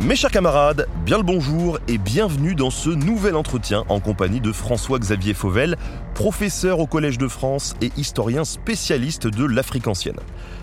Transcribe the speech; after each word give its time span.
Mes 0.00 0.14
chers 0.14 0.30
camarades, 0.30 0.86
bien 1.04 1.16
le 1.16 1.24
bonjour 1.24 1.80
et 1.88 1.98
bienvenue 1.98 2.54
dans 2.54 2.70
ce 2.70 2.88
nouvel 2.88 3.34
entretien 3.34 3.84
en 3.88 3.98
compagnie 3.98 4.40
de 4.40 4.52
François-Xavier 4.52 5.34
Fauvel, 5.34 5.76
professeur 6.14 6.78
au 6.78 6.86
Collège 6.86 7.18
de 7.18 7.26
France 7.26 7.74
et 7.82 7.90
historien 7.96 8.44
spécialiste 8.44 9.26
de 9.26 9.44
l'Afrique 9.44 9.88
ancienne. 9.88 10.20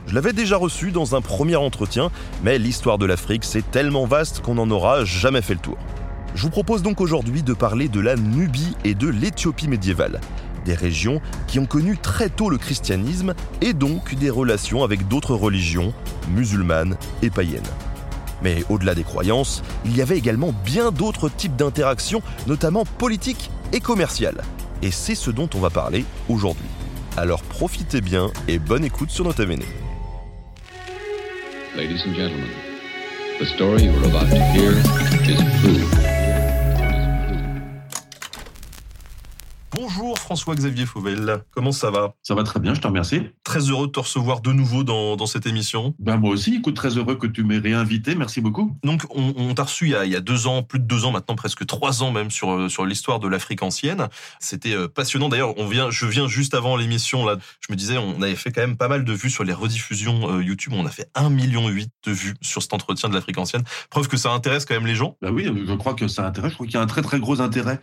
Je 0.07 0.15
l'avais 0.15 0.31
déjà 0.31 0.55
reçu 0.55 0.91
dans 0.91 1.15
un 1.15 1.21
premier 1.21 1.57
entretien, 1.57 2.11
mais 2.45 2.57
l'histoire 2.57 2.97
de 2.97 3.05
l'Afrique 3.05 3.43
c'est 3.43 3.69
tellement 3.71 4.05
vaste 4.05 4.39
qu'on 4.39 4.55
n'en 4.55 4.71
aura 4.71 5.03
jamais 5.03 5.41
fait 5.41 5.55
le 5.55 5.59
tour. 5.59 5.77
Je 6.33 6.43
vous 6.43 6.49
propose 6.49 6.81
donc 6.81 7.01
aujourd'hui 7.01 7.43
de 7.43 7.53
parler 7.53 7.89
de 7.89 7.99
la 7.99 8.15
Nubie 8.15 8.77
et 8.85 8.95
de 8.95 9.09
l'Éthiopie 9.09 9.67
médiévale, 9.67 10.21
des 10.63 10.75
régions 10.75 11.19
qui 11.47 11.59
ont 11.59 11.65
connu 11.65 11.97
très 11.97 12.29
tôt 12.29 12.49
le 12.49 12.57
christianisme 12.57 13.33
et 13.61 13.73
donc 13.73 14.15
des 14.15 14.29
relations 14.29 14.85
avec 14.85 15.09
d'autres 15.09 15.35
religions, 15.35 15.93
musulmanes 16.29 16.95
et 17.21 17.29
païennes. 17.29 17.61
Mais 18.41 18.63
au-delà 18.69 18.95
des 18.95 19.03
croyances, 19.03 19.63
il 19.85 19.95
y 19.95 20.01
avait 20.01 20.17
également 20.17 20.53
bien 20.65 20.91
d'autres 20.91 21.29
types 21.29 21.55
d'interactions, 21.55 22.21
notamment 22.47 22.85
politiques 22.85 23.49
et 23.73 23.79
commerciales. 23.79 24.43
Et 24.81 24.91
c'est 24.91 25.15
ce 25.15 25.31
dont 25.31 25.49
on 25.55 25.59
va 25.59 25.69
parler 25.69 26.05
aujourd'hui. 26.29 26.67
Alors 27.17 27.41
profitez 27.43 28.01
bien 28.01 28.31
et 28.47 28.59
bonne 28.59 28.83
écoute 28.83 29.09
sur 29.09 29.23
notre 29.23 29.41
true. 35.61 35.84
François-Xavier 40.25 40.87
Fauvel, 40.87 41.43
comment 41.51 41.71
ça 41.71 41.91
va? 41.91 42.15
Ça 42.23 42.33
va 42.33 42.41
très 42.41 42.59
bien, 42.59 42.73
je 42.73 42.81
te 42.81 42.87
remercie. 42.87 43.21
Très 43.43 43.59
heureux 43.59 43.85
de 43.85 43.91
te 43.91 43.99
recevoir 43.99 44.41
de 44.41 44.51
nouveau 44.51 44.83
dans, 44.83 45.15
dans 45.15 45.27
cette 45.27 45.45
émission. 45.45 45.93
Ben 45.99 46.17
moi 46.17 46.31
aussi, 46.31 46.55
écoute, 46.55 46.75
très 46.75 46.97
heureux 46.97 47.13
que 47.13 47.27
tu 47.27 47.43
m'aies 47.43 47.59
réinvité, 47.59 48.15
merci 48.15 48.41
beaucoup. 48.41 48.75
Donc 48.83 49.03
on, 49.11 49.35
on 49.37 49.53
t'a 49.53 49.65
reçu 49.65 49.85
il 49.85 49.91
y, 49.91 49.95
a, 49.95 50.03
il 50.03 50.11
y, 50.11 50.15
a, 50.15 50.21
deux 50.21 50.47
ans, 50.47 50.63
plus 50.63 50.79
de 50.79 50.85
deux 50.85 51.05
ans 51.05 51.11
maintenant, 51.11 51.35
presque 51.35 51.67
trois 51.67 52.01
ans 52.01 52.09
même 52.09 52.31
sur, 52.31 52.51
euh, 52.51 52.69
sur 52.69 52.87
l'histoire 52.87 53.19
de 53.19 53.27
l'Afrique 53.27 53.61
ancienne. 53.61 54.07
C'était 54.39 54.73
euh, 54.73 54.87
passionnant 54.87 55.29
d'ailleurs, 55.29 55.55
on 55.59 55.67
vient, 55.67 55.91
je 55.91 56.07
viens 56.07 56.27
juste 56.27 56.55
avant 56.55 56.75
l'émission, 56.75 57.23
là, 57.23 57.37
je 57.59 57.71
me 57.71 57.77
disais, 57.77 57.99
on 57.99 58.19
avait 58.23 58.33
fait 58.33 58.51
quand 58.51 58.61
même 58.61 58.77
pas 58.77 58.87
mal 58.87 59.03
de 59.03 59.13
vues 59.13 59.29
sur 59.29 59.43
les 59.43 59.53
rediffusions 59.53 60.37
euh, 60.37 60.43
YouTube, 60.43 60.73
on 60.75 60.87
a 60.87 60.89
fait 60.89 61.07
1,8 61.13 61.29
million 61.29 61.69
de 61.69 62.11
vues 62.11 62.33
sur 62.41 62.63
cet 62.63 62.73
entretien 62.73 63.09
de 63.09 63.13
l'Afrique 63.13 63.37
ancienne. 63.37 63.63
Preuve 63.91 64.07
que 64.07 64.17
ça 64.17 64.31
intéresse 64.31 64.65
quand 64.65 64.73
même 64.73 64.87
les 64.87 64.95
gens. 64.95 65.17
Ben 65.21 65.29
oui, 65.29 65.45
je 65.45 65.73
crois 65.73 65.93
que 65.93 66.07
ça 66.07 66.25
intéresse, 66.25 66.49
je 66.49 66.55
crois 66.55 66.65
qu'il 66.65 66.77
y 66.77 66.79
a 66.79 66.81
un 66.81 66.87
très 66.87 67.03
très 67.03 67.19
gros 67.19 67.41
intérêt 67.41 67.79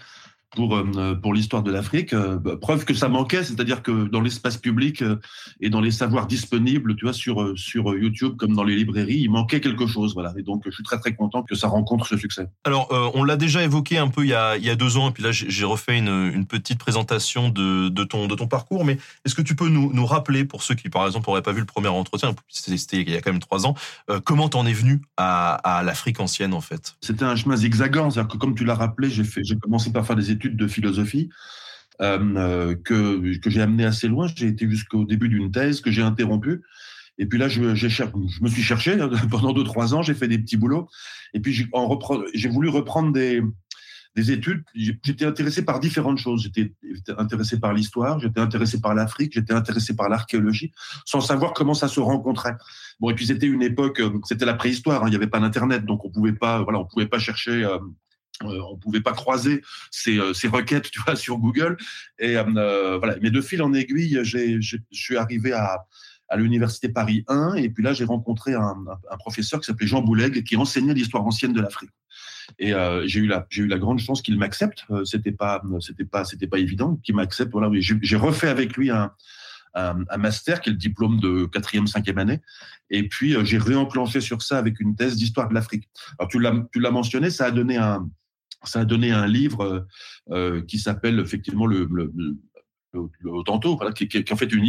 pour, 0.54 0.76
euh, 0.76 1.14
pour 1.14 1.34
l'histoire 1.34 1.62
de 1.62 1.70
l'Afrique. 1.70 2.12
Euh, 2.12 2.38
bah, 2.38 2.56
preuve 2.60 2.84
que 2.84 2.94
ça 2.94 3.08
manquait, 3.08 3.44
c'est-à-dire 3.44 3.82
que 3.82 4.08
dans 4.08 4.20
l'espace 4.20 4.56
public 4.56 5.02
euh, 5.02 5.16
et 5.60 5.70
dans 5.70 5.80
les 5.80 5.90
savoirs 5.90 6.26
disponibles, 6.26 6.96
tu 6.96 7.04
vois, 7.04 7.14
sur, 7.14 7.52
sur 7.56 7.94
YouTube 7.96 8.36
comme 8.36 8.54
dans 8.54 8.64
les 8.64 8.76
librairies, 8.76 9.20
il 9.20 9.30
manquait 9.30 9.60
quelque 9.60 9.86
chose. 9.86 10.14
Voilà. 10.14 10.32
Et 10.36 10.42
donc, 10.42 10.62
je 10.66 10.70
suis 10.70 10.84
très 10.84 10.98
très 10.98 11.14
content 11.14 11.42
que 11.42 11.54
ça 11.54 11.68
rencontre 11.68 12.06
ce 12.06 12.16
succès. 12.16 12.48
Alors, 12.64 12.88
on 13.14 13.24
l'a 13.24 13.36
déjà 13.36 13.62
évoqué 13.62 13.98
un 13.98 14.08
peu 14.08 14.24
il 14.24 14.30
y 14.30 14.34
a, 14.34 14.56
il 14.56 14.64
y 14.64 14.70
a 14.70 14.76
deux 14.76 14.96
ans, 14.96 15.10
et 15.10 15.12
puis 15.12 15.22
là, 15.22 15.30
j'ai 15.32 15.64
refait 15.64 15.98
une, 15.98 16.30
une 16.34 16.46
petite 16.46 16.78
présentation 16.78 17.48
de, 17.48 17.88
de, 17.88 18.04
ton, 18.04 18.26
de 18.26 18.34
ton 18.34 18.46
parcours, 18.46 18.84
mais 18.84 18.98
est-ce 19.24 19.34
que 19.34 19.42
tu 19.42 19.54
peux 19.54 19.68
nous, 19.68 19.92
nous 19.92 20.06
rappeler, 20.06 20.44
pour 20.44 20.62
ceux 20.62 20.74
qui, 20.74 20.88
par 20.88 21.06
exemple, 21.06 21.28
n'auraient 21.28 21.42
pas 21.42 21.52
vu 21.52 21.60
le 21.60 21.66
premier 21.66 21.88
entretien, 21.88 22.34
c'était 22.48 23.02
il 23.02 23.10
y 23.10 23.16
a 23.16 23.20
quand 23.20 23.32
même 23.32 23.40
trois 23.40 23.66
ans, 23.66 23.74
comment 24.24 24.48
t'en 24.48 24.66
es 24.66 24.72
venu 24.72 25.00
à, 25.16 25.54
à 25.54 25.82
l'Afrique 25.82 26.20
ancienne, 26.20 26.54
en 26.54 26.60
fait? 26.60 26.96
C'était 27.00 27.24
un 27.24 27.36
chemin 27.36 27.56
zigzagant, 27.56 28.10
c'est-à-dire 28.10 28.32
que 28.32 28.38
comme 28.38 28.54
tu 28.54 28.64
l'as 28.64 28.74
rappelé, 28.74 29.10
j'ai 29.10 29.56
commencé 29.56 29.92
par 29.92 30.06
faire 30.06 30.16
des 30.16 30.30
études 30.30 30.41
de 30.50 30.66
philosophie 30.66 31.30
euh, 32.00 32.74
que, 32.84 33.38
que 33.38 33.50
j'ai 33.50 33.60
amené 33.62 33.84
assez 33.84 34.08
loin. 34.08 34.26
J'ai 34.34 34.48
été 34.48 34.68
jusqu'au 34.68 35.04
début 35.04 35.28
d'une 35.28 35.50
thèse 35.50 35.80
que 35.80 35.90
j'ai 35.90 36.02
interrompue. 36.02 36.62
Et 37.18 37.26
puis 37.26 37.38
là, 37.38 37.48
je, 37.48 37.74
je 37.74 38.42
me 38.42 38.48
suis 38.48 38.62
cherché 38.62 38.96
pendant 39.30 39.52
deux, 39.52 39.64
trois 39.64 39.94
ans, 39.94 40.02
j'ai 40.02 40.14
fait 40.14 40.28
des 40.28 40.38
petits 40.38 40.56
boulots. 40.56 40.88
Et 41.34 41.40
puis, 41.40 41.52
j'ai 42.34 42.48
voulu 42.48 42.68
reprendre 42.68 43.12
des, 43.12 43.42
des 44.14 44.30
études. 44.30 44.64
J'étais 44.74 45.24
intéressé 45.24 45.64
par 45.64 45.80
différentes 45.80 46.18
choses. 46.18 46.42
J'étais 46.42 46.72
intéressé 47.16 47.58
par 47.58 47.72
l'histoire, 47.72 48.18
j'étais 48.20 48.40
intéressé 48.40 48.80
par 48.80 48.94
l'Afrique, 48.94 49.32
j'étais 49.34 49.54
intéressé 49.54 49.96
par 49.96 50.08
l'archéologie, 50.08 50.72
sans 51.04 51.20
savoir 51.20 51.52
comment 51.52 51.74
ça 51.74 51.88
se 51.88 52.00
rencontrait. 52.00 52.56
Bon, 53.00 53.10
et 53.10 53.14
puis 53.14 53.26
c'était 53.26 53.46
une 53.46 53.62
époque, 53.62 54.00
euh, 54.00 54.18
c'était 54.24 54.44
la 54.44 54.54
préhistoire. 54.54 55.02
Hein, 55.02 55.06
il 55.08 55.10
n'y 55.10 55.16
avait 55.16 55.26
pas 55.26 55.40
d'internet, 55.40 55.84
donc 55.84 56.04
on 56.04 56.10
pouvait 56.10 56.34
pas, 56.34 56.62
voilà, 56.62 56.78
on 56.78 56.84
pouvait 56.84 57.06
pas 57.06 57.18
chercher. 57.18 57.64
Euh, 57.64 57.78
euh, 58.44 58.60
on 58.70 58.76
pouvait 58.76 59.00
pas 59.00 59.12
croiser 59.12 59.62
ces, 59.90 60.18
euh, 60.18 60.32
requêtes, 60.50 60.90
tu 60.90 61.00
vois, 61.02 61.16
sur 61.16 61.38
Google. 61.38 61.76
Et 62.18 62.36
euh, 62.36 62.98
voilà. 62.98 63.16
Mais 63.20 63.30
de 63.30 63.40
fil 63.40 63.62
en 63.62 63.72
aiguille, 63.72 64.20
je 64.22 64.76
suis 64.90 65.16
arrivé 65.16 65.52
à, 65.52 65.86
à 66.32 66.36
l'université 66.36 66.88
Paris 66.88 67.24
1, 67.28 67.54
et 67.54 67.68
puis 67.68 67.84
là, 67.84 67.92
j'ai 67.92 68.04
rencontré 68.04 68.54
un, 68.54 68.76
un, 69.10 69.16
professeur 69.18 69.60
qui 69.60 69.66
s'appelait 69.66 69.86
Jean 69.86 70.00
Bouleg, 70.00 70.44
qui 70.44 70.56
enseignait 70.56 70.94
l'histoire 70.94 71.24
ancienne 71.24 71.52
de 71.52 71.60
l'Afrique. 71.60 71.90
Et 72.58 72.72
euh, 72.74 73.06
j'ai 73.06 73.20
eu 73.20 73.26
la 73.26 73.46
j'ai 73.50 73.62
eu 73.62 73.66
la 73.66 73.78
grande 73.78 73.98
chance 73.98 74.22
qu'il 74.22 74.38
m'accepte. 74.38 74.84
Euh, 74.90 75.04
c'était 75.04 75.32
pas 75.32 75.62
c'était 75.80 76.04
pas 76.04 76.24
c'était 76.24 76.46
pas 76.46 76.58
évident 76.58 76.96
qu'il 77.04 77.14
m'accepte. 77.14 77.52
Voilà, 77.52 77.70
j'ai 77.80 78.16
refait 78.16 78.48
avec 78.48 78.76
lui 78.76 78.90
un, 78.90 79.12
un, 79.74 80.04
un, 80.08 80.16
master 80.16 80.60
qui 80.60 80.70
est 80.70 80.72
le 80.72 80.78
diplôme 80.78 81.20
de 81.20 81.44
quatrième, 81.46 81.86
cinquième 81.86 82.18
année. 82.18 82.40
Et 82.90 83.08
puis 83.08 83.36
j'ai 83.44 83.58
réenclenché 83.58 84.20
sur 84.20 84.42
ça 84.42 84.58
avec 84.58 84.80
une 84.80 84.96
thèse 84.96 85.16
d'histoire 85.16 85.48
de 85.48 85.54
l'Afrique. 85.54 85.88
Alors 86.18 86.28
tu 86.28 86.40
l'as 86.40 86.54
tu 86.72 86.80
l'as 86.80 86.90
mentionné, 86.90 87.30
ça 87.30 87.46
a 87.46 87.50
donné 87.50 87.76
un 87.76 88.08
ça 88.64 88.80
a 88.80 88.84
donné 88.84 89.10
un 89.10 89.26
livre 89.26 89.86
euh, 90.30 90.62
qui 90.62 90.78
s'appelle 90.78 91.18
effectivement 91.18 91.66
le, 91.66 91.88
le, 91.90 92.36
Tanto, 93.44 93.80
qui, 93.94 94.06
qui, 94.06 94.32
en 94.32 94.36
fait 94.36 94.52
une, 94.52 94.68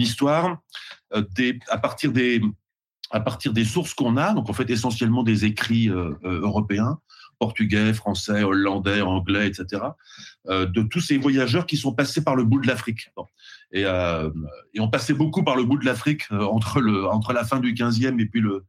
histoire 0.00 0.58
euh, 1.14 1.22
à 1.70 1.78
partir 3.20 3.52
des 3.52 3.64
sources 3.64 3.94
qu'on 3.94 4.16
a, 4.16 4.34
donc 4.34 4.50
en 4.50 4.52
fait 4.52 4.68
essentiellement 4.70 5.22
des 5.22 5.44
écrits 5.44 5.88
euh, 5.88 6.12
euh 6.24 6.40
européens, 6.40 6.98
portugais, 7.38 7.92
français, 7.94 8.42
hollandais, 8.42 9.00
anglais, 9.00 9.46
etc., 9.46 9.82
euh, 10.48 10.66
de 10.66 10.82
tous 10.82 11.00
ces 11.00 11.18
voyageurs 11.18 11.66
qui 11.66 11.76
sont 11.76 11.94
passés 11.94 12.22
par 12.22 12.36
le 12.36 12.44
bout 12.44 12.60
de 12.60 12.66
l'Afrique. 12.66 13.10
Et, 13.72 13.84
euh, 13.86 14.30
et, 14.72 14.80
on 14.80 14.90
beaucoup 15.14 15.42
par 15.42 15.56
le 15.56 15.64
bout 15.64 15.78
de 15.78 15.84
l'Afrique 15.84 16.30
entre 16.30 17.32
la 17.32 17.44
fin 17.44 17.60
du 17.60 17.74
15e 17.74 18.20
et 18.20 18.26
puis 18.26 18.40
le, 18.40 18.64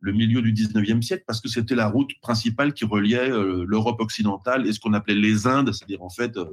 le 0.00 0.12
milieu 0.12 0.42
du 0.42 0.52
19e 0.52 1.02
siècle 1.02 1.24
parce 1.26 1.40
que 1.40 1.48
c'était 1.48 1.74
la 1.74 1.88
route 1.88 2.10
principale 2.20 2.72
qui 2.72 2.84
reliait 2.84 3.30
euh, 3.30 3.64
l'Europe 3.66 4.00
occidentale 4.00 4.66
et 4.66 4.72
ce 4.72 4.80
qu'on 4.80 4.92
appelait 4.92 5.14
les 5.14 5.46
Indes, 5.46 5.72
c'est-à-dire 5.72 6.02
en 6.02 6.10
fait 6.10 6.36
euh, 6.36 6.44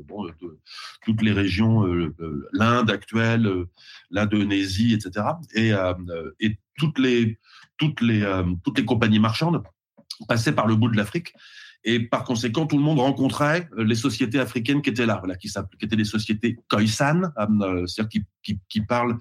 de, 0.41 0.59
toutes 1.03 1.21
les 1.21 1.31
régions, 1.31 1.85
euh, 1.85 2.13
l'Inde 2.53 2.89
actuelle, 2.89 3.49
l'Indonésie, 4.09 4.93
etc. 4.93 5.27
Et, 5.53 5.73
toutes 6.77 6.99
les 6.99 7.37
compagnies 8.85 9.19
marchandes 9.19 9.63
passaient 10.27 10.53
par 10.53 10.67
le 10.67 10.75
bout 10.75 10.89
de 10.89 10.97
l'Afrique 10.97 11.33
et 11.85 11.99
par 11.99 12.23
conséquent, 12.23 12.65
tout 12.65 12.77
le 12.77 12.83
monde 12.83 12.99
rencontrait 12.99 13.69
euh, 13.77 13.83
les 13.83 13.95
sociétés 13.95 14.39
africaines 14.39 14.81
qui 14.81 14.89
étaient 14.89 15.05
là, 15.05 15.21
qui, 15.39 15.51
étaient 15.81 15.95
des 15.95 16.03
sociétés 16.03 16.57
Khoisan, 16.67 17.31
euh, 17.37 17.85
c'est-à-dire 17.85 18.21
qui, 18.67 18.81
parlent, 18.81 19.17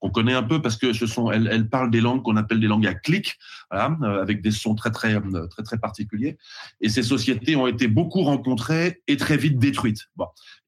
qu'on 0.00 0.10
connaît 0.10 0.34
un 0.34 0.42
peu 0.42 0.60
parce 0.60 0.76
que 0.76 0.86
elles, 1.32 1.68
parlent 1.68 1.90
des 1.90 2.00
langues 2.00 2.22
qu'on 2.22 2.36
appelle 2.36 2.60
des 2.60 2.66
langues 2.66 2.86
à 2.88 2.94
clic, 2.94 3.38
euh, 3.72 4.20
avec 4.20 4.42
des 4.42 4.50
sons 4.50 4.74
très 4.74 4.90
très 4.90 5.20
très 5.50 5.62
très 5.62 5.78
particuliers. 5.78 6.38
Et 6.80 6.88
ces 6.88 7.02
sociétés 7.02 7.54
ont 7.54 7.68
été 7.68 7.86
beaucoup 7.86 8.22
rencontrées 8.22 9.02
et 9.06 9.16
très 9.16 9.36
vite 9.36 9.58
détruites. 9.58 10.08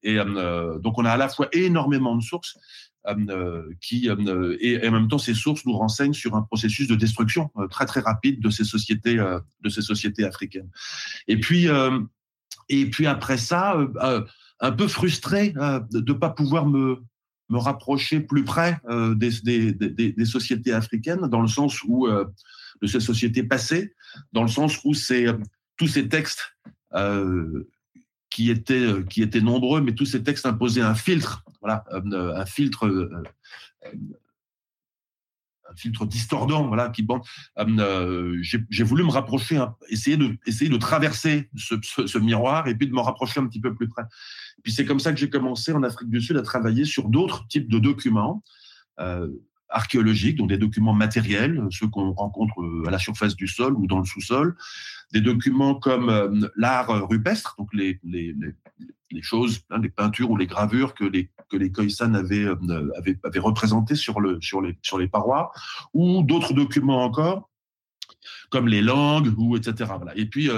Et 0.03 0.17
euh, 0.17 0.79
donc 0.79 0.97
on 0.97 1.05
a 1.05 1.11
à 1.11 1.17
la 1.17 1.29
fois 1.29 1.47
énormément 1.51 2.15
de 2.15 2.21
sources 2.21 2.57
euh, 2.57 2.90
qui 3.81 4.09
euh, 4.09 4.57
et, 4.59 4.87
en 4.87 4.91
même 4.91 5.07
temps 5.07 5.17
ces 5.17 5.33
sources 5.33 5.65
nous 5.65 5.73
renseignent 5.73 6.13
sur 6.13 6.35
un 6.35 6.43
processus 6.43 6.87
de 6.87 6.95
destruction 6.95 7.49
euh, 7.57 7.67
très 7.67 7.85
très 7.85 7.99
rapide 7.99 8.39
de 8.41 8.49
ces 8.49 8.63
sociétés 8.63 9.15
de 9.15 9.69
ces 9.69 9.81
sociétés 9.81 10.23
africaines. 10.23 10.69
Et 11.27 11.39
puis 11.39 11.67
et 12.69 12.89
puis 12.89 13.07
après 13.07 13.37
ça, 13.37 13.77
un 14.59 14.71
peu 14.71 14.87
frustré 14.87 15.49
de 15.49 15.99
ne 15.99 16.13
pas 16.13 16.29
pouvoir 16.29 16.65
me 16.65 17.01
me 17.49 17.57
rapprocher 17.57 18.21
plus 18.21 18.45
près 18.45 18.79
des, 19.15 20.25
sociétés 20.25 20.71
africaines, 20.71 21.27
dans 21.27 21.41
le 21.41 21.49
sens 21.49 21.83
où 21.83 22.07
de 22.07 22.87
ces 22.87 22.99
sociétés 22.99 23.43
passées, 23.43 23.93
dans 24.31 24.43
le 24.43 24.47
sens 24.47 24.79
où 24.85 24.93
c'est 24.93 25.25
tous 25.77 25.87
ces 25.87 26.07
textes 26.07 26.55
euh, 26.93 27.67
qui 28.31 28.49
étaient 28.49 28.73
euh, 28.73 29.03
qui 29.03 29.21
étaient 29.21 29.41
nombreux, 29.41 29.81
mais 29.81 29.93
tous 29.93 30.05
ces 30.05 30.23
textes 30.23 30.45
imposaient 30.47 30.81
un 30.81 30.95
filtre, 30.95 31.43
voilà, 31.61 31.83
euh, 31.91 32.35
un 32.35 32.45
filtre 32.45 32.87
euh, 32.87 33.23
un 35.71 35.75
filtre 35.75 36.05
distordant, 36.05 36.67
voilà, 36.67 36.89
qui 36.89 37.07
euh, 37.59 38.37
j'ai 38.41 38.83
voulu 38.83 39.03
me 39.03 39.11
rapprocher, 39.11 39.63
essayer 39.89 40.17
de 40.17 40.37
essayer 40.45 40.69
de 40.69 40.77
traverser 40.77 41.49
ce, 41.55 41.75
ce, 41.81 42.17
miroir 42.17 42.67
et 42.67 42.75
puis 42.75 42.87
de 42.87 42.93
me 42.93 42.99
rapprocher 42.99 43.39
un 43.39 43.47
petit 43.47 43.61
peu 43.61 43.73
plus 43.73 43.87
près. 43.87 44.03
Puis 44.63 44.73
c'est 44.73 44.85
comme 44.85 44.99
ça 44.99 45.11
que 45.11 45.19
j'ai 45.19 45.29
commencé 45.29 45.71
en 45.71 45.83
Afrique 45.83 46.09
du 46.09 46.21
Sud 46.21 46.37
à 46.37 46.41
travailler 46.41 46.85
sur 46.85 47.09
d'autres 47.09 47.47
types 47.47 47.69
de 47.69 47.79
documents. 47.79 48.43
Euh, 48.99 49.29
archéologiques, 49.71 50.37
donc 50.37 50.49
des 50.49 50.57
documents 50.57 50.93
matériels, 50.93 51.67
ceux 51.71 51.87
qu'on 51.87 52.11
rencontre 52.11 52.53
à 52.87 52.91
la 52.91 52.99
surface 52.99 53.35
du 53.35 53.47
sol 53.47 53.73
ou 53.73 53.87
dans 53.87 53.99
le 53.99 54.05
sous-sol, 54.05 54.55
des 55.13 55.21
documents 55.21 55.75
comme 55.75 56.09
euh, 56.09 56.47
l'art 56.55 57.07
rupestre, 57.09 57.55
donc 57.57 57.73
les, 57.73 57.99
choses, 59.21 59.61
hein, 59.69 59.79
les 59.81 59.89
peintures 59.89 60.29
ou 60.31 60.37
les 60.37 60.47
gravures 60.47 60.93
que 60.93 61.03
les, 61.03 61.29
que 61.49 61.57
les 61.57 61.71
Khoisan 61.71 62.13
avaient, 62.13 62.45
euh, 62.45 62.89
avaient, 63.23 63.39
représentées 63.39 63.95
sur, 63.95 64.21
le, 64.21 64.39
sur, 64.41 64.61
les, 64.61 64.77
sur 64.81 64.97
les 64.97 65.07
parois, 65.07 65.51
ou 65.93 66.23
d'autres 66.23 66.53
documents 66.53 67.03
encore 67.03 67.49
comme 68.49 68.67
les 68.67 68.81
langues 68.81 69.33
ou 69.37 69.55
etc. 69.55 69.91
Et 70.15 70.25
puis 70.25 70.49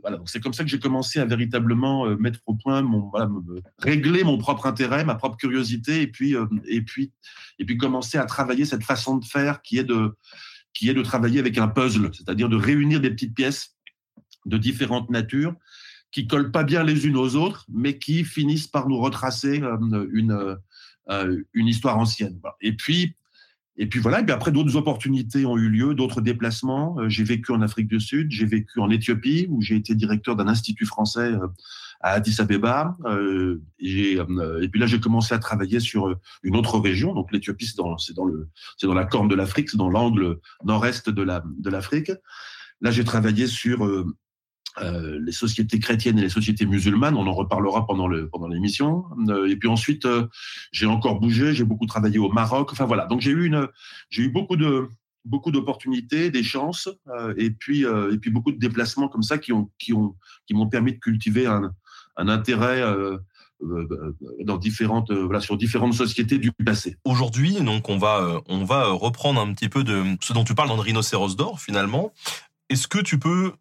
voilà, 0.00 0.16
donc 0.16 0.30
c'est 0.30 0.40
comme 0.40 0.52
ça 0.52 0.62
que 0.64 0.70
j'ai 0.70 0.78
commencé 0.78 1.18
à 1.18 1.24
véritablement 1.24 2.06
mettre 2.16 2.40
au 2.46 2.54
point 2.54 2.82
mon 2.82 3.10
voilà, 3.10 3.28
régler 3.78 4.24
mon 4.24 4.38
propre 4.38 4.66
intérêt, 4.66 5.04
ma 5.04 5.14
propre 5.14 5.36
curiosité, 5.36 6.02
et 6.02 6.06
puis 6.06 6.34
et 6.66 6.82
puis 6.82 7.12
et 7.58 7.64
puis 7.64 7.76
commencer 7.76 8.18
à 8.18 8.24
travailler 8.24 8.64
cette 8.64 8.84
façon 8.84 9.16
de 9.16 9.24
faire 9.24 9.62
qui 9.62 9.78
est 9.78 9.84
de 9.84 10.16
qui 10.72 10.88
est 10.88 10.94
de 10.94 11.02
travailler 11.02 11.40
avec 11.40 11.58
un 11.58 11.68
puzzle, 11.68 12.10
c'est-à-dire 12.14 12.48
de 12.48 12.56
réunir 12.56 13.00
des 13.00 13.10
petites 13.10 13.34
pièces 13.34 13.76
de 14.46 14.56
différentes 14.56 15.10
natures 15.10 15.54
qui 16.10 16.26
collent 16.26 16.52
pas 16.52 16.64
bien 16.64 16.84
les 16.84 17.06
unes 17.06 17.16
aux 17.16 17.36
autres, 17.36 17.64
mais 17.68 17.98
qui 17.98 18.24
finissent 18.24 18.68
par 18.68 18.88
nous 18.88 18.98
retracer 18.98 19.62
une 20.12 20.58
une 21.54 21.66
histoire 21.66 21.98
ancienne. 21.98 22.40
Et 22.60 22.72
puis 22.76 23.16
et 23.78 23.86
puis 23.86 24.00
voilà, 24.00 24.20
et 24.20 24.24
puis 24.24 24.32
après 24.32 24.52
d'autres 24.52 24.76
opportunités 24.76 25.46
ont 25.46 25.56
eu 25.56 25.68
lieu, 25.70 25.94
d'autres 25.94 26.20
déplacements. 26.20 26.96
Euh, 26.98 27.08
j'ai 27.08 27.24
vécu 27.24 27.52
en 27.52 27.62
Afrique 27.62 27.88
du 27.88 28.00
Sud, 28.00 28.30
j'ai 28.30 28.44
vécu 28.44 28.80
en 28.80 28.90
Éthiopie 28.90 29.46
où 29.48 29.62
j'ai 29.62 29.76
été 29.76 29.94
directeur 29.94 30.36
d'un 30.36 30.46
institut 30.46 30.84
français 30.84 31.32
euh, 31.32 31.46
à 32.00 32.10
Addis 32.10 32.36
Abeba. 32.38 32.96
Euh, 33.06 33.62
et, 33.78 34.18
et, 34.18 34.68
puis 34.68 34.78
là, 34.78 34.86
j'ai 34.86 35.00
commencé 35.00 35.34
à 35.34 35.38
travailler 35.38 35.80
sur 35.80 36.14
une 36.42 36.56
autre 36.56 36.78
région. 36.78 37.14
Donc 37.14 37.32
l'Éthiopie, 37.32 37.66
c'est 37.66 37.78
dans, 37.78 37.96
c'est 37.96 38.14
dans 38.14 38.26
le, 38.26 38.48
c'est 38.76 38.86
dans 38.86 38.94
la 38.94 39.06
corne 39.06 39.28
de 39.28 39.34
l'Afrique, 39.34 39.70
c'est 39.70 39.78
dans 39.78 39.88
l'angle 39.88 40.38
nord-est 40.64 41.08
de 41.08 41.22
la 41.22 41.42
de 41.58 41.70
l'Afrique. 41.70 42.12
Là, 42.82 42.90
j'ai 42.90 43.04
travaillé 43.04 43.46
sur 43.46 43.86
euh, 44.80 45.20
les 45.22 45.32
sociétés 45.32 45.78
chrétiennes 45.78 46.18
et 46.18 46.22
les 46.22 46.28
sociétés 46.30 46.64
musulmanes, 46.64 47.16
on 47.16 47.26
en 47.26 47.34
reparlera 47.34 47.86
pendant 47.86 48.08
le 48.08 48.28
pendant 48.28 48.48
l'émission. 48.48 49.04
Euh, 49.28 49.48
et 49.48 49.56
puis 49.56 49.68
ensuite, 49.68 50.06
euh, 50.06 50.26
j'ai 50.72 50.86
encore 50.86 51.20
bougé, 51.20 51.52
j'ai 51.52 51.64
beaucoup 51.64 51.86
travaillé 51.86 52.18
au 52.18 52.30
Maroc. 52.30 52.72
Enfin 52.72 52.86
voilà, 52.86 53.06
donc 53.06 53.20
j'ai 53.20 53.32
eu 53.32 53.44
une, 53.44 53.68
j'ai 54.08 54.22
eu 54.22 54.28
beaucoup 54.30 54.56
de 54.56 54.88
beaucoup 55.24 55.50
d'opportunités, 55.50 56.30
des 56.30 56.42
chances, 56.42 56.88
et 57.36 57.50
puis 57.50 57.82
et 57.82 58.18
puis 58.18 58.30
beaucoup 58.30 58.50
de 58.50 58.58
déplacements 58.58 59.08
comme 59.08 59.22
ça 59.22 59.38
qui 59.38 59.52
ont 59.52 59.70
qui 59.78 59.92
ont 59.92 60.16
qui 60.46 60.54
m'ont 60.54 60.66
permis 60.66 60.94
de 60.94 60.98
cultiver 60.98 61.46
un, 61.46 61.72
un 62.16 62.28
intérêt. 62.28 62.82
dans 64.40 64.56
différentes 64.56 65.12
voilà 65.12 65.40
sur 65.40 65.56
différentes 65.56 65.94
sociétés 65.94 66.38
du 66.38 66.50
passé. 66.50 66.96
Aujourd'hui, 67.04 67.60
donc 67.60 67.88
on 67.88 67.98
va 67.98 68.40
on 68.48 68.64
va 68.64 68.88
reprendre 68.88 69.40
un 69.40 69.52
petit 69.52 69.68
peu 69.68 69.84
de 69.84 70.02
ce 70.20 70.32
dont 70.32 70.42
tu 70.42 70.56
parles 70.56 70.68
dans 70.68 70.74
le 70.74 70.82
rhinocéros 70.82 71.36
d'or 71.36 71.60
finalement. 71.60 72.12
Est-ce 72.68 72.88
que 72.88 72.98
tu 72.98 73.20
peux 73.20 73.52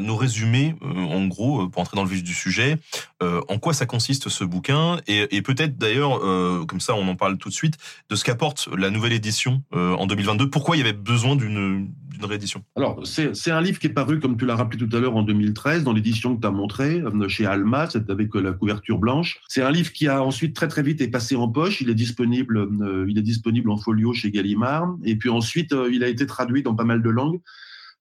nous 0.00 0.16
résumer, 0.16 0.74
euh, 0.82 0.86
en 0.86 1.26
gros, 1.26 1.62
euh, 1.62 1.68
pour 1.68 1.82
entrer 1.82 1.96
dans 1.96 2.04
le 2.04 2.10
vif 2.10 2.22
du 2.22 2.34
sujet, 2.34 2.76
euh, 3.22 3.40
en 3.48 3.58
quoi 3.58 3.72
ça 3.72 3.86
consiste 3.86 4.28
ce 4.28 4.44
bouquin, 4.44 4.98
et, 5.06 5.42
peut-être 5.42 5.78
d'ailleurs, 5.78 6.20
comme 6.66 6.80
ça 6.80 6.94
on 6.94 7.08
en 7.08 7.16
parle 7.16 7.38
tout 7.38 7.48
de 7.48 7.54
suite, 7.54 7.76
de 8.10 8.16
ce 8.16 8.24
qu'apporte 8.24 8.68
la 8.76 8.90
nouvelle 8.90 9.12
édition 9.12 9.62
en 9.72 10.06
2022. 10.06 10.50
Pourquoi 10.50 10.76
il 10.76 10.80
y 10.80 10.82
avait 10.82 10.92
besoin 10.92 11.36
d'une 11.36 11.90
réédition? 12.22 12.62
Alors, 12.76 13.00
c'est 13.04 13.50
un 13.50 13.60
livre 13.60 13.78
qui 13.78 13.86
est 13.86 13.90
paru, 13.90 14.20
comme 14.20 14.36
tu 14.36 14.44
l'as 14.44 14.56
rappelé 14.56 14.86
tout 14.86 14.94
à 14.94 15.00
l'heure, 15.00 15.16
en 15.16 15.22
2013, 15.22 15.84
dans 15.84 15.92
l'édition 15.92 16.36
que 16.36 16.40
tu 16.40 16.46
as 16.46 16.50
montré 16.50 17.02
chez 17.28 17.46
Alma, 17.46 17.88
c'est 17.90 18.10
avec 18.10 18.34
la 18.34 18.52
couverture 18.52 18.98
blanche. 18.98 19.40
C'est 19.48 19.62
un 19.62 19.70
livre 19.70 19.92
qui 19.92 20.08
a 20.08 20.22
ensuite 20.22 20.54
très 20.54 20.68
très 20.68 20.82
vite 20.82 21.00
été 21.00 21.10
passé 21.10 21.36
en 21.36 21.48
poche. 21.48 21.80
Il 21.80 21.88
est 21.88 21.94
disponible, 21.94 22.68
il 23.08 23.16
est 23.16 23.22
disponible 23.22 23.70
en 23.70 23.76
folio 23.76 24.12
chez 24.12 24.30
Gallimard, 24.30 24.96
et 25.04 25.16
puis 25.16 25.30
ensuite 25.30 25.74
il 25.90 26.04
a 26.04 26.08
été 26.08 26.26
traduit 26.26 26.62
dans 26.62 26.74
pas 26.74 26.84
mal 26.84 27.02
de 27.02 27.10
langues. 27.10 27.40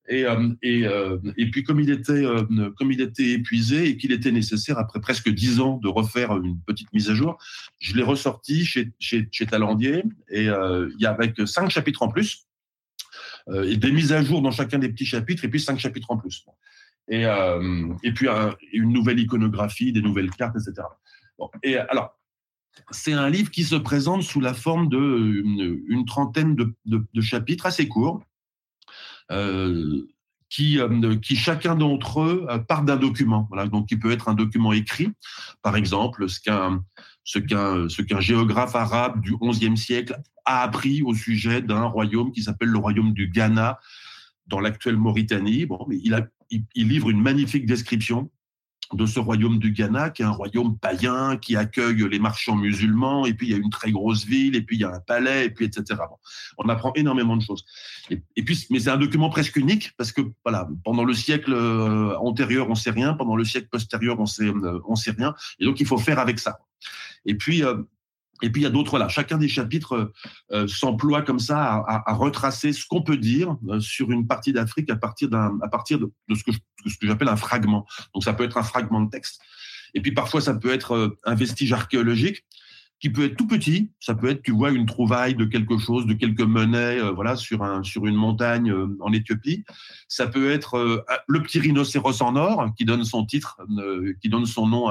Et, 0.09 0.25
euh, 0.25 0.50
euh, 0.63 1.19
et, 1.36 1.51
puis 1.51 1.63
comme 1.63 1.81
il 1.81 1.89
était 1.89 2.13
euh, 2.13 2.71
comme 2.77 2.92
il 2.92 3.01
était 3.01 3.31
épuisé 3.31 3.89
et 3.89 3.98
qu'il 3.98 4.13
était 4.13 4.31
nécessaire 4.31 4.80
après 4.80 5.01
presque 5.01 5.30
dix 5.30 5.59
ans 5.59 5.77
de 5.77 5.89
refaire 5.89 6.36
une 6.38 6.59
petite 6.62 6.92
mise 6.94 7.09
à 7.09 7.13
jour, 7.13 7.38
je 7.80 7.95
l'ai 7.95 8.04
ressorti 8.04 8.65
chez, 8.65 8.94
chez, 9.00 9.27
Talandier 9.45 10.04
et 10.30 10.45
il 10.45 10.95
y 11.00 11.06
a 11.06 11.12
avec 11.12 11.36
cinq 11.45 11.69
chapitres 11.69 12.04
en 12.04 12.09
plus 12.09 12.45
des 13.50 13.92
mises 13.92 14.12
à 14.12 14.21
jour 14.24 14.42
dans 14.42 14.51
chacun 14.51 14.77
des 14.77 14.89
petits 14.89 15.06
chapitres 15.06 15.45
et 15.45 15.50
puis 15.50 15.59
cinq 15.59 15.80
chapitres 15.80 16.12
en 16.12 16.18
plus. 16.18 16.45
Et, 17.09 17.25
puis 18.13 18.27
une 18.74 18.92
nouvelle 18.94 19.19
iconographie, 19.19 19.92
des 19.92 20.01
nouvelles 20.01 20.31
cartes, 20.31 20.56
etc. 20.56 20.88
Et 21.63 21.77
alors 21.77 22.18
c'est 22.92 23.13
un 23.13 23.30
livre 23.30 23.51
qui 23.51 23.63
se 23.63 23.75
présente 23.75 24.24
sous 24.24 24.39
la 24.39 24.54
forme 24.54 24.88
de 24.88 24.98
une, 25.44 25.81
une 25.88 26.06
trentaine 26.06 26.56
de, 26.56 27.21
chapitres 27.21 27.65
assez 27.65 27.88
courts 27.88 28.21
qui, 30.50 30.80
euh, 30.80 31.16
qui 31.18 31.36
chacun 31.36 31.76
d'entre 31.76 32.22
eux 32.22 32.46
euh, 32.50 32.58
part 32.60 32.84
d'un 32.84 32.96
document. 32.96 33.48
Voilà, 33.50 33.68
donc 33.68 33.88
qui 33.88 33.98
peut 33.98 34.12
être 34.12 34.30
un 34.30 34.34
document 34.34 34.74
écrit, 34.74 35.10
par 35.62 35.76
exemple, 35.76 36.28
ce 36.30 36.40
qu'un 37.40 38.20
géographe 38.20 38.76
arabe 38.76 39.22
du 39.22 39.36
XIe 39.38 39.78
siècle 39.78 40.20
a 40.46 40.62
appris 40.62 41.02
au 41.02 41.14
sujet 41.14 41.62
d'un 41.62 41.84
royaume 41.84 42.32
qui 42.32 42.44
s'appelle 42.44 42.70
le 42.70 42.78
royaume 42.78 43.14
du 43.14 43.28
Ghana 43.28 43.80
dans 44.48 44.60
l'actuelle 44.62 44.98
Mauritanie. 44.98 45.66
Bon, 45.66 45.86
il, 45.90 46.14
a, 46.14 46.26
il, 46.50 46.88
livre 46.88 47.10
une 47.10 47.22
magnifique 47.22 47.66
description 47.66 48.32
de 48.94 49.06
ce 49.06 49.19
royaume 49.19 49.60
du 49.60 49.72
Ghana, 49.72 50.12
qui 50.12 50.22
est 50.22 50.25
un 50.25 50.31
royaume 50.31 50.78
païen, 50.78 51.38
qui 51.38 51.56
accueille 51.56 52.07
les 52.10 52.19
marchands 52.19 52.56
musulmans, 52.56 53.25
et 53.25 53.34
puis 53.34 53.48
il 53.48 53.51
y 53.51 53.54
a 53.54 53.57
une 53.57 53.69
très 53.69 53.92
grosse 53.92 54.25
ville, 54.25 54.56
et 54.56 54.62
puis 54.62 54.78
il 54.78 54.81
y 54.81 54.86
a 54.86 54.94
un 54.94 55.00
palais, 55.00 55.45
et 55.45 55.50
puis 55.50 55.66
etc. 55.66 56.00
on 56.57 56.69
apprend 56.69 56.94
énormément 56.95 57.36
de 57.36 57.42
choses. 57.42 57.66
Et, 58.10 58.44
puis, 58.44 58.66
mais 58.69 58.80
c'est 58.80 58.89
un 58.89 58.98
document 58.98 59.30
presque 59.30 59.57
unique 59.57 59.92
parce 59.98 60.12
que 60.12 60.22
voilà, 60.45 60.69
pendant 60.84 61.04
le 61.04 61.13
siècle 61.13 61.54
euh, 61.54 62.18
antérieur, 62.19 62.69
on 62.69 62.75
sait 62.75 62.92
rien, 62.92 63.13
pendant 63.13 63.36
le 63.36 63.44
siècle 63.44 63.68
postérieur, 63.69 64.19
on 64.19 64.25
sait, 64.25 64.48
euh, 64.48 64.80
on 64.88 64.95
sait 64.95 65.12
rien, 65.12 65.33
et 65.60 65.66
donc 65.66 65.80
il 65.80 65.86
faut 65.86 65.98
faire 65.98 66.19
avec 66.19 66.40
ça. 66.40 66.60
Et 67.25 67.36
puis, 67.36 67.63
euh, 67.63 67.75
et 68.42 68.50
puis 68.50 68.62
il 68.62 68.63
y 68.63 68.68
a 68.68 68.69
d'autres 68.69 68.98
là. 68.98 69.07
Chacun 69.07 69.38
des 69.38 69.48
chapitres 69.48 69.94
euh, 69.94 70.13
euh, 70.51 70.68
s'emploie 70.68 71.22
comme 71.22 71.39
ça 71.39 71.84
à, 71.88 72.13
retracer 72.13 72.74
ce 72.74 72.86
qu'on 72.86 73.01
peut 73.01 73.18
dire 73.18 73.56
euh, 73.69 73.80
sur 73.80 74.12
une 74.12 74.28
partie 74.28 74.54
d'Afrique 74.54 74.89
à 74.89 74.95
partir 74.95 75.30
d'un, 75.30 75.57
à 75.62 75.68
partir 75.68 76.00
de, 76.00 76.12
ce 76.34 76.44
que 76.44 76.51
j'appelle 77.01 77.30
un 77.30 77.36
fragment. 77.36 77.86
Donc 78.13 78.24
ça 78.24 78.34
peut 78.34 78.44
être 78.44 78.57
un 78.57 78.63
fragment 78.63 79.01
de 79.01 79.10
texte. 79.10 79.42
Et 79.94 80.01
puis 80.01 80.12
parfois 80.12 80.42
ça 80.42 80.54
peut 80.54 80.72
être 80.72 81.18
un 81.25 81.36
vestige 81.36 81.74
archéologique 81.74 82.44
qui 83.00 83.10
peut 83.10 83.26
être 83.26 83.36
tout 83.36 83.48
petit. 83.48 83.92
Ça 84.00 84.16
peut 84.16 84.28
être, 84.30 84.42
tu 84.42 84.52
vois, 84.52 84.72
une 84.72 84.86
trouvaille 84.86 85.36
de 85.36 85.46
quelque 85.46 85.78
chose, 85.78 86.06
de 86.08 86.14
quelques 86.14 86.42
monnaies, 86.42 87.00
euh, 87.00 87.12
voilà, 87.12 87.36
sur 87.36 87.64
un 87.64 87.84
sur 87.84 88.08
une 88.08 88.16
montagne 88.16 88.72
euh, 88.72 88.98
en 89.02 89.14
Éthiopie. 89.14 89.66
Ça 90.08 90.28
peut 90.28 90.52
être 90.52 90.76
euh, 90.76 91.04
le 91.28 91.42
petit 91.42 91.60
rhinocéros 91.60 92.22
en 92.22 92.36
or 92.36 92.74
qui 92.76 92.86
donne 92.86 93.04
son 93.04 93.26
titre, 93.26 93.58
qui 94.22 94.30
donne 94.30 94.46
son 94.46 94.68
nom 94.68 94.88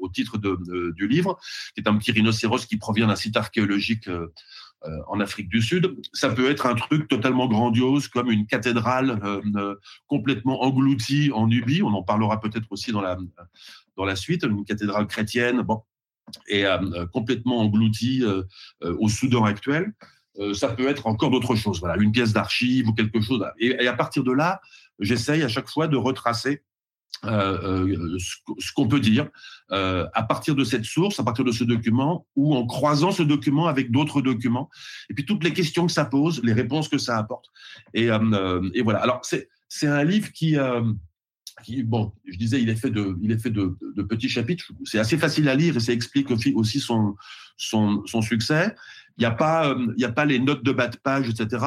au 0.00 0.08
titre 0.08 0.38
de, 0.38 0.92
du 0.92 1.08
livre, 1.08 1.38
qui 1.74 1.80
est 1.80 1.88
un 1.88 1.96
petit 1.96 2.12
rhinocéros 2.12 2.66
qui 2.66 2.76
provient 2.76 3.06
d'un 3.06 3.16
site 3.16 3.36
archéologique. 3.36 4.08
en 5.06 5.20
Afrique 5.20 5.48
du 5.48 5.62
Sud. 5.62 5.96
Ça 6.12 6.28
peut 6.28 6.50
être 6.50 6.66
un 6.66 6.74
truc 6.74 7.06
totalement 7.06 7.46
grandiose 7.46 8.08
comme 8.08 8.32
une 8.32 8.46
cathédrale 8.46 9.20
complètement 10.08 10.64
engloutie 10.64 11.30
en 11.32 11.46
Nubie. 11.46 11.82
On 11.82 11.94
en 11.94 12.02
parlera 12.02 12.40
peut-être 12.40 12.66
aussi 12.70 12.90
dans 12.90 13.00
la 13.00 13.16
dans 13.96 14.04
la 14.04 14.16
suite. 14.16 14.42
Une 14.42 14.64
cathédrale 14.64 15.06
chrétienne. 15.06 15.62
Bon, 15.62 15.82
et 16.48 16.66
euh, 16.66 17.06
complètement 17.06 17.60
englouti 17.60 18.22
euh, 18.22 18.42
euh, 18.84 18.96
au 18.98 19.08
Soudan 19.08 19.44
actuel. 19.44 19.92
ça 20.54 20.68
peut 20.68 20.88
être 20.88 21.06
encore 21.06 21.30
d'autres 21.30 21.56
choses, 21.56 21.78
voilà, 21.80 22.02
une 22.02 22.12
pièce 22.12 22.32
d'archive 22.32 22.88
ou 22.88 22.94
quelque 22.94 23.20
chose. 23.20 23.44
Et, 23.58 23.86
à 23.86 23.92
partir 23.92 24.24
de 24.24 24.32
là, 24.32 24.60
j'essaye 24.98 25.42
à 25.42 25.48
chaque 25.48 25.68
fois 25.68 25.88
de 25.88 25.96
retracer 25.96 26.62
ce, 27.22 28.72
qu'on 28.74 28.88
peut 28.88 28.98
dire 28.98 29.28
à 29.68 30.22
partir 30.22 30.54
de 30.54 30.64
cette 30.64 30.86
source, 30.86 31.20
à 31.20 31.24
partir 31.24 31.44
de 31.44 31.52
ce 31.52 31.64
document, 31.64 32.26
ou 32.34 32.56
en 32.56 32.66
croisant 32.66 33.12
ce 33.12 33.22
document 33.22 33.66
avec 33.66 33.90
d'autres 33.90 34.22
documents, 34.22 34.70
et 35.10 35.14
puis 35.14 35.26
toutes 35.26 35.44
les 35.44 35.52
questions 35.52 35.86
que 35.86 35.92
ça 35.92 36.06
pose, 36.06 36.42
les 36.42 36.54
réponses 36.54 36.88
que 36.88 36.98
ça 36.98 37.18
apporte. 37.18 37.50
Et, 37.92 38.08
voilà. 38.82 39.00
Alors 39.00 39.20
c'est 39.68 39.86
un 39.86 40.04
livre 40.04 40.32
qui 40.32 40.56
bon, 41.84 42.12
je 42.26 42.36
disais, 42.36 42.60
il 42.60 42.68
est 42.68 42.76
fait 42.76 42.90
de, 42.90 43.16
il 43.22 43.30
est 43.32 43.38
fait 43.38 43.50
de, 43.50 43.76
de 43.96 44.02
petits 44.02 44.28
chapitres. 44.28 44.72
C'est 44.84 44.98
assez 44.98 45.18
facile 45.18 45.48
à 45.48 45.54
lire 45.54 45.76
et 45.76 45.80
ça 45.80 45.92
explique 45.92 46.30
aussi 46.30 46.80
son, 46.80 47.14
son, 47.56 48.02
son 48.06 48.22
succès. 48.22 48.74
Il 49.18 49.20
n'y 49.20 49.26
a 49.26 49.30
pas, 49.30 49.68
euh, 49.68 49.92
il 49.96 50.00
y 50.00 50.04
a 50.04 50.12
pas 50.12 50.24
les 50.24 50.38
notes 50.38 50.64
de 50.64 50.72
bas 50.72 50.88
de 50.88 50.96
page, 50.96 51.28
etc., 51.28 51.64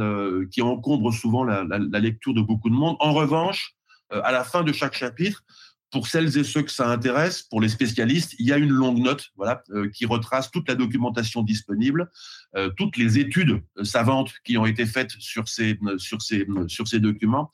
euh, 0.00 0.46
qui 0.50 0.62
encombrent 0.62 1.12
souvent 1.12 1.44
la, 1.44 1.64
la, 1.64 2.00
lecture 2.00 2.34
de 2.34 2.42
beaucoup 2.42 2.70
de 2.70 2.74
monde. 2.74 2.96
En 2.98 3.12
revanche, 3.12 3.74
euh, 4.12 4.20
à 4.24 4.32
la 4.32 4.44
fin 4.44 4.62
de 4.62 4.72
chaque 4.72 4.94
chapitre, 4.94 5.44
pour 5.90 6.06
celles 6.06 6.36
et 6.36 6.44
ceux 6.44 6.62
que 6.62 6.70
ça 6.70 6.90
intéresse, 6.90 7.42
pour 7.42 7.60
les 7.62 7.68
spécialistes, 7.68 8.34
il 8.38 8.46
y 8.46 8.52
a 8.52 8.58
une 8.58 8.68
longue 8.68 8.98
note, 8.98 9.28
voilà, 9.36 9.62
qui 9.94 10.04
retrace 10.04 10.50
toute 10.50 10.68
la 10.68 10.74
documentation 10.74 11.42
disponible, 11.42 12.10
toutes 12.76 12.98
les 12.98 13.18
études 13.18 13.62
savantes 13.84 14.34
qui 14.44 14.58
ont 14.58 14.66
été 14.66 14.84
faites 14.84 15.12
sur 15.12 15.48
ces 15.48 15.78
sur 15.96 16.20
ces 16.20 16.46
sur 16.66 16.86
ces 16.86 17.00
documents, 17.00 17.50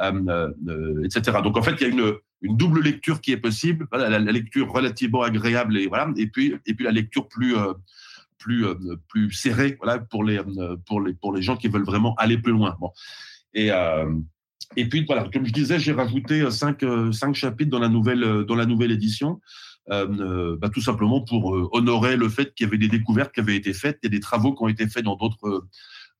etc. 0.00 1.38
Donc 1.42 1.56
en 1.56 1.62
fait, 1.62 1.76
il 1.80 1.82
y 1.82 1.84
a 1.84 1.88
une 1.88 2.14
une 2.42 2.58
double 2.58 2.82
lecture 2.82 3.22
qui 3.22 3.32
est 3.32 3.38
possible, 3.38 3.86
voilà, 3.90 4.18
la, 4.18 4.32
lecture 4.32 4.70
relativement 4.70 5.22
agréable 5.22 5.78
et 5.78 5.86
voilà, 5.86 6.12
et 6.16 6.26
puis 6.26 6.54
et 6.66 6.74
puis 6.74 6.84
la 6.84 6.90
lecture 6.90 7.26
plus 7.28 7.54
plus 8.38 8.66
plus 9.08 9.32
serrée, 9.32 9.76
voilà, 9.82 9.98
pour 9.98 10.24
les 10.24 10.40
pour 10.86 11.00
les 11.00 11.14
pour 11.14 11.34
les 11.34 11.42
gens 11.42 11.56
qui 11.56 11.68
veulent 11.68 11.84
vraiment 11.84 12.14
aller 12.16 12.36
plus 12.38 12.52
loin. 12.52 12.76
Bon. 12.80 12.90
Et 13.54 13.70
et 14.76 14.88
puis 14.88 15.04
voilà, 15.06 15.28
comme 15.32 15.46
je 15.46 15.52
disais, 15.52 15.78
j'ai 15.78 15.92
rajouté 15.92 16.40
euh, 16.40 16.50
cinq, 16.50 16.82
euh, 16.82 17.12
cinq 17.12 17.34
chapitres 17.34 17.70
dans 17.70 17.78
la 17.78 17.88
nouvelle, 17.88 18.24
euh, 18.24 18.44
dans 18.44 18.56
la 18.56 18.66
nouvelle 18.66 18.90
édition, 18.90 19.40
euh, 19.90 20.56
bah, 20.60 20.68
tout 20.68 20.80
simplement 20.80 21.20
pour 21.20 21.74
honorer 21.74 22.16
le 22.16 22.28
fait 22.28 22.54
qu'il 22.54 22.66
y 22.66 22.68
avait 22.68 22.78
des 22.78 22.88
découvertes 22.88 23.32
qui 23.32 23.40
avaient 23.40 23.56
été 23.56 23.72
faites, 23.72 23.98
il 24.02 24.10
des 24.10 24.20
travaux 24.20 24.54
qui 24.54 24.62
ont 24.62 24.68
été 24.68 24.88
faits 24.88 25.04
dans 25.04 25.16
d'autres 25.16 25.66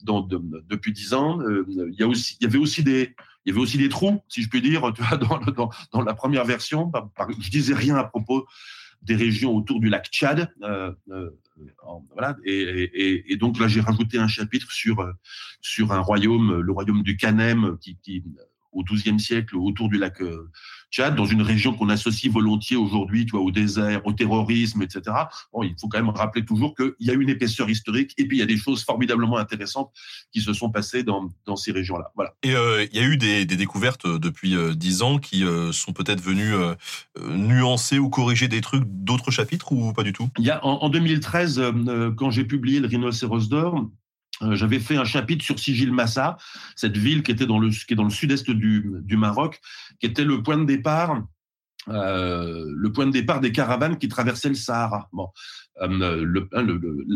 dans, 0.02 0.20
depuis 0.20 0.92
dix 0.92 1.14
ans. 1.14 1.40
il 1.40 1.94
y 1.98 2.02
a 2.02 2.06
aussi, 2.06 2.36
il 2.38 2.44
y 2.44 2.46
avait 2.46 2.58
aussi 2.58 2.82
des, 2.82 3.14
il 3.44 3.50
y 3.50 3.52
avait 3.52 3.60
aussi 3.60 3.78
des 3.78 3.88
trous, 3.88 4.22
si 4.28 4.42
je 4.42 4.48
puis 4.48 4.62
dire, 4.62 4.92
tu 4.94 5.02
vois, 5.02 5.18
dans, 5.18 6.02
la 6.02 6.14
première 6.14 6.44
version. 6.44 6.90
Je 7.40 7.50
disais 7.50 7.74
rien 7.74 7.96
à 7.96 8.04
propos 8.04 8.46
des 9.02 9.16
régions 9.16 9.54
autour 9.54 9.80
du 9.80 9.88
lac 9.88 10.06
Tchad. 10.06 10.50
Euh, 10.62 10.92
euh, 11.10 11.30
voilà, 12.12 12.36
et, 12.44 13.36
donc 13.36 13.58
là, 13.58 13.68
j'ai 13.68 13.80
rajouté 13.80 14.18
un 14.18 14.28
chapitre 14.28 14.72
sur, 14.72 15.06
sur 15.60 15.92
un 15.92 16.00
royaume, 16.00 16.60
le 16.60 16.72
royaume 16.72 17.02
du 17.02 17.16
Canem, 17.16 17.76
qui, 17.80 17.98
qui 18.02 18.24
au 18.74 18.82
XIIe 18.82 19.18
siècle, 19.18 19.56
autour 19.56 19.88
du 19.88 19.98
lac 19.98 20.20
Tchad, 20.94 21.16
dans 21.16 21.26
une 21.26 21.42
région 21.42 21.74
qu'on 21.74 21.88
associe 21.88 22.32
volontiers 22.32 22.76
aujourd'hui, 22.76 23.26
tu 23.26 23.32
vois, 23.32 23.40
au 23.40 23.50
désert, 23.50 24.06
au 24.06 24.12
terrorisme, 24.12 24.80
etc. 24.82 25.02
Bon, 25.52 25.64
il 25.64 25.74
faut 25.80 25.88
quand 25.88 25.98
même 25.98 26.10
rappeler 26.10 26.44
toujours 26.44 26.76
qu'il 26.76 26.94
y 27.00 27.10
a 27.10 27.14
une 27.14 27.28
épaisseur 27.28 27.68
historique 27.68 28.12
et 28.16 28.28
puis 28.28 28.36
il 28.36 28.40
y 28.40 28.44
a 28.44 28.46
des 28.46 28.56
choses 28.56 28.84
formidablement 28.84 29.36
intéressantes 29.36 29.90
qui 30.32 30.40
se 30.40 30.52
sont 30.52 30.70
passées 30.70 31.02
dans, 31.02 31.32
dans 31.46 31.56
ces 31.56 31.72
régions-là. 31.72 32.12
Voilà. 32.14 32.34
Et 32.44 32.54
euh, 32.54 32.86
il 32.92 32.96
y 32.96 33.00
a 33.00 33.06
eu 33.08 33.16
des, 33.16 33.44
des 33.44 33.56
découvertes 33.56 34.06
euh, 34.06 34.18
depuis 34.20 34.54
euh, 34.54 34.72
dix 34.74 35.02
ans 35.02 35.18
qui 35.18 35.44
sont 35.72 35.92
peut-être 35.92 36.22
venues 36.22 36.54
nuancer 37.20 37.98
ou 37.98 38.08
corriger 38.08 38.46
des 38.46 38.60
trucs 38.60 38.84
d'autres 38.86 39.30
chapitres 39.30 39.72
ou 39.72 39.92
pas 39.92 40.04
du 40.04 40.12
tout? 40.12 40.28
Il 40.38 40.44
y 40.44 40.50
a 40.50 40.64
en, 40.64 40.84
en 40.84 40.88
2013, 40.88 41.60
quand 42.16 42.30
j'ai 42.30 42.44
publié 42.44 42.80
le 42.80 42.86
Rhinocéros 42.86 43.48
d'or, 43.48 43.74
euh, 43.74 43.80
j'avais 44.52 44.80
fait 44.80 44.96
un 44.96 45.04
chapitre 45.04 45.44
sur 45.44 45.58
Sigil 45.58 45.92
Massa, 45.92 46.36
cette 46.76 46.96
ville 46.96 47.22
qui 47.22 47.30
était 47.30 47.46
dans 47.46 47.58
le 47.58 47.70
qui 47.70 47.92
est 47.92 47.96
dans 47.96 48.04
le 48.04 48.10
sud-est 48.10 48.50
du, 48.50 48.90
du 49.02 49.16
Maroc, 49.16 49.60
qui 50.00 50.06
était 50.06 50.24
le 50.24 50.42
point 50.42 50.58
de 50.58 50.64
départ 50.64 51.22
euh, 51.88 52.72
le 52.74 52.92
point 52.92 53.06
de 53.06 53.10
départ 53.10 53.40
des 53.40 53.52
caravanes 53.52 53.98
qui 53.98 54.08
traversaient 54.08 54.48
le 54.48 54.54
Sahara. 54.54 55.08
Bon, 55.12 55.28
euh, 55.82 56.24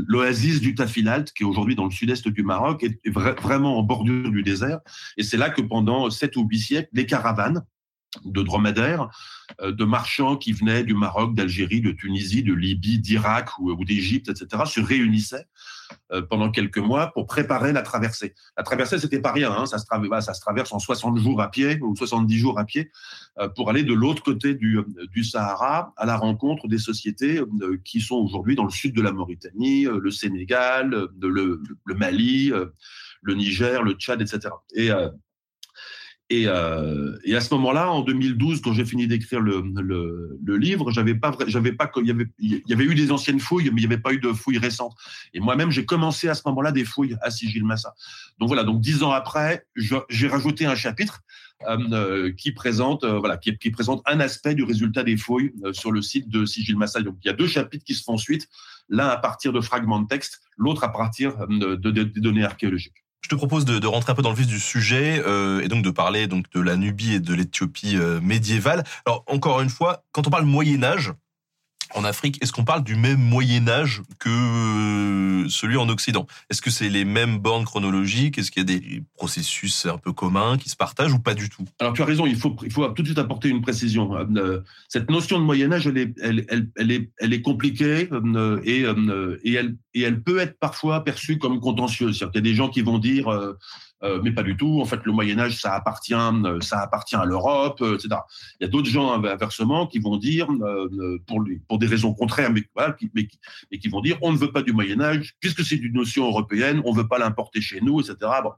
l'oasis 0.08 0.60
du 0.60 0.74
Tafilalt, 0.74 1.32
qui 1.32 1.42
est 1.42 1.46
aujourd'hui 1.46 1.74
dans 1.74 1.86
le 1.86 1.90
sud-est 1.90 2.28
du 2.28 2.42
Maroc, 2.42 2.84
est, 2.84 3.10
vraiment 3.10 3.78
en 3.78 3.82
bordure 3.82 4.30
du 4.30 4.42
désert. 4.42 4.80
Et 5.16 5.22
c'est 5.22 5.36
là 5.38 5.50
que 5.50 5.62
pendant 5.62 6.10
sept 6.10 6.36
ou 6.36 6.46
huit 6.46 6.58
siècles, 6.58 6.88
les 6.92 7.06
caravanes 7.06 7.62
de 8.24 8.42
dromadaires, 8.42 9.08
euh, 9.60 9.72
de 9.72 9.84
marchands 9.84 10.36
qui 10.36 10.52
venaient 10.52 10.82
du 10.82 10.94
Maroc, 10.94 11.34
d'Algérie, 11.34 11.80
de 11.80 11.92
Tunisie, 11.92 12.42
de 12.42 12.54
Libye, 12.54 12.98
d'Irak 12.98 13.58
ou, 13.58 13.84
d'Égypte, 13.84 14.28
etc., 14.28 14.62
se 14.66 14.80
réunissaient 14.80 15.46
euh, 16.12 16.22
pendant 16.22 16.50
quelques 16.50 16.78
mois 16.78 17.12
pour 17.12 17.26
préparer 17.26 17.72
la 17.72 17.82
traversée. 17.82 18.34
La 18.56 18.62
traversée, 18.62 18.98
c'était 18.98 19.20
pas 19.20 19.32
rien, 19.32 19.52
hein, 19.52 19.66
ça, 19.66 19.78
se 19.78 20.40
traverse, 20.40 20.72
en 20.72 20.78
60 20.78 21.18
jours 21.18 21.40
à 21.42 21.50
pied 21.50 21.78
ou 21.82 21.94
70 21.94 22.38
jours 22.38 22.58
à 22.58 22.64
pied 22.64 22.90
euh, 23.38 23.48
pour 23.48 23.70
aller 23.70 23.82
de 23.82 23.94
l'autre 23.94 24.22
côté 24.22 24.54
du, 24.54 24.78
du, 25.12 25.24
Sahara 25.24 25.92
à 25.96 26.06
la 26.06 26.16
rencontre 26.16 26.66
des 26.68 26.78
sociétés 26.78 27.40
qui 27.84 28.00
sont 28.00 28.16
aujourd'hui 28.16 28.54
dans 28.54 28.64
le 28.64 28.70
sud 28.70 28.94
de 28.94 29.02
la 29.02 29.12
Mauritanie, 29.12 29.84
le 29.84 30.10
Sénégal, 30.10 31.08
le, 31.20 31.60
le 31.84 31.94
Mali, 31.94 32.52
le 33.22 33.34
Niger, 33.34 33.82
le 33.82 33.92
Tchad, 33.92 34.22
etc. 34.22 34.48
Et 34.74 34.90
et, 36.30 36.44
euh, 36.46 37.16
et, 37.24 37.34
à 37.34 37.40
ce 37.40 37.54
moment-là, 37.54 37.90
en 37.90 38.02
2012, 38.02 38.60
quand 38.60 38.74
j'ai 38.74 38.84
fini 38.84 39.06
d'écrire 39.06 39.40
le, 39.40 39.62
le, 39.76 40.38
le, 40.44 40.56
livre, 40.58 40.90
j'avais 40.90 41.14
pas, 41.14 41.34
j'avais 41.46 41.72
pas, 41.72 41.90
il 41.96 42.06
y 42.06 42.10
avait, 42.10 42.26
il 42.38 42.62
y 42.66 42.72
avait 42.74 42.84
eu 42.84 42.94
des 42.94 43.10
anciennes 43.12 43.40
fouilles, 43.40 43.70
mais 43.72 43.80
il 43.80 43.88
n'y 43.88 43.92
avait 43.92 44.02
pas 44.02 44.12
eu 44.12 44.18
de 44.18 44.32
fouilles 44.34 44.58
récentes. 44.58 44.94
Et 45.32 45.40
moi-même, 45.40 45.70
j'ai 45.70 45.86
commencé 45.86 46.28
à 46.28 46.34
ce 46.34 46.42
moment-là 46.46 46.70
des 46.70 46.84
fouilles 46.84 47.16
à 47.22 47.30
Sigil 47.30 47.64
Massa. 47.64 47.94
Donc 48.38 48.48
voilà, 48.48 48.62
donc 48.62 48.82
dix 48.82 49.02
ans 49.02 49.10
après, 49.10 49.64
j'ai 49.74 50.28
rajouté 50.28 50.66
un 50.66 50.74
chapitre 50.74 51.22
euh, 51.66 51.78
euh, 51.92 52.32
qui 52.32 52.52
présente, 52.52 53.04
euh, 53.04 53.18
voilà, 53.18 53.38
qui, 53.38 53.70
présente 53.70 54.02
un 54.04 54.20
aspect 54.20 54.54
du 54.54 54.64
résultat 54.64 55.04
des 55.04 55.16
fouilles 55.16 55.52
euh, 55.64 55.72
sur 55.72 55.92
le 55.92 56.02
site 56.02 56.28
de 56.28 56.44
Sigil 56.44 56.76
Massa. 56.76 57.00
Donc 57.00 57.16
il 57.24 57.26
y 57.26 57.30
a 57.30 57.34
deux 57.34 57.48
chapitres 57.48 57.84
qui 57.84 57.94
se 57.94 58.04
font 58.04 58.18
suite, 58.18 58.48
l'un 58.90 59.08
à 59.08 59.16
partir 59.16 59.54
de 59.54 59.62
fragments 59.62 60.00
de 60.00 60.06
texte, 60.06 60.42
l'autre 60.58 60.84
à 60.84 60.92
partir 60.92 61.48
de, 61.48 61.74
de, 61.74 61.90
de 61.90 62.20
données 62.20 62.44
archéologiques. 62.44 63.02
Je 63.20 63.28
te 63.28 63.34
propose 63.34 63.64
de, 63.64 63.86
rentrer 63.86 64.12
un 64.12 64.14
peu 64.14 64.22
dans 64.22 64.30
le 64.30 64.36
vif 64.36 64.46
du 64.46 64.60
sujet 64.60 65.22
euh, 65.26 65.60
et 65.60 65.68
donc 65.68 65.82
de 65.82 65.90
parler 65.90 66.26
donc 66.26 66.50
de 66.52 66.60
la 66.60 66.76
Nubie 66.76 67.14
et 67.14 67.20
de 67.20 67.34
l'Éthiopie 67.34 67.96
euh, 67.96 68.20
médiévale. 68.20 68.84
Alors 69.06 69.24
encore 69.26 69.60
une 69.60 69.70
fois, 69.70 70.04
quand 70.12 70.26
on 70.26 70.30
parle 70.30 70.44
Moyen 70.44 70.82
Âge, 70.84 71.12
en 71.94 72.04
Afrique, 72.04 72.38
est-ce 72.42 72.52
qu'on 72.52 72.64
parle 72.64 72.84
du 72.84 72.94
même 72.94 73.20
Moyen 73.20 73.68
Âge 73.68 74.02
que 74.18 74.28
euh, 74.28 75.48
celui 75.48 75.76
en 75.76 75.88
Occident? 75.88 76.26
Est-ce 76.50 76.62
que 76.62 76.70
c'est 76.70 76.88
les 76.88 77.04
mêmes 77.04 77.38
bornes 77.38 77.64
chronologiques? 77.64 78.38
Est-ce 78.38 78.50
qu'il 78.50 78.68
y 78.68 78.74
a 78.74 78.78
des 78.78 79.02
processus 79.14 79.86
un 79.86 79.98
peu 79.98 80.12
communs 80.12 80.58
qui 80.58 80.68
se 80.68 80.76
partagent 80.76 81.12
ou 81.12 81.18
pas 81.18 81.34
du 81.34 81.48
tout? 81.48 81.64
Alors 81.80 81.92
tu 81.92 82.02
as 82.02 82.04
raison, 82.04 82.26
il 82.26 82.36
faut, 82.36 82.56
il 82.62 82.72
faut 82.72 82.86
tout 82.88 83.02
de 83.02 83.08
suite 83.08 83.18
apporter 83.18 83.48
une 83.48 83.60
précision. 83.60 84.14
Euh, 84.16 84.60
cette 84.88 85.10
notion 85.10 85.38
de 85.38 85.44
Moyen 85.44 85.72
Âge, 85.72 85.86
elle 85.86 85.98
est, 85.98 86.14
elle, 86.20 86.70
elle, 86.76 86.90
est, 86.90 87.10
elle 87.18 87.32
est 87.32 87.42
compliquée 87.42 88.08
euh, 88.12 88.60
et, 88.64 88.84
et, 89.44 89.54
elle, 89.54 89.76
et 89.94 90.02
elle 90.02 90.22
peut 90.22 90.38
être 90.38 90.58
parfois 90.58 91.04
perçue 91.04 91.38
comme 91.38 91.60
contentieuse. 91.60 92.18
Qu'il 92.18 92.30
y 92.34 92.38
a 92.38 92.40
des 92.40 92.54
gens 92.54 92.68
qui 92.68 92.82
vont 92.82 92.98
dire 92.98 93.28
euh, 94.02 94.20
mais 94.22 94.32
pas 94.32 94.42
du 94.42 94.56
tout. 94.56 94.80
En 94.80 94.84
fait, 94.84 95.00
le 95.04 95.12
Moyen 95.12 95.38
Âge, 95.38 95.60
ça 95.60 95.74
appartient, 95.74 96.14
euh, 96.14 96.60
ça 96.60 96.80
appartient 96.80 97.16
à 97.16 97.24
l'Europe, 97.24 97.80
euh, 97.80 97.96
etc. 97.96 98.20
Il 98.60 98.64
y 98.64 98.66
a 98.66 98.68
d'autres 98.68 98.88
gens 98.88 99.12
inversement 99.12 99.86
qui 99.86 99.98
vont 99.98 100.16
dire, 100.16 100.48
pour, 101.26 101.44
pour 101.66 101.78
des 101.78 101.86
raisons 101.86 102.14
contraires, 102.14 102.52
mais, 102.52 102.64
voilà, 102.74 102.92
qui, 102.92 103.10
mais, 103.14 103.28
qui 103.78 103.88
vont 103.88 104.00
dire, 104.00 104.18
on 104.22 104.32
ne 104.32 104.38
veut 104.38 104.52
pas 104.52 104.62
du 104.62 104.72
Moyen 104.72 105.00
Âge 105.00 105.34
puisque 105.40 105.64
c'est 105.64 105.76
une 105.76 105.94
notion 105.94 106.26
européenne, 106.26 106.80
on 106.84 106.92
veut 106.92 107.08
pas 107.08 107.18
l'importer 107.18 107.60
chez 107.60 107.80
nous, 107.80 108.00
etc. 108.00 108.16
Bon. 108.42 108.52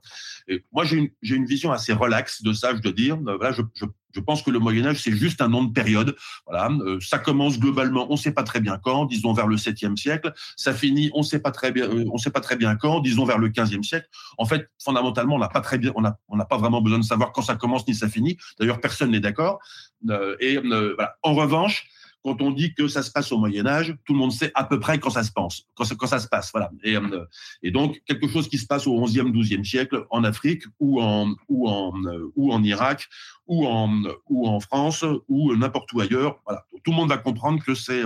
Et 0.47 0.63
moi, 0.71 0.85
j'ai 0.85 0.97
une, 0.97 1.09
une 1.21 1.45
vision 1.45 1.71
assez 1.71 1.93
relaxe 1.93 2.43
de 2.43 2.53
ça, 2.53 2.75
je 2.75 2.81
dois 2.81 2.91
dire. 2.91 3.17
Voilà, 3.21 3.51
je, 3.51 3.61
je 3.73 3.85
je 4.13 4.19
pense 4.19 4.41
que 4.41 4.51
le 4.51 4.59
Moyen 4.59 4.85
Âge, 4.85 5.01
c'est 5.01 5.11
juste 5.11 5.41
un 5.41 5.49
nom 5.49 5.63
de 5.63 5.71
période. 5.71 6.15
Voilà, 6.45 6.69
euh, 6.81 6.99
ça 7.01 7.19
commence 7.19 7.59
globalement, 7.59 8.07
on 8.09 8.13
ne 8.13 8.19
sait 8.19 8.31
pas 8.31 8.43
très 8.43 8.59
bien 8.59 8.77
quand, 8.81 9.05
disons 9.05 9.33
vers 9.33 9.47
le 9.47 9.55
7e 9.55 9.95
siècle. 9.95 10.33
Ça 10.55 10.73
finit, 10.73 11.09
on 11.13 11.19
ne 11.19 11.25
sait 11.25 11.39
pas 11.39 11.51
très 11.51 11.71
bien, 11.71 11.85
euh, 11.89 12.05
on 12.11 12.17
sait 12.17 12.31
pas 12.31 12.41
très 12.41 12.55
bien 12.55 12.75
quand, 12.75 12.99
disons 12.99 13.25
vers 13.25 13.37
le 13.37 13.49
15e 13.49 13.83
siècle. 13.83 14.07
En 14.37 14.45
fait, 14.45 14.69
fondamentalement, 14.83 15.35
on 15.35 15.39
n'a 15.39 15.49
pas 15.49 15.61
très 15.61 15.77
bien, 15.77 15.91
on 15.95 16.01
n'a 16.37 16.45
pas 16.45 16.57
vraiment 16.57 16.81
besoin 16.81 16.99
de 16.99 17.05
savoir 17.05 17.31
quand 17.31 17.41
ça 17.41 17.55
commence 17.55 17.87
ni 17.87 17.95
ça 17.95 18.09
finit. 18.09 18.37
D'ailleurs, 18.59 18.79
personne 18.79 19.11
n'est 19.11 19.19
d'accord. 19.19 19.59
Euh, 20.09 20.35
et 20.39 20.57
voilà. 20.57 21.15
En 21.23 21.33
revanche, 21.33 21.87
quand 22.23 22.41
on 22.41 22.51
dit 22.51 22.73
que 22.73 22.87
ça 22.87 23.03
se 23.03 23.11
passe 23.11 23.31
au 23.31 23.37
Moyen 23.37 23.65
Âge, 23.65 23.95
tout 24.05 24.13
le 24.13 24.19
monde 24.19 24.31
sait 24.31 24.51
à 24.55 24.63
peu 24.63 24.79
près 24.79 24.99
quand 24.99 25.09
ça 25.09 25.23
se 25.23 25.31
pense, 25.31 25.67
quand 25.75 25.85
ça, 25.85 26.19
se 26.19 26.27
passe, 26.27 26.51
voilà. 26.51 26.69
Et, 26.83 26.95
euh, 26.95 27.25
et, 27.63 27.71
donc 27.71 28.01
quelque 28.05 28.27
chose 28.27 28.47
qui 28.47 28.57
se 28.57 28.67
passe 28.67 28.87
au 28.87 28.93
11e, 28.93 29.31
12e 29.31 29.63
siècle 29.63 30.05
en 30.09 30.23
Afrique 30.23 30.63
ou 30.79 31.01
en 31.01 31.35
euh, 31.49 32.61
Irak 32.63 33.07
ou 33.47 33.67
en 33.67 34.59
France 34.59 35.03
ou 35.27 35.55
n'importe 35.55 35.91
où 35.93 36.01
ailleurs, 36.01 36.39
voilà. 36.45 36.65
Tout 36.83 36.91
le 36.91 36.97
monde 36.97 37.09
va 37.09 37.17
comprendre 37.17 37.63
que 37.63 37.75
c'est 37.75 38.03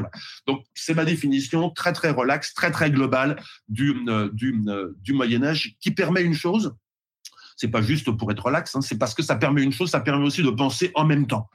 donc 0.47 0.65
c'est 0.73 0.93
ma 0.93 1.05
définition 1.05 1.69
très 1.69 1.93
très 1.93 2.09
relaxe, 2.09 2.53
très 2.53 2.71
très 2.71 2.91
globale 2.91 3.41
du 3.69 3.95
euh, 4.07 4.93
Moyen 5.09 5.43
Âge 5.43 5.75
qui 5.79 5.91
permet 5.91 6.21
une 6.21 6.33
chose, 6.33 6.75
c'est 7.55 7.69
pas 7.69 7.81
juste 7.81 8.11
pour 8.11 8.31
être 8.31 8.45
relax, 8.45 8.75
hein, 8.75 8.81
c'est 8.81 8.97
parce 8.97 9.13
que 9.13 9.23
ça 9.23 9.35
permet 9.35 9.63
une 9.63 9.71
chose, 9.71 9.89
ça 9.89 10.01
permet 10.01 10.25
aussi 10.25 10.43
de 10.43 10.49
penser 10.49 10.91
en 10.95 11.05
même 11.05 11.27
temps. 11.27 11.49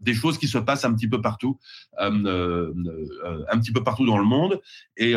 Des 0.00 0.14
choses 0.14 0.38
qui 0.38 0.48
se 0.48 0.58
passent 0.58 0.84
un 0.84 0.94
petit 0.94 1.08
peu 1.08 1.20
partout, 1.20 1.58
euh, 2.00 2.10
euh, 2.24 2.74
euh 3.24 3.44
un 3.50 3.58
petit 3.58 3.72
peu 3.72 3.84
partout 3.84 4.04
dans 4.04 4.18
le 4.18 4.24
monde, 4.24 4.60
et, 4.96 5.14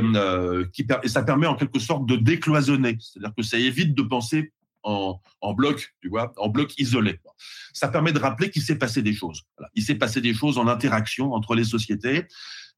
qui, 0.74 0.86
et 1.03 1.07
ça 1.07 1.24
permet 1.24 1.48
en 1.48 1.55
quelque 1.55 1.79
sorte 1.79 2.05
de 2.05 2.15
décloisonner. 2.15 2.98
C'est-à-dire 3.00 3.33
que 3.36 3.43
ça 3.43 3.57
évite 3.57 3.95
de 3.95 4.03
penser 4.03 4.53
en, 4.83 5.19
en, 5.41 5.53
bloc, 5.53 5.95
tu 6.01 6.09
vois, 6.09 6.33
en 6.38 6.50
bloc 6.50 6.77
isolé. 6.77 7.19
Ça 7.74 7.88
permet 7.88 8.12
de 8.12 8.19
rappeler 8.19 8.50
qu'il 8.50 8.62
s'est 8.62 8.77
passé 8.77 9.01
des 9.01 9.13
choses. 9.13 9.43
Il 9.75 9.83
s'est 9.83 9.95
passé 9.95 10.21
des 10.21 10.33
choses 10.33 10.57
en 10.57 10.67
interaction 10.67 11.33
entre 11.33 11.55
les 11.55 11.63
sociétés. 11.63 12.27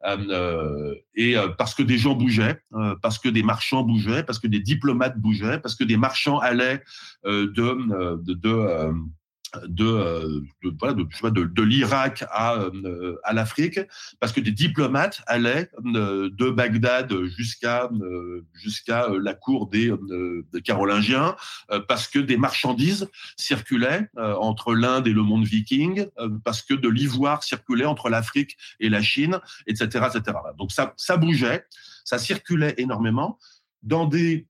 Euh, 0.05 0.95
et 1.15 1.37
euh, 1.37 1.49
parce 1.49 1.75
que 1.75 1.83
des 1.83 1.97
gens 1.97 2.15
bougeaient, 2.15 2.59
euh, 2.73 2.95
parce 3.01 3.19
que 3.19 3.29
des 3.29 3.43
marchands 3.43 3.83
bougeaient, 3.83 4.23
parce 4.23 4.39
que 4.39 4.47
des 4.47 4.59
diplomates 4.59 5.17
bougeaient, 5.17 5.59
parce 5.59 5.75
que 5.75 5.83
des 5.83 5.97
marchands 5.97 6.39
allaient 6.39 6.81
de, 7.25 7.51
de, 7.53 8.33
de 8.33 8.91
de, 9.67 9.85
euh, 9.85 10.41
de, 10.63 10.73
voilà, 10.79 10.93
de, 10.93 11.03
de, 11.29 11.43
de 11.45 11.61
l'Irak 11.61 12.23
à, 12.29 12.55
euh, 12.55 13.19
à 13.23 13.33
l'Afrique, 13.33 13.79
parce 14.19 14.31
que 14.31 14.39
des 14.39 14.51
diplomates 14.51 15.21
allaient 15.27 15.69
euh, 15.95 16.29
de 16.31 16.49
Bagdad 16.49 17.13
jusqu'à 17.25 17.89
jusqu'à 18.53 19.07
la 19.21 19.33
cour 19.33 19.67
des, 19.67 19.91
des 20.53 20.61
Carolingiens, 20.61 21.35
parce 21.87 22.07
que 22.07 22.19
des 22.19 22.37
marchandises 22.37 23.09
circulaient 23.35 24.09
entre 24.17 24.73
l'Inde 24.73 25.07
et 25.07 25.13
le 25.13 25.23
monde 25.23 25.45
viking, 25.45 26.05
parce 26.43 26.61
que 26.61 26.73
de 26.73 26.89
l'ivoire 26.89 27.43
circulait 27.43 27.85
entre 27.85 28.09
l'Afrique 28.09 28.57
et 28.79 28.89
la 28.89 29.01
Chine, 29.01 29.39
etc., 29.67 30.07
etc. 30.13 30.37
Donc 30.57 30.71
ça, 30.71 30.93
ça 30.97 31.17
bougeait, 31.17 31.65
ça 32.05 32.17
circulait 32.17 32.75
énormément 32.77 33.37
dans 33.83 34.05
des 34.05 34.47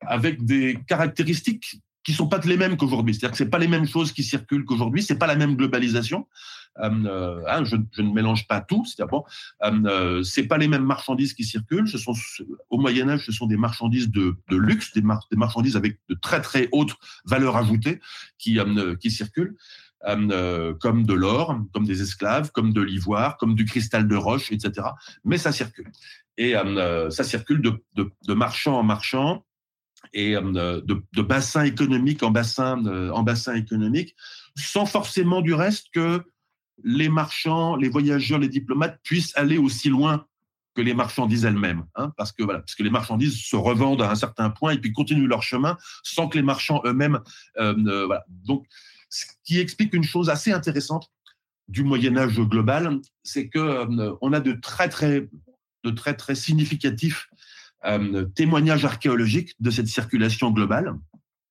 avec 0.00 0.44
des 0.44 0.78
caractéristiques 0.86 1.80
qui 2.08 2.14
sont 2.14 2.26
pas 2.26 2.38
les 2.38 2.56
mêmes 2.56 2.78
qu'aujourd'hui. 2.78 3.12
C'est-à-dire 3.12 3.32
que 3.32 3.36
c'est 3.36 3.50
pas 3.50 3.58
les 3.58 3.68
mêmes 3.68 3.86
choses 3.86 4.12
qui 4.12 4.22
circulent 4.22 4.64
qu'aujourd'hui, 4.64 5.02
c'est 5.02 5.18
pas 5.18 5.26
la 5.26 5.36
même 5.36 5.56
globalisation. 5.56 6.26
Euh, 6.78 6.88
euh 7.04 7.42
hein, 7.46 7.64
je, 7.64 7.76
ne 7.76 8.10
mélange 8.14 8.48
pas 8.48 8.62
tout. 8.62 8.82
C'est-à-dire 8.86 9.10
bon, 9.10 9.24
euh, 9.62 10.22
c'est 10.22 10.44
pas 10.44 10.56
les 10.56 10.68
mêmes 10.68 10.86
marchandises 10.86 11.34
qui 11.34 11.44
circulent. 11.44 11.86
Ce 11.86 11.98
sont 11.98 12.14
au 12.70 12.78
Moyen 12.78 13.10
Âge, 13.10 13.26
ce 13.26 13.32
sont 13.32 13.44
des 13.44 13.58
marchandises 13.58 14.10
de, 14.10 14.34
luxe, 14.50 14.94
des, 14.94 15.02
mar 15.02 15.26
des, 15.30 15.36
marchandises 15.36 15.76
avec 15.76 15.98
de 16.08 16.14
très 16.14 16.40
très 16.40 16.70
hautes 16.72 16.94
valeurs 17.26 17.58
ajoutées 17.58 18.00
qui 18.38 18.58
circulent. 19.10 19.54
Comme 20.00 21.04
de 21.04 21.12
l'or, 21.12 21.60
comme 21.74 21.84
des 21.84 22.00
esclaves, 22.00 22.52
comme 22.52 22.72
de 22.72 22.80
l'ivoire, 22.80 23.36
comme 23.36 23.54
du 23.54 23.66
cristal 23.66 24.08
de 24.08 24.16
roche, 24.16 24.50
etc. 24.50 24.86
Mais 25.26 25.36
ça 25.36 25.52
circule. 25.52 25.92
Et 26.38 26.54
ça 27.10 27.22
circule 27.22 27.60
de 27.60 28.34
marchand 28.34 28.78
en 28.78 28.82
marchand, 28.82 29.44
et 30.12 30.32
de, 30.34 30.82
de, 30.84 31.22
bassin 31.22 31.64
économique 31.64 32.22
en 32.22 32.30
bassin, 32.30 32.84
en 33.10 33.22
bassin 33.22 33.54
économique, 33.54 34.14
sans 34.56 34.86
forcément 34.86 35.40
du 35.40 35.54
reste 35.54 35.86
que 35.92 36.22
les 36.84 37.08
marchands, 37.08 37.76
les 37.76 37.88
voyageurs, 37.88 38.38
les 38.38 38.48
diplomates 38.48 39.00
puissent 39.02 39.36
aller 39.36 39.58
aussi 39.58 39.88
loin 39.88 40.26
que 40.74 40.82
les 40.82 40.94
marchandises 40.94 41.44
elles-mêmes, 41.44 41.84
hein, 41.96 42.12
parce 42.16 42.30
que 42.30 42.44
voilà, 42.44 42.60
parce 42.60 42.76
que 42.76 42.84
les 42.84 42.90
marchandises 42.90 43.36
se 43.42 43.56
revendent 43.56 44.02
à 44.02 44.12
un 44.12 44.14
certain 44.14 44.48
point 44.48 44.72
et 44.72 44.78
puis 44.78 44.92
continuent 44.92 45.26
leur 45.26 45.42
chemin 45.42 45.76
sans 46.04 46.28
que 46.28 46.38
les 46.38 46.44
marchands 46.44 46.80
eux-mêmes, 46.84 47.18
euh. 47.58 48.08
Donc, 48.44 48.64
ce 49.10 49.24
qui 49.42 49.58
explique 49.58 49.92
une 49.92 50.04
chose 50.04 50.30
assez 50.30 50.52
intéressante 50.52 51.10
du 51.66 51.82
Moyen 51.82 52.16
Âge 52.16 52.38
global, 52.38 53.00
c'est 53.24 53.48
que 53.48 53.58
euh, 53.58 54.14
on 54.20 54.32
a 54.32 54.38
de 54.38 54.52
très 54.52 54.88
très 54.88 55.28
de 55.84 55.90
très 55.90 56.14
très 56.14 56.36
significatifs 56.36 57.28
euh, 57.84 58.24
témoignages 58.34 58.84
archéologiques 58.84 59.54
de 59.60 59.70
cette 59.70 59.88
circulation 59.88 60.50
globale. 60.50 60.94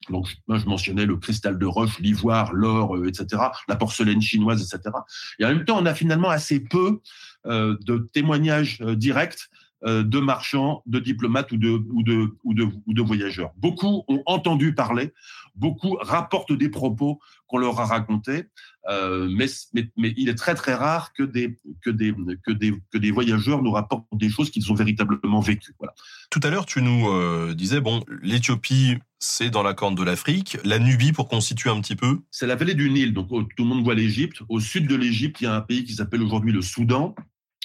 Donc, 0.10 0.28
je 0.48 0.66
mentionnais 0.66 1.06
le 1.06 1.18
cristal 1.18 1.58
de 1.58 1.66
roche, 1.66 2.00
l'ivoire, 2.00 2.54
l'or, 2.54 2.96
euh, 2.96 3.08
etc., 3.08 3.42
la 3.68 3.76
porcelaine 3.76 4.22
chinoise, 4.22 4.62
etc. 4.62 4.96
Et 5.40 5.46
en 5.46 5.50
même 5.50 5.66
temps, 5.66 5.78
on 5.80 5.86
a 5.86 5.94
finalement 5.94 6.30
assez 6.30 6.60
peu 6.60 7.00
euh, 7.46 7.78
de 7.82 8.10
témoignages 8.14 8.80
euh, 8.82 8.96
directs 8.96 9.50
de 9.86 10.20
marchands, 10.20 10.82
de 10.86 11.00
diplomates 11.00 11.52
ou 11.52 11.58
de, 11.58 11.70
ou, 11.70 12.04
de, 12.04 12.30
ou, 12.44 12.54
de, 12.54 12.68
ou 12.88 12.94
de 12.94 13.02
voyageurs. 13.02 13.52
Beaucoup 13.58 14.04
ont 14.08 14.24
entendu 14.26 14.74
parler, 14.74 15.14
beaucoup 15.56 15.98
rapportent 16.02 16.54
des 16.54 16.70
propos 16.70 17.20
qu'on 17.48 17.58
leur 17.58 17.80
a 17.80 17.86
racontés, 17.86 18.46
euh, 18.90 19.28
mais, 19.30 19.48
mais, 19.74 19.90
mais, 19.98 20.14
il 20.18 20.30
est 20.30 20.36
très 20.36 20.56
très 20.56 20.74
rare 20.74 21.14
que 21.14 21.24
des, 21.24 21.58
que 21.82 21.90
des, 21.90 22.14
que 22.46 22.52
des, 22.52 22.74
que 22.92 22.98
des 22.98 23.12
voyageurs 23.12 23.62
nous 23.62 23.72
rapportent 23.72 24.06
des 24.14 24.30
choses 24.30 24.50
qu'ils 24.50 24.72
ont 24.72 24.76
véritablement 24.76 25.40
vécues. 25.40 25.74
Voilà. 25.80 25.94
Tout 26.30 26.40
à 26.44 26.50
l'heure, 26.50 26.66
tu 26.66 26.82
nous 26.82 27.10
euh, 27.10 27.54
disais, 27.54 27.82
bon, 27.82 28.04
l'Éthiopie, 28.22 28.98
c'est 29.20 29.50
dans 29.50 29.64
la 29.64 29.74
corne 29.74 29.96
de 29.96 30.04
l'Afrique. 30.04 30.58
La 30.64 30.80
Nubie, 30.80 31.12
pour 31.12 31.28
constituer 31.28 31.70
un 31.70 31.82
petit 31.82 31.96
peu 31.96 32.20
C'est 32.32 32.48
la 32.48 32.56
vallée 32.56 32.76
du 32.76 32.90
Nil, 32.90 33.14
donc 33.14 33.30
tout 33.30 33.64
le 33.64 33.70
monde 33.70 33.84
voit 33.84 33.96
l'Égypte. 33.96 34.42
Au 34.50 34.60
sud 34.60 34.88
de 34.88 34.96
l'Égypte, 34.96 35.42
il 35.42 35.46
y 35.46 35.48
a 35.48 35.56
un 35.56 35.62
pays 35.62 35.84
qui 35.84 35.94
s'appelle 35.94 36.22
aujourd'hui 36.22 36.52
le 36.52 36.62
Soudan. 36.62 37.16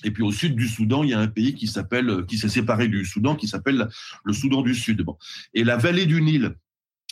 Et 0.05 0.11
puis 0.11 0.23
au 0.23 0.33
sud 0.33 0.57
du 0.57 0.69
Soudan, 0.69 1.03
il 1.03 1.11
y 1.11 1.15
a 1.15 1.21
un 1.21 1.29
pays 1.29 1.55
qui 1.55 1.67
s'appelle, 1.67 2.25
qui 2.27 2.39
s'est 2.39 2.49
séparé 2.49 2.89
du 2.89 3.05
Soudan, 3.05 3.37
qui 3.37 3.49
s'appelle 3.49 3.89
le 4.25 4.33
Soudan 4.33 4.63
du 4.63 4.75
Sud. 4.75 5.05
Et 5.55 5.65
la 5.65 5.77
vallée 5.77 6.07
du 6.07 6.23
Nil, 6.23 6.55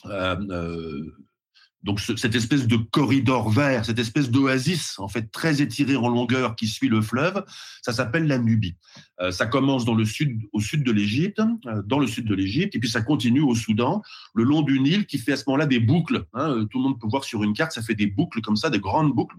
euh, 0.07 0.37
euh, 0.51 1.15
donc 1.83 2.01
cette 2.01 2.35
espèce 2.35 2.67
de 2.67 2.77
corridor 2.77 3.49
vert, 3.49 3.85
cette 3.85 3.99
espèce 3.99 4.31
d'oasis 4.31 4.99
en 4.99 5.09
fait 5.09 5.31
très 5.33 5.63
étirée 5.63 5.97
en 5.97 6.09
longueur 6.09 6.55
qui 6.55 6.67
suit 6.67 6.89
le 6.89 7.01
fleuve, 7.01 7.43
ça 7.83 7.93
s'appelle 7.93 8.27
la 8.27 8.39
Nubie. 8.39 8.77
Euh, 9.21 9.31
ça 9.31 9.47
commence 9.47 9.85
dans 9.85 9.95
le 9.95 10.05
sud, 10.05 10.41
au 10.53 10.61
sud 10.61 10.85
de 10.85 10.93
l'Égypte, 10.93 11.41
euh, 11.41 11.83
dans 11.87 11.99
le 11.99 12.07
sud 12.07 12.27
de 12.27 12.35
l'Égypte, 12.35 12.75
et 12.75 12.79
puis 12.79 12.91
ça 12.91 13.01
continue 13.01 13.41
au 13.41 13.55
Soudan, 13.55 14.03
le 14.35 14.45
long 14.45 14.61
du 14.63 14.79
Nil, 14.81 15.07
qui 15.07 15.19
fait 15.19 15.33
à 15.33 15.37
ce 15.37 15.45
moment-là 15.47 15.67
des 15.67 15.81
boucles. 15.81 16.27
Hein, 16.35 16.51
euh, 16.51 16.65
tout 16.65 16.79
le 16.79 16.85
monde 16.85 17.01
peut 17.01 17.09
voir 17.09 17.25
sur 17.25 17.43
une 17.43 17.55
carte, 17.55 17.73
ça 17.73 17.83
fait 17.83 17.95
des 17.95 18.07
boucles 18.07 18.43
comme 18.43 18.57
ça, 18.57 18.69
des 18.69 18.81
grandes 18.81 19.15
boucles. 19.15 19.37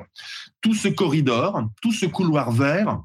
Tout 0.61 0.73
ce 0.73 0.87
corridor, 0.87 1.69
tout 1.81 1.93
ce 1.93 2.07
couloir 2.07 2.51
vert, 2.51 3.01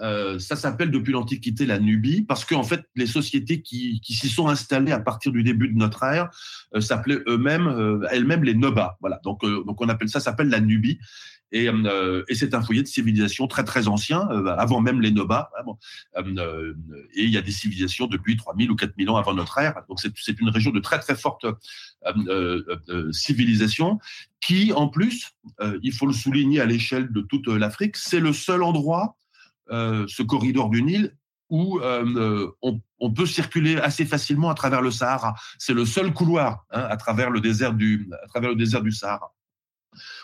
euh, 0.00 0.38
ça 0.38 0.56
s'appelle 0.56 0.90
depuis 0.90 1.12
l'Antiquité 1.12 1.64
la 1.64 1.78
Nubie, 1.78 2.22
parce 2.22 2.44
qu'en 2.44 2.62
fait, 2.62 2.82
les 2.94 3.06
sociétés 3.06 3.62
qui, 3.62 4.00
qui 4.00 4.14
s'y 4.14 4.28
sont 4.28 4.48
installées 4.48 4.92
à 4.92 5.00
partir 5.00 5.32
du 5.32 5.42
début 5.42 5.68
de 5.68 5.76
notre 5.76 6.02
ère 6.02 6.30
euh, 6.74 6.80
s'appelaient 6.80 7.20
eux-mêmes, 7.26 7.66
euh, 7.66 8.06
elles-mêmes 8.10 8.44
les 8.44 8.54
Nobas. 8.54 8.96
Voilà, 9.00 9.20
donc, 9.24 9.42
donc 9.42 9.80
on 9.80 9.88
appelle 9.88 10.08
ça, 10.08 10.20
s'appelle 10.20 10.48
la 10.48 10.60
Nubie. 10.60 10.98
Et, 11.52 11.68
et 12.28 12.34
c'est 12.34 12.54
un 12.54 12.60
foyer 12.60 12.82
de 12.82 12.88
civilisation 12.88 13.46
très 13.46 13.62
très 13.62 13.86
ancien, 13.86 14.20
avant 14.58 14.80
même 14.80 15.00
les 15.00 15.12
Nobas. 15.12 15.48
Hein, 15.56 16.24
et 17.14 17.22
il 17.22 17.30
y 17.30 17.38
a 17.38 17.40
des 17.40 17.52
civilisations 17.52 18.08
depuis 18.08 18.36
3000 18.36 18.68
ou 18.72 18.74
4000 18.74 19.08
ans 19.10 19.16
avant 19.16 19.32
notre 19.32 19.56
ère. 19.58 19.80
Donc 19.88 20.00
c'est 20.00 20.40
une 20.40 20.48
région 20.48 20.72
de 20.72 20.80
très 20.80 20.98
très 20.98 21.14
forte 21.14 21.46
civilisation 23.12 24.00
qui, 24.40 24.72
en 24.72 24.88
plus, 24.88 25.36
il 25.82 25.92
faut 25.92 26.06
le 26.06 26.12
souligner 26.12 26.60
à 26.60 26.66
l'échelle 26.66 27.12
de 27.12 27.20
toute 27.20 27.46
l'Afrique, 27.46 27.96
c'est 27.96 28.20
le 28.20 28.32
seul 28.32 28.64
endroit 28.64 29.14
euh, 29.14 29.25
ce 29.70 30.22
corridor 30.22 30.70
du 30.70 30.82
Nil 30.82 31.12
où 31.48 31.78
euh, 31.80 32.50
on, 32.62 32.80
on, 32.98 33.12
peut 33.12 33.26
circuler 33.26 33.76
assez 33.76 34.04
facilement 34.04 34.50
à 34.50 34.54
travers 34.54 34.82
le 34.82 34.90
Sahara. 34.90 35.34
C'est 35.58 35.74
le 35.74 35.84
seul 35.84 36.12
couloir 36.12 36.64
hein, 36.70 36.86
à 36.88 36.96
travers 36.96 37.30
le 37.30 37.40
désert 37.40 37.74
du 37.74 38.08
à 38.22 38.26
travers 38.26 38.50
le 38.50 38.56
désert 38.56 38.82
du 38.82 38.92
Sahara. 38.92 39.32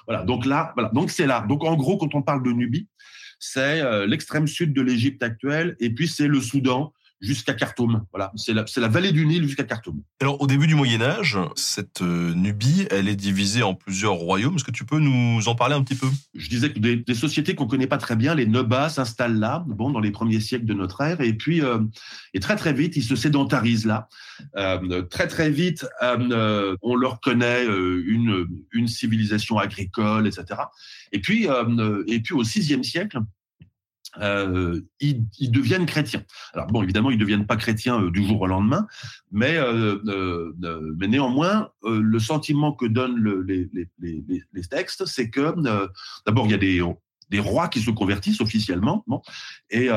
Voilà. 0.06 0.24
Donc 0.24 0.44
là, 0.44 0.72
voilà. 0.74 0.90
Donc 0.90 1.10
c'est 1.10 1.26
là. 1.26 1.44
Donc 1.48 1.64
en 1.64 1.76
gros, 1.76 1.96
quand 1.96 2.14
on 2.14 2.22
parle 2.22 2.42
de 2.42 2.50
Nubie, 2.50 2.88
c'est 3.38 3.80
euh, 3.80 4.06
l'extrême 4.06 4.46
sud 4.46 4.72
de 4.72 4.82
l'Égypte 4.82 5.22
actuelle, 5.22 5.76
et 5.80 5.90
puis 5.90 6.08
c'est 6.08 6.28
le 6.28 6.40
Soudan, 6.40 6.92
jusqu'à 7.22 7.54
Khartoum. 7.54 8.04
Voilà, 8.12 8.32
c'est 8.34 8.52
la, 8.52 8.64
la, 8.76 8.88
vallée 8.88 9.12
du 9.12 9.24
Nil 9.24 9.46
jusqu'à 9.46 9.62
Khartoum. 9.62 10.02
Alors, 10.20 10.42
au 10.42 10.46
début 10.48 10.66
du 10.66 10.74
Moyen 10.74 11.00
Âge, 11.00 11.38
cette 11.54 12.02
euh, 12.02 12.34
Nubie, 12.34 12.86
elle 12.90 13.08
est 13.08 13.16
divisée 13.16 13.62
en 13.62 13.74
plusieurs 13.74 14.14
royaumes. 14.14 14.56
Est-ce 14.56 14.64
que 14.64 14.72
tu 14.72 14.84
peux 14.84 14.98
nous 14.98 15.48
en 15.48 15.54
parler 15.54 15.76
un 15.76 15.82
petit 15.82 15.94
peu? 15.94 16.08
Je 16.34 16.48
disais 16.48 16.72
que 16.72 16.80
des, 16.80 16.96
des 16.96 17.14
sociétés 17.14 17.54
qu'on 17.54 17.68
connaît 17.68 17.86
pas 17.86 17.98
très 17.98 18.16
bien, 18.16 18.34
les 18.34 18.46
Nobas, 18.46 18.90
s'installent 18.90 19.38
là, 19.38 19.64
bon, 19.68 19.90
dans 19.90 20.00
les 20.00 20.10
premiers 20.10 20.40
siècles 20.40 20.66
de 20.66 20.74
notre 20.74 21.00
ère, 21.00 21.20
et 21.20 21.32
puis 21.32 21.62
euh, 21.62 21.78
et 22.34 22.40
très 22.40 22.56
très 22.56 22.72
vite, 22.72 22.96
ils 22.96 23.04
se 23.04 23.14
sédentarisent 23.14 23.86
là. 23.86 24.08
Euh, 24.56 25.02
très 25.02 25.28
très 25.28 25.50
vite, 25.50 25.86
on 26.00 26.96
leur 26.96 27.20
connaît 27.20 27.64
une 27.64 28.46
une 28.72 28.88
civilisation 28.88 29.58
agricole, 29.58 30.26
etc. 30.26 30.62
Et 31.12 31.20
puis 31.20 31.46
et 32.08 32.20
puis 32.20 32.34
au 32.34 32.42
VIe 32.42 32.82
siècle, 32.84 33.20
euh, 34.20 34.80
ils, 35.00 35.50
deviennent 35.50 35.86
chrétiens. 35.86 36.22
Alors 36.52 36.66
bon, 36.66 36.82
évidemment, 36.82 37.10
ils 37.10 37.16
ne 37.16 37.20
deviennent 37.20 37.46
pas 37.46 37.56
chrétiens 37.56 38.00
euh, 38.00 38.10
du 38.10 38.24
jour 38.24 38.42
au 38.42 38.46
lendemain, 38.46 38.86
mais, 39.30 39.56
euh, 39.56 40.52
mais 40.98 41.08
néanmoins, 41.08 41.70
le 41.84 42.18
sentiment 42.18 42.72
que 42.72 42.86
donnent 42.86 43.18
le, 43.18 43.42
les, 43.42 43.68
textes, 44.70 45.06
c'est 45.06 45.30
que 45.30 45.54
d'abord, 46.26 46.46
il 46.46 46.50
y 46.50 46.54
a 46.54 46.58
des, 46.58 47.40
rois 47.40 47.68
qui 47.68 47.80
se 47.80 47.90
convertissent 47.90 48.40
officiellement, 48.40 49.04
et 49.70 49.88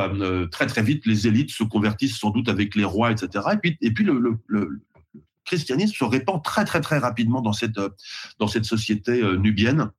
très 0.51 0.67
très 0.67 0.81
vite, 0.81 1.05
les 1.05 1.27
élites 1.27 1.51
se 1.51 1.63
convertissent 1.63 2.17
sans 2.17 2.29
doute 2.29 2.47
avec 2.47 2.75
les 2.75 2.85
rois, 2.85 3.11
etc. 3.11 3.43
Et 3.81 3.91
puis, 3.91 4.03
le, 4.05 4.37
le 4.47 4.81
christianisme 5.43 5.93
se 5.93 6.05
répand 6.05 6.43
très 6.43 6.65
très 6.65 6.81
très 6.81 6.97
rapidement 6.97 7.41
dans 7.41 7.53
cette 7.53 7.79
dans 8.39 8.47
cette 8.47 8.65
société 8.65 9.21
nubienne 9.37 9.91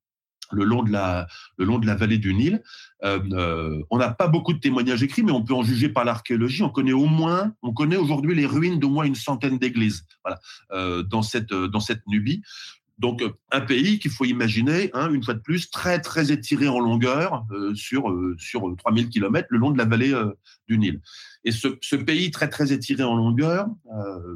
le 0.53 0.65
long 0.65 0.83
de 0.83 0.91
la, 0.91 1.27
le 1.57 1.65
long 1.65 1.79
de 1.79 1.87
la 1.87 1.95
vallée 1.95 2.19
du 2.19 2.35
Nil. 2.35 2.63
Euh, 3.05 3.21
euh, 3.33 3.83
on 3.91 3.99
n'a 3.99 4.11
pas 4.11 4.29
beaucoup 4.29 4.53
de 4.53 4.59
témoignages 4.59 5.03
écrits, 5.03 5.23
mais 5.23 5.33
on 5.33 5.43
peut 5.43 5.55
en 5.55 5.63
juger 5.63 5.89
par 5.89 6.05
l'archéologie. 6.05 6.63
On 6.63 6.71
connaît 6.71 6.93
au 6.93 7.07
moins, 7.07 7.53
on 7.63 7.73
connaît 7.73 7.97
aujourd'hui 7.97 8.35
les 8.35 8.47
ruines 8.47 8.79
d'au 8.79 8.89
moins 8.89 9.05
une 9.05 9.15
centaine 9.15 9.59
d'églises, 9.59 10.05
voilà, 10.25 10.41
euh, 10.73 11.03
dans 11.03 11.23
cette 11.23 11.53
dans 11.53 11.81
cette 11.81 12.07
Nubie. 12.07 12.43
Donc 12.99 13.23
un 13.53 13.61
pays 13.61 13.99
qu'il 13.99 14.11
faut 14.11 14.25
imaginer, 14.25 14.91
hein, 14.95 15.11
une 15.13 15.23
fois 15.23 15.35
de 15.35 15.41
plus, 15.41 15.71
très 15.71 16.01
très 16.01 16.33
étiré 16.33 16.67
en 16.67 16.81
longueur 16.81 17.45
euh, 17.51 17.75
sur 17.75 18.11
euh, 18.11 18.35
sur 18.39 18.75
3000 18.77 19.11
kilomètres 19.11 19.49
le 19.51 19.59
long 19.59 19.71
de 19.71 19.77
la 19.77 19.85
vallée 19.85 20.15
euh, 20.15 20.33
du 20.67 20.79
Nil. 20.79 21.01
Et 21.45 21.53
ce, 21.53 21.77
ce, 21.83 21.95
pays 21.95 22.31
très 22.31 22.49
très 22.49 22.73
étiré 22.73 23.03
en 23.03 23.15
longueur, 23.15 23.67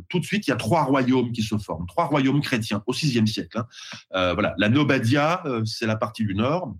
tout 0.09 0.20
de 0.20 0.25
suite 0.25 0.46
il 0.46 0.51
y 0.51 0.53
a 0.53 0.57
trois 0.57 0.85
royaumes 0.85 1.33
qui 1.33 1.42
se 1.42 1.57
forment, 1.59 1.87
trois 1.87 2.05
royaumes 2.05 2.40
chrétiens 2.40 2.85
au 2.87 2.92
VIe 2.92 3.27
siècle. 3.27 3.59
Hein. 3.59 4.35
voilà, 4.35 4.55
la 4.59 4.68
Nobadia, 4.68 5.42
c'est 5.64 5.87
la 5.87 5.96
partie 5.96 6.25
du 6.25 6.35
nord. 6.35 6.77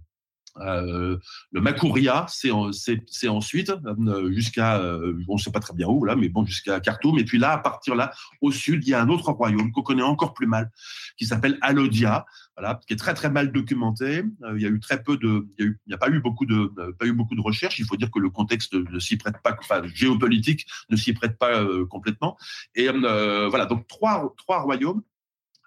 Euh, 0.59 1.17
le 1.53 1.61
Makouria, 1.61 2.27
c'est 2.29 2.51
ensuite 2.51 3.71
euh, 3.71 4.33
jusqu'à, 4.33 4.79
euh, 4.79 5.15
on 5.29 5.35
ne 5.35 5.39
sait 5.39 5.53
pas 5.53 5.61
très 5.61 5.75
bien 5.75 5.87
où 5.87 6.05
là, 6.05 6.17
mais 6.17 6.29
bon 6.29 6.45
jusqu'à 6.45 6.81
Khartoum. 6.81 7.19
Et 7.19 7.25
puis 7.25 7.39
là, 7.39 7.53
à 7.53 7.59
partir 7.59 7.95
là, 7.95 8.13
au 8.41 8.51
sud, 8.51 8.87
il 8.87 8.91
y 8.91 8.95
a 8.95 9.01
un 9.01 9.09
autre 9.09 9.31
royaume 9.33 9.73
qu'on 9.73 9.83
connaît 9.83 10.03
encore 10.03 10.35
plus 10.35 10.47
mal, 10.47 10.71
qui 11.17 11.27
s'appelle 11.27 11.59
Alodia, 11.61 12.27
voilà, 12.57 12.81
qui 12.87 12.95
est 12.95 12.97
très 12.97 13.15
très 13.15 13.31
mal 13.31 13.53
documenté. 13.53 14.25
il 14.57 14.61
y 14.61 14.67
a 14.67 14.69
eu 14.69 14.81
très 14.81 15.03
peu 15.03 15.17
de, 15.17 15.47
il 15.59 15.77
n'y 15.87 15.95
a, 15.95 15.99
pas 15.99 16.09
eu 16.09 16.21
beaucoup 16.21 16.47
de, 16.47 16.73
pas 16.99 17.07
eu 17.07 17.13
beaucoup 17.13 17.35
de 17.35 17.41
recherches. 17.41 17.79
Il 17.79 17.87
faut 17.87 17.97
dire 17.97 18.11
que 18.11 18.19
le 18.19 18.31
contexte 18.31 18.75
ne 18.75 18.99
s'y 18.99 19.17
prête 19.17 19.41
pas, 19.43 19.57
enfin 19.59 19.83
géopolitique 19.95 20.67
ne 20.91 20.97
s'y 20.97 21.13
prête 21.13 21.39
pas 21.39 21.65
complètement. 21.89 22.37
Et 22.75 22.89
voilà, 22.89 23.67
donc 23.67 23.87
trois 23.87 24.35
trois 24.37 24.61
royaumes 24.61 25.03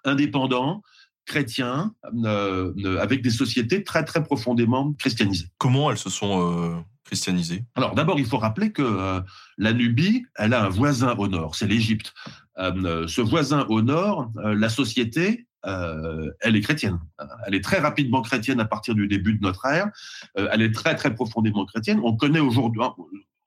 indépendants 0.04 0.82
chrétiens, 1.26 1.94
euh, 2.24 2.72
euh, 2.84 3.00
avec 3.00 3.22
des 3.22 3.30
sociétés 3.30 3.82
très 3.82 4.04
très 4.04 4.22
profondément 4.22 4.92
christianisées. 4.94 5.48
Comment 5.58 5.90
elles 5.90 5.98
se 5.98 6.10
sont 6.10 6.40
euh, 6.40 6.76
christianisées? 7.04 7.64
Alors 7.74 7.94
d'abord, 7.94 8.18
il 8.18 8.26
faut 8.26 8.38
rappeler 8.38 8.72
que 8.72 9.22
la 9.58 9.72
Nubie, 9.72 10.24
elle 10.36 10.54
a 10.54 10.64
un 10.64 10.68
voisin 10.68 11.14
au 11.16 11.28
nord, 11.28 11.54
c'est 11.54 11.66
l'Égypte. 11.66 12.12
ce 12.56 13.20
voisin 13.20 13.66
au 13.68 13.82
nord, 13.82 14.30
la 14.36 14.68
société, 14.68 15.46
elle 15.64 16.56
est 16.56 16.60
chrétienne. 16.60 16.98
Elle 17.46 17.54
est 17.54 17.64
très 17.64 17.78
rapidement 17.78 18.22
chrétienne 18.22 18.60
à 18.60 18.64
partir 18.64 18.94
du 18.94 19.06
début 19.06 19.34
de 19.34 19.42
notre 19.42 19.66
ère. 19.66 19.90
elle 20.34 20.62
est 20.62 20.72
très 20.72 20.94
très 20.94 21.14
profondément 21.14 21.66
chrétienne. 21.66 22.00
On 22.02 22.16
connaît 22.16 22.40
aujourd'hui, 22.40 22.82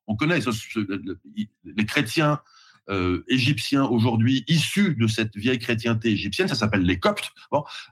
on 0.07 0.15
connaît 0.15 0.39
les 1.63 1.85
chrétiens 1.85 2.39
euh, 2.89 3.23
égyptiens 3.27 3.85
aujourd'hui 3.85 4.43
issus 4.47 4.95
de 4.95 5.07
cette 5.07 5.35
vieille 5.35 5.59
chrétienté 5.59 6.09
égyptienne, 6.09 6.47
ça 6.47 6.55
s'appelle 6.55 6.83
les 6.83 6.99
Coptes, 6.99 7.31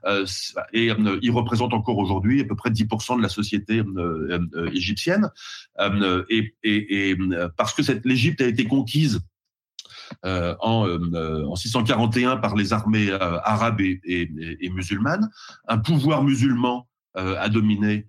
euh, 0.04 0.26
et 0.72 0.90
euh, 0.90 1.18
ils 1.22 1.30
représentent 1.30 1.74
encore 1.74 1.98
aujourd'hui 1.98 2.40
à 2.40 2.44
peu 2.44 2.56
près 2.56 2.70
10% 2.70 3.18
de 3.18 3.22
la 3.22 3.28
société 3.28 3.82
euh, 3.82 4.70
égyptienne, 4.72 5.30
et, 6.30 7.16
parce 7.56 7.74
que 7.74 7.82
l'Égypte 8.04 8.40
a 8.40 8.46
été 8.46 8.64
conquise 8.64 9.20
en, 10.24 10.56
en 10.62 11.56
641 11.56 12.36
par 12.38 12.56
les 12.56 12.72
armées 12.72 13.10
arabes 13.12 13.80
et, 13.80 14.70
musulmanes, 14.70 15.30
un 15.68 15.78
pouvoir 15.78 16.22
musulman 16.22 16.88
a 17.16 17.48
dominé 17.48 18.06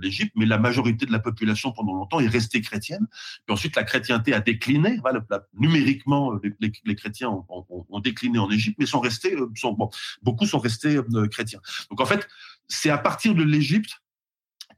l'Égypte, 0.00 0.32
mais 0.36 0.46
la 0.46 0.58
majorité 0.58 1.06
de 1.06 1.12
la 1.12 1.20
population 1.20 1.72
pendant 1.72 1.94
longtemps 1.94 2.20
est 2.20 2.28
restée 2.28 2.60
chrétienne. 2.60 3.06
Puis 3.46 3.52
ensuite, 3.52 3.76
la 3.76 3.84
chrétienté 3.84 4.34
a 4.34 4.40
décliné. 4.40 4.98
Numériquement, 5.54 6.34
les, 6.60 6.96
chrétiens 6.96 7.30
ont, 7.48 8.00
décliné 8.00 8.38
en 8.38 8.50
Égypte, 8.50 8.76
mais 8.78 8.86
sont 8.86 9.00
restés, 9.00 9.36
beaucoup 10.22 10.46
sont 10.46 10.58
restés 10.58 10.98
chrétiens. 11.30 11.60
Donc 11.90 12.00
en 12.00 12.06
fait, 12.06 12.28
c'est 12.68 12.90
à 12.90 12.98
partir 12.98 13.34
de 13.34 13.42
l'Égypte 13.42 14.00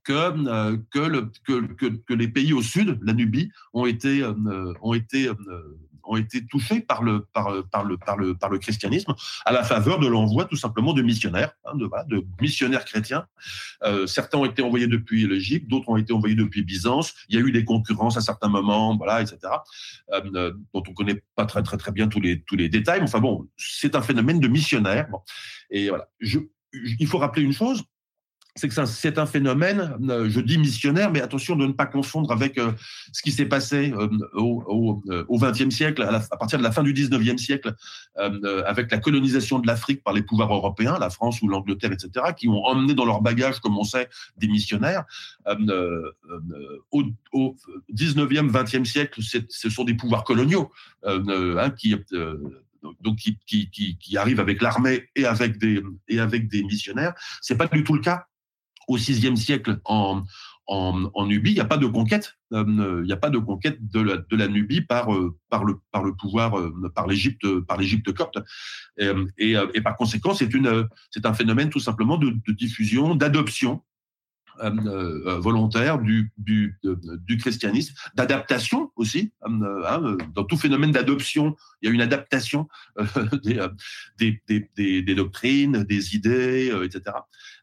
que, 0.05 0.13
euh, 0.13 0.77
que, 0.91 0.99
le, 0.99 1.31
que, 1.45 1.67
que, 1.75 1.87
que, 1.87 2.15
les 2.15 2.29
pays 2.29 2.53
au 2.53 2.63
sud, 2.63 2.99
la 3.03 3.13
Nubie, 3.13 3.51
ont 3.73 3.87
été, 3.87 4.23
euh, 4.23 4.35
euh, 4.47 5.79
ont 6.05 6.17
été 6.17 6.47
touchés 6.47 6.81
par 6.81 7.03
le, 7.03 7.27
par, 7.33 7.53
par, 7.71 7.85
le, 7.85 7.97
par, 7.97 8.17
le, 8.17 8.35
par 8.35 8.51
le 8.51 8.59
christianisme 8.59 9.15
à 9.45 9.53
la 9.53 9.63
faveur 9.65 9.99
de 9.99 10.07
l'envoi 10.07 10.45
tout 10.45 10.57
simplement 10.57 10.93
de 10.93 11.03
missionnaires, 11.03 11.53
hein, 11.65 11.73
de, 11.77 12.25
missionnaires 12.41 12.85
chrétiens. 12.85 13.27
Euh, 13.85 14.07
certains 14.07 14.39
ont 14.39 14.45
été 14.45 14.63
envoyés 14.63 14.87
depuis 14.87 15.27
l'Égypte, 15.27 15.69
d'autres 15.69 15.89
ont 15.89 15.97
été 15.97 16.13
envoyés 16.13 16.35
depuis 16.35 16.63
Byzance. 16.63 17.15
Il 17.29 17.37
y 17.37 17.39
a 17.39 17.47
eu 17.47 17.53
des 17.53 17.65
concurrences 17.65 18.17
à 18.17 18.21
certains 18.21 18.49
moments, 18.49 18.97
voilà, 18.97 19.23
etc., 19.23 19.39
euh, 20.13 20.53
dont 20.75 20.83
on 20.87 20.95
connaît 20.95 21.23
pas 21.37 21.47
très 21.47 21.63
très 21.63 21.77
très 21.77 21.93
bien 21.93 22.09
tous 22.09 22.21
les 22.21 22.43
tous 22.43 22.57
les 22.57 22.69
détails. 22.69 23.01
Enfin 23.03 23.21
bon, 23.21 23.49
c'est 23.57 23.95
un 23.95 24.03
phénomène 24.03 24.41
de 24.41 24.49
missionnaires. 24.49 25.09
Et 25.71 25.89
voilà, 25.89 26.09
il 26.73 27.07
faut 27.07 27.19
rappeler 27.19 27.43
une 27.43 27.53
chose, 27.53 27.83
c'est 28.55 28.69
que 28.69 28.85
c'est 28.85 29.19
un 29.19 29.25
phénomène, 29.25 29.97
euh, 30.11 30.29
je 30.29 30.41
dis 30.41 30.59
missionnaire, 30.59 31.11
mais 31.11 31.23
attention 31.23 31.57
de 31.57 31.67
ne 31.67 31.73
pas 31.73 31.87
confondre 31.87 32.31
avec 32.33 32.59
euh, 32.59 32.73
ce 33.13 33.23
qui 33.23 33.33
s'est 33.33 33.47
passé 33.47 33.95
euh, 33.97 34.09
au 34.35 35.39
XXe 35.39 35.75
siècle, 35.75 36.03
à, 36.03 36.37
partir 36.37 36.59
de 36.59 36.63
la 36.63 36.71
fin 36.71 36.83
du 36.83 36.93
XIXe 36.93 37.41
siècle, 37.41 37.75
avec 38.67 38.91
la 38.91 38.99
colonisation 38.99 39.59
de 39.59 39.67
l'Afrique 39.67 40.03
par 40.05 40.13
les 40.13 40.23
pouvoirs 40.23 40.53
européens, 40.53 40.99
la 41.01 41.09
France 41.09 41.41
ou 41.41 41.49
l'Angleterre, 41.49 41.93
etc., 41.93 42.27
qui 42.37 42.49
ont 42.49 42.63
emmené 42.65 42.95
dans 42.95 43.07
leur 43.07 43.23
bagage, 43.23 43.61
comme 43.61 43.79
on 43.79 43.85
sait, 43.85 44.09
des 44.37 44.49
missionnaires. 44.49 45.05
Au, 46.91 47.03
19e, 47.93 48.51
20e 48.51 48.85
siècle, 48.85 49.21
ce 49.23 49.71
sont 49.71 49.85
des 49.85 49.95
pouvoirs 49.95 50.25
coloniaux 50.25 50.71
hein, 51.05 51.71
qui 51.71 51.97
donc 53.01 53.19
arrivent 54.17 54.41
avec 54.41 54.61
l'armée 54.61 55.09
et 55.17 55.25
avec 55.25 55.59
des 55.59 55.83
et 56.09 56.21
avec 56.21 56.49
des 56.49 56.63
missionnaires. 56.65 57.15
C'est 57.41 57.57
pas 57.57 57.67
du 57.67 57.85
tout 57.85 57.95
le 57.95 58.01
cas 58.01 58.27
au 58.89 58.97
VIe 58.97 59.37
siècle 59.37 59.81
en, 59.85 60.23
en, 60.67 61.11
en, 61.15 61.27
Nubie, 61.27 61.51
il 61.51 61.55
n'y 61.55 61.61
a 61.61 61.67
pas 61.67 61.77
de 61.77 61.87
conquête. 61.87 62.37
Euh, 62.53 63.01
il 63.03 63.07
n'y 63.07 63.13
a 63.13 63.17
pas 63.17 63.31
de 63.31 63.39
conquête 63.39 63.79
de 63.81 64.01
la, 64.01 64.17
de 64.17 64.37
la 64.37 64.49
Nubie 64.49 64.81
par, 64.81 65.13
euh, 65.13 65.37
par, 65.49 65.65
le, 65.65 65.79
par 65.91 66.03
le 66.03 66.15
pouvoir, 66.15 66.59
euh, 66.59 66.93
par 66.95 67.07
l'Égypte, 67.07 67.47
par 67.61 67.79
l'Égypte 67.79 68.13
copte. 68.13 68.39
Et, 68.99 69.11
et, 69.39 69.57
et, 69.75 69.81
par 69.81 69.97
conséquent, 69.97 70.35
c'est 70.35 70.53
une, 70.55 70.89
c'est 71.11 71.27
un 71.27 71.35
phénomène 71.35 71.71
tout 71.71 71.81
simplement 71.81 72.17
de, 72.17 72.31
de 72.31 72.53
diffusion, 72.53 73.15
d'adoption 73.15 73.83
euh, 74.61 75.39
volontaire 75.39 75.99
du, 75.99 76.33
du, 76.39 76.79
du 77.27 77.37
christianisme, 77.37 77.95
d'adaptation 78.15 78.91
aussi. 78.97 79.33
Hein, 79.43 80.17
dans 80.35 80.45
tout 80.45 80.57
phénomène 80.57 80.93
d'adoption, 80.93 81.57
il 81.81 81.89
y 81.89 81.91
a 81.91 81.95
une 81.95 82.01
adaptation 82.01 82.69
des, 83.43 83.61
des, 84.19 84.71
des, 84.77 85.03
des, 85.03 85.15
doctrines, 85.15 85.85
des 85.85 86.15
idées, 86.15 86.73
etc., 86.85 87.17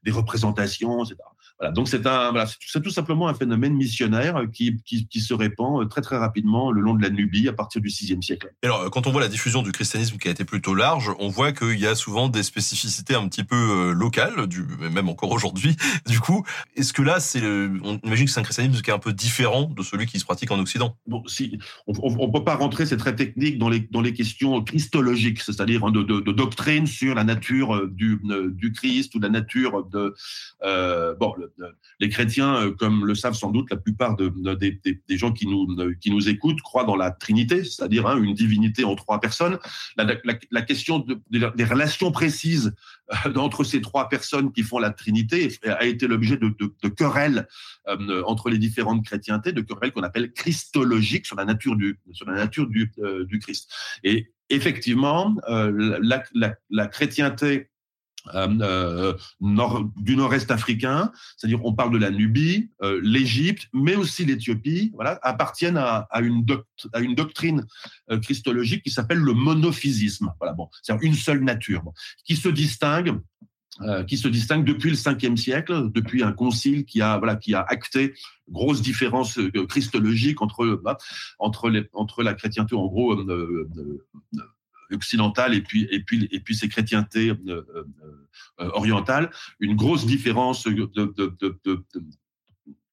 des 0.03 0.11
représentations, 0.11 1.03
etc. 1.03 1.17
Voilà, 1.59 1.73
donc 1.73 1.89
c'est 1.89 2.05
un, 2.07 2.31
voilà, 2.31 2.45
c'est 2.65 2.81
tout 2.81 2.89
simplement 2.89 3.27
un 3.27 3.33
phénomène 3.33 3.73
missionnaire 3.73 4.43
qui, 4.53 4.81
qui, 4.85 5.07
qui, 5.07 5.19
se 5.19 5.33
répand 5.33 5.81
euh, 5.81 5.85
très 5.85 6.01
très 6.01 6.17
rapidement 6.17 6.71
le 6.71 6.79
long 6.79 6.93
de 6.93 7.01
la 7.01 7.09
Nubie 7.09 7.49
à 7.49 7.53
partir 7.53 7.81
du 7.81 7.89
VIe 7.89 8.17
siècle. 8.21 8.53
Alors, 8.63 8.89
quand 8.91 9.07
on 9.07 9.11
voit 9.11 9.19
la 9.19 9.27
diffusion 9.27 9.61
du 9.61 9.73
christianisme 9.73 10.17
qui 10.17 10.29
a 10.29 10.31
été 10.31 10.45
plutôt 10.45 10.73
large, 10.73 11.11
on 11.19 11.27
voit 11.27 11.51
qu'il 11.51 11.79
y 11.79 11.85
a 11.85 11.95
souvent 11.95 12.29
des 12.29 12.43
spécificités 12.43 13.15
un 13.15 13.27
petit 13.27 13.43
peu 13.43 13.55
euh, 13.55 13.93
locales, 13.93 14.47
du, 14.47 14.63
même 14.79 15.09
encore 15.09 15.31
aujourd'hui. 15.31 15.75
Du 16.07 16.19
coup, 16.19 16.43
est-ce 16.75 16.93
que 16.93 17.01
là, 17.01 17.19
c'est, 17.19 17.41
on 17.43 17.99
imagine 18.03 18.25
que 18.25 18.31
c'est 18.31 18.39
un 18.39 18.43
christianisme 18.43 18.81
qui 18.81 18.89
est 18.89 18.93
un 18.93 18.99
peu 18.99 19.13
différent 19.13 19.63
de 19.63 19.83
celui 19.83 20.05
qui 20.05 20.19
se 20.19 20.25
pratique 20.25 20.49
en 20.49 20.59
Occident? 20.59 20.97
Bon, 21.07 21.23
si 21.27 21.59
on, 21.87 21.93
on, 22.01 22.31
peut 22.31 22.43
pas 22.43 22.55
rentrer, 22.55 22.85
c'est 22.85 22.97
très 22.97 23.15
technique 23.15 23.59
dans 23.59 23.69
les 23.69 23.81
dans 23.91 24.01
les 24.01 24.13
questions 24.13 24.63
christologiques, 24.63 25.41
c'est-à-dire 25.41 25.85
hein, 25.85 25.91
de, 25.91 26.01
de, 26.03 26.19
de, 26.19 26.31
doctrine 26.31 26.87
sur 26.87 27.15
la 27.15 27.23
nature 27.23 27.75
euh, 27.75 27.87
du 27.87 28.21
du 28.53 28.71
Christ 28.71 29.13
ou 29.15 29.19
la 29.19 29.29
nature 29.29 29.85
de 29.85 30.15
euh, 30.63 31.13
bon 31.15 31.33
le, 31.37 31.48
les 31.99 32.09
chrétiens, 32.09 32.55
euh, 32.55 32.71
comme 32.71 33.05
le 33.05 33.15
savent 33.15 33.35
sans 33.35 33.51
doute 33.51 33.69
la 33.69 33.77
plupart 33.77 34.15
de, 34.15 34.29
des, 34.55 35.17
gens 35.17 35.31
qui 35.31 35.47
nous, 35.47 35.67
qui 35.99 36.11
nous 36.11 36.29
écoutent, 36.29 36.61
croient 36.61 36.83
dans 36.83 36.95
la 36.95 37.11
Trinité, 37.11 37.63
c'est-à-dire 37.63 38.07
hein, 38.07 38.21
une 38.21 38.33
divinité 38.33 38.83
en 38.83 38.95
trois 38.95 39.19
personnes. 39.19 39.57
La, 39.97 40.61
question 40.61 41.05
des 41.29 41.63
relations 41.63 42.11
précises 42.11 42.73
euh, 43.25 43.33
entre 43.35 43.63
ces 43.63 43.81
trois 43.81 44.09
personnes 44.09 44.51
qui 44.51 44.63
font 44.63 44.79
la 44.79 44.91
Trinité 44.91 45.51
a 45.65 45.85
été 45.85 46.07
l'objet 46.07 46.37
de, 46.37 46.89
querelles 46.89 47.47
euh, 47.87 48.23
entre 48.25 48.49
les 48.49 48.57
différentes 48.57 49.05
chrétientés, 49.05 49.51
de 49.51 49.61
querelles 49.61 49.91
qu'on 49.91 50.03
appelle 50.03 50.31
christologiques 50.33 51.25
sur 51.25 51.35
la 51.35 51.45
nature 51.45 51.75
du, 51.75 51.99
sur 52.11 52.25
la 52.27 52.35
nature 52.35 52.67
du, 52.67 52.91
Christ. 53.41 53.71
Et 54.03 54.31
effectivement, 54.49 55.35
la, 55.47 56.23
la 56.69 56.87
chrétienté 56.87 57.69
euh, 58.35 59.13
euh, 59.41 59.83
du 59.97 60.15
nord-est 60.15 60.51
africain, 60.51 61.11
c'est-à-dire 61.37 61.63
on 61.63 61.73
parle 61.73 61.91
de 61.91 61.97
la 61.97 62.11
Nubie, 62.11 62.69
euh, 62.81 62.99
l'Égypte, 63.01 63.67
mais 63.73 63.95
aussi 63.95 64.25
l'Éthiopie, 64.25 64.91
voilà, 64.93 65.19
appartiennent 65.23 65.77
à, 65.77 66.07
une, 66.21 66.45
à 66.93 66.99
une 66.99 67.15
doctrine 67.15 67.65
christologique 68.21 68.83
qui 68.83 68.91
s'appelle 68.91 69.19
le 69.19 69.33
monophysisme. 69.33 70.33
Voilà, 70.39 70.53
bon, 70.53 70.69
c'est 70.81 70.93
une 71.01 71.13
seule 71.13 71.43
nature, 71.43 71.83
qui 72.25 72.35
se 72.35 72.49
distingue 72.49 73.19
qui 74.07 74.17
se 74.17 74.27
distingue 74.27 74.65
depuis 74.65 74.89
le 74.89 74.97
5e 74.97 75.37
siècle, 75.37 75.89
depuis 75.93 76.21
un 76.21 76.33
concile 76.33 76.83
qui 76.83 77.01
a 77.01 77.17
voilà 77.17 77.37
qui 77.37 77.53
a 77.53 77.61
acté 77.61 78.13
grosse 78.49 78.81
différence 78.81 79.39
christologique 79.69 80.41
entre 80.41 80.81
entre 81.37 81.69
les, 81.69 81.87
entre 81.93 82.21
la 82.21 82.33
chrétienté 82.33 82.75
en 82.75 82.87
gros 82.87 83.15
occidentale 84.91 85.53
et 85.53 85.61
puis 85.61 85.87
et 85.91 85.99
puis 86.01 86.27
et 86.31 86.53
ces 86.53 86.69
chrétientés 86.69 87.29
euh, 87.29 87.37
euh, 87.47 87.83
euh, 88.59 88.69
orientales, 88.73 89.29
une 89.59 89.75
grosse 89.75 90.05
différence 90.05 90.65
de, 90.65 90.89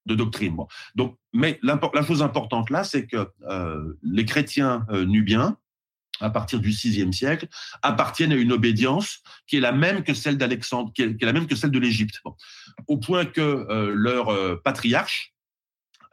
doctrine. 0.06 0.56
Mais 1.32 1.58
la 1.62 1.80
chose 2.06 2.22
importante 2.22 2.70
là, 2.70 2.84
c'est 2.84 3.06
que 3.06 3.28
les 4.02 4.24
chrétiens 4.24 4.86
nubiens, 5.06 5.56
à 6.20 6.30
partir 6.30 6.60
du 6.60 6.70
VIe 6.70 7.12
siècle, 7.12 7.48
appartiennent 7.82 8.32
à 8.32 8.36
une 8.36 8.52
obédience 8.52 9.22
qui 9.46 9.56
est 9.56 9.60
la 9.60 9.72
même 9.72 10.04
que 10.04 10.14
celle 10.14 10.38
d'Alexandre, 10.38 10.92
qui, 10.92 11.02
est 11.02 11.22
la 11.22 11.32
même 11.32 11.46
que 11.46 11.56
celle 11.56 11.72
de 11.72 11.78
l'Égypte, 11.78 12.20
au 12.86 12.98
point 12.98 13.24
que 13.24 13.66
leur 13.92 14.62
patriarche, 14.62 15.34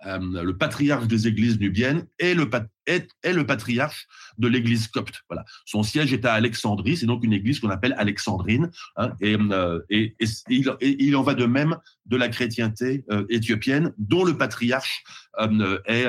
le 0.04 0.52
patriarche 0.54 1.08
des 1.08 1.28
églises 1.28 1.60
nubiennes 1.60 2.08
est 2.18 2.34
le, 2.34 2.50
est, 2.88 3.08
le 3.24 3.46
patriarche 3.46 4.08
de 4.38 4.48
l'église 4.48 4.88
copte. 4.88 5.24
Voilà. 5.30 5.46
Son 5.66 5.84
siège 5.84 6.14
est 6.14 6.26
à 6.26 6.34
Alexandrie, 6.34 6.98
c'est 6.98 7.06
donc 7.06 7.24
une 7.24 7.34
église 7.34 7.60
qu'on 7.60 7.70
appelle 7.70 7.96
alexandrine, 7.98 8.70
hein, 8.98 9.12
et, 9.22 9.36
euh, 9.36 9.80
et, 9.90 10.16
il, 10.50 11.16
en 11.16 11.24
va 11.24 11.34
de 11.34 11.46
même 11.46 11.78
de 12.06 12.18
la 12.18 12.30
chrétienté 12.30 13.06
euh, 13.12 13.26
éthiopienne, 13.30 13.94
dont 13.98 14.24
le 14.24 14.38
patriarche 14.38 15.04
euh, 15.40 15.80
est, 15.86 16.06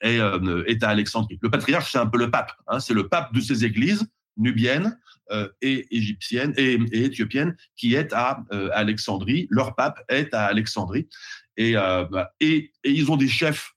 est, 0.00 0.82
à 0.84 0.88
Alexandrie. 0.88 1.38
Le 1.42 1.50
patriarche, 1.50 1.92
c'est 1.92 1.98
un 1.98 2.06
peu 2.06 2.18
le 2.18 2.30
pape, 2.30 2.52
hein, 2.68 2.80
c'est 2.80 2.94
le 2.94 3.08
pape 3.08 3.32
de 3.34 3.40
ces 3.40 3.64
églises 3.64 4.06
nubiennes 4.36 4.98
et 5.60 5.86
égyptiennes 5.90 6.54
et, 6.56 6.78
éthiopiennes 6.92 7.56
qui 7.74 7.94
est 7.94 8.12
à 8.12 8.44
Alexandrie. 8.72 9.48
Leur 9.50 9.74
pape 9.74 10.00
est 10.08 10.32
à 10.34 10.44
Alexandrie. 10.44 11.08
Et, 11.56 11.74
ils 12.84 13.10
ont 13.10 13.16
des 13.16 13.28
chefs 13.28 13.75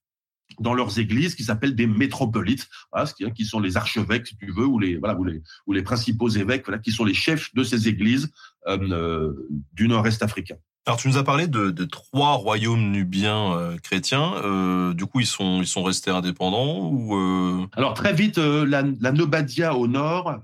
dans 0.59 0.73
leurs 0.73 0.99
églises 0.99 1.35
qui 1.35 1.43
s'appellent 1.43 1.75
des 1.75 1.87
métropolites, 1.87 2.67
voilà, 2.91 3.09
qui, 3.35 3.45
sont 3.45 3.59
les 3.59 3.77
archevêques, 3.77 4.27
si 4.27 4.37
tu 4.37 4.51
veux, 4.51 4.65
ou 4.65 4.79
les, 4.79 4.97
voilà, 4.97 5.17
ou 5.17 5.23
les, 5.23 5.41
ou 5.67 5.73
les 5.73 5.83
principaux 5.83 6.29
évêques, 6.29 6.65
voilà, 6.65 6.79
qui 6.79 6.91
sont 6.91 7.05
les 7.05 7.13
chefs 7.13 7.53
de 7.53 7.63
ces 7.63 7.87
églises 7.87 8.31
euh, 8.67 8.77
euh, 8.91 9.47
du 9.73 9.87
nord-est 9.87 10.21
africain. 10.23 10.55
Alors 10.85 10.97
tu 10.97 11.07
nous 11.07 11.17
as 11.17 11.23
parlé 11.23 11.47
de, 11.47 11.69
de 11.69 11.85
trois 11.85 12.33
royaumes 12.33 12.89
nubiens 12.89 13.53
euh, 13.53 13.77
chrétiens. 13.77 14.33
Euh, 14.43 14.93
du 14.93 15.05
coup, 15.05 15.19
ils 15.19 15.27
sont 15.27 15.61
ils 15.61 15.67
sont 15.67 15.83
restés 15.83 16.09
indépendants 16.09 16.89
ou. 16.91 17.67
Alors 17.73 17.93
très 17.93 18.13
vite, 18.13 18.37
la, 18.37 18.83
la, 18.99 19.11
Nobadia 19.11 19.75
au 19.75 19.87
nord 19.87 20.39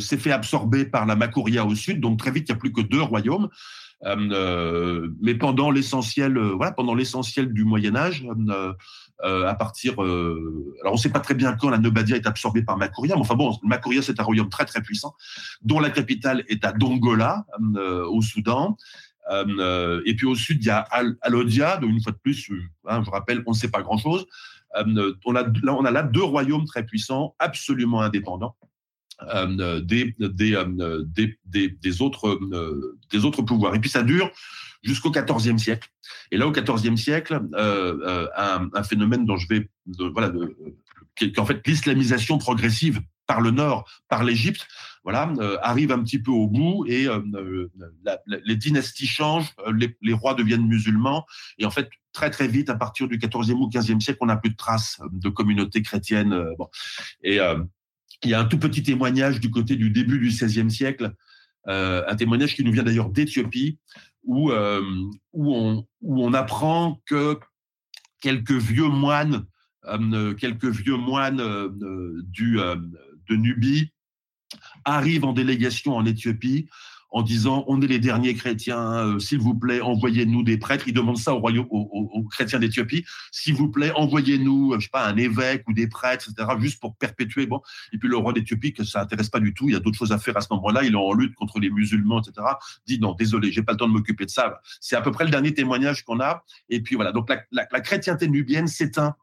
s'est 0.00 0.18
fait 0.18 0.32
absorber 0.32 0.84
par 0.84 1.06
la 1.06 1.16
Makuria 1.16 1.64
au 1.64 1.74
sud. 1.74 2.00
Donc 2.00 2.18
très 2.18 2.30
vite, 2.30 2.48
il 2.48 2.52
n'y 2.52 2.56
a 2.56 2.60
plus 2.60 2.72
que 2.72 2.82
deux 2.82 3.00
royaumes. 3.00 3.48
mais 4.04 5.34
pendant 5.34 5.70
l'essentiel, 5.70 6.38
voilà, 6.38 6.72
pendant 6.72 6.94
l'essentiel 6.94 7.52
du 7.52 7.64
Moyen 7.64 7.96
Âge, 7.96 8.26
euh, 8.50 8.72
à 9.22 9.54
partir. 9.54 10.02
Euh, 10.02 10.74
alors, 10.80 10.94
on 10.94 10.96
ne 10.96 11.00
sait 11.00 11.10
pas 11.10 11.20
très 11.20 11.34
bien 11.34 11.54
quand 11.54 11.70
la 11.70 11.78
Nobadia 11.78 12.16
est 12.16 12.26
absorbée 12.26 12.62
par 12.62 12.76
Makuria, 12.76 13.14
mais 13.14 13.20
enfin 13.20 13.34
bon, 13.34 13.56
Makuria, 13.62 14.02
c'est 14.02 14.18
un 14.20 14.22
royaume 14.22 14.48
très 14.48 14.64
très 14.64 14.82
puissant, 14.82 15.14
dont 15.62 15.80
la 15.80 15.90
capitale 15.90 16.44
est 16.48 16.64
à 16.64 16.72
Dongola, 16.72 17.44
euh, 17.76 18.04
au 18.06 18.22
Soudan. 18.22 18.76
et 19.30 20.14
puis 20.16 20.26
au 20.26 20.34
sud, 20.34 20.62
il 20.62 20.66
y 20.66 20.70
a 20.70 20.86
Alodia, 21.20 21.76
donc 21.76 21.90
une 21.90 22.02
fois 22.02 22.12
de 22.12 22.18
plus, 22.18 22.50
hein, 22.88 23.02
je 23.04 23.10
rappelle, 23.10 23.42
on 23.46 23.50
ne 23.50 23.56
sait 23.56 23.70
pas 23.70 23.82
grand-chose. 23.82 24.26
on, 24.74 25.34
a, 25.36 25.90
là, 25.90 26.02
deux 26.02 26.24
royaumes 26.24 26.64
très 26.64 26.84
puissants, 26.84 27.34
absolument 27.38 28.02
indépendants. 28.02 28.56
des, 29.82 30.14
autres, 32.00 32.40
des 33.12 33.24
autres 33.24 33.42
pouvoirs. 33.42 33.74
Et 33.74 33.80
puis 33.80 33.90
ça 33.90 34.02
dure 34.02 34.30
jusqu'au 34.82 35.10
XIVe 35.10 35.58
siècle. 35.58 35.88
Et 36.30 36.36
là, 36.36 36.46
au 36.46 36.52
XIVe 36.52 36.96
siècle, 36.96 37.40
euh, 37.54 38.28
un, 38.36 38.68
un, 38.72 38.82
phénomène 38.82 39.24
dont 39.24 39.36
je 39.36 39.48
vais, 39.48 39.70
de, 39.86 40.04
voilà, 40.04 40.32
qu'en 41.34 41.46
fait 41.46 41.66
l'islamisation 41.66 42.38
progressive 42.38 43.00
par 43.26 43.40
le 43.40 43.50
nord, 43.50 43.88
par 44.08 44.24
l'Égypte, 44.24 44.66
voilà, 45.04 45.32
euh, 45.38 45.56
arrive 45.62 45.92
un 45.92 46.02
petit 46.02 46.18
peu 46.18 46.30
au 46.30 46.46
bout 46.46 46.84
et 46.86 47.06
euh, 47.06 47.68
les 48.26 48.56
dynasties 48.56 49.06
changent, 49.06 49.54
les, 49.74 49.96
les, 50.02 50.12
rois 50.12 50.34
deviennent 50.34 50.66
musulmans 50.66 51.24
et 51.58 51.64
en 51.64 51.70
fait 51.70 51.88
très 52.12 52.30
très 52.30 52.48
vite 52.48 52.68
à 52.70 52.74
partir 52.74 53.08
du 53.08 53.18
14e 53.18 53.52
ou 53.52 53.68
15e 53.68 54.00
siècle, 54.00 54.18
on 54.20 54.26
n'a 54.26 54.36
plus 54.36 54.50
de 54.50 54.56
traces 54.56 55.00
de 55.12 55.28
communautés 55.28 55.80
chrétiennes. 55.82 56.54
bon. 56.58 56.68
Et 57.22 57.38
il 58.22 58.30
y 58.30 58.34
a 58.34 58.40
un 58.40 58.44
tout 58.44 58.58
petit 58.58 58.82
témoignage 58.82 59.40
du 59.40 59.50
côté 59.50 59.76
du 59.76 59.90
début 59.90 60.18
du 60.18 60.30
16e 60.30 60.68
siècle, 60.68 61.14
un 61.66 62.16
témoignage 62.16 62.56
qui 62.56 62.64
nous 62.64 62.72
vient 62.72 62.82
d'ailleurs 62.82 63.10
d'Éthiopie, 63.10 63.78
où, 64.24 64.52
on, 65.32 66.34
apprend 66.34 67.00
que 67.06 67.38
quelques 68.20 68.52
vieux 68.52 68.88
moines 68.88 69.46
du, 72.26 72.56
de 72.56 73.36
Nubie 73.36 73.92
arrivent 74.84 75.24
en 75.24 75.32
délégation 75.32 75.96
en 75.96 76.04
Éthiopie 76.04 76.68
en 77.10 77.22
disant 77.22 77.64
on 77.66 77.80
est 77.82 77.86
les 77.86 77.98
derniers 77.98 78.34
chrétiens, 78.34 79.18
s'il 79.18 79.38
vous 79.38 79.54
plaît, 79.54 79.80
envoyez-nous 79.80 80.42
des 80.42 80.58
prêtres. 80.58 80.88
Ils 80.88 80.94
demandent 80.94 81.18
ça 81.18 81.34
au 81.34 81.38
royaume, 81.38 81.66
aux, 81.70 82.24
chrétiens 82.30 82.58
d'Éthiopie, 82.58 83.04
s'il 83.32 83.54
vous 83.54 83.68
plaît, 83.68 83.92
envoyez-nous, 83.94 84.74
je 84.78 84.84
sais 84.84 84.90
pas, 84.90 85.06
un 85.06 85.16
évêque 85.16 85.64
ou 85.68 85.72
des 85.72 85.88
prêtres, 85.88 86.28
etc., 86.30 86.48
juste 86.60 86.80
pour 86.80 86.96
perpétuer. 86.96 87.46
Bon, 87.46 87.60
et 87.92 87.98
puis 87.98 88.08
le 88.08 88.16
roi 88.16 88.32
d'Éthiopie, 88.32 88.72
que 88.72 88.84
ça 88.84 89.02
intéresse 89.02 89.28
pas 89.28 89.40
du 89.40 89.54
tout, 89.54 89.68
il 89.68 89.72
y 89.72 89.76
a 89.76 89.80
d'autres 89.80 89.98
choses 89.98 90.12
à 90.12 90.18
faire 90.18 90.36
à 90.36 90.40
ce 90.40 90.48
moment-là. 90.52 90.84
Il 90.84 90.92
est 90.92 90.96
en 90.96 91.12
lutte 91.12 91.34
contre 91.34 91.58
les 91.58 91.70
musulmans, 91.70 92.20
etc. 92.20 92.46
Dit 92.86 93.00
non, 93.00 93.14
désolé, 93.14 93.52
j'ai 93.52 93.62
pas 93.62 93.72
le 93.72 93.78
temps 93.78 93.88
de 93.88 93.92
m'occuper 93.92 94.26
de 94.26 94.30
ça. 94.30 94.60
C'est 94.80 94.96
à 94.96 95.00
peu 95.00 95.10
près 95.10 95.24
le 95.24 95.30
dernier 95.30 95.54
témoignage 95.54 96.04
qu'on 96.04 96.20
a. 96.20 96.44
Et 96.68 96.80
puis 96.80 96.96
voilà, 96.96 97.12
donc 97.12 97.30
la 97.50 97.80
chrétienté 97.80 98.28
nubienne 98.28 98.66
s'éteint 98.66 99.16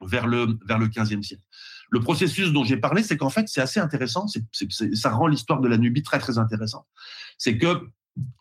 vers 0.00 0.26
le, 0.26 0.58
vers 0.66 0.78
le 0.78 0.86
15e 0.86 1.22
siècle. 1.22 1.42
Le 1.90 2.00
processus 2.00 2.52
dont 2.52 2.64
j'ai 2.64 2.76
parlé, 2.76 3.02
c'est 3.02 3.16
qu'en 3.16 3.30
fait, 3.30 3.48
c'est 3.48 3.60
assez 3.60 3.80
intéressant, 3.80 4.26
ça 4.92 5.10
rend 5.10 5.26
l'histoire 5.26 5.60
de 5.60 5.68
la 5.68 5.78
Nubie 5.78 6.02
très, 6.02 6.18
très 6.18 6.38
intéressante. 6.38 6.86
C'est 7.38 7.56
que 7.56 7.88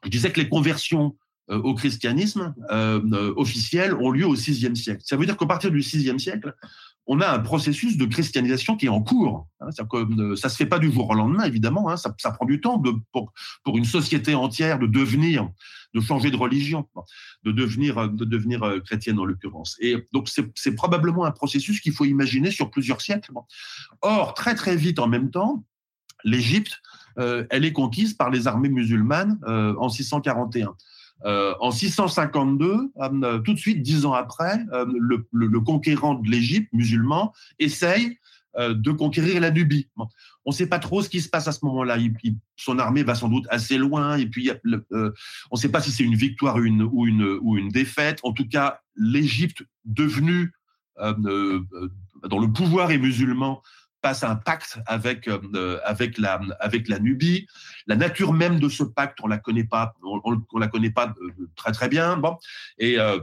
je 0.03 0.10
disais 0.10 0.31
que 0.31 0.39
les 0.39 0.49
conversions 0.49 1.15
euh, 1.49 1.60
au 1.60 1.75
christianisme 1.75 2.53
euh, 2.71 2.99
euh, 3.13 3.33
officiel 3.38 3.93
ont 3.93 4.12
lieu 4.12 4.25
au 4.25 4.33
VIe 4.33 4.75
siècle. 4.75 5.01
Ça 5.05 5.15
veut 5.15 5.25
dire 5.25 5.38
qu'à 5.38 5.45
partir 5.45 5.71
du 5.71 5.79
VIe 5.79 6.19
siècle, 6.19 6.53
on 7.08 7.22
a 7.22 7.30
un 7.30 7.39
processus 7.39 7.98
de 7.98 8.06
christianisation 8.06 8.76
qui 8.76 8.86
est 8.86 8.89
en 8.89 9.02
cours. 9.02 9.48
Hein, 9.62 9.70
que, 9.89 10.36
ça 10.36 10.50
se 10.50 10.58
fait 10.58 10.65
pas 10.65 10.80
du 10.80 10.91
jour 10.91 11.10
au 11.10 11.13
lendemain, 11.13 11.46
évidemment. 11.46 11.89
Hein, 11.89 11.98
ça, 11.98 12.12
prend 12.32 12.46
du 12.46 12.60
temps 12.60 12.82
pour, 13.12 13.32
une 13.78 13.86
société 13.86 14.36
entière 14.36 14.78
de 14.78 14.88
devenir, 14.88 15.50
de 15.93 16.02
changer 16.02 16.32
de 16.32 16.36
religion, 16.36 16.88
de 17.43 17.52
devenir, 17.52 18.10
de 18.10 18.26
devenir 18.26 18.82
chrétienne 18.86 19.20
en 19.20 19.26
l'occurrence. 19.26 19.78
Et 19.80 20.08
donc 20.12 20.30
c'est 20.56 20.76
probablement 20.76 21.26
un 21.26 21.32
processus 21.32 21.80
qu'il 21.80 21.93
faut 21.93 22.06
imaginer 22.06 22.52
sur 22.52 22.70
plusieurs 22.70 23.02
siècles. 23.02 23.32
Or, 24.02 24.34
très 24.34 24.56
très 24.56 24.76
vite 24.76 25.00
en 25.00 25.08
même 25.08 25.32
temps, 25.32 25.63
l'Égypte, 26.24 26.82
euh, 27.20 27.46
elle 27.50 27.65
est 27.65 27.74
conquise 27.74 28.13
par 28.13 28.30
les 28.30 28.48
armées 28.48 28.70
musulmanes 28.70 29.39
euh, 29.48 29.74
en 29.78 29.89
641. 29.89 30.76
Euh, 31.25 31.53
en 31.60 31.71
652, 31.71 32.91
euh, 32.97 33.39
tout 33.39 33.53
de 33.53 33.60
suite, 33.60 33.82
dix 33.82 34.06
ans 34.06 34.13
après, 34.13 34.60
euh, 34.71 34.86
le, 35.32 35.60
conquérant 35.60 36.15
de 36.15 36.30
l'Égypte, 36.30 36.69
musulman, 36.73 37.34
essaye 37.60 38.17
de 38.60 38.91
conquérir 38.91 39.39
la 39.39 39.51
Nubie. 39.51 39.88
On 39.97 40.49
ne 40.49 40.51
sait 40.51 40.65
pas 40.65 40.80
trop 40.80 41.03
ce 41.03 41.10
qui 41.10 41.21
se 41.21 41.30
passe 41.30 41.47
à 41.47 41.51
ce 41.51 41.63
moment-là. 41.65 41.97
son 42.56 42.80
armée 42.80 43.03
va 43.03 43.13
sans 43.13 43.30
doute 43.30 43.45
assez 43.51 43.77
loin, 43.77 44.17
et 44.17 44.25
puis 44.25 44.49
on 44.63 44.97
ne 44.97 45.58
sait 45.58 45.69
pas 45.69 45.80
si 45.80 45.91
c'est 45.91 46.03
une 46.03 46.15
victoire 46.15 46.56
ou, 46.56 47.06
une, 47.06 47.21
ou 47.21 47.56
une 47.56 47.69
défaite. 47.69 48.19
En 48.23 48.34
tout 48.34 48.47
cas, 48.47 48.80
l'Égypte 48.95 49.62
devenue 49.86 50.53
dans 50.97 52.39
le 52.39 52.51
pouvoir 52.51 52.89
et 52.89 52.97
musulman 52.97 53.62
passe 54.01 54.23
un 54.23 54.36
pacte 54.36 54.79
avec 54.86 55.27
euh, 55.27 55.79
avec 55.83 56.17
la 56.17 56.39
avec 56.60 56.88
la 56.88 56.99
Nubie. 56.99 57.47
La 57.88 57.95
nature 57.95 58.33
même 58.33 58.60
de 58.60 58.69
ce 58.69 58.83
pacte, 58.83 59.19
on 59.23 59.27
la 59.27 59.38
connaît 59.38 59.63
pas, 59.63 59.93
on, 60.03 60.60
la 60.60 60.67
connaît 60.67 60.91
pas 60.91 61.13
euh, 61.21 61.49
très 61.55 61.71
très 61.71 61.89
bien. 61.89 62.17
Bon, 62.17 62.38
et 62.77 62.99
euh, 62.99 63.19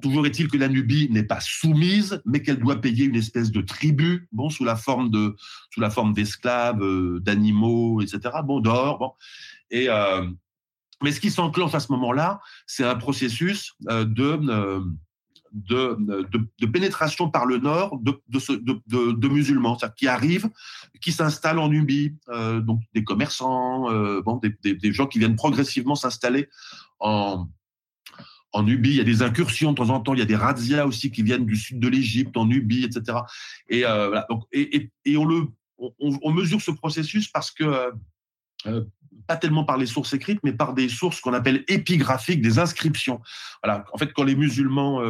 toujours 0.00 0.26
est-il 0.26 0.48
que 0.48 0.56
la 0.56 0.68
Nubie 0.68 1.08
n'est 1.10 1.24
pas 1.24 1.40
soumise, 1.40 2.22
mais 2.24 2.42
qu'elle 2.42 2.58
doit 2.58 2.80
payer 2.80 3.04
une 3.04 3.16
espèce 3.16 3.50
de 3.50 3.60
tribut, 3.60 4.28
bon, 4.32 4.50
sous 4.50 4.64
la 4.64 4.76
forme 4.76 5.10
de 5.10 5.36
sous 5.70 5.80
la 5.80 5.90
forme 5.90 6.12
d'esclaves, 6.12 6.82
euh, 6.82 7.20
d'animaux, 7.20 8.00
etc. 8.00 8.36
Bon, 8.44 8.60
d'or. 8.60 8.98
Bon, 8.98 9.12
et 9.70 9.88
mais 11.00 11.12
ce 11.12 11.20
qui 11.20 11.30
s'enclenche 11.30 11.74
à 11.74 11.80
ce 11.80 11.92
moment-là, 11.92 12.40
c'est 12.66 12.84
un 12.84 12.96
processus 12.96 13.74
de 13.82 14.82
de, 15.52 16.66
pénétration 16.66 17.30
par 17.30 17.46
le 17.46 17.58
nord 17.58 17.98
de, 18.00 19.28
musulmans, 19.28 19.78
qui 19.96 20.08
arrivent, 20.08 20.48
qui 21.00 21.12
s'installent 21.12 21.58
en 21.58 21.68
Nubie, 21.68 22.14
euh, 22.28 22.60
donc 22.60 22.80
des 22.94 23.04
commerçants, 23.04 23.90
euh, 23.90 24.22
bon, 24.22 24.40
des, 24.62 24.92
gens 24.92 25.06
qui 25.06 25.18
viennent 25.18 25.36
progressivement 25.36 25.94
s'installer 25.94 26.48
en, 27.00 27.46
Nubie. 28.60 28.90
Il 28.90 28.96
y 28.96 29.00
a 29.00 29.04
des 29.04 29.22
incursions 29.22 29.70
de 29.70 29.76
temps 29.76 29.90
en 29.90 30.00
temps, 30.00 30.14
il 30.14 30.18
y 30.18 30.22
a 30.22 30.26
des 30.26 30.36
razzias 30.36 30.84
aussi 30.84 31.12
qui 31.12 31.22
viennent 31.22 31.46
du 31.46 31.54
sud 31.54 31.78
de 31.78 31.88
l'Égypte, 31.88 32.36
en 32.36 32.46
Nubie, 32.46 32.84
etc. 32.84 33.18
Et, 33.68 33.86
euh, 33.86 34.08
voilà, 34.08 34.26
donc, 34.28 34.44
et, 34.52 34.90
on, 35.16 35.48
on, 36.00 36.32
mesure 36.32 36.60
ce 36.60 36.72
processus 36.72 37.28
parce 37.28 37.52
que 37.52 37.92
pas 39.28 39.36
tellement 39.36 39.62
par 39.62 39.76
les 39.76 39.86
sources 39.86 40.12
écrites, 40.12 40.40
mais 40.42 40.52
par 40.52 40.74
des 40.74 40.88
sources 40.88 41.20
qu'on 41.20 41.34
appelle 41.34 41.62
épigraphiques, 41.68 42.42
des 42.42 42.58
inscriptions. 42.58 43.20
Voilà. 43.62 43.84
En 43.92 43.98
fait, 43.98 44.12
quand 44.12 44.24
les 44.24 44.34
musulmans 44.34 45.00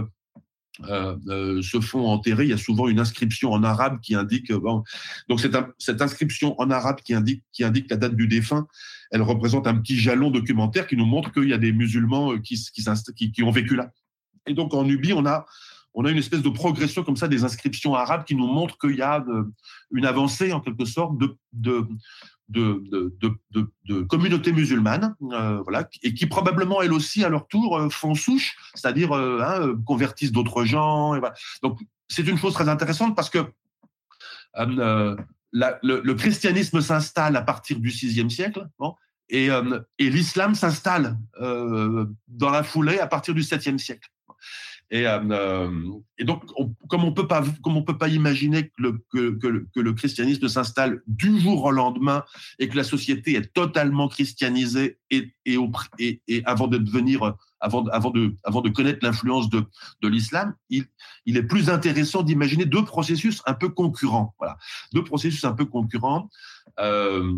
se 0.84 1.80
font 1.80 2.06
enterrer, 2.06 2.44
il 2.44 2.50
y 2.50 2.54
a 2.54 2.58
souvent 2.58 2.88
une 2.88 3.00
inscription 3.00 3.52
en 3.52 3.62
arabe 3.62 4.00
qui 4.00 4.14
indique. 4.14 4.52
Bon, 4.52 4.84
donc 5.28 5.40
cette, 5.40 6.02
inscription 6.02 6.60
en 6.60 6.70
arabe 6.70 7.00
qui 7.04 7.14
indique, 7.14 7.42
la 7.58 7.96
date 7.96 8.14
du 8.14 8.28
défunt, 8.28 8.66
elle 9.10 9.22
représente 9.22 9.66
un 9.66 9.74
petit 9.76 9.96
jalon 9.96 10.30
documentaire 10.30 10.86
qui 10.86 10.96
nous 10.96 11.06
montre 11.06 11.32
qu'il 11.32 11.48
y 11.48 11.52
a 11.52 11.58
des 11.58 11.72
musulmans 11.72 12.32
euh, 12.32 12.38
qui, 12.38 13.42
ont 13.42 13.50
vécu 13.50 13.76
là. 13.76 13.90
Et 14.46 14.54
donc 14.54 14.74
en 14.74 14.84
Nubie, 14.84 15.12
on 15.12 15.24
a 15.26 15.46
une 15.96 16.18
espèce 16.18 16.42
de 16.42 16.48
progression 16.48 17.02
comme 17.02 17.16
ça 17.16 17.28
des 17.28 17.44
inscriptions 17.44 17.94
arabes 17.94 18.24
qui 18.24 18.34
nous 18.34 18.46
montrent 18.46 18.78
qu'il 18.78 18.96
y 18.96 19.02
a 19.02 19.24
une 19.90 20.06
avancée 20.06 20.52
en 20.52 20.60
quelque 20.60 20.84
sorte 20.84 21.18
de, 21.52 21.86
de, 22.48 22.82
de, 23.20 23.38
de, 23.84 24.02
communautés 24.02 24.52
musulmanes, 24.52 25.14
euh, 25.32 25.60
voilà, 25.62 25.88
et 26.02 26.14
qui 26.14 26.26
probablement 26.26 26.80
elles 26.82 26.92
aussi 26.92 27.24
à 27.24 27.28
leur 27.28 27.46
tour 27.46 27.76
euh, 27.76 27.90
font 27.90 28.14
souche, 28.14 28.56
c'est-à-dire 28.74 29.12
euh, 29.12 29.40
hein, 29.42 29.76
convertissent 29.84 30.32
d'autres 30.32 30.64
gens. 30.64 31.14
Donc 31.62 31.80
c'est 32.08 32.26
une 32.26 32.38
chose 32.38 32.54
très 32.54 32.68
intéressante 32.68 33.14
parce 33.14 33.30
que 33.30 33.44
le, 34.54 36.12
christianisme 36.14 36.80
s'installe 36.80 37.36
à 37.36 37.42
partir 37.42 37.78
du 37.78 37.90
VIe 37.90 38.30
siècle, 38.30 38.66
et, 39.28 39.48
et 39.98 40.10
l'islam 40.10 40.54
s'installe 40.54 41.18
dans 41.38 42.50
la 42.50 42.62
foulée 42.62 42.98
à 42.98 43.06
partir 43.06 43.34
du 43.34 43.42
VIIe 43.42 43.78
siècle. 43.78 44.08
Et, 44.90 45.06
euh, 45.06 45.68
et 46.16 46.24
donc, 46.24 46.44
on, 46.56 46.74
comme 46.88 47.04
on 47.04 47.12
peut 47.12 47.28
pas, 47.28 47.44
comme 47.62 47.76
on 47.76 47.82
peut 47.82 47.98
pas 47.98 48.08
imaginer 48.08 48.68
que 48.68 48.74
le, 48.78 49.04
que, 49.12 49.30
que, 49.38 49.66
que 49.74 49.80
le 49.80 49.92
christianisme 49.92 50.48
s'installe 50.48 51.02
du 51.06 51.38
jour 51.40 51.64
au 51.64 51.70
lendemain 51.70 52.24
et 52.58 52.68
que 52.68 52.76
la 52.76 52.84
société 52.84 53.34
est 53.34 53.52
totalement 53.52 54.08
christianisée 54.08 54.98
et, 55.10 55.34
et 55.44 56.42
avant 56.46 56.68
de 56.68 56.78
devenir, 56.78 57.34
avant, 57.60 57.84
avant 57.88 58.10
de, 58.10 58.34
avant 58.44 58.62
de 58.62 58.70
connaître 58.70 59.00
l'influence 59.02 59.50
de, 59.50 59.62
de 60.00 60.08
l'islam, 60.08 60.54
il, 60.70 60.86
il 61.26 61.36
est 61.36 61.42
plus 61.42 61.68
intéressant 61.68 62.22
d'imaginer 62.22 62.64
deux 62.64 62.84
processus 62.84 63.42
un 63.44 63.54
peu 63.54 63.68
concurrents. 63.68 64.34
Voilà, 64.38 64.56
deux 64.94 65.04
processus 65.04 65.44
un 65.44 65.52
peu 65.52 65.66
concurrents. 65.66 66.30
Euh, 66.80 67.34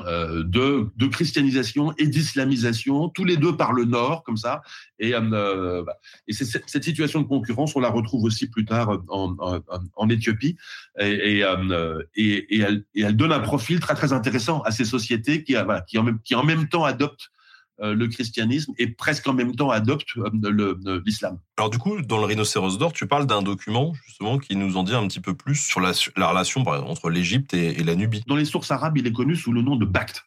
euh, 0.00 0.42
de, 0.44 0.88
de, 0.96 1.06
christianisation 1.06 1.92
et 1.98 2.06
d'islamisation, 2.06 3.08
tous 3.08 3.24
les 3.24 3.36
deux 3.36 3.56
par 3.56 3.72
le 3.72 3.84
nord, 3.84 4.22
comme 4.24 4.36
ça. 4.36 4.62
Et, 4.98 5.14
euh, 5.14 5.84
et 6.28 6.32
cette, 6.32 6.84
situation 6.84 7.22
de 7.22 7.26
concurrence, 7.26 7.74
on 7.76 7.80
la 7.80 7.88
retrouve 7.88 8.24
aussi 8.24 8.48
plus 8.48 8.64
tard 8.64 8.98
en, 9.08 9.34
en, 9.38 9.60
en 9.94 10.08
Éthiopie. 10.08 10.56
Et, 10.98 11.42
euh, 11.42 12.02
et, 12.14 12.60
elle, 12.60 12.84
et, 12.94 13.02
elle, 13.02 13.16
donne 13.16 13.32
un 13.32 13.40
profil 13.40 13.80
très 13.80 13.94
très 13.94 14.12
intéressant 14.12 14.60
à 14.62 14.70
ces 14.70 14.84
sociétés 14.84 15.42
qui, 15.44 15.56
en, 15.56 16.02
même, 16.02 16.18
qui 16.22 16.34
en 16.34 16.44
même 16.44 16.68
temps 16.68 16.84
adoptent 16.84 17.30
euh, 17.30 17.35
le 17.78 18.06
christianisme 18.06 18.72
et 18.78 18.88
presque 18.88 19.26
en 19.28 19.34
même 19.34 19.54
temps 19.54 19.70
adopte 19.70 20.08
euh, 20.16 21.02
l'islam. 21.04 21.38
Alors 21.58 21.70
du 21.70 21.78
coup, 21.78 22.00
dans 22.02 22.18
le 22.18 22.24
Rhinocéros 22.24 22.78
d'or, 22.78 22.92
tu 22.92 23.06
parles 23.06 23.26
d'un 23.26 23.42
document 23.42 23.92
justement 24.06 24.38
qui 24.38 24.56
nous 24.56 24.76
en 24.76 24.82
dit 24.82 24.94
un 24.94 25.06
petit 25.06 25.20
peu 25.20 25.34
plus 25.34 25.56
sur 25.56 25.80
la, 25.80 25.92
la 26.16 26.28
relation 26.28 26.62
entre 26.62 27.10
l'Égypte 27.10 27.54
et, 27.54 27.78
et, 27.80 27.84
la 27.84 27.94
Nubie. 27.94 28.22
Dans 28.26 28.36
les 28.36 28.44
sources 28.44 28.70
arabes, 28.70 28.96
il 28.96 29.06
est 29.06 29.12
connu 29.12 29.36
sous 29.36 29.52
le 29.52 29.62
nom 29.62 29.76
de 29.76 29.84
Bact. 29.84 30.24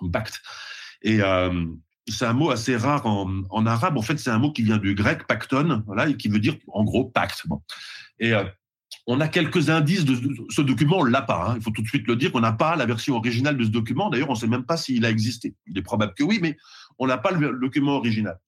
Bact. 0.00 0.40
Et, 1.02 1.20
euh, 1.20 1.64
c'est 2.08 2.24
un 2.24 2.32
mot 2.32 2.50
assez 2.50 2.76
rare 2.76 3.06
en, 3.06 3.42
en, 3.50 3.66
arabe. 3.66 3.96
En 3.96 4.02
fait, 4.02 4.18
c'est 4.18 4.30
un 4.30 4.38
mot 4.38 4.52
qui 4.52 4.62
vient 4.62 4.78
du 4.78 4.94
grec 4.94 5.26
pacton, 5.26 5.82
voilà, 5.86 6.08
et 6.08 6.16
qui 6.16 6.28
veut 6.28 6.38
dire 6.38 6.56
en 6.68 6.84
gros 6.84 7.04
pacte. 7.04 7.42
Bon. 7.46 7.60
Et 8.18 8.32
euh, 8.32 8.44
on 9.06 9.20
a 9.20 9.28
quelques 9.28 9.70
indices 9.70 10.04
de, 10.04 10.16
ce 10.50 10.62
document, 10.62 10.98
on 10.98 11.04
l'a 11.04 11.22
pas. 11.22 11.48
Hein. 11.48 11.54
Il 11.56 11.62
faut 11.62 11.70
tout 11.70 11.82
de 11.82 11.86
suite 11.86 12.06
le 12.08 12.16
dire 12.16 12.32
qu'on 12.32 12.40
n'a 12.40 12.52
pas 12.52 12.74
la 12.74 12.86
version 12.86 13.16
originale 13.16 13.56
de 13.56 13.64
ce 13.64 13.70
document. 13.70 14.10
D'ailleurs, 14.10 14.30
on 14.30 14.34
ne 14.34 14.38
sait 14.38 14.48
même 14.48 14.64
pas 14.64 14.76
s'il 14.76 15.04
a 15.04 15.10
existé. 15.10 15.54
Il 15.66 15.78
est 15.78 15.82
probable 15.82 16.14
que 16.14 16.24
oui, 16.24 16.40
mais 16.42 16.56
on 16.98 17.06
n'a 17.06 17.16
pas 17.16 17.30
le 17.30 17.58
document 17.60 17.96
original. 17.96 18.38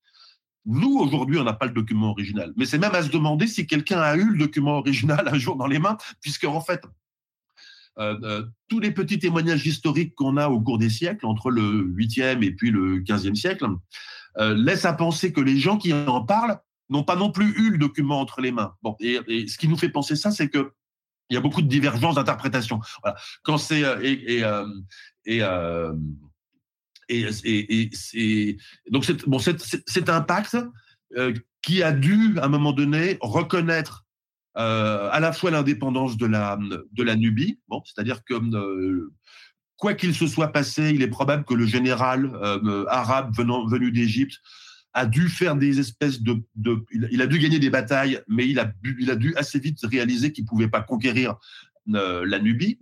Nous, 0.67 0.99
aujourd'hui, 0.99 1.39
on 1.39 1.45
n'a 1.45 1.53
pas 1.53 1.67
le 1.67 1.73
document 1.73 2.11
original. 2.11 2.53
Mais 2.57 2.67
c'est 2.67 2.79
même 2.79 2.95
à 2.95 3.03
se 3.03 3.11
demander 3.11 3.47
si 3.47 3.67
quelqu'un 3.67 4.01
a 4.01 4.17
eu 4.17 4.33
le 4.33 4.39
document 4.39 4.79
original 4.79 5.29
un 5.33 5.39
jour 5.39 5.57
dans 5.57 5.69
les 5.69 5.79
mains, 5.79 5.97
puisque 6.21 6.45
en 6.45 6.61
fait, 6.61 6.83
euh, 7.99 8.17
euh, 8.23 8.45
tous 8.69 8.81
les 8.81 8.91
petits 8.91 9.19
témoignages 9.19 9.67
historiques 9.67 10.15
qu'on 10.15 10.37
a 10.37 10.49
au 10.49 10.61
cours 10.61 10.79
des 10.79 10.91
siècles, 10.91 11.25
entre 11.27 11.51
le 11.51 11.85
8e 11.97 12.43
et 12.43 12.51
puis 12.51 12.71
le 12.71 13.01
15e 13.01 13.35
siècle, 13.35 13.67
euh, 14.39 14.55
laissent 14.55 14.85
à 14.85 14.93
penser 14.93 15.33
que 15.33 15.41
les 15.41 15.59
gens 15.59 15.79
qui 15.79 15.93
en 15.93 16.25
parlent 16.25 16.59
n'ont 16.91 17.05
pas 17.05 17.17
non 17.17 17.31
plus 17.31 17.51
eu 17.59 17.71
le 17.71 17.79
document 17.79 18.21
entre 18.21 18.41
les 18.41 18.53
mains. 18.53 18.75
Et, 19.01 19.47
ce 19.49 19.59
qui 19.59 19.69
nous 19.69 19.77
fait 19.77 19.89
penser 19.89 20.17
ça, 20.17 20.31
c'est 20.31 20.49
que 20.49 20.73
il 21.31 21.35
y 21.35 21.37
a 21.37 21.41
beaucoup 21.41 21.61
de 21.61 21.69
divergences 21.69 22.15
d'interprétation. 22.15 22.81
Quand 23.43 23.59
c'est 23.59 23.83
et, 24.03 24.39
et, 24.39 24.45
et, 25.27 25.43
et, 27.45 27.91
et 28.15 28.57
donc 28.91 29.05
c'est 29.05 30.09
un 30.09 30.21
pacte 30.23 30.57
qui 31.63 31.83
a 31.83 31.93
dû 31.93 32.39
à 32.39 32.47
un 32.47 32.49
moment 32.49 32.73
donné 32.73 33.19
reconnaître 33.21 34.07
euh, 34.59 35.09
à 35.13 35.21
la 35.21 35.33
fois 35.33 35.51
l'indépendance 35.53 36.17
de 36.17 36.27
la, 36.27 37.17
Nubie, 37.17 37.61
c'est-à-dire 37.85 38.25
que 38.25 38.35
euh, 38.35 39.13
quoi 39.77 39.95
qu'il 39.95 40.15
se 40.15 40.27
soit 40.27 40.49
passé, 40.49 40.91
il 40.93 41.03
est 41.03 41.09
probable 41.09 41.45
que 41.45 41.55
le 41.55 41.65
général 41.65 42.33
euh, 42.35 42.85
arabe 42.89 43.33
venant, 43.37 43.67
venu 43.67 43.93
d'Égypte 43.93 44.39
a 44.99 45.07
dû 45.07 45.29
faire 45.29 45.55
des 45.55 45.79
espèces 45.79 46.23
de, 46.23 46.43
il, 46.91 47.23
a 47.23 47.27
dû 47.27 47.39
gagner 47.39 47.61
des 47.61 47.71
batailles, 47.71 48.21
mais 48.27 48.49
il 48.49 48.59
a, 48.59 48.65
dû 49.17 49.35
assez 49.37 49.61
vite 49.61 49.79
réaliser 49.85 50.33
qu'il 50.33 50.45
pouvait 50.45 50.69
pas 50.69 50.83
conquérir 50.83 51.37
la 51.87 52.39
Nubie. 52.41 52.79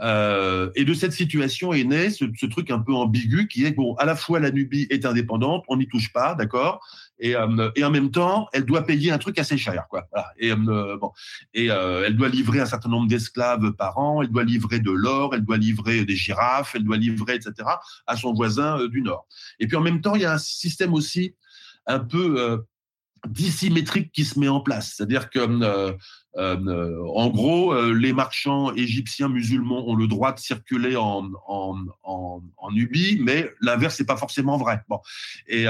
Euh, 0.00 0.70
et 0.74 0.84
de 0.84 0.92
cette 0.92 1.12
situation 1.12 1.72
est 1.72 1.84
né 1.84 2.10
ce, 2.10 2.24
ce, 2.36 2.46
truc 2.46 2.70
un 2.72 2.80
peu 2.80 2.92
ambigu 2.92 3.46
qui 3.46 3.64
est 3.64 3.70
bon, 3.70 3.94
à 3.94 4.04
la 4.04 4.16
fois 4.16 4.40
la 4.40 4.50
Nubie 4.50 4.88
est 4.90 5.06
indépendante, 5.06 5.64
on 5.68 5.76
n'y 5.76 5.86
touche 5.86 6.12
pas, 6.12 6.34
d'accord, 6.34 6.84
et, 7.18 7.36
euh, 7.36 7.70
et 7.76 7.84
en 7.84 7.90
même 7.90 8.10
temps, 8.10 8.48
elle 8.52 8.64
doit 8.64 8.84
payer 8.84 9.12
un 9.12 9.18
truc 9.18 9.38
assez 9.38 9.56
cher, 9.56 9.86
quoi. 9.88 10.08
Et 10.38 10.50
euh, 10.50 10.98
euh, 11.56 12.04
elle 12.06 12.16
doit 12.16 12.28
livrer 12.28 12.60
un 12.60 12.66
certain 12.66 12.88
nombre 12.88 13.08
d'esclaves 13.08 13.72
par 13.72 13.98
an, 13.98 14.22
elle 14.22 14.30
doit 14.30 14.44
livrer 14.44 14.80
de 14.80 14.90
l'or, 14.90 15.34
elle 15.34 15.44
doit 15.44 15.56
livrer 15.56 16.04
des 16.04 16.16
girafes, 16.16 16.74
elle 16.74 16.84
doit 16.84 16.96
livrer, 16.96 17.36
etc., 17.36 17.52
à 18.06 18.16
son 18.16 18.32
voisin 18.32 18.84
du 18.86 19.00
nord. 19.00 19.26
Et 19.60 19.66
puis 19.66 19.76
en 19.76 19.80
même 19.80 20.00
temps, 20.00 20.16
il 20.16 20.22
y 20.22 20.24
a 20.24 20.32
un 20.32 20.38
système 20.38 20.92
aussi 20.92 21.34
un 21.86 22.00
peu 22.00 22.64
dissymétrique 23.28 24.10
qui 24.12 24.24
se 24.24 24.38
met 24.38 24.48
en 24.48 24.60
place. 24.60 24.94
C'est-à-dire 24.96 25.30
que, 25.30 25.94
en 26.36 27.30
gros, 27.30 27.92
les 27.92 28.12
marchands 28.12 28.74
égyptiens 28.74 29.28
musulmans 29.28 29.86
ont 29.88 29.94
le 29.94 30.08
droit 30.08 30.32
de 30.32 30.40
circuler 30.40 30.96
en, 30.96 31.30
en, 31.46 31.76
en, 32.02 32.42
en 32.56 32.70
Nubie, 32.72 33.20
mais 33.22 33.50
l'inverse 33.60 34.00
n'est 34.00 34.06
pas 34.06 34.16
forcément 34.16 34.56
vrai. 34.56 34.82
Bon. 34.88 34.98
Et 35.46 35.66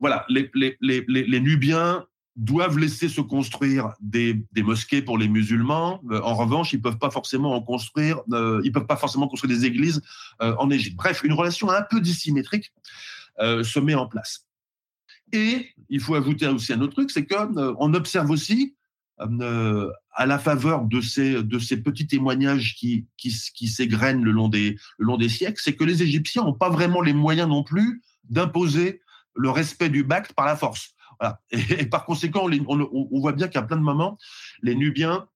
voilà, 0.00 0.26
les, 0.28 1.40
Nubiens 1.40 2.04
doivent 2.36 2.78
laisser 2.78 3.08
se 3.08 3.20
construire 3.20 3.94
des, 4.00 4.44
mosquées 4.56 5.02
pour 5.02 5.16
les 5.16 5.28
musulmans. 5.28 6.00
en 6.10 6.34
revanche, 6.34 6.72
ils 6.72 6.82
peuvent 6.82 6.98
pas 6.98 7.10
forcément 7.10 7.54
en 7.54 7.62
construire, 7.62 8.20
ils 8.62 8.72
peuvent 8.72 8.86
pas 8.86 8.96
forcément 8.96 9.26
construire 9.28 9.56
des 9.58 9.64
églises 9.64 10.02
en 10.40 10.70
Égypte. 10.70 10.96
Bref, 10.96 11.22
une 11.24 11.32
relation 11.32 11.70
un 11.70 11.82
peu 11.82 12.00
dissymétrique 12.00 12.72
se 13.38 13.80
met 13.80 13.94
en 13.94 14.06
place. 14.06 14.46
Et 15.32 15.68
il 15.88 16.00
faut 16.00 16.14
ajouter 16.14 16.46
aussi 16.46 16.72
un 16.72 16.80
autre 16.80 16.94
truc, 16.94 17.10
c'est 17.10 17.26
qu'on 17.26 17.56
euh, 17.56 17.94
observe 17.94 18.30
aussi, 18.30 18.74
euh, 19.20 19.90
à 20.12 20.26
la 20.26 20.38
faveur 20.38 20.84
de 20.84 21.00
ces, 21.00 21.42
petits 21.82 22.06
témoignages 22.06 22.74
qui 22.76 23.06
s'égrènent 23.66 24.22
le, 24.22 24.30
long 24.30 24.48
des, 24.48 24.76
le 24.98 25.06
long 25.06 25.16
des 25.16 25.28
siècles, 25.28 25.60
c'est 25.62 25.74
que 25.74 25.84
les 25.84 26.02
Égyptiens 26.02 26.44
n'ont 26.44 26.54
pas 26.54 26.70
vraiment 26.70 27.00
les 27.00 27.12
moyens 27.12 27.48
non 27.48 27.62
plus 27.62 28.02
d'imposer 28.28 29.00
le 29.36 29.50
respect 29.50 29.88
du 29.88 30.02
Bacte 30.02 30.32
par 30.32 30.46
la 30.46 30.56
force. 30.56 30.94
Et, 31.50 31.86
par 31.86 32.04
conséquent, 32.04 32.48
on, 32.68 33.20
voit 33.20 33.32
bien 33.32 33.48
qu'à 33.48 33.62
plein 33.62 33.76
de 33.76 33.82
moments, 33.82 34.18
les 34.62 34.74
Nubiens 34.74 35.26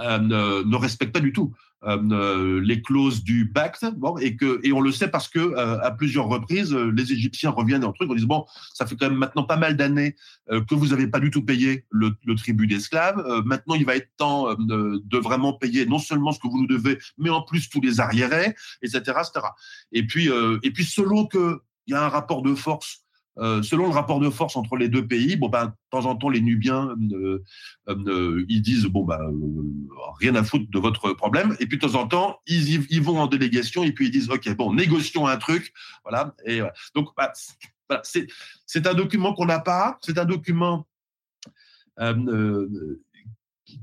euh, 0.00 0.18
ne, 0.18 0.76
respectent 0.76 1.12
pas 1.12 1.20
du 1.20 1.32
tout 1.32 1.54
euh, 1.84 2.60
les 2.62 2.82
clauses 2.82 3.22
du 3.22 3.44
Bacte, 3.44 3.86
bon, 3.96 4.16
et 4.18 4.72
on 4.72 4.80
le 4.80 4.90
sait 4.90 5.08
parce 5.08 5.28
que 5.28 5.38
euh, 5.38 5.78
à 5.80 5.90
plusieurs 5.90 6.26
reprises, 6.26 6.74
les 6.74 7.12
Égyptiens 7.12 7.50
reviennent 7.50 7.86
le 7.86 7.92
truc, 7.92 8.10
en 8.10 8.14
disant 8.14 8.26
bon, 8.26 8.46
ça 8.74 8.86
fait 8.86 8.96
quand 8.96 9.08
même 9.08 9.18
maintenant 9.18 9.44
pas 9.44 9.56
mal 9.56 9.76
d'années 9.76 10.16
que 10.48 10.74
vous 10.74 10.88
n'avez 10.88 11.06
pas 11.06 11.20
du 11.20 11.30
tout 11.30 11.44
payé 11.44 11.84
le, 11.90 12.14
le 12.24 12.34
tribut 12.34 12.66
d'esclaves. 12.66 13.22
maintenant, 13.44 13.74
il 13.74 13.84
va 13.84 13.96
être 13.96 14.08
temps 14.16 14.54
de, 14.54 15.02
de, 15.04 15.18
vraiment 15.18 15.52
payer 15.52 15.86
non 15.86 15.98
seulement 15.98 16.32
ce 16.32 16.40
que 16.40 16.48
vous 16.48 16.60
nous 16.60 16.66
devez, 16.66 16.98
mais 17.18 17.30
en 17.30 17.42
plus 17.42 17.68
tous 17.68 17.80
les 17.80 18.00
arriérés, 18.00 18.54
etc., 18.82 18.98
etc. 18.98 19.46
Et 19.92 20.06
puis 20.06 20.28
et 20.62 20.70
puis 20.72 20.84
selon 20.84 21.26
que 21.26 21.60
il 21.86 21.92
y 21.92 21.94
a 21.94 22.04
un 22.04 22.08
rapport 22.08 22.42
de 22.42 22.54
force 22.54 23.05
euh, 23.38 23.62
selon 23.62 23.86
le 23.86 23.92
rapport 23.92 24.20
de 24.20 24.30
force 24.30 24.56
entre 24.56 24.76
les 24.76 24.88
deux 24.88 25.06
pays, 25.06 25.36
bon 25.36 25.48
ben, 25.48 25.66
de 25.66 25.72
temps 25.90 26.06
en 26.06 26.16
temps, 26.16 26.28
les 26.28 26.40
Nubiens, 26.40 26.94
euh, 27.12 27.42
euh, 27.88 28.44
ils 28.48 28.62
disent 28.62 28.86
bon 28.86 29.04
ben, 29.04 29.20
rien 30.20 30.34
à 30.34 30.42
foutre 30.42 30.70
de 30.70 30.78
votre 30.78 31.12
problème, 31.12 31.56
et 31.60 31.66
puis 31.66 31.78
de 31.78 31.86
temps 31.86 32.00
en 32.00 32.06
temps, 32.06 32.40
ils, 32.46 32.86
ils 32.90 33.02
vont 33.02 33.18
en 33.18 33.26
délégation 33.26 33.84
et 33.84 33.92
puis 33.92 34.06
ils 34.06 34.10
disent 34.10 34.30
ok 34.30 34.54
bon, 34.56 34.72
négocions 34.72 35.26
un 35.26 35.36
truc, 35.36 35.72
voilà. 36.04 36.34
Et 36.46 36.60
donc 36.94 37.08
bah, 37.16 37.32
c'est 38.02 38.26
c'est 38.66 38.86
un 38.86 38.94
document 38.94 39.34
qu'on 39.34 39.46
n'a 39.46 39.60
pas, 39.60 39.98
c'est 40.00 40.18
un 40.18 40.24
document 40.24 40.86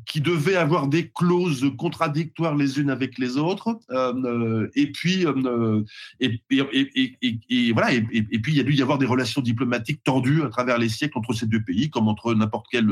qui 0.05 0.21
devaient 0.21 0.55
avoir 0.55 0.87
des 0.87 1.09
clauses 1.09 1.65
contradictoires 1.77 2.55
les 2.55 2.79
unes 2.79 2.89
avec 2.89 3.17
les 3.17 3.37
autres. 3.37 3.79
Euh, 3.91 4.67
et 4.75 4.91
puis, 4.91 5.25
euh, 5.25 5.83
et, 6.19 7.71
voilà. 7.71 7.93
Et, 7.93 8.01
puis, 8.01 8.53
il 8.53 8.55
y 8.55 8.59
a 8.59 8.63
dû 8.63 8.73
y 8.73 8.81
avoir 8.81 8.97
des 8.97 9.05
relations 9.05 9.41
diplomatiques 9.41 10.03
tendues 10.03 10.43
à 10.43 10.49
travers 10.49 10.77
les 10.77 10.89
siècles 10.89 11.17
entre 11.17 11.33
ces 11.33 11.45
deux 11.45 11.63
pays, 11.63 11.89
comme 11.89 12.07
entre 12.07 12.33
n'importe 12.33 12.67
quel 12.71 12.89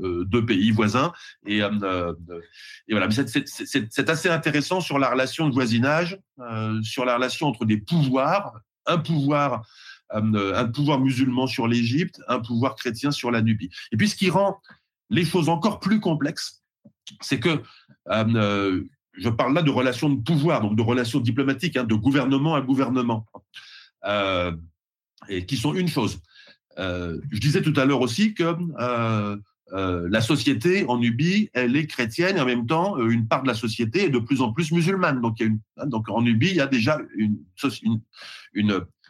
euh, 0.00 0.24
deux 0.24 0.44
pays 0.44 0.70
voisins. 0.70 1.12
Et, 1.46 1.62
euh, 1.62 2.12
voilà. 2.88 3.08
C'est 3.10 4.10
assez 4.10 4.28
intéressant 4.28 4.80
sur 4.80 4.98
la 4.98 5.10
relation 5.10 5.48
de 5.48 5.54
voisinage, 5.54 6.18
euh, 6.40 6.82
sur 6.82 7.04
la 7.04 7.14
relation 7.16 7.46
entre 7.46 7.64
des 7.64 7.78
pouvoirs, 7.78 8.60
un 8.86 8.98
pouvoir. 8.98 9.62
un 10.10 10.66
pouvoir 10.66 11.00
musulman 11.00 11.48
sur 11.48 11.66
l'Égypte, 11.66 12.20
un 12.28 12.38
pouvoir 12.38 12.76
chrétien 12.76 13.10
sur 13.10 13.32
la 13.32 13.42
Nubie. 13.42 13.70
Et 13.90 13.96
puis 13.96 14.08
ce 14.08 14.14
qui 14.14 14.30
rend 14.30 14.60
les 15.10 15.24
choses 15.24 15.48
encore 15.48 15.80
plus 15.80 16.00
complexes, 16.00 16.62
c'est 17.20 17.40
que 17.40 17.48
euh, 18.10 18.24
euh, 18.34 18.84
je 19.12 19.28
parle 19.28 19.54
là 19.54 19.62
de 19.62 19.70
relations 19.70 20.10
de 20.10 20.20
pouvoir, 20.20 20.60
donc 20.60 20.76
de 20.76 20.82
relations 20.82 21.20
diplomatiques, 21.20 21.76
hein, 21.76 21.84
de 21.84 21.94
gouvernement 21.94 22.54
à 22.54 22.60
gouvernement, 22.60 23.26
euh, 24.04 24.52
qui 25.46 25.56
sont 25.56 25.74
une 25.74 25.88
chose. 25.88 26.20
Je 26.76 27.38
disais 27.38 27.62
tout 27.62 27.74
à 27.76 27.84
l'heure 27.84 28.00
aussi 28.00 28.34
que 28.34 28.56
la 29.70 30.20
société 30.20 30.84
en 30.88 30.98
Nubie, 30.98 31.48
elle 31.54 31.76
est 31.76 31.86
chrétienne 31.86 32.36
et 32.36 32.40
en 32.40 32.46
même 32.46 32.66
temps, 32.66 32.98
une 32.98 33.28
part 33.28 33.42
de 33.42 33.48
la 33.48 33.54
société 33.54 34.06
est 34.06 34.10
de 34.10 34.18
plus 34.18 34.42
en 34.42 34.52
plus 34.52 34.72
musulmane. 34.72 35.20
Donc, 35.20 35.40
hein, 35.40 35.56
en 36.08 36.22
Nubie, 36.22 36.50
il 36.50 36.56
y 36.56 36.60
a 36.60 36.66
déjà 36.66 36.98
une 37.14 37.38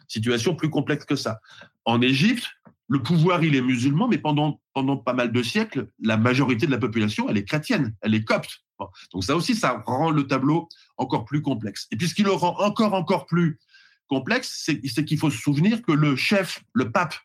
situation 0.07 0.55
plus 0.55 0.69
complexe 0.69 1.05
que 1.05 1.15
ça. 1.15 1.39
En 1.83 2.01
Égypte, 2.01 2.47
le 2.87 3.01
pouvoir, 3.01 3.43
il 3.43 3.55
est 3.55 3.61
musulman, 3.61 4.07
mais 4.07 4.17
pendant, 4.17 4.59
pas 4.97 5.13
mal 5.13 5.31
de 5.31 5.43
siècles, 5.43 5.89
la 5.99 6.17
majorité 6.17 6.65
de 6.67 6.71
la 6.71 6.77
population, 6.77 7.27
elle 7.29 7.37
est 7.37 7.45
chrétienne, 7.45 7.95
elle 8.01 8.13
est 8.13 8.23
copte. 8.23 8.63
Donc 9.11 9.23
ça 9.23 9.35
aussi, 9.35 9.55
ça 9.55 9.83
rend 9.85 10.11
le 10.11 10.27
tableau 10.27 10.67
encore 10.97 11.25
plus 11.25 11.41
complexe. 11.41 11.87
Et 11.91 11.95
puis 11.95 12.07
ce 12.07 12.13
qui 12.13 12.23
le 12.23 12.31
rend 12.31 12.59
encore, 12.59 12.93
encore 12.93 13.25
plus 13.25 13.59
complexe, 14.07 14.61
c'est 14.65 15.05
qu'il 15.05 15.17
faut 15.17 15.31
se 15.31 15.37
souvenir 15.37 15.81
que 15.81 15.91
le 15.91 16.15
chef, 16.15 16.63
le 16.73 16.91
pape 16.91 17.15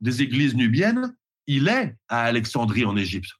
des 0.00 0.22
églises 0.22 0.54
nubiennes, 0.54 1.14
il 1.46 1.68
est 1.68 1.96
à 2.08 2.22
Alexandrie 2.22 2.86
en 2.86 2.96
Égypte. 2.96 3.32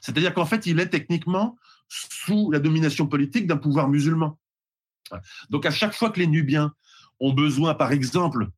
C'est-à-dire 0.00 0.34
qu'en 0.34 0.46
fait, 0.46 0.66
il 0.66 0.80
est 0.80 0.88
techniquement 0.88 1.56
sous 1.88 2.50
la 2.50 2.58
domination 2.58 3.06
politique 3.06 3.46
d'un 3.46 3.58
pouvoir 3.58 3.88
musulman. 3.88 4.38
Donc 5.50 5.66
à 5.66 5.70
chaque 5.70 5.94
fois 5.94 6.10
que 6.10 6.18
les 6.18 6.26
Nubiens 6.26 6.74
ont 7.20 7.32
besoin, 7.32 7.74
par 7.74 7.92
exemple, 7.92 8.48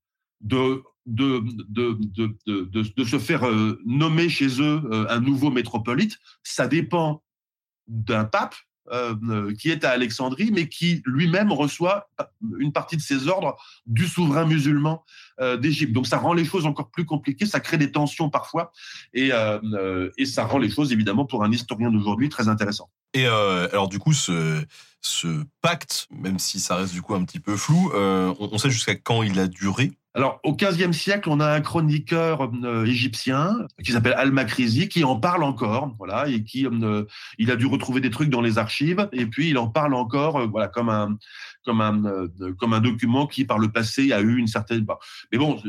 de 0.40 0.82
de, 1.08 1.42
de, 1.68 1.98
de, 2.46 2.82
de, 2.82 3.04
se 3.04 3.18
faire 3.18 3.46
euh, 3.46 3.80
nommer 3.86 4.28
chez 4.28 4.60
eux 4.60 4.82
euh, 4.92 5.06
un 5.08 5.20
nouveau 5.20 5.50
métropolite, 5.50 6.18
ça 6.42 6.68
dépend 6.68 7.22
d'un 7.86 8.24
pape 8.24 8.54
euh, 8.92 9.54
qui 9.54 9.70
est 9.70 9.84
à 9.84 9.90
Alexandrie, 9.90 10.50
mais 10.52 10.68
qui 10.68 11.02
lui-même 11.06 11.50
reçoit 11.50 12.10
une 12.58 12.72
partie 12.72 12.98
de 12.98 13.02
ses 13.02 13.26
ordres 13.26 13.56
du 13.86 14.06
souverain 14.06 14.44
musulman 14.44 15.04
d'Égypte. 15.60 15.92
Donc 15.92 16.06
ça 16.06 16.18
rend 16.18 16.34
les 16.34 16.44
choses 16.44 16.66
encore 16.66 16.90
plus 16.90 17.06
compliquées, 17.06 17.46
ça 17.46 17.60
crée 17.60 17.78
des 17.78 17.92
tensions 17.92 18.28
parfois, 18.28 18.72
et, 19.14 19.30
et 20.16 20.24
ça 20.24 20.44
rend 20.44 20.58
les 20.58 20.70
choses 20.70 20.90
évidemment 20.90 21.26
pour 21.26 21.44
un 21.44 21.52
historien 21.52 21.90
d'aujourd'hui 21.90 22.28
très 22.30 22.48
intéressant. 22.48 22.90
Et 23.12 23.26
alors 23.26 23.88
du 23.88 23.98
coup, 23.98 24.14
ce, 24.14 24.64
ce 25.02 25.44
pacte, 25.60 26.08
même 26.10 26.38
si 26.38 26.58
ça 26.58 26.76
reste 26.76 26.94
du 26.94 27.02
coup 27.02 27.14
un 27.14 27.24
petit 27.24 27.40
peu 27.40 27.56
flou, 27.56 27.92
on 27.94 28.58
sait 28.58 28.70
jusqu'à 28.70 28.94
quand 28.94 29.22
il 29.22 29.38
a 29.38 29.48
duré? 29.48 29.92
Alors, 30.18 30.40
au 30.42 30.52
XVe 30.52 30.90
siècle, 30.90 31.28
on 31.28 31.38
a 31.38 31.46
un 31.46 31.60
chroniqueur 31.60 32.50
euh, 32.64 32.84
égyptien 32.84 33.68
qui 33.84 33.92
s'appelle 33.92 34.14
Al-Makrizi 34.14 34.88
qui 34.88 35.04
en 35.04 35.14
parle 35.14 35.44
encore, 35.44 35.94
voilà, 35.96 36.28
et 36.28 36.42
qui 36.42 36.66
euh, 36.66 37.04
il 37.38 37.52
a 37.52 37.56
dû 37.56 37.66
retrouver 37.66 38.00
des 38.00 38.10
trucs 38.10 38.28
dans 38.28 38.40
les 38.40 38.58
archives, 38.58 39.08
et 39.12 39.26
puis 39.26 39.50
il 39.50 39.58
en 39.58 39.68
parle 39.68 39.94
encore, 39.94 40.38
euh, 40.40 40.46
voilà, 40.48 40.66
comme 40.66 40.88
un 40.88 41.16
comme 41.64 41.80
un 41.80 42.04
euh, 42.04 42.52
comme 42.58 42.72
un 42.72 42.80
document 42.80 43.28
qui 43.28 43.44
par 43.44 43.60
le 43.60 43.68
passé 43.70 44.12
a 44.12 44.20
eu 44.20 44.38
une 44.38 44.48
certaine. 44.48 44.84
mais 45.30 45.38
bon, 45.38 45.62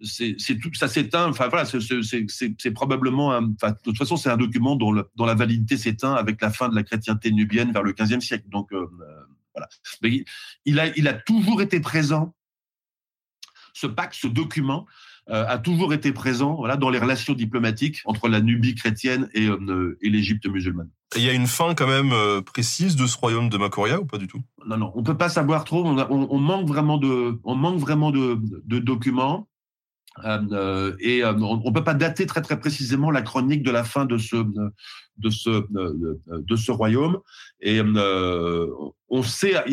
c'est 0.00 0.34
tout 0.60 0.74
ça 0.74 0.88
s'éteint. 0.88 1.28
Enfin 1.28 1.46
voilà, 1.46 1.64
c'est- 1.64 2.70
probablement, 2.72 3.34
un, 3.34 3.42
de 3.42 3.54
toute 3.84 3.98
façon, 3.98 4.16
c'est 4.16 4.30
un 4.30 4.36
document 4.36 4.74
dont, 4.74 4.90
la 4.92 5.34
validité 5.34 5.76
s'éteint 5.76 6.14
avec 6.14 6.42
la 6.42 6.50
fin 6.50 6.68
de 6.68 6.74
la 6.74 6.82
chrétienté 6.82 7.30
nubienne 7.30 7.70
vers 7.70 7.84
le 7.84 7.92
XVe 7.92 8.18
siècle. 8.18 8.48
Donc 8.48 8.72
euh, 8.72 8.78
euh, 8.80 9.22
voilà, 9.54 9.68
mais 10.02 10.24
il 10.64 10.80
a 10.80 10.88
il 10.98 11.06
a 11.06 11.14
toujours 11.14 11.62
été 11.62 11.78
présent 11.78 12.34
ce 13.76 13.86
pacte, 13.86 14.14
ce 14.18 14.26
document, 14.26 14.86
euh, 15.28 15.44
a 15.46 15.58
toujours 15.58 15.92
été 15.92 16.12
présent 16.12 16.54
voilà, 16.54 16.76
dans 16.76 16.88
les 16.88 16.98
relations 16.98 17.34
diplomatiques 17.34 18.00
entre 18.06 18.28
la 18.28 18.40
Nubie 18.40 18.74
chrétienne 18.74 19.28
et, 19.34 19.48
euh, 19.48 19.98
et 20.00 20.08
l'Égypte 20.08 20.46
musulmane. 20.46 20.88
Et 21.14 21.18
il 21.18 21.24
y 21.24 21.28
a 21.28 21.32
une 21.34 21.46
fin 21.46 21.74
quand 21.74 21.86
même 21.86 22.12
euh, 22.12 22.40
précise 22.40 22.96
de 22.96 23.06
ce 23.06 23.16
royaume 23.18 23.48
de 23.48 23.58
Makoria 23.58 24.00
ou 24.00 24.06
pas 24.06 24.18
du 24.18 24.28
tout? 24.28 24.40
Non, 24.66 24.76
non, 24.78 24.92
on 24.94 25.02
peut 25.02 25.16
pas 25.16 25.28
savoir 25.28 25.64
trop. 25.64 25.84
On, 25.84 25.98
a- 25.98 26.08
on- 26.10 26.28
on 26.30 26.38
manque 26.38 26.66
vraiment 26.66 26.96
de, 26.96 27.38
on 27.44 27.54
manque 27.54 27.78
vraiment 27.78 28.10
de, 28.12 28.38
de 28.64 28.78
documents. 28.78 29.46
Euh, 30.24 30.38
euh, 30.52 30.96
et 31.00 31.22
euh, 31.22 31.34
on 31.34 31.56
ne 31.56 31.72
peut 31.72 31.84
pas 31.84 31.94
dater 31.94 32.26
très 32.26 32.42
très 32.42 32.58
précisément 32.58 33.10
la 33.10 33.22
chronique 33.22 33.62
de 33.62 33.70
la 33.70 33.84
fin 33.84 34.06
de 34.06 34.18
ce 34.18 34.36
de 34.36 35.30
ce 35.30 35.66
de, 35.70 36.56
ce 36.56 36.70
royaume. 36.70 37.18
Et 37.60 37.80
on 39.08 39.22
sait, 39.22 39.54
il 39.66 39.72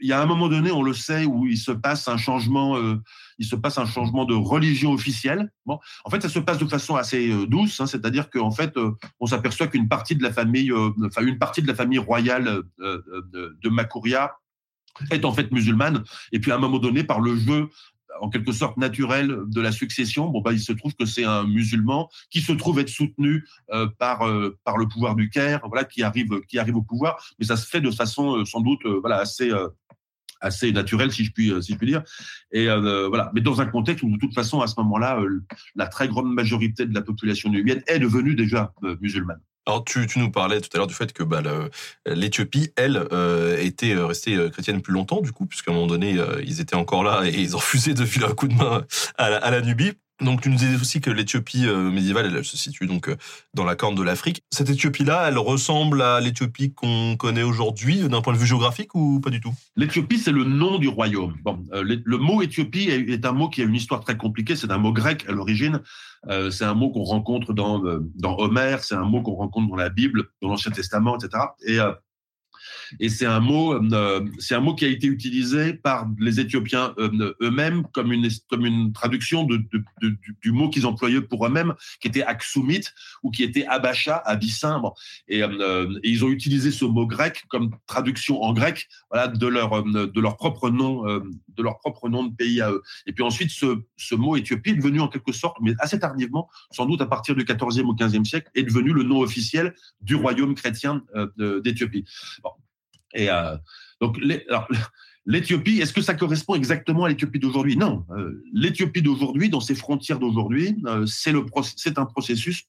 y, 0.00 0.12
a, 0.12 0.20
un 0.20 0.26
moment 0.26 0.48
donné, 0.48 0.70
on 0.70 0.82
le 0.82 0.92
sait, 0.92 1.24
où 1.24 1.46
il 1.46 1.56
se 1.56 1.72
passe 1.72 2.06
un 2.06 2.16
changement, 2.16 2.78
il 3.38 3.46
se 3.46 3.56
passe 3.56 3.78
un 3.78 3.86
changement 3.86 4.24
de 4.24 4.34
religion 4.34 4.92
officielle. 4.92 5.50
Bon, 5.64 5.80
en 6.04 6.10
fait, 6.10 6.22
ça 6.22 6.28
se 6.28 6.38
passe 6.38 6.58
de 6.58 6.66
façon 6.66 6.94
assez 6.94 7.46
douce, 7.46 7.80
hein, 7.80 7.86
c'est-à-dire 7.86 8.30
qu'en 8.30 8.52
fait, 8.52 8.74
on 9.18 9.26
s'aperçoit 9.26 9.66
qu'une 9.66 9.88
partie 9.88 10.14
de 10.14 10.22
la 10.22 10.32
famille, 10.32 10.70
une 10.70 11.38
partie 11.38 11.62
de 11.62 11.66
la 11.66 11.74
famille 11.74 11.98
royale 11.98 12.62
de, 12.78 13.58
de 13.60 13.68
Makuria 13.68 14.36
est 15.10 15.24
en 15.24 15.32
fait 15.32 15.50
musulmane. 15.50 16.04
Et 16.32 16.38
puis 16.38 16.52
à 16.52 16.56
un 16.56 16.58
moment 16.58 16.78
donné, 16.78 17.02
par 17.02 17.20
le 17.20 17.36
jeu 17.36 17.68
en 18.20 18.28
quelque 18.28 18.52
sorte 18.52 18.76
naturel 18.76 19.38
de 19.46 19.60
la 19.60 19.72
succession, 19.72 20.28
bon 20.28 20.40
bah 20.40 20.52
il 20.52 20.60
se 20.60 20.72
trouve 20.72 20.94
que 20.94 21.06
c'est 21.06 21.24
un 21.24 21.44
musulman 21.44 22.08
qui 22.30 22.40
se 22.40 22.52
trouve 22.52 22.78
être 22.80 22.88
soutenu 22.88 23.44
euh, 23.70 23.86
par 23.98 24.26
euh, 24.26 24.58
par 24.64 24.76
le 24.76 24.86
pouvoir 24.88 25.14
du 25.16 25.30
Caire, 25.30 25.60
voilà 25.68 25.84
qui 25.84 26.02
arrive 26.02 26.40
qui 26.48 26.58
arrive 26.58 26.76
au 26.76 26.82
pouvoir, 26.82 27.22
mais 27.38 27.46
ça 27.46 27.56
se 27.56 27.66
fait 27.66 27.80
de 27.80 27.90
façon 27.90 28.38
euh, 28.38 28.44
sans 28.44 28.60
doute 28.60 28.84
voilà 29.00 29.18
assez 29.18 29.50
assez 30.40 30.70
naturelle 30.72 31.12
si 31.12 31.24
je 31.24 31.32
puis 31.32 31.52
si 31.62 31.72
je 31.72 31.78
puis 31.78 31.86
dire. 31.86 32.02
Et 32.52 32.66
voilà, 32.66 33.30
mais 33.34 33.40
dans 33.40 33.60
un 33.60 33.66
contexte 33.66 34.02
où 34.02 34.10
de 34.10 34.18
toute 34.18 34.34
façon 34.34 34.60
à 34.60 34.66
ce 34.66 34.74
moment-là, 34.78 35.20
la 35.74 35.86
très 35.86 36.08
grande 36.08 36.32
majorité 36.32 36.86
de 36.86 36.94
la 36.94 37.02
population 37.02 37.50
nubienne 37.50 37.82
est 37.86 37.98
devenue 37.98 38.34
déjà 38.34 38.72
musulmane. 39.00 39.40
Alors 39.66 39.84
tu, 39.84 40.06
nous 40.16 40.30
parlais 40.30 40.60
tout 40.60 40.68
à 40.74 40.76
l'heure 40.76 40.86
du 40.86 40.94
fait 40.94 41.12
que 41.12 41.24
bah, 41.24 41.42
l'Éthiopie, 42.06 42.70
elle, 42.76 43.04
euh, 43.12 43.58
était 43.60 43.94
euh, 43.94 44.06
restée 44.06 44.36
euh, 44.36 44.48
chrétienne 44.48 44.80
plus 44.80 44.92
longtemps, 44.92 45.20
du 45.20 45.32
coup, 45.32 45.44
puisqu'à 45.44 45.72
un 45.72 45.74
moment 45.74 45.88
donné, 45.88 46.16
ils 46.44 46.60
étaient 46.60 46.76
encore 46.76 47.02
là 47.02 47.22
et 47.24 47.40
ils 47.40 47.56
ont 47.56 47.58
refusé 47.58 47.92
de 47.92 48.04
filer 48.04 48.26
un 48.26 48.34
coup 48.34 48.46
de 48.46 48.54
main 48.54 48.84
à 49.18 49.50
la 49.50 49.60
Nubie. 49.60 49.92
Donc 50.22 50.40
tu 50.40 50.48
nous 50.48 50.56
disais 50.56 50.76
aussi 50.76 51.02
que 51.02 51.10
l'Éthiopie 51.10 51.66
euh, 51.66 51.90
médiévale, 51.90 52.34
elle, 52.34 52.44
se 52.44 52.56
situe 52.56 52.86
donc 52.86 53.08
euh, 53.08 53.16
dans 53.52 53.64
la 53.64 53.76
corne 53.76 53.94
de 53.94 54.02
l'Afrique. 54.02 54.42
Cette 54.50 54.70
Éthiopie-là, 54.70 55.28
elle 55.28 55.36
ressemble 55.36 56.00
à 56.00 56.20
l'Éthiopie 56.20 56.72
qu'on 56.72 57.16
connaît 57.18 57.42
aujourd'hui 57.42 58.08
d'un 58.08 58.22
point 58.22 58.32
de 58.32 58.38
vue 58.38 58.46
géographique 58.46 58.94
ou 58.94 59.20
pas 59.20 59.28
du 59.28 59.40
tout? 59.40 59.52
L'Éthiopie, 59.76 60.18
c'est 60.18 60.32
le 60.32 60.44
nom 60.44 60.78
du 60.78 60.88
royaume. 60.88 61.34
Bon, 61.44 61.62
euh, 61.74 61.84
le, 61.84 62.16
mot 62.16 62.40
Éthiopie 62.40 62.88
est, 62.88 63.26
un 63.26 63.32
mot 63.32 63.50
qui 63.50 63.60
a 63.60 63.64
une 63.64 63.74
histoire 63.74 64.00
très 64.00 64.16
compliquée. 64.16 64.56
C'est 64.56 64.70
un 64.70 64.78
mot 64.78 64.92
grec 64.92 65.26
à 65.28 65.32
l'origine. 65.32 65.80
C'est 66.50 66.64
un 66.64 66.74
mot 66.74 66.90
qu'on 66.90 67.04
rencontre 67.04 67.52
dans, 67.52 67.82
Homère. 68.24 68.82
C'est 68.82 68.96
un 68.96 69.04
mot 69.04 69.22
qu'on 69.22 69.34
rencontre 69.34 69.68
dans 69.68 69.76
la 69.76 69.90
Bible, 69.90 70.24
dans 70.42 70.48
l'Ancien 70.48 70.72
Testament, 70.72 71.16
etc. 71.18 71.44
Et, 71.64 71.78
et 73.00 73.08
c'est 73.08 73.26
un 73.26 73.40
mot, 73.40 73.74
euh, 73.74 74.24
c'est 74.38 74.54
un 74.54 74.60
mot 74.60 74.74
qui 74.74 74.84
a 74.84 74.88
été 74.88 75.06
utilisé 75.06 75.74
par 75.74 76.08
les 76.18 76.40
Éthiopiens 76.40 76.94
euh, 76.98 77.34
eux-mêmes 77.42 77.84
comme 77.92 78.12
une 78.12 78.28
comme 78.48 78.66
une 78.66 78.92
traduction 78.92 79.44
du, 79.44 80.52
mot 80.52 80.68
qu'ils 80.70 80.86
employaient 80.86 81.20
pour 81.20 81.46
eux-mêmes, 81.46 81.74
qui 82.00 82.08
était 82.08 82.22
aksumit 82.22 82.84
ou 83.22 83.30
qui 83.30 83.42
était 83.42 83.66
abacha, 83.66 84.16
abyssin. 84.24 84.80
Bon. 84.80 84.92
Et, 85.28 85.42
euh, 85.42 85.98
ils 86.02 86.24
ont 86.24 86.28
utilisé 86.28 86.70
ce 86.70 86.84
mot 86.84 87.06
grec 87.06 87.44
comme 87.48 87.70
traduction 87.86 88.42
en 88.42 88.52
grec, 88.52 88.88
de 89.12 89.46
leur 89.46 89.72
euh, 89.74 90.06
de 90.06 90.20
leur 90.20 90.36
propre 90.36 90.70
nom, 90.70 91.06
euh, 91.08 91.20
de 91.56 91.62
leur 91.62 91.78
propre 91.78 92.08
nom 92.08 92.24
de 92.24 92.34
pays 92.34 92.60
à 92.60 92.70
eux. 92.70 92.82
Et 93.06 93.12
puis 93.12 93.24
ensuite, 93.24 93.50
ce, 93.50 93.82
ce 93.96 94.14
mot 94.14 94.36
Éthiopie 94.36 94.70
est 94.70 94.74
devenu 94.74 95.00
en 95.00 95.08
quelque 95.08 95.32
sorte, 95.32 95.56
mais 95.60 95.74
assez 95.78 95.98
tardivement, 95.98 96.48
sans 96.70 96.86
doute 96.86 97.00
à 97.00 97.06
partir 97.06 97.34
du 97.34 97.44
14e 97.44 97.82
ou 97.82 97.94
15e 97.94 98.24
siècle, 98.24 98.50
est 98.54 98.62
devenu 98.62 98.92
le 98.92 99.02
nom 99.02 99.20
officiel 99.20 99.74
du 100.00 100.14
royaume 100.14 100.54
chrétien 100.54 101.02
euh, 101.14 101.60
d'Éthiopie. 101.60 102.04
Bon. 102.42 102.50
Et 103.14 103.30
euh, 103.30 103.56
donc, 104.00 104.18
l'Éthiopie, 105.26 105.80
est-ce 105.80 105.92
que 105.92 106.02
ça 106.02 106.14
correspond 106.14 106.54
exactement 106.54 107.04
à 107.04 107.08
l'Éthiopie 107.08 107.38
d'aujourd'hui? 107.38 107.76
Non. 107.76 108.04
Euh, 108.10 108.42
L'Éthiopie 108.52 109.02
d'aujourd'hui, 109.02 109.48
dans 109.48 109.60
ses 109.60 109.74
frontières 109.74 110.18
d'aujourd'hui, 110.18 110.76
c'est 111.06 111.98
un 111.98 112.06
processus 112.06 112.64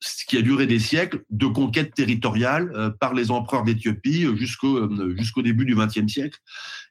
euh, 0.00 0.20
qui 0.30 0.36
a 0.36 0.42
duré 0.42 0.68
des 0.68 0.78
siècles 0.78 1.24
de 1.30 1.46
conquête 1.46 1.92
territoriale 1.92 2.70
euh, 2.76 2.90
par 2.90 3.14
les 3.14 3.32
empereurs 3.32 3.64
d'Éthiopie 3.64 4.24
euh, 4.24 4.36
jusqu'au 4.36 4.76
euh, 4.76 5.16
jusqu'au 5.16 5.42
début 5.42 5.64
du 5.64 5.74
XXe 5.74 6.06
siècle. 6.06 6.38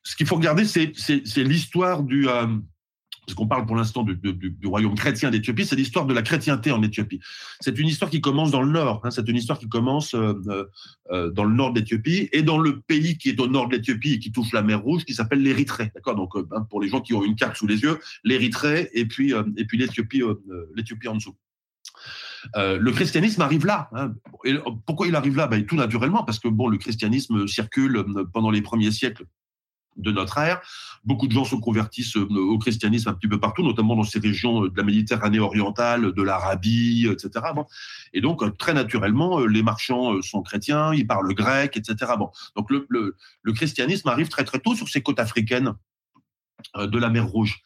Ce 0.04 0.18
qu'il 0.18 0.28
faut 0.28 0.36
regarder, 0.36 0.66
c'est 0.66 0.92
l'histoire 1.38 2.04
du 2.04 2.26
parce 2.26 3.36
qu'on 3.36 3.48
parle 3.48 3.68
pour 3.68 3.76
l'instant 3.76 4.04
du, 4.04 4.52
royaume 4.66 4.96
chrétien 4.96 5.30
d'Éthiopie, 5.30 5.64
c'est 5.64 5.76
l'histoire 5.76 6.08
de 6.08 6.16
la 6.16 6.24
chrétienté 6.24 6.72
en 6.72 6.82
Éthiopie. 6.82 7.20
C'est 7.62 7.78
une 7.78 7.88
histoire 7.88 8.10
qui 8.10 8.22
commence 8.22 8.50
dans 8.50 8.64
le 8.64 8.72
nord, 8.72 9.02
hein, 9.04 9.12
c'est 9.12 9.28
une 9.28 9.36
histoire 9.36 9.60
qui 9.60 9.70
commence 9.70 10.16
dans 10.16 11.44
le 11.44 11.54
nord 11.54 11.72
d'Éthiopie 11.74 12.28
et 12.32 12.42
dans 12.42 12.58
le 12.58 12.82
pays 12.82 13.18
qui 13.20 13.30
est 13.30 13.40
au 13.40 13.48
nord 13.48 13.68
de 13.68 13.76
l'Éthiopie 13.76 14.14
et 14.14 14.20
qui 14.20 14.32
touche 14.32 14.52
la 14.52 14.64
mer 14.64 14.82
Rouge, 14.82 15.06
qui 15.06 15.14
s'appelle 15.14 15.44
l'Érythrée. 15.44 15.92
D'accord, 15.94 16.16
donc 16.16 16.32
hein, 16.36 16.66
pour 16.72 16.82
les 16.82 16.90
gens 16.90 17.02
qui 17.02 17.14
ont 17.14 17.24
une 17.24 17.36
carte 17.36 17.56
sous 17.56 17.68
les 17.68 17.82
yeux, 17.82 18.00
l'Érythrée 18.24 18.90
et 18.94 19.06
puis 19.06 19.34
l'Éthiopie 19.78 20.24
en 21.08 21.16
dessous. 21.16 21.36
Euh, 22.56 22.78
le 22.80 22.92
christianisme 22.92 23.42
arrive 23.42 23.66
là. 23.66 23.90
hein. 23.94 24.14
Et 24.46 24.56
pourquoi 24.86 25.08
il 25.08 25.16
arrive 25.16 25.36
là? 25.36 25.48
Ben, 25.48 25.66
Tout 25.66 25.76
naturellement, 25.76 26.24
parce 26.24 26.40
que 26.40 26.48
bon, 26.48 26.68
le 26.68 26.78
christianisme 26.78 27.48
circule 27.48 27.98
euh, 27.98 28.26
pendant 28.32 28.52
les 28.52 28.62
premiers 28.62 28.92
siècles 28.92 29.26
de 30.00 30.12
notre 30.12 30.38
ère. 30.38 30.62
Beaucoup 31.04 31.28
de 31.28 31.32
gens 31.32 31.46
se 31.46 31.56
convertissent 31.56 32.18
euh, 32.18 32.28
au 32.30 32.58
christianisme 32.58 33.10
un 33.10 33.14
petit 33.14 33.28
peu 33.28 33.40
partout, 33.40 33.64
notamment 33.64 33.96
dans 33.96 34.04
ces 34.04 34.20
régions 34.20 34.66
euh, 34.66 34.70
de 34.70 34.78
la 34.78 34.84
Méditerranée 34.84 35.40
orientale, 35.40 36.14
de 36.14 36.24
l'Arabie, 36.24 37.08
etc. 37.12 37.46
Et 38.14 38.22
donc, 38.22 38.42
euh, 38.42 38.50
très 38.52 38.74
naturellement, 38.74 39.40
euh, 39.40 39.46
les 39.46 39.64
marchands 39.64 40.16
euh, 40.16 40.22
sont 40.22 40.42
chrétiens, 40.42 40.94
ils 40.94 41.08
parlent 41.08 41.34
grec, 41.34 41.78
etc. 41.78 42.14
Donc, 42.56 42.70
le, 42.70 43.16
christianisme 43.54 44.08
arrive 44.08 44.30
très 44.30 44.44
très 44.44 44.60
tôt 44.60 44.76
sur 44.76 44.88
ces 44.88 45.02
côtes 45.02 45.20
africaines 45.20 45.74
euh, 46.78 46.88
de 46.88 46.98
la 46.98 47.10
mer 47.10 47.28
Rouge. 47.28 47.60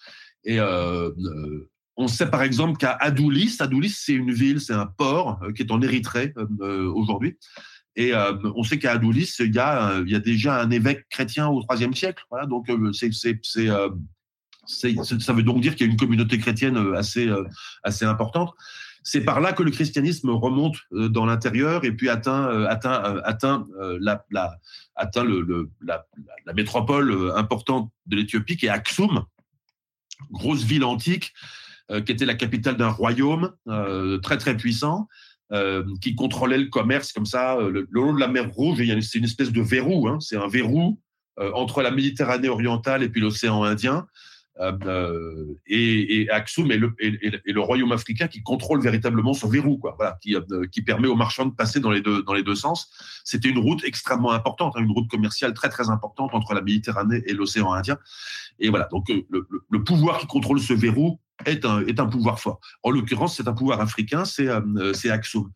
Et 0.43 0.59
euh, 0.59 1.11
euh, 1.17 1.69
on 1.95 2.07
sait 2.07 2.29
par 2.29 2.43
exemple 2.43 2.77
qu'à 2.77 2.91
Adoulis, 2.91 3.57
Adoulis 3.59 3.89
c'est 3.89 4.13
une 4.13 4.31
ville, 4.31 4.59
c'est 4.59 4.73
un 4.73 4.85
port 4.85 5.39
euh, 5.43 5.51
qui 5.51 5.61
est 5.61 5.71
en 5.71 5.81
Érythrée 5.81 6.33
euh, 6.37 6.45
euh, 6.61 6.91
aujourd'hui. 6.91 7.37
Et 7.95 8.11
on 8.15 8.63
sait 8.63 8.79
qu'à 8.79 8.93
Adoulis, 8.93 9.35
il 9.39 9.53
y, 9.53 9.59
a, 9.59 10.19
déjà 10.19 10.59
un 10.59 10.71
évêque 10.71 11.07
chrétien 11.09 11.47
au 11.47 11.63
IIIe 11.71 11.95
siècle. 11.95 12.23
Voilà, 12.31 12.47
donc 12.47 12.65
c'est, 12.91 13.13
c'est, 13.13 13.39
c'est, 13.43 13.67
ça 15.03 15.33
veut 15.33 15.43
donc 15.43 15.61
dire 15.61 15.75
qu'il 15.75 15.85
y 15.85 15.89
a 15.91 15.91
une 15.91 15.99
communauté 15.99 16.39
chrétienne 16.39 16.75
assez, 16.95 17.29
importante. 18.01 18.51
C'est 19.03 19.21
par 19.21 19.41
là 19.41 19.53
que 19.53 19.61
le 19.61 19.69
christianisme 19.69 20.31
remonte 20.31 20.77
dans 20.89 21.27
l'intérieur 21.27 21.85
et 21.85 21.91
puis 21.91 22.09
atteint, 22.09 22.49
la, 23.99 24.25
la, 24.31 24.57
métropole 26.55 27.31
importante 27.35 27.91
de 28.07 28.15
l'Éthiopie, 28.15 28.57
qui 28.57 28.65
est 28.65 28.69
Aksum, 28.69 29.23
grosse 30.31 30.63
ville 30.63 30.83
antique, 30.83 31.31
qui 31.89 32.11
était 32.11 32.25
la 32.25 32.35
capitale 32.35 32.77
d'un 32.77 32.89
royaume 32.89 33.51
euh, 33.67 34.17
très 34.19 34.37
très 34.37 34.55
puissant, 34.55 35.07
euh, 35.51 35.83
qui 36.01 36.15
contrôlait 36.15 36.57
le 36.57 36.69
commerce 36.69 37.11
comme 37.13 37.25
ça 37.25 37.57
euh, 37.57 37.69
le, 37.69 37.87
long 37.91 38.13
de 38.13 38.19
la 38.19 38.27
mer 38.27 38.49
Rouge. 38.51 38.81
C'est 39.01 39.17
une 39.19 39.25
espèce 39.25 39.51
de 39.51 39.61
verrou, 39.61 40.07
hein, 40.07 40.17
c'est 40.19 40.37
un 40.37 40.47
verrou 40.47 40.99
euh, 41.39 41.51
entre 41.53 41.81
la 41.81 41.91
Méditerranée 41.91 42.49
orientale 42.49 43.03
et 43.03 43.09
puis 43.09 43.21
l'océan 43.21 43.63
Indien. 43.63 44.07
Euh, 44.59 44.71
euh, 44.85 45.59
et, 45.65 46.21
et 46.21 46.29
Aksum 46.29 46.71
est 46.71 46.77
le, 46.77 46.93
est 46.99 47.51
le 47.51 47.59
royaume 47.59 47.91
africain 47.91 48.27
qui 48.27 48.43
contrôle 48.43 48.81
véritablement 48.83 49.33
ce 49.33 49.47
verrou, 49.47 49.79
quoi, 49.79 49.95
voilà, 49.97 50.15
qui, 50.21 50.35
euh, 50.35 50.67
qui 50.71 50.83
permet 50.83 51.07
aux 51.07 51.15
marchands 51.15 51.47
de 51.47 51.55
passer 51.55 51.79
dans 51.79 51.89
les 51.89 52.01
deux, 52.01 52.21
dans 52.21 52.33
les 52.35 52.43
deux 52.43 52.53
sens. 52.53 52.91
C'était 53.23 53.49
une 53.49 53.57
route 53.57 53.83
extrêmement 53.83 54.31
importante, 54.31 54.73
hein, 54.75 54.81
une 54.81 54.91
route 54.91 55.09
commerciale 55.09 55.55
très 55.55 55.69
très 55.69 55.89
importante 55.89 56.35
entre 56.35 56.53
la 56.53 56.61
Méditerranée 56.61 57.23
et 57.25 57.33
l'océan 57.33 57.73
Indien. 57.73 57.97
Et 58.59 58.69
voilà, 58.69 58.87
donc 58.91 59.09
euh, 59.09 59.23
le- 59.31 59.47
le 59.71 59.83
pouvoir 59.83 60.19
qui 60.19 60.27
contrôle 60.27 60.59
ce 60.59 60.73
verrou 60.73 61.19
est 61.45 61.65
un, 61.65 61.85
est 61.85 61.99
un 61.99 62.07
pouvoir 62.07 62.39
fort. 62.39 62.59
En 62.83 62.91
l'occurrence, 62.91 63.37
c'est 63.37 63.47
un 63.47 63.53
pouvoir 63.53 63.81
africain, 63.81 64.25
c'est 64.25 64.47
euh, 64.47 64.93
c'est 64.93 65.09
Aksum. 65.09 65.51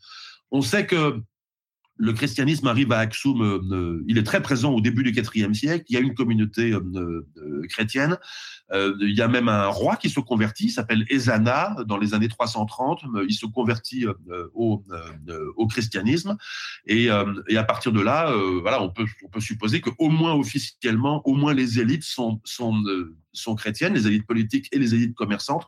on 0.51 0.61
sait 0.61 0.86
que 0.86 1.21
le 1.98 2.14
christianisme 2.14 2.68
arrive 2.68 2.91
à 2.91 3.00
Aksum, 3.00 3.41
euh, 3.41 3.60
euh, 3.72 4.04
il 4.08 4.18
est 4.18 4.24
très 4.24 4.41
présent 4.41 4.72
au 4.72 4.82
début 4.82 5.04
du 5.04 5.10
IVe 5.10 5.54
siècle, 5.54 5.86
il 5.89 5.93
y 5.93 5.98
a 5.98 6.00
une 6.00 6.14
communauté 6.14 6.72
euh, 6.72 7.68
chrétienne, 7.70 8.18
il 8.74 9.16
y 9.16 9.22
a 9.22 9.28
même 9.30 9.48
un 9.48 9.68
roi 9.68 9.95
qui 9.95 10.10
se 10.10 10.20
convertit, 10.20 10.70
s'appelle 10.70 11.06
Ezana, 11.10 11.78
dans 11.86 11.98
les 11.98 12.14
années 12.14 12.28
330, 12.28 13.02
il 13.28 13.34
se 13.34 13.45
convertit 13.45 14.06
au, 14.54 14.84
au 15.56 15.68
christianisme, 15.68 16.36
et, 16.86 17.10
à 17.10 17.64
partir 17.64 17.93
de 17.93 18.02
là, 18.02 18.30
voilà, 18.62 18.82
on 18.82 18.89
peut, 18.89 19.06
on 19.24 19.30
peut 19.30 19.39
supposer 19.39 19.80
qu'au 19.80 20.10
moins 20.10 20.34
officiellement, 20.34 21.22
au 21.26 21.34
moins 21.34 21.54
les 21.54 21.80
élites 21.80 22.04
sont, 22.04 22.41
sont, 22.43 22.84
sont 23.32 23.56
chrétiennes, 23.56 23.93
les 23.93 24.06
élites 24.06 24.28
politiques 24.28 24.68
et 24.74 24.80
les 24.80 24.93
élites 24.93 25.16
commerçantes, 25.16 25.66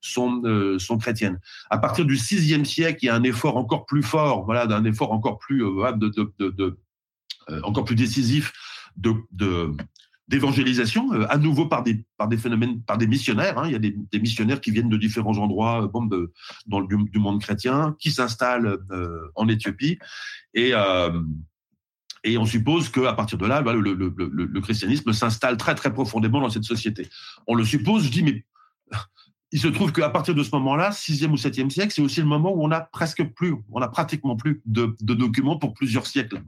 sont, 0.00 0.42
euh, 0.44 0.78
sont 0.78 0.98
chrétiennes. 0.98 1.40
À 1.70 1.78
partir 1.78 2.04
du 2.04 2.14
VIe 2.14 2.64
siècle, 2.64 2.98
il 3.02 3.06
y 3.06 3.08
a 3.08 3.14
un 3.14 3.22
effort 3.22 3.56
encore 3.56 3.86
plus 3.86 4.02
fort, 4.02 4.44
voilà, 4.44 4.66
d'un 4.66 4.84
effort 4.84 5.12
encore 5.12 5.38
plus, 5.38 5.64
euh, 5.64 5.92
de, 5.92 6.78
euh, 7.50 7.60
encore 7.62 7.84
plus 7.84 7.96
décisif 7.96 8.52
de, 8.96 9.14
d'évangélisation, 10.28 11.10
à 11.28 11.38
nouveau 11.38 11.66
par 11.66 11.82
des, 11.82 12.04
par 12.16 12.28
des 12.28 12.36
phénomènes, 12.36 12.82
par 12.82 12.98
des 12.98 13.06
missionnaires. 13.06 13.58
Hein. 13.58 13.66
Il 13.66 13.72
y 13.72 13.76
a 13.76 13.78
des, 13.78 14.20
missionnaires 14.20 14.60
qui 14.60 14.70
viennent 14.70 14.88
de 14.88 14.96
différents 14.96 15.38
endroits 15.38 15.86
bon, 15.86 16.04
de, 16.04 16.32
dans 16.66 16.82
du 16.82 17.18
monde 17.18 17.40
chrétien, 17.40 17.96
qui 17.98 18.10
s'installent 18.10 18.78
en 19.36 19.48
Éthiopie. 19.48 19.98
Et, 20.52 20.72
et 22.24 22.36
on 22.36 22.44
suppose 22.44 22.88
qu'à 22.88 23.12
partir 23.12 23.38
de 23.38 23.46
là, 23.46 23.60
le, 23.60 23.80
le, 23.80 23.94
le, 23.94 24.28
le 24.28 24.60
christianisme 24.60 25.12
s'installe 25.12 25.56
très 25.56 25.76
très 25.76 25.92
profondément 25.92 26.40
dans 26.40 26.50
cette 26.50 26.64
société. 26.64 27.08
On 27.46 27.54
le 27.54 27.64
suppose, 27.64 28.04
je 28.04 28.10
dis, 28.10 28.24
mais 28.24 28.44
il 29.50 29.60
se 29.60 29.68
trouve 29.68 29.92
qu'à 29.92 30.10
partir 30.10 30.34
de 30.34 30.42
ce 30.42 30.50
moment-là, 30.52 30.90
6e 30.90 31.30
ou 31.30 31.36
7e 31.36 31.70
siècle, 31.70 31.92
c'est 31.94 32.02
aussi 32.02 32.20
le 32.20 32.26
moment 32.26 32.52
où 32.52 32.62
on 32.62 32.70
a 32.70 32.80
presque 32.80 33.24
plus, 33.32 33.54
on 33.72 33.80
a 33.80 33.88
pratiquement 33.88 34.36
plus 34.36 34.60
de, 34.66 34.94
documents 35.00 35.56
pour 35.56 35.72
plusieurs 35.72 36.06
siècles. 36.06 36.42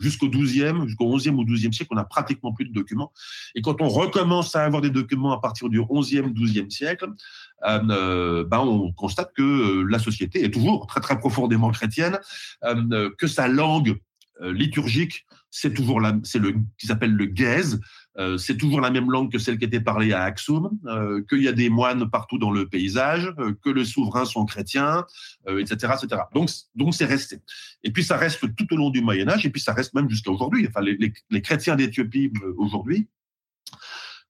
Jusqu'au 0.00 0.26
12e, 0.26 0.86
jusqu'au 0.86 1.16
11e 1.16 1.36
ou 1.36 1.44
12e 1.44 1.72
siècle, 1.72 1.92
on 1.92 1.96
a 1.96 2.04
pratiquement 2.04 2.52
plus 2.52 2.64
de 2.64 2.72
documents. 2.72 3.12
Et 3.54 3.62
quand 3.62 3.80
on 3.80 3.88
recommence 3.88 4.56
à 4.56 4.64
avoir 4.64 4.82
des 4.82 4.90
documents 4.90 5.32
à 5.32 5.40
partir 5.40 5.68
du 5.68 5.80
11e, 5.80 6.32
12e 6.32 6.70
siècle, 6.70 7.10
euh, 7.66 7.80
euh, 7.90 8.44
ben 8.44 8.58
on 8.58 8.92
constate 8.92 9.32
que 9.32 9.42
euh, 9.42 9.82
la 9.88 9.98
société 9.98 10.44
est 10.44 10.50
toujours 10.50 10.86
très 10.86 11.00
très 11.00 11.18
profondément 11.18 11.70
chrétienne, 11.70 12.18
que 13.18 13.26
sa 13.26 13.46
langue 13.46 13.98
liturgique, 14.42 15.26
c'est 15.50 15.74
toujours 15.74 16.00
la, 16.00 16.16
c'est 16.22 16.38
le 16.38 16.54
qui 16.78 16.86
s'appelle 16.86 17.12
le 17.12 17.26
gaze, 17.26 17.80
euh, 18.18 18.38
c'est 18.38 18.56
toujours 18.56 18.80
la 18.80 18.90
même 18.90 19.10
langue 19.10 19.30
que 19.30 19.38
celle 19.38 19.58
qui 19.58 19.64
était 19.64 19.80
parlée 19.80 20.12
à 20.12 20.22
Aksum, 20.22 20.70
euh, 20.86 21.22
qu'il 21.28 21.42
y 21.42 21.48
a 21.48 21.52
des 21.52 21.68
moines 21.68 22.08
partout 22.10 22.38
dans 22.38 22.50
le 22.50 22.68
paysage, 22.68 23.32
euh, 23.38 23.52
que 23.64 23.70
les 23.70 23.84
souverains 23.84 24.24
sont 24.24 24.44
chrétiens, 24.44 25.04
etc., 25.46 25.94
etc. 26.02 26.22
Donc, 26.34 26.50
donc 26.74 26.94
c'est 26.94 27.04
resté. 27.04 27.38
Et 27.82 27.90
puis 27.90 28.04
ça 28.04 28.16
reste 28.16 28.54
tout 28.56 28.72
au 28.72 28.76
long 28.76 28.90
du 28.90 29.00
Moyen 29.00 29.28
Âge, 29.28 29.46
et 29.46 29.50
puis 29.50 29.60
ça 29.60 29.72
reste 29.72 29.94
même 29.94 30.08
jusqu'à 30.08 30.30
aujourd'hui. 30.30 30.66
Enfin, 30.68 30.80
les, 30.80 31.12
les 31.30 31.42
chrétiens 31.42 31.76
d'Éthiopie 31.76 32.32
aujourd'hui 32.56 33.08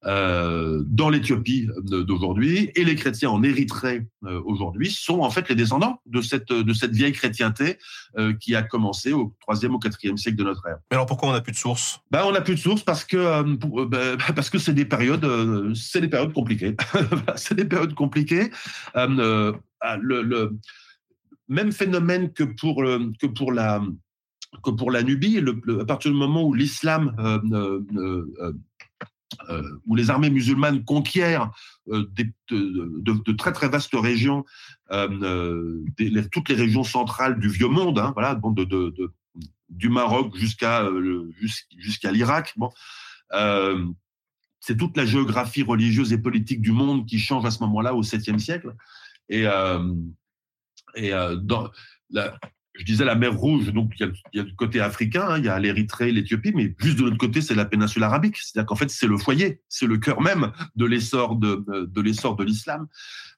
euh, 0.06 0.82
dans 0.86 1.10
l'Éthiopie 1.10 1.68
d'aujourd'hui 1.82 2.70
et 2.74 2.84
les 2.84 2.94
chrétiens 2.94 3.28
en 3.28 3.42
Érythrée 3.42 4.06
euh, 4.24 4.40
aujourd'hui 4.46 4.90
sont 4.90 5.20
en 5.20 5.30
fait 5.30 5.46
les 5.50 5.54
descendants 5.54 6.00
de 6.06 6.22
cette 6.22 6.50
de 6.50 6.72
cette 6.72 6.92
vieille 6.92 7.12
chrétienté 7.12 7.76
euh, 8.16 8.32
qui 8.32 8.54
a 8.54 8.62
commencé 8.62 9.12
au 9.12 9.36
troisième 9.40 9.74
ou 9.74 9.78
quatrième 9.78 10.16
siècle 10.16 10.38
de 10.38 10.44
notre 10.44 10.66
ère. 10.66 10.78
Mais 10.90 10.96
alors 10.96 11.04
pourquoi 11.04 11.28
on 11.28 11.32
n'a 11.32 11.42
plus 11.42 11.52
de 11.52 11.58
sources 11.58 12.00
Ben 12.10 12.22
on 12.24 12.32
n'a 12.32 12.40
plus 12.40 12.54
de 12.54 12.60
sources 12.60 12.82
parce 12.82 13.04
que 13.04 13.42
ben, 13.84 14.16
parce 14.34 14.48
que 14.48 14.58
c'est 14.58 14.72
des 14.72 14.86
périodes 14.86 15.74
c'est 15.74 16.00
des 16.00 16.08
périodes 16.08 16.32
compliquées. 16.32 16.76
C'est 17.36 17.54
des 17.54 17.64
périodes 17.64 17.94
compliquées. 17.94 18.50
Le, 18.94 19.52
le, 20.00 20.58
même 21.48 21.72
phénomène 21.72 22.32
que 22.32 22.44
pour 22.44 22.82
que 23.20 23.26
pour 23.26 23.52
la 23.52 23.82
que 24.62 24.70
pour 24.70 24.90
la 24.90 25.02
Nubie, 25.02 25.40
le, 25.40 25.80
à 25.80 25.84
partir 25.84 26.10
du 26.10 26.16
moment 26.16 26.42
où 26.44 26.54
l'islam 26.54 27.14
euh, 27.18 28.52
où 29.86 29.94
les 29.94 30.10
armées 30.10 30.30
musulmanes 30.30 30.84
conquièrent 30.84 31.50
euh, 31.88 32.08
de, 32.50 33.32
très 33.32 33.52
très 33.52 33.68
vastes 33.68 33.94
régions, 33.94 34.44
euh, 34.90 35.84
toutes 36.32 36.48
les 36.48 36.54
régions 36.54 36.84
centrales 36.84 37.38
du 37.38 37.48
vieux 37.48 37.68
monde, 37.68 37.98
hein, 37.98 38.12
voilà, 38.14 38.40
du 39.68 39.88
Maroc 39.88 40.36
jusqu'à 40.36 40.88
jusqu'à 41.78 42.12
l'Irak. 42.12 42.54
Bon, 42.56 42.70
c'est 44.60 44.76
toute 44.76 44.96
la 44.96 45.06
géographie 45.06 45.62
religieuse 45.62 46.12
et 46.12 46.18
politique 46.18 46.60
du 46.60 46.72
monde 46.72 47.06
qui 47.06 47.18
change 47.18 47.44
à 47.44 47.50
ce 47.50 47.60
moment-là, 47.60 47.94
au 47.94 48.02
7e 48.02 48.38
siècle. 48.38 48.74
Et, 49.28 49.44
et 50.96 51.10
dans 51.42 51.70
la, 52.10 52.36
je 52.80 52.84
disais 52.86 53.04
la 53.04 53.14
mer 53.14 53.34
Rouge, 53.34 53.72
donc 53.74 53.92
il 54.00 54.10
y 54.32 54.40
a, 54.40 54.42
le 54.42 54.54
côté 54.56 54.80
africain, 54.80 55.26
hein, 55.28 55.38
il 55.38 55.44
y 55.44 55.48
a 55.48 55.58
l'Érythrée, 55.58 56.10
l'Éthiopie, 56.12 56.52
mais 56.54 56.74
juste 56.78 56.98
de 56.98 57.04
l'autre 57.04 57.18
côté, 57.18 57.42
c'est 57.42 57.54
la 57.54 57.66
péninsule 57.66 58.02
arabique. 58.02 58.38
C'est-à-dire 58.38 58.66
qu'en 58.66 58.74
fait, 58.74 58.88
c'est 58.88 59.06
le 59.06 59.18
foyer, 59.18 59.60
c'est 59.68 59.86
le 59.86 59.98
cœur 59.98 60.22
même 60.22 60.50
de 60.76 60.86
l'essor 60.86 61.36
de, 61.36 62.00
l'essor 62.00 62.36
de 62.36 62.44
l'islam. 62.44 62.86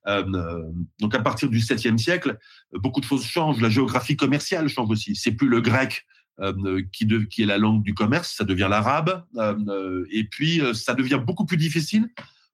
Euh, 0.07 0.63
donc 1.01 1.15
à 1.17 1.21
partir 1.21 1.49
du 1.49 1.59
7e 1.59 1.99
siècle, 1.99 2.39
beaucoup 2.73 3.01
de 3.01 3.05
choses 3.05 3.25
changent. 3.25 3.61
La 3.61 3.69
géographie 3.69 4.17
commerciale 4.17 4.69
change 4.69 4.91
aussi. 4.91 5.17
C'est 5.17 5.33
plus 5.33 5.49
le 5.49 5.61
grec 5.61 6.07
euh, 6.41 6.83
qui, 6.93 7.05
est 7.43 7.47
la 7.47 7.59
langue 7.59 7.83
du 7.83 7.95
commerce, 7.95 8.37
ça 8.37 8.45
devient 8.45 8.69
l'arabe. 8.71 9.25
Euh, 9.39 10.07
et 10.13 10.23
puis, 10.23 10.63
ça 10.73 10.95
devient 10.95 11.21
beaucoup 11.25 11.47
plus 11.47 11.57
difficile 11.57 12.09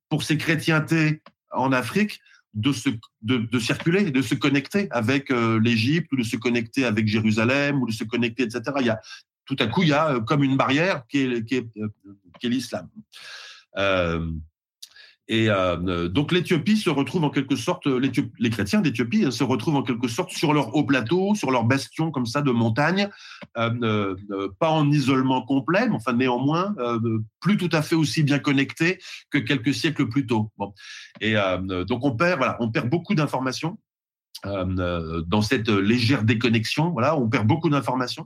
pour 0.09 0.23
ces 0.23 0.39
chrétientés 0.39 1.21
en 1.51 1.71
Afrique 1.71 2.21
de, 2.55 2.73
se, 2.73 2.91
de, 3.23 3.59
circuler, 3.59 4.11
de 4.11 4.23
se 4.23 4.35
connecter 4.35 4.89
avec 4.91 5.31
euh, 5.31 5.61
l'Égypte 5.61 6.13
ou 6.13 6.17
de 6.17 6.23
se 6.23 6.37
connecter 6.37 6.85
avec 6.85 7.07
Jérusalem 7.07 7.83
ou 7.83 7.87
de 7.87 7.93
se 7.93 8.05
connecter, 8.05 8.45
etc. 8.45 8.63
Il 8.81 8.87
y 8.87 8.91
a, 8.91 9.01
tout 9.45 9.57
à 9.59 9.67
coup, 9.67 9.83
il 9.83 9.91
y 9.91 9.93
a 9.93 10.15
euh, 10.15 10.21
comme 10.21 10.43
une 10.43 10.57
barrière 10.57 11.05
qui 11.09 11.19
est, 11.19 11.45
qui 11.45 11.57
est, 11.57 11.67
euh, 11.77 11.89
qui 12.41 12.47
est 12.47 12.51
l'islam. 12.51 12.89
Et 15.29 15.51
euh, 15.51 16.09
donc 16.09 16.33
l'Éthiopie 16.33 16.79
se 16.79 16.89
retrouve 16.89 17.25
en 17.25 17.31
quelque 17.31 17.55
sorte, 17.55 17.87
les 17.87 18.51
chrétiens 18.51 18.81
d'Éthiopie 18.81 19.27
hein, 19.27 19.31
se 19.31 19.45
retrouvent 19.45 19.77
en 19.77 19.83
quelque 19.83 20.09
sorte 20.09 20.31
sur 20.31 20.55
leur 20.55 20.75
haut 20.75 20.85
plateau, 20.85 21.35
sur 21.35 21.51
leur 21.51 21.65
bastion 21.65 22.11
comme 22.11 22.25
ça 22.25 22.41
de 22.41 22.51
montagne, 22.51 23.11
euh, 23.59 24.17
euh, 24.31 24.49
pas 24.59 24.71
en 24.71 24.91
isolement 24.91 25.43
complet, 25.43 25.87
mais 25.87 25.95
enfin 25.95 26.15
néanmoins 26.15 26.75
plus 27.41 27.59
tout 27.59 27.69
à 27.73 27.83
fait 27.83 27.95
aussi 27.95 28.23
bien 28.23 28.39
connectés 28.39 28.99
que 29.31 29.39
quelques 29.39 29.75
siècles 29.75 30.09
plus 30.09 30.27
tôt. 30.27 30.51
Et 31.21 31.35
donc 31.35 32.05
on 32.05 32.17
perd, 32.17 32.39
voilà, 32.39 32.57
on 32.61 32.71
perd 32.71 32.89
beaucoup 32.89 33.15
d'informations 33.15 33.79
dans 34.45 35.43
cette 35.43 35.69
légère 35.69 36.23
déconnexion. 36.23 36.91
Voilà, 36.91 37.17
on 37.19 37.29
perd 37.29 37.47
beaucoup 37.47 37.69
d'informations. 37.69 38.25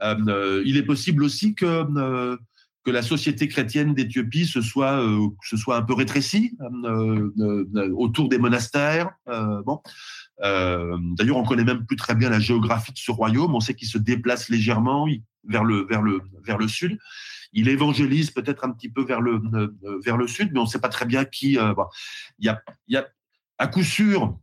il 0.00 0.76
est 0.76 0.86
possible 0.86 1.24
aussi 1.24 1.54
que 1.54 2.38
que 2.84 2.90
la 2.90 3.02
société 3.02 3.48
chrétienne 3.48 3.94
d'Éthiopie 3.94 4.46
se 4.46 4.62
soit, 4.62 5.02
euh, 5.02 5.28
se 5.42 5.56
soit 5.56 5.76
un 5.76 5.82
peu 5.82 5.94
rétrécie 5.94 6.56
euh, 6.60 7.30
euh, 7.38 7.90
autour 7.94 8.28
des 8.28 8.38
monastères. 8.38 9.10
bon. 9.26 9.80
D'ailleurs, 10.40 11.36
on 11.36 11.44
connaît 11.44 11.64
même 11.64 11.84
plus 11.84 11.96
très 11.96 12.14
bien 12.14 12.30
la 12.30 12.40
géographie 12.40 12.92
de 12.92 12.98
ce 12.98 13.10
royaume. 13.10 13.54
On 13.54 13.60
sait 13.60 13.74
qu'il 13.74 13.88
se 13.88 13.98
déplace 13.98 14.48
légèrement 14.48 15.06
vers 15.44 15.64
le, 15.64 15.86
vers 15.88 16.00
le, 16.00 16.22
vers 16.42 16.56
le 16.56 16.68
sud. 16.68 16.98
Il 17.52 17.68
évangélise 17.68 18.30
peut-être 18.30 18.64
un 18.64 18.70
petit 18.70 18.88
peu 18.88 19.04
vers 19.04 19.20
le, 19.20 19.42
vers 20.02 20.16
le 20.16 20.26
sud, 20.26 20.50
mais 20.52 20.60
on 20.60 20.64
ne 20.64 20.68
sait 20.68 20.80
pas 20.80 20.88
très 20.88 21.04
bien 21.04 21.24
qui. 21.26 21.58
Il, 22.38 22.46
y 22.46 22.48
a, 22.48 22.62
il 22.88 22.94
y 22.94 22.96
a 22.96 23.06
à 23.58 23.66
coup 23.66 23.82
sûr 23.82 24.38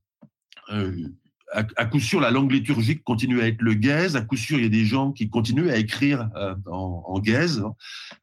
à, 1.54 1.86
coup 1.86 2.00
sûr, 2.00 2.20
la 2.20 2.32
langue 2.32 2.52
liturgique 2.52 3.04
continue 3.04 3.42
à 3.42 3.48
être 3.48 3.62
le 3.62 3.74
gaze. 3.74 4.16
À 4.16 4.22
coup 4.22 4.36
sûr, 4.36 4.58
il 4.58 4.64
y 4.64 4.66
a 4.66 4.70
des 4.70 4.86
gens 4.86 5.12
qui 5.12 5.30
continuent 5.30 5.70
à 5.70 5.78
écrire 5.78 6.30
euh, 6.36 6.56
en, 6.66 7.04
en 7.06 7.20
gaze. 7.20 7.64
Hein. 7.66 7.74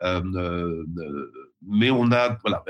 Euh, 0.02 0.84
euh, 0.98 1.32
mais 1.66 1.90
on 1.90 2.12
a, 2.12 2.36
voilà, 2.44 2.62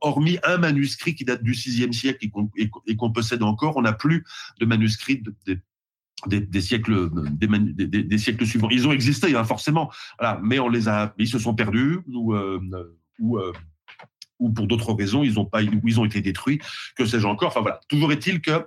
hormis 0.00 0.38
un 0.44 0.58
manuscrit 0.58 1.14
qui 1.14 1.24
date 1.24 1.42
du 1.42 1.52
VIe 1.52 1.92
siècle 1.92 2.28
et 2.86 2.96
qu'on 2.96 3.10
possède 3.10 3.42
encore, 3.42 3.76
on 3.76 3.82
n'a 3.82 3.92
plus 3.92 4.24
de 4.60 4.66
manuscrits 4.66 5.22
des, 6.26 6.60
siècles 6.60 7.10
suivants. 8.46 8.70
Ils 8.70 8.86
ont 8.86 8.92
existé, 8.92 9.34
hein, 9.34 9.42
forcément, 9.44 9.90
voilà, 10.20 10.40
mais 10.42 10.58
ils 11.18 11.28
se 11.28 11.40
sont 11.40 11.54
perdus 11.54 11.98
ou 13.18 14.50
pour 14.54 14.66
d'autres 14.66 14.92
raisons, 14.92 15.24
ils 15.24 15.40
ont 15.40 15.44
pas, 15.44 15.62
ils 15.62 16.00
ont 16.00 16.04
été 16.04 16.20
détruits, 16.20 16.60
que 16.96 17.04
sais-je 17.06 17.26
encore. 17.26 17.48
Enfin 17.48 17.60
voilà. 17.60 17.80
Toujours 17.88 18.12
est-il 18.12 18.40
que 18.40 18.64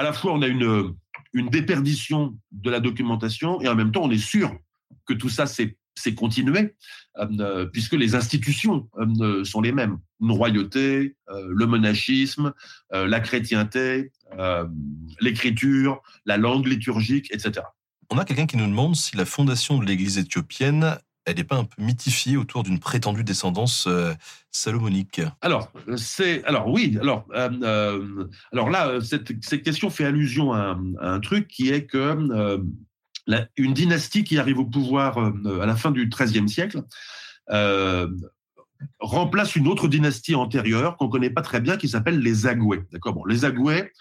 à 0.00 0.02
la 0.02 0.14
fois 0.14 0.32
on 0.32 0.40
a 0.40 0.46
une, 0.46 0.94
une 1.34 1.50
déperdition 1.50 2.34
de 2.52 2.70
la 2.70 2.80
documentation 2.80 3.60
et 3.60 3.68
en 3.68 3.74
même 3.74 3.92
temps 3.92 4.02
on 4.02 4.10
est 4.10 4.16
sûr 4.16 4.56
que 5.04 5.12
tout 5.12 5.28
ça 5.28 5.44
c'est 5.46 6.14
continué, 6.14 6.74
euh, 7.18 7.66
puisque 7.66 7.92
les 7.92 8.14
institutions 8.14 8.88
euh, 8.98 9.44
sont 9.44 9.60
les 9.60 9.72
mêmes. 9.72 9.98
Une 10.22 10.30
royauté, 10.30 11.16
euh, 11.28 11.48
le 11.50 11.66
monachisme, 11.66 12.54
la 12.90 13.20
chrétienté, 13.20 14.10
l'écriture, 15.20 16.02
la 16.24 16.38
langue 16.38 16.66
liturgique, 16.66 17.28
etc. 17.34 17.66
On 18.08 18.16
a 18.16 18.24
quelqu'un 18.24 18.46
qui 18.46 18.56
nous 18.56 18.66
demande 18.66 18.96
si 18.96 19.16
la 19.16 19.26
fondation 19.26 19.78
de 19.78 19.84
l'Église 19.84 20.16
éthiopienne 20.16 20.96
elle 21.24 21.36
n'est 21.36 21.44
pas 21.44 21.56
un 21.56 21.64
peu 21.64 21.82
mythifiée 21.82 22.36
autour 22.36 22.62
d'une 22.62 22.78
prétendue 22.78 23.24
descendance 23.24 23.86
euh, 23.86 24.12
salomonique? 24.50 25.20
Alors, 25.40 25.70
c'est 25.96 26.44
alors 26.44 26.68
oui, 26.68 26.96
alors 27.00 27.26
euh, 27.34 27.50
euh, 27.62 28.28
alors 28.52 28.70
là, 28.70 29.00
cette, 29.00 29.32
cette, 29.44 29.62
question 29.62 29.90
fait 29.90 30.04
allusion 30.04 30.52
à, 30.52 30.78
un 31.00 31.20
truc 31.20 31.48
qui 31.48 31.68
est 31.68 31.86
que 31.86 32.58
une 33.56 33.74
dynastie 33.74 34.24
qui 34.24 34.38
arrive 34.38 34.58
au 34.58 34.64
pouvoir 34.64 35.18
à 35.18 35.66
la 35.66 35.76
fin 35.76 35.90
du 35.90 36.08
XIIIe 36.08 36.48
siècle 36.48 36.82
remplace 38.98 39.56
une 39.56 39.68
autre 39.68 39.88
dynastie 39.88 40.34
antérieure 40.34 40.96
qu'on 40.96 41.08
connaît 41.08 41.30
pas 41.30 41.42
très 41.42 41.60
bien 41.60 41.76
qui 41.76 41.86
s'appelle 41.86 42.18
les 42.20 42.46
Agouais. 42.46 42.82
D'accord, 42.90 43.12
bon, 43.12 43.24
les 43.26 43.44
Agouais. 43.44 43.92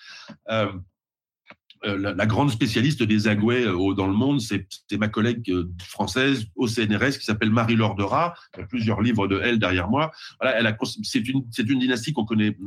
Euh, 1.86 2.14
la, 2.14 2.26
grande 2.26 2.52
spécialiste 2.52 3.04
des 3.04 3.30
agouets 3.30 3.66
euh, 3.66 3.94
dans 3.94 4.08
le 4.08 4.14
monde, 4.14 4.42
c'est 4.42 4.68
ma 4.98 5.08
collègue 5.08 5.50
euh, 5.50 5.72
française 5.82 6.46
au 6.58 6.68
CNRS 6.68 7.18
qui 7.18 7.24
s'appelle 7.24 7.52
Marie-Laure 7.52 7.96
de. 7.96 8.04
Il 8.04 8.60
y 8.60 8.64
a 8.64 8.66
plusieurs 8.66 9.02
livres 9.02 9.28
de 9.30 9.40
elle 9.42 9.60
derrière 9.60 9.88
moi. 9.88 10.12
Voilà, 10.42 10.76
c'est 11.04 11.26
une, 11.26 11.46
une 11.58 11.80
dynastie 11.80 12.12
qu'on 12.12 12.26
connaît 12.26 12.58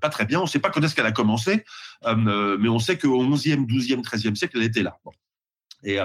pas 0.00 0.08
très 0.10 0.26
bien. 0.26 0.38
On 0.38 0.44
ne 0.44 0.48
sait 0.48 0.60
pas 0.60 0.70
quand 0.70 0.80
est-ce 0.82 0.94
qu'elle 0.94 1.06
a 1.06 1.12
commencé, 1.12 1.64
mais 2.04 2.68
on 2.68 2.78
sait 2.78 2.98
qu'au 2.98 3.24
11e, 3.24 3.66
12e, 3.66 4.02
13e 4.02 4.34
siècle, 4.36 4.58
elle 4.58 4.64
était 4.64 4.82
là. 4.82 4.96
Et 5.82 5.98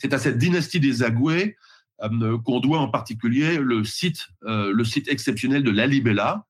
c'est 0.00 0.12
à 0.12 0.18
cette 0.18 0.36
dynastie 0.36 0.80
des 0.80 1.02
agouets 1.02 1.56
qu'on 2.00 2.60
doit 2.60 2.80
en 2.80 2.88
particulier 2.88 3.58
le 3.58 3.84
site, 3.84 4.28
le 4.42 4.84
site 4.84 5.08
exceptionnel 5.08 5.62
de 5.62 5.70
Lalibela, 5.70 6.44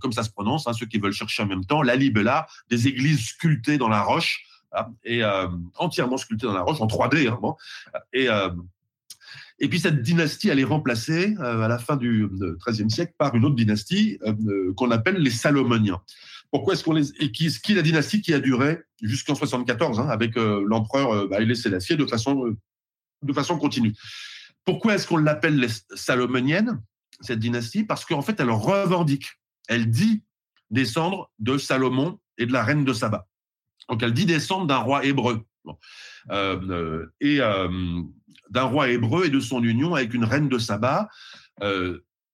comme 0.00 0.12
ça 0.12 0.22
se 0.22 0.30
prononce, 0.30 0.66
hein, 0.68 0.72
ceux 0.72 0.86
qui 0.86 0.98
veulent 0.98 1.12
chercher 1.12 1.42
en 1.42 1.46
même 1.46 1.64
temps, 1.64 1.82
Lalibela, 1.82 2.46
des 2.70 2.88
églises 2.88 3.26
sculptées 3.26 3.78
dans 3.78 3.88
la 3.88 4.02
roche 4.02 4.46
et 5.04 5.24
euh, 5.24 5.48
entièrement 5.76 6.16
sculpté 6.16 6.46
dans 6.46 6.52
la 6.52 6.62
roche 6.62 6.80
en 6.80 6.86
3D. 6.86 7.28
Hein, 7.28 7.54
et 8.12 8.28
euh, 8.28 8.50
et 9.62 9.68
puis 9.68 9.78
cette 9.78 10.00
dynastie, 10.00 10.48
elle 10.48 10.58
est 10.58 10.64
remplacée 10.64 11.34
euh, 11.38 11.60
à 11.60 11.68
la 11.68 11.78
fin 11.78 11.96
du 11.96 12.26
XIIIe 12.66 12.90
siècle 12.90 13.12
par 13.18 13.34
une 13.34 13.44
autre 13.44 13.56
dynastie 13.56 14.18
qu'on 14.76 14.90
appelle 14.90 15.16
les 15.16 15.30
Salomoniens. 15.30 16.00
Pourquoi 16.50 16.72
est-ce 16.72 16.82
qu'on 16.82 16.94
les 16.94 17.10
et 17.22 17.30
qui, 17.30 17.46
est 17.46 17.74
la 17.74 17.82
dynastie 17.82 18.22
qui 18.22 18.32
a 18.32 18.40
duré 18.40 18.78
jusqu'en 19.02 19.34
74 19.34 20.00
hein, 20.00 20.08
avec 20.08 20.36
l'empereur 20.36 21.28
bah, 21.28 21.36
Haïlé 21.36 21.54
Sélassié 21.54 21.96
de 21.96 22.06
façon 22.06 22.56
de 23.22 23.32
façon 23.34 23.58
continue? 23.58 23.94
Pourquoi 24.64 24.94
est-ce 24.94 25.06
qu'on 25.06 25.18
l'appelle 25.18 25.58
les 25.58 25.68
Salomoniennes 25.94 26.80
cette 27.20 27.38
dynastie? 27.38 27.84
Parce 27.84 28.06
qu'en 28.06 28.22
fait, 28.22 28.40
elle 28.40 28.50
revendique, 28.50 29.26
elle 29.68 29.90
dit 29.90 30.22
descendre 30.70 31.30
de 31.38 31.58
Salomon 31.58 32.18
et 32.38 32.46
de 32.46 32.52
la 32.52 32.64
reine 32.64 32.84
de 32.84 32.92
Saba. 32.94 33.26
Donc 33.90 34.02
elle 34.02 34.14
dit 34.14 34.26
descendre 34.26 34.66
d'un 34.66 34.78
roi 34.78 35.04
hébreu. 35.04 35.44
Euh, 36.30 36.60
euh, 36.68 37.06
et 37.20 37.40
euh, 37.40 37.68
d'un 38.50 38.64
roi 38.64 38.88
hébreu 38.90 39.26
et 39.26 39.30
de 39.30 39.40
son 39.40 39.62
union 39.62 39.94
avec 39.94 40.14
une 40.14 40.24
reine 40.24 40.48
de 40.48 40.58
Saba. 40.58 41.08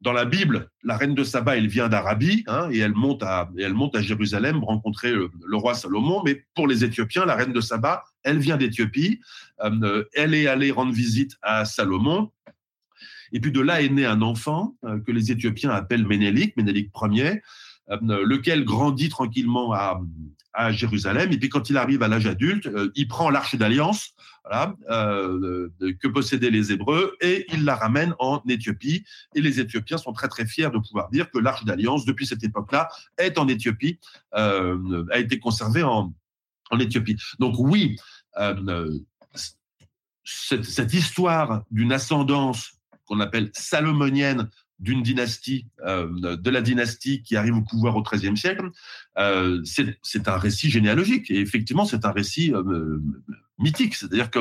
dans 0.02 0.12
la 0.12 0.24
Bible, 0.24 0.70
la 0.82 0.96
reine 0.96 1.14
de 1.14 1.24
Saba, 1.24 1.56
elle 1.56 1.68
vient 1.68 1.88
d'Arabie 1.88 2.44
hein, 2.46 2.68
et 2.70 2.78
elle 2.78 2.94
monte 2.94 3.22
à 3.22 3.50
elle 3.58 3.74
monte 3.74 3.98
Jérusalem 3.98 4.62
rencontrer 4.62 5.10
le, 5.12 5.56
roi 5.56 5.74
Salomon. 5.74 6.22
Mais 6.24 6.44
pour 6.54 6.68
les 6.68 6.84
Éthiopiens, 6.84 7.24
la 7.24 7.34
reine 7.34 7.52
de 7.52 7.60
Saba, 7.60 8.04
elle 8.22 8.38
vient 8.38 8.56
d'Éthiopie. 8.56 9.20
elle 10.14 10.34
est 10.34 10.46
allée 10.46 10.70
rendre 10.70 10.92
visite 10.92 11.36
à 11.42 11.64
Salomon. 11.64 12.30
Et 13.32 13.40
puis 13.40 13.50
de 13.50 13.60
là 13.60 13.82
est 13.82 13.88
né 13.88 14.06
un 14.06 14.22
enfant 14.22 14.76
que 14.82 15.12
les 15.12 15.32
Éthiopiens 15.32 15.70
appellent 15.70 16.06
Ménélique, 16.06 16.56
Ménélique 16.56 16.92
Ier, 17.02 17.42
lequel 17.88 18.64
grandit 18.64 19.08
tranquillement 19.08 19.72
à, 19.72 20.00
Jérusalem. 20.70 21.32
Et 21.32 21.38
puis 21.38 21.50
quand 21.50 21.68
il 21.68 21.76
arrive 21.76 22.02
à 22.02 22.08
l'âge 22.08 22.26
adulte, 22.26 22.66
euh, 22.66 22.90
il 22.94 23.08
prend 23.08 23.28
l'arche 23.28 23.56
d'alliance 23.56 24.14
euh, 24.88 25.68
que 26.00 26.08
possédaient 26.08 26.50
les 26.50 26.72
Hébreux 26.72 27.16
et 27.20 27.44
il 27.52 27.64
la 27.64 27.74
ramène 27.74 28.14
en 28.18 28.40
Éthiopie. 28.48 29.04
Et 29.34 29.40
les 29.40 29.60
Éthiopiens 29.60 29.98
sont 29.98 30.12
très 30.12 30.28
très 30.28 30.46
fiers 30.46 30.70
de 30.70 30.78
pouvoir 30.78 31.10
dire 31.10 31.30
que 31.30 31.38
l'arche 31.38 31.64
d'alliance, 31.64 32.04
depuis 32.04 32.26
cette 32.26 32.44
époque-là, 32.44 32.88
est 33.18 33.38
en 33.38 33.48
Éthiopie, 33.48 33.98
euh, 34.34 35.04
a 35.10 35.18
été 35.18 35.38
conservée 35.40 35.82
en, 35.82 36.14
Éthiopie. 36.78 37.16
Donc 37.38 37.56
oui, 37.58 37.96
euh, 38.38 38.98
cette 40.24 40.94
histoire 40.94 41.62
d'une 41.70 41.92
ascendance 41.92 42.72
qu'on 43.06 43.20
appelle 43.20 43.50
salomonienne 43.52 44.48
d'une 44.78 45.02
dynastie, 45.02 45.66
euh, 45.86 46.36
de 46.36 46.50
la 46.50 46.60
dynastie 46.60 47.22
qui 47.22 47.36
arrive 47.36 47.56
au 47.56 47.62
pouvoir 47.62 47.96
au 47.96 48.02
XIIIe 48.02 48.36
siècle, 48.36 48.70
euh, 49.18 49.62
c'est 49.64 50.28
un 50.28 50.36
récit 50.36 50.70
généalogique. 50.70 51.30
Et 51.30 51.40
effectivement, 51.40 51.84
c'est 51.84 52.04
un 52.04 52.12
récit 52.12 52.52
euh, 52.52 53.00
mythique. 53.58 53.94
C'est-à-dire 53.94 54.30
que 54.30 54.40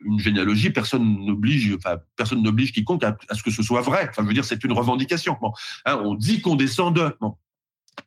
une 0.00 0.18
généalogie, 0.18 0.70
personne 0.70 1.24
n'oblige, 1.24 1.72
enfin, 1.76 1.98
personne 2.16 2.42
n'oblige 2.42 2.72
quiconque 2.72 3.04
à, 3.04 3.16
ce 3.32 3.42
que 3.42 3.50
ce 3.50 3.62
soit 3.62 3.82
vrai. 3.82 4.08
Enfin, 4.10 4.22
je 4.22 4.28
veux 4.28 4.34
dire, 4.34 4.44
c'est 4.44 4.64
une 4.64 4.72
revendication. 4.72 5.38
Bon, 5.40 5.52
hein, 5.84 6.00
on 6.02 6.14
dit 6.14 6.40
qu'on 6.40 6.56
descend 6.56 6.96
de. 6.96 7.16
Bon. 7.20 7.36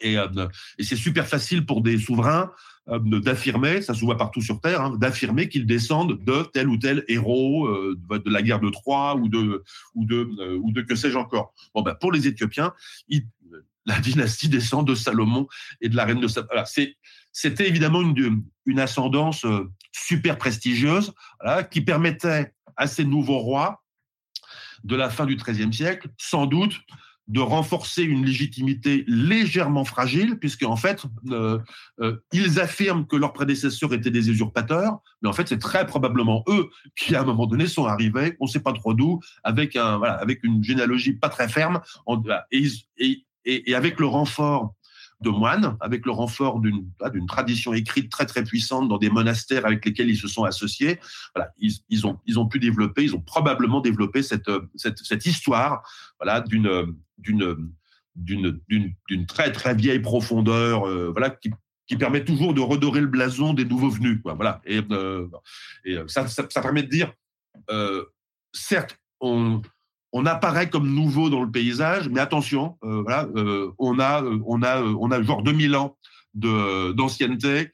Et, 0.02 0.16
et 0.78 0.84
c'est 0.84 0.98
super 0.98 1.26
facile 1.26 1.66
pour 1.66 1.82
des 1.82 1.98
souverains 1.98 2.52
d'affirmer, 2.88 3.82
ça 3.82 3.94
se 3.94 4.02
voit 4.02 4.18
partout 4.18 4.42
sur 4.42 4.62
Terre, 4.62 4.82
hein, 4.82 4.98
d'affirmer 4.98 5.50
qu'ils 5.50 5.66
descendent 5.66 6.24
de 6.24 6.44
tel 6.54 6.70
ou 6.70 6.78
tel 6.78 7.04
héros 7.08 7.68
euh, 7.68 7.98
de 8.10 8.30
la 8.30 8.42
guerre 8.42 8.62
de 8.62 8.70
Troie 8.70 9.16
ou 9.16 9.28
de 9.28 9.64
ou 9.94 10.06
de 10.06 10.30
euh, 10.40 10.72
de 10.72 10.82
que 10.82 10.96
sais-je 10.96 11.18
encore. 11.18 11.54
Ben 11.76 11.96
pour 11.96 12.12
les 12.12 12.28
Éthiopiens, 12.28 12.74
la 13.86 14.00
dynastie 14.00 14.48
descend 14.50 14.88
de 14.88 14.96
Salomon 14.96 15.48
et 15.82 15.90
de 15.90 15.96
la 15.96 16.06
reine 16.06 16.22
de 16.22 16.28
Salomon. 16.28 16.64
C'était 17.32 17.68
évidemment 17.68 18.02
une, 18.02 18.80
ascendance 18.80 19.46
super 19.92 20.38
prestigieuse 20.38 21.14
qui 21.72 21.82
permettait 21.82 22.54
à 22.76 22.88
ces 22.88 23.06
nouveaux 23.06 23.40
rois 23.40 23.84
de 24.84 24.96
la 24.96 25.10
fin 25.10 25.26
du 25.26 25.36
XIIIe 25.36 25.74
siècle, 25.74 26.10
sans 26.18 26.46
doute, 26.46 26.80
de 27.28 27.40
renforcer 27.40 28.04
une 28.04 28.26
légitimité 28.26 29.04
légèrement 29.08 29.84
fragile, 29.84 30.38
puisque 30.40 30.64
en 30.64 30.76
fait, 30.78 31.04
euh, 31.30 31.60
euh, 32.00 32.18
ils 32.32 32.60
affirment 32.60 33.06
que 33.06 33.16
leurs 33.16 33.34
prédécesseurs 33.34 33.94
étaient 33.94 34.12
des 34.12 34.30
usurpateurs, 34.30 35.00
mais 35.22 35.30
en 35.30 35.34
fait, 35.34 35.48
c'est 35.48 35.60
très 35.60 35.86
probablement 35.86 36.44
eux 36.48 36.70
qui, 36.96 37.16
à 37.16 37.22
un 37.22 37.26
moment 37.26 37.46
donné, 37.46 37.68
sont 37.68 37.86
arrivés, 37.86 38.38
on 38.40 38.46
ne 38.46 38.50
sait 38.50 38.62
pas 38.62 38.74
trop 38.74 38.94
d'où, 38.94 39.20
avec 39.44 39.76
un, 39.76 39.98
voilà, 39.98 40.14
avec 40.14 40.44
une 40.44 40.64
généalogie 40.64 41.14
pas 41.14 41.30
très 41.30 41.50
ferme, 41.50 41.82
et, 42.52 42.68
et, 42.98 43.26
et, 43.46 43.76
avec 43.76 44.00
le 44.00 44.06
renfort 44.06 44.74
de 45.22 45.30
moines, 45.30 45.78
avec 45.80 46.06
le 46.06 46.12
renfort 46.12 46.60
d'une 46.60 47.26
tradition 47.28 47.74
écrite 47.74 48.12
très 48.12 48.26
très 48.26 48.44
puissante 48.44 48.88
dans 48.88 48.98
des 48.98 49.10
monastères 49.10 49.66
avec 49.66 49.84
lesquels 49.84 50.10
ils 50.10 50.18
se 50.18 50.28
sont 50.28 50.44
associés. 50.44 51.00
Voilà, 51.36 51.52
ils, 51.58 51.74
ils 51.90 52.06
ont 52.06 52.20
ils 52.26 52.40
ont 52.40 52.48
pu 52.48 52.60
développer, 52.60 53.04
ils 53.04 53.16
ont 53.16 53.22
probablement 53.22 53.82
développé 53.82 54.22
cette 54.22 54.50
cette, 54.76 55.00
cette 55.00 55.26
histoire, 55.26 55.82
voilà, 56.20 56.42
d'une 56.42 56.96
d'une 57.18 57.58
d'une 58.18 59.26
très 59.28 59.52
très 59.52 59.76
vieille 59.76 60.00
profondeur, 60.00 60.88
euh, 60.88 61.12
voilà, 61.12 61.30
qui, 61.30 61.52
qui 61.88 61.96
permet 61.96 62.24
toujours 62.24 62.54
de 62.54 62.62
redorer 62.62 63.02
le 63.02 63.08
blason 63.08 63.54
des 63.54 63.66
nouveaux 63.66 63.90
venus, 63.90 64.20
quoi. 64.22 64.34
Voilà, 64.34 64.62
et, 64.66 64.82
euh, 64.92 65.28
euh, 65.88 66.08
ça, 66.08 66.28
ça, 66.28 66.62
permet 66.62 66.84
de 66.84 66.90
dire, 66.90 67.14
euh, 67.72 68.06
certes, 68.54 69.00
on 69.22 69.62
on 70.14 70.26
apparaît 70.26 70.70
comme 70.70 70.94
nouveau 70.94 71.30
dans 71.30 71.44
le 71.44 71.52
paysage, 71.52 72.10
mais 72.10 72.20
attention, 72.20 72.78
euh, 72.84 73.02
voilà, 73.02 73.28
euh, 73.36 73.72
on 73.78 74.00
a, 74.00 74.24
on 74.24 74.62
a, 74.64 74.82
on 74.82 75.12
a 75.12 75.22
genre 75.22 75.44
2000 75.44 75.76
ans 75.76 75.98
de 76.34 76.92
d'ancienneté 76.94 77.72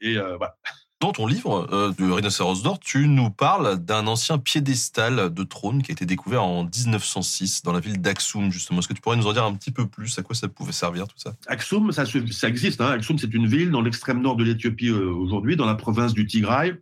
et 0.00 0.14
voilà. 0.14 0.54
Dans 1.00 1.12
ton 1.12 1.28
livre 1.28 1.68
euh, 1.72 1.92
du 1.92 2.10
Rhinocéros 2.10 2.64
d'or, 2.64 2.80
tu 2.80 3.06
nous 3.06 3.30
parles 3.30 3.76
d'un 3.76 4.08
ancien 4.08 4.36
piédestal 4.36 5.32
de 5.32 5.44
trône 5.44 5.80
qui 5.80 5.92
a 5.92 5.94
été 5.94 6.06
découvert 6.06 6.42
en 6.42 6.64
1906 6.64 7.62
dans 7.62 7.72
la 7.72 7.78
ville 7.78 8.00
d'Aksum, 8.00 8.50
justement. 8.50 8.80
Est-ce 8.80 8.88
que 8.88 8.94
tu 8.94 9.00
pourrais 9.00 9.16
nous 9.16 9.28
en 9.28 9.32
dire 9.32 9.44
un 9.44 9.54
petit 9.54 9.70
peu 9.70 9.86
plus? 9.86 10.18
À 10.18 10.22
quoi 10.22 10.34
ça 10.34 10.48
pouvait 10.48 10.72
servir, 10.72 11.06
tout 11.06 11.16
ça? 11.16 11.34
Aksum, 11.46 11.92
ça, 11.92 12.04
ça 12.04 12.48
existe. 12.48 12.80
Hein. 12.80 12.90
Aksum, 12.90 13.16
c'est 13.16 13.32
une 13.32 13.46
ville 13.46 13.70
dans 13.70 13.80
l'extrême 13.80 14.20
nord 14.20 14.34
de 14.34 14.42
l'Éthiopie 14.42 14.88
euh, 14.88 15.12
aujourd'hui, 15.12 15.54
dans 15.54 15.66
la 15.66 15.76
province 15.76 16.14
du 16.14 16.26
Tigray. 16.26 16.74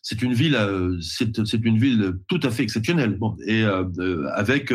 Euh, 0.00 0.02
c'est 0.02 0.22
une 0.22 0.32
ville, 0.32 0.54
euh, 0.54 1.00
c'est 1.00 1.64
une 1.64 1.78
ville 1.78 2.14
tout 2.28 2.40
à 2.42 2.50
fait 2.50 2.62
exceptionnelle. 2.62 3.18
Et 3.46 3.62
euh, 3.62 4.28
avec 4.34 4.72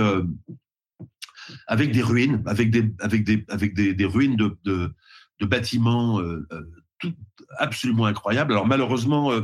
avec 1.68 1.92
des 1.92 2.02
ruines, 2.02 2.42
avec 2.46 2.72
des 2.72 2.94
avec 3.00 3.24
des 3.24 3.46
avec 3.50 3.74
des, 3.74 3.94
des 3.94 4.06
ruines 4.06 4.36
de, 4.36 4.58
de, 4.66 5.46
bâtiments 5.46 6.22
tout, 7.00 7.14
absolument 7.58 8.06
incroyable. 8.06 8.54
Alors 8.54 8.68
malheureusement, 8.68 9.32
euh, 9.32 9.42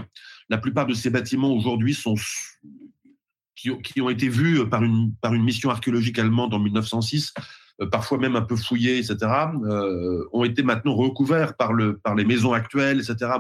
la 0.50 0.58
plupart 0.58 0.88
de 0.88 0.94
ces 0.94 1.10
bâtiments 1.10 1.54
aujourd'hui 1.54 1.94
sont 1.94 2.16
qui, 3.56 3.70
qui, 3.84 4.02
ont 4.02 4.10
été 4.10 4.28
vus 4.30 4.68
par 4.68 4.84
une 4.84 5.14
par 5.22 5.34
une 5.34 5.44
mission 5.44 5.70
archéologique 5.70 6.18
allemande 6.18 6.54
en 6.54 6.60
1906, 6.60 7.34
euh, 7.82 7.88
parfois 7.88 8.18
même 8.18 8.36
un 8.36 8.42
peu 8.42 8.56
fouillés, 8.56 8.98
etc. 8.98 9.18
Euh, 9.66 10.26
ont 10.32 10.44
été 10.44 10.64
maintenant 10.64 10.96
recouverts 10.96 11.56
par 11.56 11.74
le 11.74 11.98
par 11.98 12.16
les 12.16 12.26
maisons 12.26 12.54
actuelles, 12.54 13.00
etc. 13.00 13.32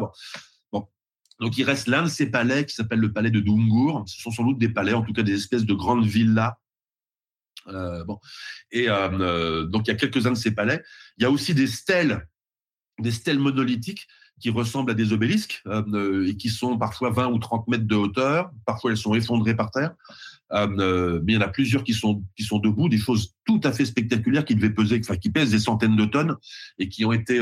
Donc 1.41 1.57
il 1.57 1.63
reste 1.63 1.87
l'un 1.87 2.03
de 2.03 2.07
ces 2.07 2.29
palais 2.29 2.65
qui 2.65 2.75
s'appelle 2.75 2.99
le 2.99 3.11
palais 3.11 3.31
de 3.31 3.39
Dungur. 3.39 4.03
Ce 4.07 4.21
sont 4.21 4.31
sans 4.31 4.43
doute 4.43 4.59
des 4.59 4.69
palais, 4.69 4.93
en 4.93 5.01
tout 5.01 5.11
cas 5.11 5.23
des 5.23 5.33
espèces 5.33 5.65
de 5.65 5.73
grandes 5.73 6.05
villas 6.05 6.53
euh. 7.67 8.03
Et 8.71 8.89
euh, 8.89 9.65
donc 9.65 9.87
il 9.87 9.91
y 9.91 9.93
a 9.93 9.97
quelques-uns 9.97 10.31
de 10.31 10.37
ces 10.37 10.51
palais. 10.51 10.81
Il 11.17 11.23
y 11.23 11.25
a 11.25 11.31
aussi 11.31 11.53
des 11.53 11.67
stèles, 11.67 12.27
des 12.99 13.11
stèles 13.11 13.39
monolithiques 13.39 14.07
qui 14.39 14.49
ressemblent 14.49 14.91
à 14.91 14.95
des 14.95 15.13
obélisques 15.13 15.61
euh, 15.67 16.27
et 16.27 16.35
qui 16.35 16.49
sont 16.49 16.77
parfois 16.77 17.11
20 17.11 17.27
ou 17.27 17.39
30 17.39 17.67
mètres 17.67 17.87
de 17.87 17.95
hauteur. 17.95 18.51
Parfois, 18.65 18.91
elles 18.91 18.97
sont 18.97 19.13
effondrées 19.13 19.55
par 19.55 19.71
terre. 19.71 19.93
Mais 20.53 21.33
il 21.33 21.33
y 21.33 21.37
en 21.37 21.41
a 21.41 21.47
plusieurs 21.47 21.83
qui 21.83 21.93
sont 21.93 22.23
qui 22.35 22.43
sont 22.43 22.59
debout, 22.59 22.89
des 22.89 22.97
choses 22.97 23.33
tout 23.45 23.61
à 23.63 23.71
fait 23.71 23.85
spectaculaires 23.85 24.45
qui 24.45 24.55
devaient 24.55 24.73
peser, 24.73 24.99
enfin 25.03 25.17
qui 25.17 25.29
pèsent 25.29 25.51
des 25.51 25.59
centaines 25.59 25.95
de 25.95 26.05
tonnes 26.05 26.35
et 26.79 26.89
qui 26.89 27.05
ont 27.05 27.13
été 27.13 27.39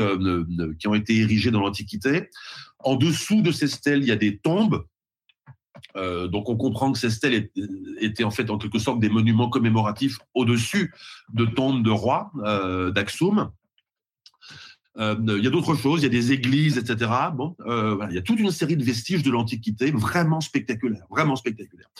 qui 0.78 0.88
ont 0.88 0.94
été 0.94 1.16
érigées 1.16 1.50
dans 1.50 1.60
l'Antiquité. 1.60 2.30
En 2.78 2.96
dessous 2.96 3.42
de 3.42 3.52
ces 3.52 3.68
stèles, 3.68 4.02
il 4.02 4.08
y 4.08 4.12
a 4.12 4.16
des 4.16 4.38
tombes 4.38 4.84
euh, 5.96 6.28
donc 6.28 6.48
on 6.48 6.56
comprend 6.56 6.92
que 6.92 6.98
ces 6.98 7.10
stèles 7.10 7.50
étaient 7.98 8.24
en 8.24 8.30
fait 8.30 8.50
en 8.50 8.58
quelque 8.58 8.78
sorte 8.78 9.00
des 9.00 9.08
monuments 9.08 9.48
commémoratifs 9.48 10.18
au-dessus 10.34 10.94
de 11.32 11.44
tombes 11.44 11.82
de 11.82 11.90
rois 11.90 12.30
euh, 12.44 12.90
d'Axum. 12.90 13.50
Euh, 14.98 15.16
il 15.38 15.44
y 15.44 15.46
a 15.46 15.50
d'autres 15.50 15.76
choses, 15.76 16.00
il 16.00 16.02
y 16.04 16.06
a 16.06 16.10
des 16.10 16.32
églises, 16.32 16.76
etc. 16.78 17.10
Bon, 17.34 17.54
il 17.66 18.14
y 18.14 18.18
a 18.18 18.22
toute 18.22 18.40
une 18.40 18.50
série 18.50 18.76
de 18.76 18.84
vestiges 18.84 19.22
de 19.22 19.30
l'Antiquité 19.30 19.90
vraiment 19.92 20.40
spectaculaires, 20.40 21.06
vraiment 21.10 21.36
spectaculaires, 21.36 21.90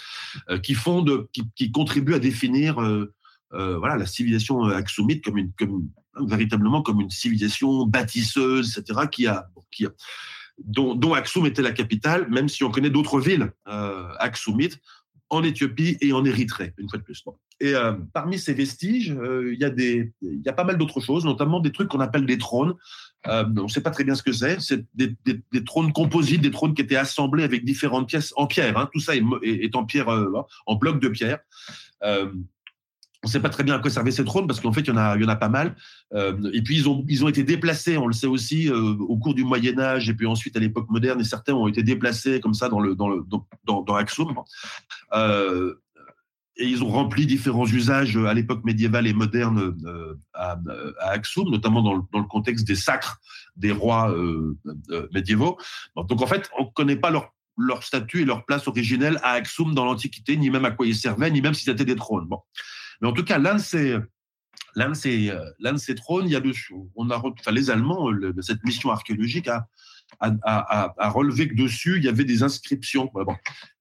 qui 0.63 0.75
font 0.75 1.03
de, 1.03 1.29
qui, 1.55 1.71
contribuent 1.71 2.15
à 2.15 2.19
définir 2.19 2.77
voilà 3.53 3.97
la 3.97 4.07
civilisation 4.07 4.65
axumite 4.65 5.25
comme 5.25 5.39
une, 5.39 5.53
comme 5.53 5.89
véritablement 6.21 6.83
comme 6.83 7.01
une 7.01 7.11
civilisation 7.11 7.87
bâtisseuse, 7.87 8.77
etc. 8.77 9.01
Qui 9.11 9.27
a, 9.29 9.49
qui 9.71 9.87
dont, 10.65 10.95
dont 10.95 11.15
Aksum 11.15 11.47
était 11.47 11.63
la 11.63 11.73
capitale, 11.73 12.29
même 12.29 12.49
si 12.49 12.65
on 12.65 12.71
connaît 12.71 12.91
d'autres 12.91 13.21
villes 13.21 13.53
euh, 13.69 14.13
en 15.31 15.43
Éthiopie 15.45 15.97
et 16.01 16.13
en 16.13 16.25
Érythrée, 16.25 16.75
une 16.77 16.89
fois 16.89 16.99
de 16.99 17.05
plus. 17.05 17.25
Et 17.61 17.75
euh, 17.75 17.93
parmi 18.13 18.39
ces 18.39 18.53
vestiges, 18.53 19.13
euh, 19.13 19.55
il 19.55 19.61
y 19.61 19.65
a 19.65 19.71
y 20.23 20.49
a 20.49 20.53
pas 20.53 20.65
mal 20.65 20.77
d'autres 20.77 21.01
choses, 21.01 21.25
notamment 21.25 21.61
des 21.61 21.73
trucs 21.73 21.89
qu'on 21.89 22.01
appelle 22.01 22.27
des 22.27 22.39
trônes. 22.39 22.75
Euh, 23.27 23.45
on 23.57 23.65
ne 23.65 23.69
sait 23.69 23.83
pas 23.83 23.91
très 23.91 24.05
bien 24.05 24.15
ce 24.15 24.23
que 24.23 24.33
c'est. 24.33 24.61
C'est 24.61 24.85
des, 24.95 25.17
trônes 25.65 25.93
composites, 25.93 26.41
des 26.41 26.51
trônes 26.51 26.75
qui 26.75 26.83
étaient 26.83 26.97
assemblés 26.97 27.45
avec 27.45 27.65
différentes 27.65 28.09
pièces 28.09 28.33
en 28.37 28.47
pierre. 28.47 28.77
Hein. 28.77 28.89
Tout 28.93 29.01
ça 29.01 29.15
est, 29.15 29.23
est, 29.43 29.77
en 29.77 29.85
pierre, 29.85 30.09
en 30.67 30.75
bloc 30.77 31.01
de 31.01 31.09
pierre. 31.09 31.39
On 33.23 33.29
ne 33.29 33.33
sait 33.33 33.41
pas 33.41 33.51
très 33.51 33.65
bien 33.65 33.75
à 33.75 33.79
quoi 33.79 33.91
servaient 33.91 34.11
ces 34.11 34.25
trônes 34.25 34.47
parce 34.47 34.61
qu'en 34.61 34.73
fait, 34.73 34.81
il 34.81 34.89
y 34.89 34.93
en 34.93 34.97
a, 34.97 35.37
pas 35.37 35.51
mal. 35.51 35.77
Euh, 36.15 36.51
et 36.55 36.63
puis, 36.63 36.79
ils 36.79 37.25
ont, 37.25 37.29
été 37.29 37.45
déplacés, 37.45 37.99
on 37.99 38.07
le 38.07 38.15
sait 38.15 38.27
aussi, 38.27 38.71
euh, 38.71 38.97
au 38.99 39.19
cours 39.19 39.35
du 39.35 39.45
Moyen 39.45 39.79
Âge 39.79 40.09
et 40.09 40.15
puis 40.15 40.27
ensuite 40.27 40.57
à 40.57 40.61
l'époque 40.61 40.89
moderne. 40.89 41.21
Et 41.21 41.25
certains 41.25 41.53
ont 41.53 41.69
été 41.69 41.83
déplacés 41.83 42.41
comme 42.41 42.55
ça 42.55 42.71
dans 42.71 42.81
le, 42.81 42.97
Axum. 43.95 44.35
Euh, 45.13 45.75
et 46.57 46.67
ils 46.67 46.83
ont 46.83 46.89
rempli 46.89 47.27
différents 47.27 47.67
usages 47.67 48.17
à 48.17 48.33
l'époque 48.33 48.65
médiévale 48.65 49.07
et 49.07 49.13
moderne 49.13 49.77
à, 50.33 50.59
à, 51.01 51.11
Axum, 51.11 51.51
notamment 51.51 51.83
dans 51.83 51.95
le, 51.95 52.27
contexte 52.27 52.67
des 52.67 52.75
sacres 52.75 53.21
des 53.57 53.73
rois 53.73 54.15
médiévaux. 55.13 55.59
donc 55.97 56.23
en 56.23 56.27
fait, 56.27 56.51
on 56.59 56.65
ne 56.65 56.71
connaît 56.71 56.97
pas 56.97 57.11
leur 57.57 57.83
statut 57.83 58.23
et 58.23 58.25
leur 58.25 58.45
place 58.45 58.67
originelle 58.67 59.19
à 59.23 59.33
Axum 59.33 59.75
dans 59.75 59.85
l'Antiquité, 59.85 60.37
ni 60.37 60.51
même 60.51 60.65
à 60.65 60.71
quoi 60.71 60.87
ils 60.87 60.97
servaient, 60.97 61.31
ni 61.31 61.41
même 61.41 61.55
s'ils 61.55 61.71
étaient 61.71 61.85
des 61.85 61.97
trônes. 61.97 62.27
Bon. 62.27 62.41
Mais 63.01 63.09
en 63.09 63.13
tout 63.13 63.25
cas, 63.25 63.39
l'un 63.39 63.55
de 63.55 63.61
ces, 63.61 63.97
l'un 64.75 64.91
de 64.91 64.95
ces, 64.95 65.31
euh, 65.31 65.45
l'un 65.59 65.73
de 65.73 65.79
ces 65.79 65.95
trônes, 65.95 66.27
il 66.27 66.33
y 66.33 66.37
a 66.37 66.41
dessus, 66.41 66.75
on 66.95 67.11
a, 67.11 67.19
enfin, 67.19 67.51
les 67.51 67.71
Allemands, 67.71 68.11
le, 68.11 68.35
cette 68.41 68.63
mission 68.65 68.91
archéologique 68.91 69.49
a, 69.49 69.67
relevé 71.11 71.49
que 71.49 71.55
dessus, 71.55 71.97
il 71.97 72.05
y 72.05 72.09
avait 72.09 72.25
des 72.25 72.43
inscriptions. 72.43 73.11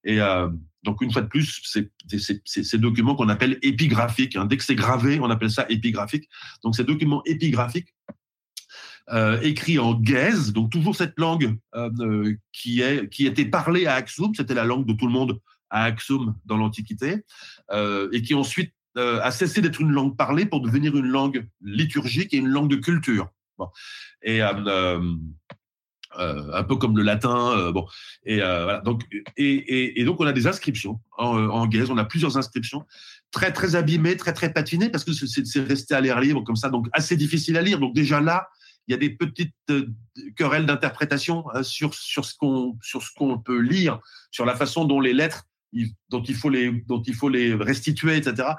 Et 0.04 0.22
euh, 0.22 0.48
donc, 0.84 1.02
une 1.02 1.12
fois 1.12 1.22
de 1.22 1.28
plus, 1.28 1.62
c'est 1.64 1.92
ces 2.46 2.78
documents 2.78 3.16
qu'on 3.16 3.30
appelle 3.30 3.60
épigraphiques. 3.62 4.36
Hein. 4.36 4.46
Dès 4.46 4.58
que 4.58 4.64
c'est 4.64 4.76
gravé, 4.76 5.20
on 5.20 5.30
appelle 5.30 5.52
ça 5.52 5.66
épigraphique. 5.70 6.30
Donc, 6.64 6.76
ces 6.76 6.84
documents 6.84 7.22
épigraphiques, 7.26 7.94
euh, 9.12 9.42
écrits 9.42 9.80
en 9.80 9.96
gaze, 9.96 10.54
donc 10.54 10.72
toujours 10.72 10.96
cette 10.96 11.18
langue 11.18 11.58
euh, 11.74 12.36
qui, 12.52 12.82
est, 12.82 13.10
qui 13.10 13.26
était 13.26 13.46
parlée 13.46 13.88
à 13.88 13.96
Axum, 13.96 14.36
c'était 14.36 14.54
la 14.54 14.66
langue 14.66 14.86
de 14.86 14.94
tout 14.94 15.08
le 15.08 15.12
monde 15.12 15.42
à 15.72 15.86
Axum 15.86 16.36
dans 16.46 16.58
l'Antiquité, 16.58 17.24
euh, 17.72 18.08
et 18.12 18.22
qui 18.22 18.36
ensuite 18.36 18.72
euh, 18.98 19.22
a 19.22 19.32
cessé 19.32 19.62
d'être 19.62 19.82
une 19.82 19.92
langue 19.92 20.18
parlée 20.18 20.46
pour 20.46 20.62
devenir 20.62 20.96
une 20.96 21.08
langue 21.08 21.48
liturgique 21.62 22.34
et 22.34 22.38
une 22.38 22.48
langue 22.48 22.70
de 22.70 22.76
culture. 22.76 23.30
Et 24.24 24.42
euh, 24.42 25.00
euh, 26.18 26.54
un 26.54 26.64
peu 26.64 26.76
comme 26.76 26.98
le 26.98 27.04
latin. 27.04 27.72
Et. 28.26 28.42
Donc, 28.84 30.20
on 30.20 30.26
a 30.26 30.32
des 30.32 30.48
inscriptions 30.48 31.00
en, 31.18 31.38
en. 31.50 31.70
On 31.70 31.98
a 31.98 32.06
plusieurs 32.06 32.38
inscriptions 32.38 32.86
très 33.32 33.54
très 33.54 33.76
abîmées, 33.76 34.18
très 34.18 34.34
très 34.34 34.52
patinées 34.52 34.90
parce 34.90 35.04
que 35.04 35.14
c'est 35.14 35.62
resté 35.62 35.94
à 35.94 36.02
l'air 36.02 36.20
libre 36.20 36.44
comme 36.44 36.56
ça, 36.56 36.70
donc 36.70 36.88
assez 36.94 37.16
difficile 37.16 37.58
à 37.58 37.62
lire. 37.62 37.80
Donc 37.80 37.94
déjà 37.94 38.22
là, 38.22 38.50
il 38.88 38.92
y 38.92 38.96
a 38.96 38.98
des 38.98 39.12
petites 39.12 39.54
querelles 40.36 40.66
d'interprétation 40.66 41.44
qu'on 41.44 42.76
sur 42.82 43.04
ce 43.04 43.14
qu'on 43.16 43.40
peut 43.40 43.60
lire, 43.60 44.00
sur 44.32 44.46
la 44.46 44.56
façon 44.56 44.86
dont 44.86 45.00
les 45.00 45.14
lettres 45.14 45.46
dont 46.10 46.24
il 46.24 46.36
faut 46.36 46.50
les, 46.50 46.72
dont 46.88 47.02
il 47.02 47.14
faut 47.14 47.30
les 47.30 47.54
restituer, 47.54 48.18
etc. 48.18 48.50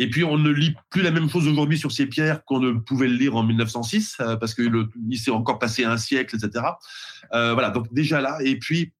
Et 0.00 0.08
puis, 0.08 0.22
on 0.22 0.38
ne 0.38 0.50
lit 0.50 0.76
plus 0.90 1.02
la 1.02 1.10
même 1.10 1.28
chose 1.28 1.48
aujourd'hui 1.48 1.76
sur 1.76 1.90
ces 1.90 2.06
pierres 2.06 2.44
qu'on 2.44 2.60
ne 2.60 2.72
pouvait 2.72 3.08
le 3.08 3.14
lire 3.14 3.34
en 3.34 3.42
1906, 3.42 4.16
euh, 4.20 4.36
parce 4.36 4.54
que 4.54 4.62
il 5.10 5.18
s'est 5.18 5.32
encore 5.32 5.58
passé 5.58 5.84
un 5.84 5.96
siècle, 5.96 6.36
etc. 6.36 6.64
Euh, 7.34 7.52
voilà. 7.52 7.70
Donc, 7.70 7.92
déjà 7.92 8.20
là. 8.20 8.38
Et 8.44 8.56
puis, 8.58 8.92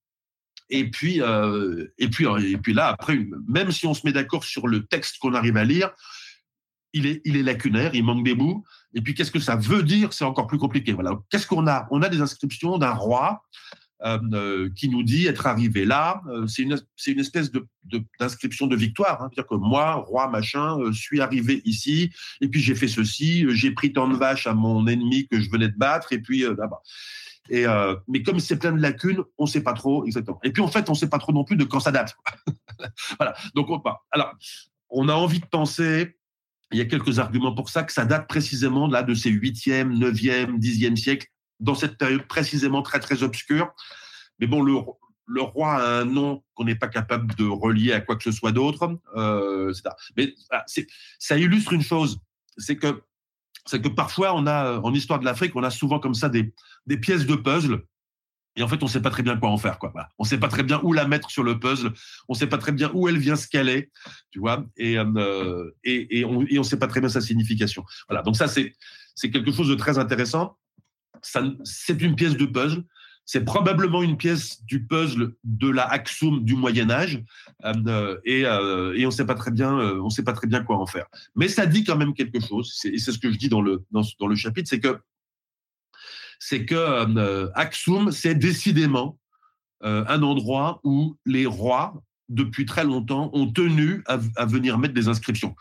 et 0.70 0.90
puis, 0.90 1.22
euh, 1.22 1.86
et 1.98 2.08
puis, 2.08 2.26
et 2.26 2.58
puis 2.58 2.74
là, 2.74 2.88
après, 2.88 3.16
même 3.46 3.70
si 3.70 3.86
on 3.86 3.94
se 3.94 4.04
met 4.04 4.12
d'accord 4.12 4.42
sur 4.42 4.66
le 4.66 4.86
texte 4.86 5.18
qu'on 5.18 5.34
arrive 5.34 5.56
à 5.56 5.64
lire, 5.64 5.90
il 6.92 7.06
est, 7.06 7.20
il 7.24 7.36
est 7.36 7.44
lacunaire, 7.44 7.94
il 7.94 8.02
manque 8.04 8.24
des 8.24 8.34
bouts. 8.34 8.64
Et 8.92 9.00
puis, 9.00 9.14
qu'est-ce 9.14 9.30
que 9.30 9.38
ça 9.38 9.54
veut 9.54 9.84
dire? 9.84 10.12
C'est 10.12 10.24
encore 10.24 10.48
plus 10.48 10.58
compliqué. 10.58 10.92
Voilà. 10.92 11.12
Qu'est-ce 11.30 11.46
qu'on 11.46 11.68
a? 11.68 11.86
On 11.92 12.02
a 12.02 12.08
des 12.08 12.20
inscriptions 12.20 12.76
d'un 12.76 12.92
roi 12.92 13.42
euh, 14.04 14.18
euh, 14.32 14.70
qui 14.76 14.88
nous 14.88 15.02
dit 15.02 15.26
être 15.26 15.46
arrivé 15.46 15.84
là. 15.84 16.22
Euh, 16.28 16.46
c'est 16.46 16.62
une, 16.62 16.78
une 17.06 17.18
espèce 17.20 17.50
de, 17.50 17.66
d'inscription 18.20 18.66
de, 18.66 18.76
victoire. 18.76 19.22
Hein. 19.22 19.28
C'est-à-dire 19.30 19.48
que 19.48 19.56
moi, 19.56 19.94
roi 19.94 20.28
machin, 20.28 20.76
suis 20.92 21.20
arrivé 21.20 21.62
ici, 21.64 22.10
et 22.40 22.48
puis 22.48 22.60
j'ai 22.60 22.74
fait 22.74 22.88
ceci, 22.88 23.46
j'ai 23.50 23.72
pris 23.72 23.92
tant 23.92 24.08
de 24.08 24.16
vaches 24.16 24.46
à 24.46 24.54
mon 24.54 24.86
ennemi 24.86 25.26
que 25.28 25.40
je 25.40 25.50
venais 25.50 25.68
de 25.68 25.76
battre, 25.76 26.12
et 26.12 26.20
puis 26.20 26.40
là-bas. 26.40 26.82
Et 27.50 27.66
euh, 27.66 27.96
mais 28.06 28.22
comme 28.22 28.40
c'est 28.40 28.58
plein 28.58 28.72
de 28.72 28.80
lacunes, 28.80 29.22
on 29.38 29.46
sait 29.46 29.62
pas 29.62 29.72
trop 29.72 30.04
exactement. 30.04 30.38
Et 30.42 30.52
puis 30.52 30.62
en 30.62 30.68
fait, 30.68 30.88
on 30.90 30.94
sait 30.94 31.08
pas 31.08 31.18
trop 31.18 31.32
non 31.32 31.44
plus 31.44 31.56
de 31.56 31.64
quand 31.64 31.80
ça 31.80 31.90
date. 31.90 32.16
voilà. 33.18 33.34
Donc 33.54 33.70
on, 33.70 33.82
alors, 34.10 34.34
on 34.90 35.08
a 35.08 35.14
envie 35.14 35.40
de 35.40 35.46
penser. 35.46 36.16
Il 36.70 36.78
y 36.78 36.82
a 36.82 36.84
quelques 36.84 37.18
arguments 37.18 37.54
pour 37.54 37.70
ça 37.70 37.82
que 37.82 37.92
ça 37.92 38.04
date 38.04 38.28
précisément 38.28 38.88
là 38.88 39.02
de 39.02 39.14
ces 39.14 39.30
huitième, 39.30 39.96
neuvième, 39.98 40.58
dixième 40.58 40.96
siècle 40.98 41.28
dans 41.60 41.74
cette 41.74 41.98
période 41.98 42.26
précisément 42.26 42.82
très 42.82 43.00
très 43.00 43.22
obscure. 43.22 43.72
Mais 44.38 44.46
bon, 44.46 44.62
le, 44.62 45.42
roi 45.42 45.74
a 45.74 46.00
un 46.00 46.04
nom 46.04 46.42
qu'on 46.54 46.64
n'est 46.64 46.76
pas 46.76 46.88
capable 46.88 47.34
de 47.34 47.44
relier 47.44 47.92
à 47.92 48.00
quoi 48.00 48.16
que 48.16 48.24
ce 48.24 48.32
soit 48.32 48.52
d'autre. 48.52 48.98
Euh, 49.16 49.72
Mais 50.16 50.34
ah, 50.50 50.64
ça 51.18 51.38
illustre 51.38 51.72
une 51.72 51.82
chose, 51.82 52.20
c'est 52.56 52.76
que 52.76 53.02
c'est 53.66 53.82
que 53.82 53.88
parfois 53.88 54.34
on 54.34 54.46
a 54.46 54.78
en 54.78 54.94
histoire 54.94 55.18
de 55.18 55.26
l'Afrique, 55.26 55.54
on 55.54 55.62
a 55.62 55.70
souvent 55.70 55.98
comme 55.98 56.14
ça 56.14 56.30
des, 56.30 56.54
des 56.86 56.96
pièces 56.96 57.26
de 57.26 57.34
puzzle. 57.34 57.82
Et 58.56 58.62
en 58.62 58.66
fait, 58.66 58.82
on 58.82 58.86
ne 58.86 58.90
sait 58.90 59.02
pas 59.02 59.10
très 59.10 59.22
bien 59.22 59.36
quoi 59.36 59.50
en 59.50 59.56
faire, 59.56 59.78
quoi. 59.78 59.92
On 60.18 60.24
sait 60.24 60.38
pas 60.38 60.48
très 60.48 60.64
bien 60.64 60.80
où 60.82 60.92
la 60.92 61.06
mettre 61.06 61.30
sur 61.30 61.44
le 61.44 61.60
puzzle. 61.60 61.92
On 62.28 62.32
ne 62.32 62.38
sait 62.38 62.48
pas 62.48 62.58
très 62.58 62.72
bien 62.72 62.90
où 62.92 63.08
elle 63.08 63.18
vient 63.18 63.36
se 63.36 63.46
caler, 63.46 63.92
tu 64.30 64.40
vois. 64.40 64.64
Et, 64.76 64.98
euh, 64.98 65.70
et, 65.84 66.18
et 66.18 66.24
on 66.24 66.42
ne 66.42 66.62
sait 66.64 66.78
pas 66.78 66.88
très 66.88 66.98
bien 66.98 67.08
sa 67.08 67.20
signification. 67.20 67.84
Voilà. 68.08 68.22
Donc 68.22 68.36
ça, 68.36 68.48
c'est 68.48 68.74
quelque 69.30 69.52
chose 69.52 69.68
de 69.68 69.76
très 69.76 69.98
intéressant 69.98 70.58
c'est 71.22 72.00
une 72.00 72.16
pièce 72.16 72.36
de 72.36 72.46
puzzle. 72.46 72.84
C'est 73.24 73.44
probablement 73.44 74.02
une 74.02 74.16
pièce 74.16 74.64
du 74.64 74.86
puzzle 74.86 75.34
de 75.44 75.68
la 75.68 75.84
Axum 75.84 76.44
du 76.44 76.54
Moyen 76.54 76.88
Âge, 76.88 77.22
euh, 77.62 78.18
et, 78.24 78.46
euh, 78.46 78.94
et, 78.96 79.06
on 79.06 79.10
sait 79.10 79.26
pas 79.26 79.34
très 79.34 79.50
bien, 79.50 79.78
euh, 79.78 80.00
on 80.00 80.08
sait 80.08 80.24
pas 80.24 80.32
très 80.32 80.46
bien 80.46 80.64
quoi 80.64 80.78
en 80.78 80.86
faire. 80.86 81.04
Mais 81.36 81.48
ça 81.48 81.66
dit 81.66 81.84
quand 81.84 81.96
même 81.96 82.14
quelque 82.14 82.40
chose. 82.40 82.80
Et 82.86 82.96
c'est 82.96 83.12
ce 83.12 83.18
que 83.18 83.30
je 83.30 83.36
dis 83.36 83.50
dans 83.50 83.60
le 83.60 83.84
dans, 83.90 84.26
le 84.26 84.34
chapitre, 84.34 84.70
c'est 84.70 84.80
que 84.80 84.98
c'est 86.38 86.64
que 86.64 86.74
euh, 86.74 87.50
Axum, 87.54 88.12
c'est 88.12 88.34
décidément 88.34 89.18
euh, 89.84 90.04
un 90.08 90.22
endroit 90.22 90.80
où 90.84 91.18
les 91.26 91.46
rois 91.46 92.02
depuis 92.28 92.66
très 92.66 92.84
longtemps 92.84 93.30
ont 93.32 93.50
tenu 93.50 94.02
à, 94.06 94.16
venir 94.46 94.78
mettre 94.78 94.94
des 94.94 95.08
inscriptions. 95.08 95.54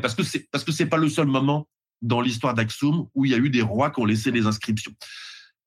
Parce 0.00 0.14
que 0.14 0.22
c'est 0.22 0.48
parce 0.50 0.64
que 0.64 0.72
c'est 0.72 0.86
pas 0.86 0.96
le 0.96 1.08
seul 1.08 1.26
moment 1.26 1.68
dans 2.02 2.20
l'histoire 2.20 2.54
d'Axum 2.54 3.06
où 3.14 3.24
il 3.24 3.30
y 3.30 3.34
a 3.34 3.38
eu 3.38 3.50
des 3.50 3.62
rois 3.62 3.90
qui 3.90 4.00
ont 4.00 4.04
laissé 4.04 4.30
des 4.32 4.46
inscriptions. 4.46 4.94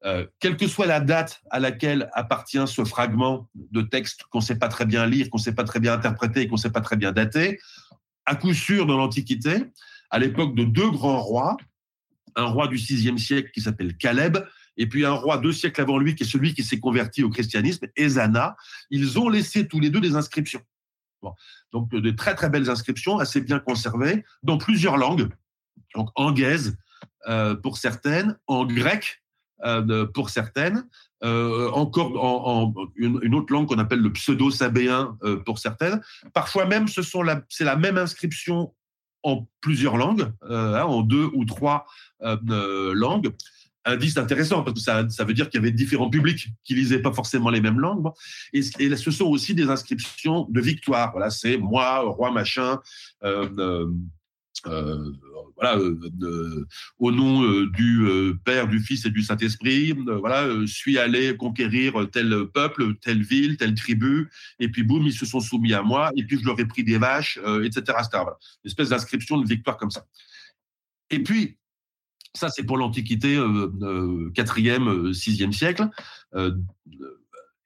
Euh, 0.06 0.28
quelle 0.40 0.58
que 0.58 0.68
soit 0.68 0.86
la 0.86 1.00
date 1.00 1.42
à 1.50 1.60
laquelle 1.60 2.10
appartient 2.14 2.66
ce 2.68 2.86
fragment 2.86 3.50
de 3.56 3.82
texte 3.82 4.24
qu'on 4.30 4.40
ne 4.40 4.44
sait 4.44 4.58
pas 4.58 4.68
très 4.68 4.86
bien 4.86 5.08
lire, 5.08 5.30
qu'on 5.30 5.40
ne 5.40 5.44
sait 5.44 5.56
pas 5.56 5.64
très 5.64 5.80
bien 5.80 5.94
interpréter 5.94 6.42
et 6.42 6.48
qu'on 6.48 6.56
ne 6.56 6.62
sait 6.62 6.72
pas 6.72 6.82
très 6.82 6.98
bien 6.98 7.12
dater, 7.12 7.60
à 8.26 8.36
coup 8.36 8.54
sûr 8.54 8.86
dans 8.86 8.98
l'Antiquité, 8.98 9.66
à 10.12 10.20
l'époque 10.20 10.56
de 10.56 10.64
deux 10.64 10.90
grands 10.92 11.22
rois, 11.22 11.58
un 12.36 12.46
roi 12.46 12.68
du 12.68 12.76
VIe 12.76 13.18
siècle 13.18 13.50
qui 13.52 13.62
s'appelle 13.62 13.98
Caleb, 13.98 14.38
et 14.78 14.88
puis 14.88 15.04
un 15.06 15.14
roi 15.14 15.40
deux 15.40 15.52
siècles 15.52 15.82
avant 15.82 15.98
lui 15.98 16.14
qui 16.14 16.24
est 16.24 16.28
celui 16.28 16.54
qui 16.54 16.64
s'est 16.64 16.80
converti 16.80 17.24
au 17.24 17.30
christianisme, 17.30 17.88
Ezana, 17.96 18.56
ils 18.92 19.18
ont 19.18 19.30
laissé 19.30 19.68
tous 19.68 19.80
les 19.80 19.90
deux 19.90 20.02
des 20.02 20.16
inscriptions. 20.16 20.62
Donc 21.74 21.90
de 21.90 22.12
très 22.12 22.36
très 22.36 22.50
belles 22.50 22.70
inscriptions, 22.70 23.18
assez 23.18 23.42
bien 23.42 23.58
conservées, 23.58 24.24
dans 24.44 24.60
plusieurs 24.60 24.98
langues, 24.98 25.28
donc 25.96 26.10
en 26.16 26.32
gaze 26.32 26.78
euh, 27.28 27.56
pour 27.56 27.78
certaines, 27.78 28.38
en 28.48 28.66
grec 28.66 29.22
pour 30.14 30.30
certaines, 30.30 30.88
encore 31.24 32.24
en, 32.24 32.72
une, 32.96 33.34
autre 33.34 33.52
langue 33.52 33.68
qu'on 33.68 33.80
appelle 33.80 34.02
le 34.02 34.14
pseudo-sabéen 34.14 35.18
pour 35.48 35.58
certaines. 35.58 36.00
Parfois 36.32 36.68
même, 36.68 36.88
ce 36.88 37.02
sont 37.02 37.24
c'est 37.50 37.64
la 37.64 37.76
même 37.76 37.98
inscription 37.98 38.76
en 39.24 39.48
plusieurs 39.60 39.98
langues, 39.98 40.32
hein, 40.48 40.84
en 40.84 41.02
deux 41.02 41.32
ou 41.34 41.44
trois 41.44 41.88
langues 42.22 43.34
indice 43.88 44.18
intéressant 44.18 44.64
parce 44.64 44.76
que 44.76 44.84
ça, 44.84 45.10
ça 45.10 45.24
veut 45.24 45.34
dire 45.34 45.50
qu'il 45.50 45.60
y 45.60 45.64
avait 45.64 45.72
différents 45.72 46.10
publics 46.10 46.50
qui 46.64 46.76
lisaient 46.76 47.02
pas 47.02 47.14
forcément 47.14 47.50
les 47.50 47.62
mêmes 47.62 47.80
langues. 47.80 48.08
Et, 48.54 48.62
et 48.80 48.96
ce 48.96 49.12
sont 49.12 49.26
aussi 49.26 49.56
des 49.56 49.70
inscriptions 49.70 50.46
de 50.50 50.62
victoire. 50.62 51.12
Voilà, 51.12 51.30
c'est 51.30 51.58
moi, 51.58 52.00
roi 52.02 52.32
machin. 52.32 52.80
Euh, 54.66 54.70
euh, 54.72 55.14
voilà, 55.56 55.78
euh, 55.78 56.66
au 57.00 57.12
nom 57.12 57.64
du 57.66 58.06
Père, 58.46 58.68
du 58.68 58.80
Fils 58.80 59.06
et 59.06 59.10
du 59.10 59.24
Saint-Esprit, 59.24 59.94
voilà, 60.20 60.48
suis 60.68 61.00
allé 61.00 61.36
conquérir 61.36 62.08
tel 62.12 62.46
peuple, 62.54 62.96
telle 62.96 63.24
ville, 63.24 63.58
telle 63.58 63.74
tribu, 63.74 64.30
et 64.60 64.70
puis 64.70 64.84
boum, 64.84 65.06
ils 65.06 65.14
se 65.14 65.26
sont 65.26 65.40
soumis 65.40 65.74
à 65.74 65.82
moi, 65.82 66.12
et 66.16 66.24
puis 66.24 66.40
je 66.40 66.46
leur 66.46 66.60
ai 66.60 66.66
pris 66.66 66.84
des 66.84 66.98
vaches, 66.98 67.40
etc. 67.64 67.98
Une 68.14 68.28
espèce 68.66 68.90
d'inscription 68.90 69.38
de 69.40 69.48
victoire 69.48 69.78
comme 69.78 69.92
ça. 69.92 70.06
Et 71.10 71.24
puis, 71.24 71.58
ça, 72.38 72.50
c'est 72.50 72.64
pour 72.64 72.78
l'Antiquité, 72.78 73.36
euh, 73.36 73.72
euh, 73.82 74.32
4e, 74.36 75.12
6e 75.12 75.50
euh, 75.50 75.52
siècle. 75.52 75.90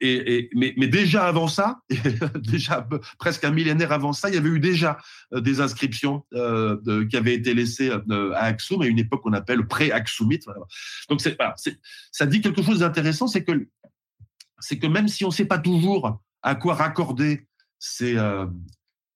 Euh, 0.03 0.41
mais, 0.55 0.87
déjà 0.87 1.25
avant 1.25 1.47
ça, 1.47 1.79
déjà 2.35 2.87
presque 3.19 3.43
un 3.43 3.51
millénaire 3.51 3.91
avant 3.91 4.13
ça, 4.13 4.29
il 4.29 4.35
y 4.35 4.37
avait 4.37 4.49
eu 4.49 4.59
déjà 4.59 4.97
des 5.31 5.61
inscriptions 5.61 6.25
de, 6.31 7.03
qui 7.03 7.17
avaient 7.17 7.35
été 7.35 7.53
laissées 7.53 7.91
à 7.91 8.43
Axum, 8.43 8.81
à 8.81 8.87
une 8.87 8.99
époque 8.99 9.21
qu'on 9.21 9.33
appelle 9.33 9.67
pré-Axumite. 9.67 10.45
Donc 11.09 11.21
ça 11.21 12.25
dit 12.25 12.41
quelque 12.41 12.63
chose 12.63 12.79
d'intéressant, 12.79 13.27
c'est 13.27 13.43
que, 13.43 14.87
même 14.87 15.07
si 15.07 15.23
on 15.23 15.29
ne 15.29 15.33
sait 15.33 15.45
pas 15.45 15.59
toujours 15.59 16.19
à 16.41 16.55
quoi 16.55 16.73
raccorder 16.73 17.45
ces, 17.77 18.17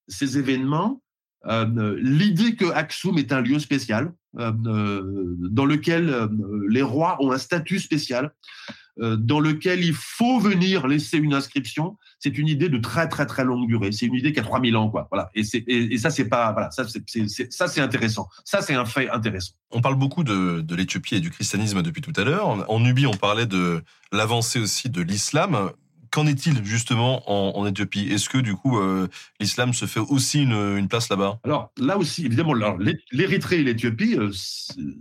ces 0.08 0.38
événements, 0.38 1.02
euh, 1.48 1.98
l'idée 2.02 2.56
que 2.56 2.66
Aksum 2.66 3.18
est 3.18 3.32
un 3.32 3.42
lieu 3.42 3.60
spécial, 3.60 4.14
euh, 4.40 4.52
euh, 4.66 5.36
dans 5.38 5.66
lequel 5.66 6.30
les 6.68 6.82
rois 6.82 7.18
ont 7.24 7.32
un 7.32 7.38
statut 7.38 7.80
spécial, 7.80 8.34
dans 8.98 9.40
lequel 9.40 9.84
il 9.84 9.94
faut 9.94 10.40
venir 10.40 10.88
laisser 10.88 11.18
une 11.18 11.34
inscription, 11.34 11.98
c'est 12.20 12.38
une 12.38 12.48
idée 12.48 12.70
de 12.70 12.78
très 12.78 13.10
très 13.10 13.26
très 13.26 13.44
longue 13.44 13.68
durée. 13.68 13.92
C'est 13.92 14.06
une 14.06 14.16
idée 14.16 14.34
qui 14.34 14.40
a 14.40 14.44
3000 14.44 14.78
ans, 14.78 14.90
quoi. 14.90 15.08
Voilà. 15.12 15.30
Et, 15.36 15.44
et, 15.68 15.98
ça, 15.98 16.10
c'est 16.10 16.30
pas, 16.30 16.52
voilà, 16.54 16.72
ça, 16.72 16.86
c'est, 16.88 17.52
ça, 17.52 17.68
c'est 17.68 17.82
intéressant. 17.82 18.30
Ça, 18.44 18.62
c'est 18.62 18.74
un 18.74 18.86
fait 18.86 19.10
intéressant. 19.10 19.54
On 19.72 19.82
parle 19.82 19.96
beaucoup 19.96 20.24
de, 20.24 20.62
de 20.62 20.76
l'Éthiopie 20.76 21.16
et 21.16 21.20
du 21.20 21.30
christianisme 21.30 21.82
depuis 21.82 22.02
tout 22.02 22.14
à 22.16 22.24
l'heure. 22.24 22.70
En 22.70 22.80
Nubie, 22.80 23.06
on 23.06 23.14
parlait 23.14 23.46
de 23.46 23.84
l'avancée 24.12 24.60
aussi 24.60 24.90
de 24.90 25.02
l'islam. 25.02 25.72
Qu'en 26.16 26.28
est-il 26.28 26.64
justement 26.64 27.30
en, 27.30 27.66
Éthiopie? 27.66 28.08
Est-ce 28.10 28.30
que 28.30 28.38
du 28.38 28.56
coup 28.56 28.80
euh, 28.80 29.10
l'islam 29.42 29.74
se 29.74 29.86
fait 29.86 30.00
aussi 30.00 30.44
une, 30.44 30.88
place 30.88 31.10
là-bas? 31.10 31.42
Alors 31.44 31.74
là 31.78 31.98
aussi, 31.98 32.26
évidemment, 32.26 32.54
l'Érythrée 33.12 33.60
et 33.60 33.64
l'Éthiopie, 33.66 34.16
euh, 34.18 34.32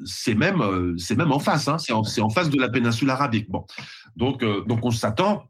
c'est 0.04 0.34
même, 0.34 0.60
euh, 0.60 0.92
c'est 0.98 1.14
même 1.14 1.30
en 1.30 1.38
face. 1.38 1.68
Hein, 1.68 1.78
c'est 1.78 1.92
en, 1.92 2.30
face 2.30 2.50
de 2.50 2.58
la 2.58 2.68
péninsule 2.68 3.10
arabique. 3.10 3.48
Bon, 3.48 3.64
donc, 4.16 4.44
donc 4.66 4.84
on 4.84 4.90
s'attend 4.90 5.44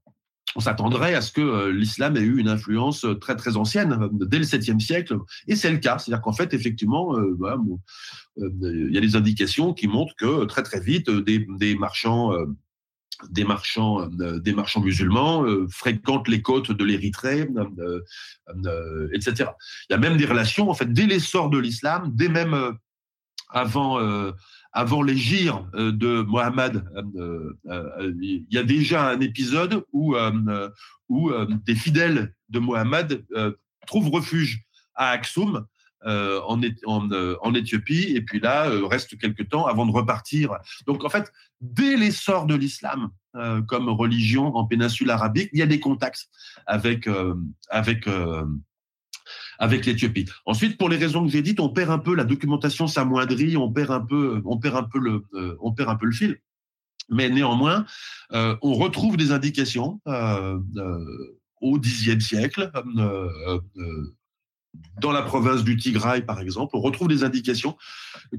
on 0.54 0.60
s'attendrait 0.60 1.14
à 1.14 1.22
ce 1.22 1.32
que 1.32 1.70
l'islam 1.70 2.18
ait 2.18 2.20
eu 2.20 2.38
une 2.38 2.48
influence 2.48 3.06
très 3.20 3.34
très 3.34 3.56
ancienne 3.56 4.10
dès 4.12 4.38
le 4.38 4.44
7e 4.44 4.78
siècle, 4.78 5.16
et 5.48 5.56
c'est 5.56 5.70
le 5.70 5.78
cas. 5.78 5.98
C'est-à-dire 5.98 6.20
qu'en 6.20 6.34
fait, 6.34 6.52
effectivement, 6.52 7.16
il 8.36 8.90
y 8.92 8.98
a 8.98 9.00
des 9.00 9.16
indications 9.16 9.72
qui 9.72 9.88
montrent 9.88 10.14
que 10.14 10.44
très 10.44 10.62
très 10.62 10.80
vite, 10.80 11.10
des 11.10 11.74
marchands 11.74 12.32
des 13.30 13.44
marchands, 13.44 14.08
euh, 14.20 14.38
des 14.38 14.52
marchands 14.52 14.80
musulmans 14.80 15.44
euh, 15.44 15.66
fréquentent 15.68 16.28
les 16.28 16.42
côtes 16.42 16.72
de 16.72 16.84
l'Érythrée, 16.84 17.48
euh, 17.78 19.08
etc. 19.12 19.50
Il 19.88 19.92
y 19.92 19.94
a 19.94 19.98
même 19.98 20.16
des 20.16 20.26
relations, 20.26 20.70
en 20.70 20.74
fait, 20.74 20.92
dès 20.92 21.06
l'essor 21.06 21.50
de 21.50 21.58
l'islam, 21.58 22.10
dès 22.14 22.28
même 22.28 22.76
avant, 23.50 23.98
les 25.02 25.14
de 25.14 26.22
Mohammed, 26.22 26.84
il 28.20 28.44
y 28.50 28.58
a 28.58 28.64
déjà 28.64 29.10
un 29.10 29.20
épisode 29.20 29.84
où, 29.92 30.16
où 31.08 31.32
des 31.64 31.74
fidèles 31.76 32.34
de 32.48 32.58
Mohammed 32.58 33.24
trouvent 33.86 34.10
refuge 34.10 34.64
à 34.96 35.10
Aksum, 35.10 35.66
en, 36.05 36.61
en, 36.86 37.55
Éthiopie, 37.55 38.12
et 38.14 38.20
puis 38.22 38.40
là, 38.40 38.68
reste 38.88 39.18
quelques 39.18 39.48
temps 39.48 39.66
avant 39.66 39.86
de 39.86 39.92
repartir. 39.92 40.59
Donc, 40.86 41.05
en 41.05 41.09
fait, 41.09 41.32
dès 41.61 41.96
l'essor 41.96 42.46
de 42.46 42.55
l'islam 42.55 43.11
euh, 43.36 43.62
comme 43.62 43.88
religion 43.88 44.55
en 44.55 44.64
péninsule 44.64 45.11
arabique, 45.11 45.50
il 45.52 45.59
y 45.59 45.62
a 45.62 45.66
des 45.66 45.80
contacts 45.80 46.28
avec 46.66 47.09
euh, 47.09 47.34
avec 47.68 48.07
euh, 48.07 48.44
avec 49.59 49.86
l'Éthiopie. 49.86 50.26
Ensuite, 50.46 50.78
pour 50.78 50.88
les 50.88 50.96
raisons 50.96 51.24
que 51.24 51.32
j'ai 51.32 51.42
dites, 51.42 51.59
on 51.59 51.68
perd 51.68 51.90
un 51.90 51.98
peu 51.98 52.14
la 52.14 52.22
documentation 52.22 52.86
s'amoindrit, 52.86 53.57
on 53.57 53.64
on 53.64 53.72
perd 53.72 54.07
on 54.44 54.59
perd 54.59 54.76
un 55.88 55.96
peu 55.96 56.07
le 56.07 56.12
fil. 56.12 56.38
Mais 57.11 57.28
néanmoins, 57.28 57.84
on 58.30 58.74
retrouve 58.74 59.16
des 59.16 59.32
indications 59.32 60.00
au 61.61 61.78
Xe 61.80 62.18
siècle 62.20 62.70
dans 65.00 65.12
la 65.12 65.22
province 65.22 65.64
du 65.64 65.76
Tigray, 65.76 66.22
par 66.22 66.40
exemple, 66.40 66.76
on 66.76 66.80
retrouve 66.80 67.08
des 67.08 67.24
indications 67.24 67.76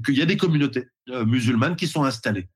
qu'il 0.04 0.16
y 0.16 0.22
a 0.22 0.26
des 0.26 0.36
communautés 0.36 0.86
musulmanes 1.26 1.76
qui 1.76 1.86
sont 1.86 2.04
installées. 2.04 2.48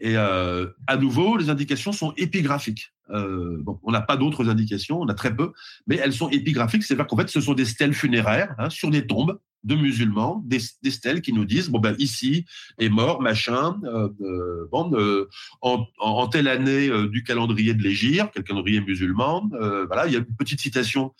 Et 0.00 0.16
euh, 0.16 0.66
à 0.86 0.96
nouveau, 0.96 1.36
les 1.36 1.50
indications 1.50 1.92
sont 1.92 2.12
épigraphiques. 2.16 2.92
Euh, 3.12 3.62
on 3.82 3.92
n'a 3.92 4.00
pas 4.00 4.16
d'autres 4.16 4.48
indications, 4.48 5.00
on 5.00 5.08
a 5.08 5.14
très 5.14 5.34
peu, 5.34 5.52
mais 5.86 5.96
elles 5.96 6.12
sont 6.12 6.28
épigraphiques, 6.28 6.82
c'est-à-dire 6.82 7.06
qu'en 7.06 7.16
fait, 7.16 7.28
ce 7.28 7.40
sont 7.40 7.54
des 7.54 7.64
stèles 7.64 7.94
funéraires 7.94 8.54
hein, 8.58 8.70
sur 8.70 8.90
des 8.90 9.06
tombes 9.06 9.38
de 9.62 9.74
musulmans, 9.74 10.42
des, 10.46 10.58
stèles 10.90 11.20
qui 11.20 11.34
nous 11.34 11.44
disent 11.44 11.68
bon 11.68 11.80
ben 11.80 11.94
ici 11.98 12.46
est 12.78 12.88
mort 12.88 13.20
machin, 13.20 13.78
euh, 13.84 14.08
euh 14.22 14.66
bon 14.72 14.90
euh, 14.94 15.28
en, 15.60 16.28
telle 16.28 16.48
année 16.48 16.88
du 17.08 17.22
calendrier 17.22 17.74
de 17.74 17.82
l'Égypte, 17.82 18.30
quel 18.32 18.44
calendrier 18.44 18.80
musulman, 18.80 19.50
voilà, 19.86 20.06
il 20.06 20.14
y 20.14 20.16
a 20.16 20.20
une 20.20 20.36
petite 20.38 20.60
citation 20.60 21.12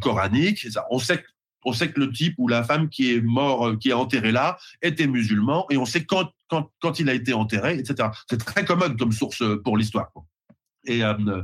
coranique. 0.00 0.60
Ça, 0.70 0.86
on 0.90 0.98
sait 0.98 1.22
on 1.64 1.72
sait 1.72 1.92
que 1.92 2.00
le 2.00 2.10
type 2.10 2.34
ou 2.38 2.48
la 2.48 2.64
femme 2.64 2.88
qui 2.88 3.12
est 3.12 3.20
mort, 3.20 3.78
qui 3.78 3.90
est 3.90 3.92
enterré 3.92 4.32
là, 4.32 4.58
était 4.80 5.06
musulman, 5.06 5.66
et 5.70 5.76
on 5.76 5.84
sait 5.84 6.04
quand, 6.04 6.32
quand, 6.48 6.72
quand 6.80 6.98
il 6.98 7.08
a 7.08 7.14
été 7.14 7.34
enterré, 7.34 7.78
etc. 7.78 8.08
C'est 8.28 8.44
très 8.44 8.64
commode 8.64 8.98
comme 8.98 9.12
source 9.12 9.44
pour 9.62 9.76
l'histoire. 9.76 10.10
Et, 10.84 11.04
euh, 11.04 11.42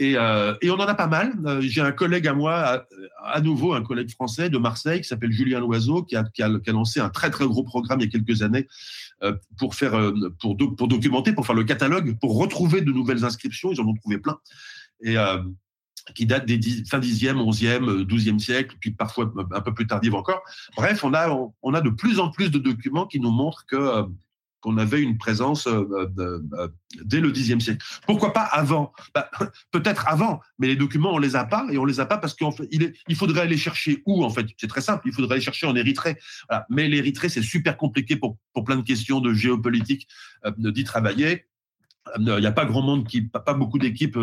euh, 0.00 0.54
et, 0.60 0.70
on 0.70 0.74
en 0.74 0.86
a 0.86 0.94
pas 0.94 1.06
mal. 1.06 1.32
J'ai 1.60 1.80
un 1.80 1.92
collègue 1.92 2.26
à 2.26 2.34
moi, 2.34 2.86
à, 3.22 3.40
nouveau 3.40 3.74
un 3.74 3.82
collègue 3.82 4.10
français 4.10 4.50
de 4.50 4.58
Marseille, 4.58 5.00
qui 5.00 5.08
s'appelle 5.08 5.32
Julien 5.32 5.60
Loiseau, 5.60 6.02
qui 6.02 6.16
a, 6.16 6.48
lancé 6.68 7.00
un 7.00 7.10
très 7.10 7.30
très 7.30 7.46
gros 7.46 7.62
programme 7.62 8.00
il 8.00 8.04
y 8.04 8.08
a 8.08 8.10
quelques 8.10 8.42
années 8.42 8.66
pour 9.58 9.74
faire, 9.74 10.12
pour, 10.40 10.56
pour 10.56 10.88
documenter, 10.88 11.32
pour 11.32 11.46
faire 11.46 11.54
le 11.54 11.64
catalogue, 11.64 12.18
pour 12.18 12.38
retrouver 12.38 12.80
de 12.80 12.90
nouvelles 12.90 13.24
inscriptions. 13.24 13.70
Ils 13.72 13.80
en 13.80 13.86
ont 13.86 13.94
trouvé 13.94 14.18
plein. 14.18 14.38
Et, 15.04 15.16
qui 16.14 16.26
date 16.26 16.46
des 16.46 16.60
fin 16.84 16.98
10e, 16.98 17.36
11e, 17.36 18.04
12e 18.04 18.38
siècle, 18.38 18.76
puis 18.80 18.90
parfois 18.90 19.32
un 19.52 19.60
peu 19.60 19.72
plus 19.72 19.86
tardive 19.86 20.14
encore. 20.14 20.42
Bref, 20.76 21.04
on 21.04 21.14
a, 21.14 21.28
on 21.62 21.74
a 21.74 21.80
de 21.80 21.90
plus 21.90 22.18
en 22.18 22.30
plus 22.30 22.50
de 22.50 22.58
documents 22.58 23.06
qui 23.06 23.20
nous 23.20 23.30
montrent 23.30 23.64
que 23.66 23.76
euh, 23.76 24.02
qu'on 24.62 24.78
avait 24.78 25.02
une 25.02 25.18
présence 25.18 25.66
euh, 25.66 26.08
euh, 26.18 26.68
dès 27.04 27.20
le 27.20 27.30
Xe 27.30 27.58
siècle. 27.58 27.84
Pourquoi 28.06 28.32
pas 28.32 28.44
avant? 28.44 28.92
Bah, 29.14 29.30
Peut-être 29.72 30.08
avant, 30.08 30.40
mais 30.58 30.68
les 30.68 30.76
documents, 30.76 31.12
on 31.12 31.18
les 31.18 31.36
a 31.36 31.44
pas, 31.44 31.66
et 31.70 31.76
on 31.76 31.84
les 31.84 32.00
a 32.00 32.06
pas 32.06 32.16
parce 32.16 32.34
qu'il 32.34 32.94
il 33.08 33.16
faudrait 33.16 33.42
aller 33.42 33.58
chercher 33.58 34.02
où, 34.06 34.24
en 34.24 34.30
fait? 34.30 34.46
C'est 34.56 34.68
très 34.68 34.80
simple, 34.80 35.02
il 35.06 35.12
faudrait 35.12 35.34
aller 35.34 35.44
chercher 35.44 35.66
en 35.66 35.76
Érythrée. 35.76 36.16
Mais 36.70 36.88
l'Érythrée, 36.88 37.28
c'est 37.28 37.42
super 37.42 37.76
compliqué 37.76 38.16
pour, 38.16 38.38
pour 38.54 38.64
plein 38.64 38.76
de 38.76 38.82
questions 38.82 39.20
de 39.20 39.34
géopolitique 39.34 40.08
d'y 40.56 40.84
travailler. 40.84 41.46
Il 42.18 42.24
n'y 42.24 42.46
a 42.46 42.52
pas 42.52 42.64
grand 42.64 42.82
monde, 42.82 43.06
qui, 43.06 43.22
pas 43.22 43.54
beaucoup 43.54 43.78
d'équipes 43.78 44.18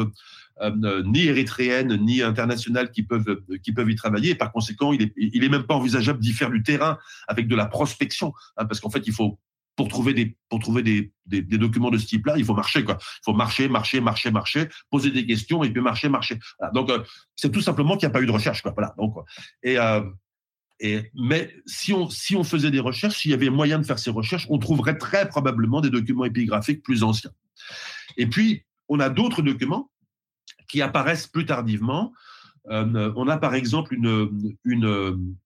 euh, 0.61 1.03
ni 1.05 1.25
érythréennes 1.27 1.95
ni 1.95 2.21
internationales 2.21 2.91
qui 2.91 3.03
peuvent 3.03 3.41
qui 3.63 3.71
peuvent 3.71 3.89
y 3.89 3.95
travailler. 3.95 4.31
Et 4.31 4.35
par 4.35 4.51
conséquent, 4.51 4.91
il 4.91 5.01
est 5.01 5.13
il 5.15 5.43
est 5.43 5.49
même 5.49 5.63
pas 5.63 5.75
envisageable 5.75 6.19
d'y 6.19 6.33
faire 6.33 6.49
du 6.49 6.63
terrain 6.63 6.97
avec 7.27 7.47
de 7.47 7.55
la 7.55 7.65
prospection, 7.65 8.33
hein, 8.57 8.65
parce 8.65 8.81
qu'en 8.81 8.89
fait, 8.89 9.07
il 9.07 9.13
faut 9.13 9.39
pour 9.80 9.88
trouver 9.88 10.13
des 10.13 10.36
pour 10.49 10.59
trouver 10.59 10.84
des, 10.84 11.13
des, 11.25 11.57
documents 11.57 11.89
de 11.89 11.97
ce 11.97 12.05
type-là, 12.05 12.34
il 12.36 12.43
faut 12.43 12.53
marcher 12.53 12.84
quoi. 12.84 12.97
Il 12.99 13.23
faut 13.23 13.34
marcher, 13.34 13.69
marcher, 13.69 14.01
marcher, 14.01 14.30
marcher, 14.30 14.67
poser 14.89 15.09
des 15.09 15.25
questions 15.25 15.63
et 15.63 15.69
puis 15.69 15.82
marcher, 15.82 16.09
marcher. 16.09 16.38
Donc 16.73 16.89
euh, 16.89 17.01
c'est 17.38 17.49
tout 17.49 17.61
simplement 17.61 17.95
qu'il 17.95 18.05
n'y 18.05 18.11
a 18.11 18.13
pas 18.13 18.21
eu 18.21 18.25
de 18.25 18.32
recherche 18.34 18.61
quoi. 18.61 18.73
Voilà. 18.75 18.93
Donc 18.97 19.15
et 19.63 19.80
euh, 19.80 20.01
et, 20.82 21.09
mais 21.13 21.55
si 21.65 21.93
on, 21.93 22.09
si 22.09 22.36
on 22.36 22.43
faisait 22.43 22.71
des 22.71 22.82
recherches, 22.82 23.19
s'il 23.19 23.32
y 23.32 23.34
avait 23.34 23.49
moyen 23.49 23.80
de 23.80 23.86
faire 23.86 23.99
ces 23.99 24.09
recherches, 24.09 24.47
on 24.49 24.57
trouverait 24.57 24.97
très 24.97 25.30
probablement 25.30 25.80
des 25.80 25.89
documents 25.89 26.25
épigraphiques 26.25 26.84
plus 26.84 27.03
anciens. 27.03 27.32
Et 28.17 28.27
puis, 28.27 28.65
on 28.89 28.99
a 28.99 29.07
d'autres 29.07 29.41
documents 29.41 29.89
qui 30.67 30.82
apparaissent 30.82 31.27
plus 31.27 31.45
tardivement. 31.45 32.11
Euh, 32.69 33.13
on 33.15 33.30
a 33.30 33.38
par 33.38 33.55
exemple 33.55 33.93
une, 33.93 34.57
une, 34.65 35.38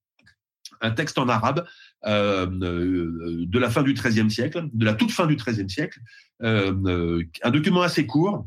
un 0.80 0.90
texte 0.90 1.18
en 1.18 1.28
arabe 1.28 1.60
euh, 1.60 1.62
euh, 1.62 1.93
de 2.04 3.58
la 3.58 3.70
fin 3.70 3.82
du 3.82 3.94
XIIIe 3.94 4.30
siècle, 4.30 4.68
de 4.72 4.84
la 4.84 4.94
toute 4.94 5.10
fin 5.10 5.26
du 5.26 5.36
XIIIe 5.36 5.70
siècle, 5.70 6.00
euh, 6.42 7.22
un 7.42 7.50
document 7.50 7.82
assez 7.82 8.06
court 8.06 8.46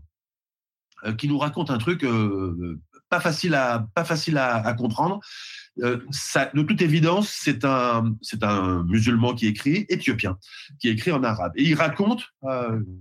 qui 1.17 1.27
nous 1.27 1.37
raconte 1.37 1.69
un 1.69 1.77
truc 1.77 2.05
pas 3.09 3.19
facile 3.19 3.53
à 3.53 3.87
pas 3.93 4.03
facile 4.03 4.37
à, 4.37 4.73
comprendre. 4.73 5.19
De 5.77 6.61
toute 6.63 6.81
évidence, 6.81 7.29
c'est 7.29 7.63
un 7.65 8.15
c'est 8.21 8.43
un 8.43 8.83
musulman 8.83 9.35
qui 9.35 9.47
écrit 9.47 9.85
éthiopien, 9.89 10.37
qui 10.79 10.89
écrit 10.89 11.11
en 11.11 11.23
arabe 11.23 11.53
et 11.55 11.63
il 11.63 11.75
raconte 11.75 12.23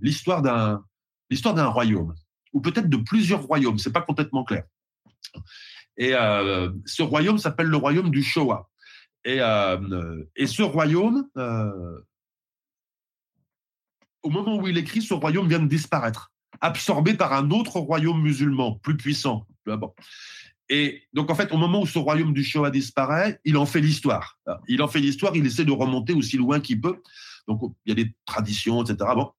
l'histoire 0.01 0.41
d'un 0.41 0.83
l'histoire 1.29 1.55
d'un 1.55 1.67
royaume 1.67 2.13
ou 2.53 2.61
peut-être 2.61 2.89
de 2.89 2.97
plusieurs 2.97 3.43
royaumes. 3.43 3.79
C'est 3.79 3.91
pas 3.91 4.01
complètement 4.01 4.43
clair. 4.43 4.63
Et 5.97 6.11
ce 6.85 7.01
royaume 7.01 7.37
s'appelle 7.37 7.67
le 7.67 7.77
royaume 7.77 8.11
du 8.11 8.23
Shoah. 8.23 8.69
Et, 9.25 9.37
ce 9.39 10.61
royaume, 10.61 11.27
euh, 11.37 12.01
au 14.23 14.29
moment 14.29 14.57
où 14.57 14.67
il 14.67 14.77
écrit, 14.77 15.01
ce 15.01 15.13
royaume 15.13 15.47
vient 15.47 15.59
de 15.59 15.67
disparaître, 15.67 16.31
absorbé 16.61 17.13
par 17.13 17.33
un 17.33 17.51
autre 17.51 17.79
royaume 17.79 18.21
musulman, 18.21 18.75
plus 18.75 18.95
puissant. 18.97 19.45
Et 20.69 21.03
donc, 21.13 21.29
en 21.29 21.35
fait, 21.35 21.51
au 21.51 21.57
moment 21.57 21.81
où 21.81 21.85
ce 21.85 21.99
royaume 21.99 22.33
du 22.33 22.43
Shoah 22.43 22.71
disparaît, 22.71 23.39
il 23.45 23.57
en 23.57 23.65
fait 23.65 23.81
l'histoire. 23.81 24.39
Il 24.67 24.81
en 24.81 24.87
fait 24.87 24.99
l'histoire, 24.99 25.35
il 25.35 25.45
essaie 25.45 25.65
de 25.65 25.71
remonter 25.71 26.13
aussi 26.13 26.37
loin 26.37 26.59
qu'il 26.59 26.81
peut. 26.81 27.01
Donc, 27.47 27.61
il 27.85 27.89
y 27.89 27.91
a 27.91 28.03
des 28.03 28.13
traditions, 28.25 28.83
etc. 28.83 28.97
Bon. 29.15 29.31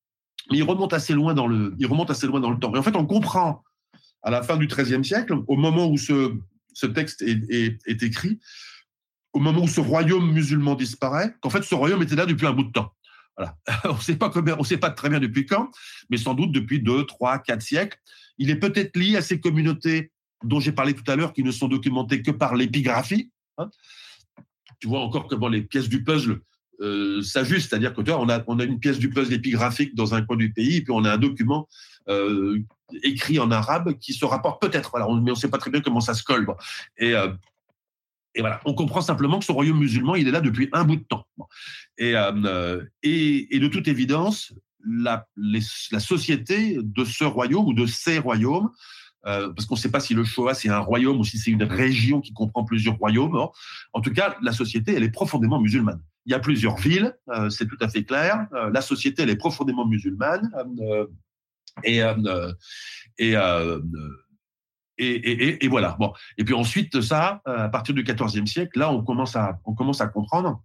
Mais 0.50 0.58
il 0.58 0.62
remonte 0.62 0.94
assez 0.94 1.12
loin 1.12 1.34
dans 1.34 1.46
le, 1.46 1.74
il 1.78 1.86
remonte 1.86 2.10
assez 2.10 2.26
loin 2.26 2.40
dans 2.40 2.50
le 2.50 2.58
temps. 2.58 2.74
Et 2.74 2.78
en 2.78 2.82
fait, 2.82 2.96
on 2.96 3.06
comprend 3.06 3.62
à 4.22 4.30
la 4.30 4.42
fin 4.42 4.56
du 4.56 4.66
XIIIe 4.66 5.04
siècle, 5.04 5.34
au 5.46 5.56
moment 5.56 5.88
où 5.88 5.98
ce, 5.98 6.34
texte 6.94 7.22
est 7.22 8.02
écrit, 8.02 8.38
au 9.38 9.40
moment 9.40 9.62
où 9.62 9.68
ce 9.68 9.80
royaume 9.80 10.32
musulman 10.32 10.74
disparaît, 10.74 11.32
qu'en 11.40 11.48
fait 11.48 11.62
ce 11.62 11.76
royaume 11.76 12.02
était 12.02 12.16
là 12.16 12.26
depuis 12.26 12.44
un 12.44 12.52
bout 12.52 12.64
de 12.64 12.72
temps. 12.72 12.92
On 13.84 13.94
ne 13.94 14.00
sait 14.00 14.16
pas 14.16 14.90
très 14.90 15.08
bien 15.08 15.20
depuis 15.20 15.46
quand, 15.46 15.70
mais 16.10 16.16
sans 16.16 16.34
doute 16.34 16.50
depuis 16.50 16.82
deux, 16.82 17.06
trois, 17.06 17.38
quatre 17.38 17.62
siècles. 17.62 17.96
Il 18.38 18.50
est 18.50 18.56
peut-être 18.56 18.96
lié 18.96 19.16
à 19.16 19.22
ces 19.22 19.38
communautés 19.38 20.10
dont 20.42 20.58
j'ai 20.58 20.72
parlé 20.72 20.92
tout 20.92 21.08
à 21.08 21.14
l'heure, 21.14 21.32
qui 21.32 21.44
ne 21.44 21.52
sont 21.52 21.68
documentées 21.68 22.20
que 22.20 22.32
par 22.32 22.56
l'épigraphie. 22.56 23.30
Hein. 23.58 23.70
tu 24.80 24.88
vois 24.88 25.00
encore 25.00 25.28
comment 25.28 25.48
les 25.48 25.62
pièces 25.62 25.88
du 25.88 26.02
puzzle 26.02 26.40
euh, 26.80 27.22
s'ajustent, 27.22 27.70
c'est-à-dire 27.70 27.94
que 27.94 28.00
on 28.10 28.28
a, 28.28 28.64
une 28.64 28.80
pièce 28.80 28.98
du 28.98 29.08
puzzle 29.08 29.34
épigraphique 29.34 29.94
dans 29.94 30.14
un 30.14 30.22
coin 30.22 30.36
du 30.36 30.52
pays, 30.52 30.78
et 30.78 30.82
puis 30.82 30.92
on 30.92 31.04
a 31.04 31.12
un 31.12 31.18
document 31.18 31.68
euh, 32.08 32.58
écrit 33.04 33.38
en 33.38 33.52
arabe 33.52 33.98
qui 33.98 34.14
se 34.14 34.24
rapporte 34.24 34.60
peut-être, 34.60 34.92
mais 34.96 35.04
on 35.04 35.16
ne 35.16 35.34
sait 35.34 35.48
pas 35.48 35.58
très 35.58 35.70
bien 35.70 35.80
comment 35.80 36.00
ça 36.00 36.14
se 36.14 36.24
colle. 36.24 36.46
Et 36.96 37.14
euh, 37.14 37.28
et 38.34 38.40
voilà, 38.40 38.60
on 38.64 38.74
comprend 38.74 39.00
simplement 39.00 39.38
que 39.38 39.44
ce 39.44 39.52
royaume 39.52 39.78
musulman, 39.78 40.14
il 40.14 40.28
est 40.28 40.30
là 40.30 40.40
depuis 40.40 40.68
un 40.72 40.84
bout 40.84 40.96
de 40.96 41.04
temps. 41.04 41.26
Euh, 42.00 42.84
et, 43.02 43.56
et, 43.56 43.58
de 43.58 43.68
toute 43.68 43.88
évidence, 43.88 44.52
la, 44.86 45.26
société 45.98 46.78
de 46.80 47.04
ce 47.04 47.24
royaume 47.24 47.66
ou 47.66 47.74
de 47.74 47.86
ces 47.86 48.18
royaumes, 48.18 48.70
euh, 49.26 49.52
parce 49.52 49.66
qu'on 49.66 49.74
ne 49.74 49.80
sait 49.80 49.90
pas 49.90 49.98
si 50.00 50.14
le 50.14 50.24
Shoah 50.24 50.54
c'est 50.54 50.68
un 50.68 50.78
royaume 50.78 51.18
ou 51.18 51.24
si 51.24 51.38
c'est 51.38 51.50
une 51.50 51.64
région 51.64 52.20
qui 52.20 52.32
comprend 52.32 52.64
plusieurs 52.64 52.96
royaumes. 52.96 53.36
Hein. 53.36 53.48
En 53.92 54.00
tout 54.00 54.12
cas, 54.12 54.36
la 54.42 54.52
société, 54.52 54.94
elle 54.94 55.02
est 55.02 55.10
profondément 55.10 55.60
musulmane. 55.60 56.00
Il 56.26 56.32
y 56.32 56.34
a 56.34 56.38
plusieurs 56.38 56.76
villes, 56.76 57.16
euh, 57.30 57.50
c'est 57.50 57.66
tout 57.66 57.78
à 57.80 57.88
fait 57.88 58.04
clair. 58.04 58.46
la 58.52 58.80
société, 58.82 59.22
elle 59.22 59.30
est 59.30 59.36
profondément 59.36 59.86
musulmane. 59.86 60.50
et 61.84 62.00
et, 64.98 65.68
voilà. 65.68 65.96
Bon. 65.98 66.12
Et 66.36 66.44
puis 66.44 66.54
ensuite, 66.54 67.00
ça, 67.00 67.40
euh, 67.46 67.64
à 67.64 67.68
partir 67.68 67.94
du 67.94 68.02
XIVe 68.02 68.46
siècle, 68.46 68.78
là, 68.78 68.92
on 68.92 69.02
commence 69.02 69.36
à, 69.36 69.60
on 69.64 69.74
commence 69.74 70.00
à 70.00 70.08
comprendre. 70.08 70.62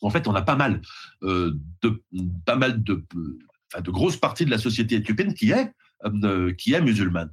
En 0.00 0.10
fait, 0.10 0.26
on 0.26 0.34
a 0.34 0.42
pas 0.42 0.56
mal 0.56 0.80
euh, 1.22 1.58
de, 1.82 2.02
pas 2.44 2.56
mal 2.56 2.82
de, 2.82 3.04
de 3.78 3.90
grosses 3.90 4.16
parties 4.16 4.44
de 4.44 4.50
la 4.50 4.58
société 4.58 4.96
éthiopienne 4.96 5.34
qui 5.34 5.50
est, 5.50 5.72
euh, 6.04 6.52
qui 6.54 6.72
est 6.72 6.80
musulmane. 6.80 7.30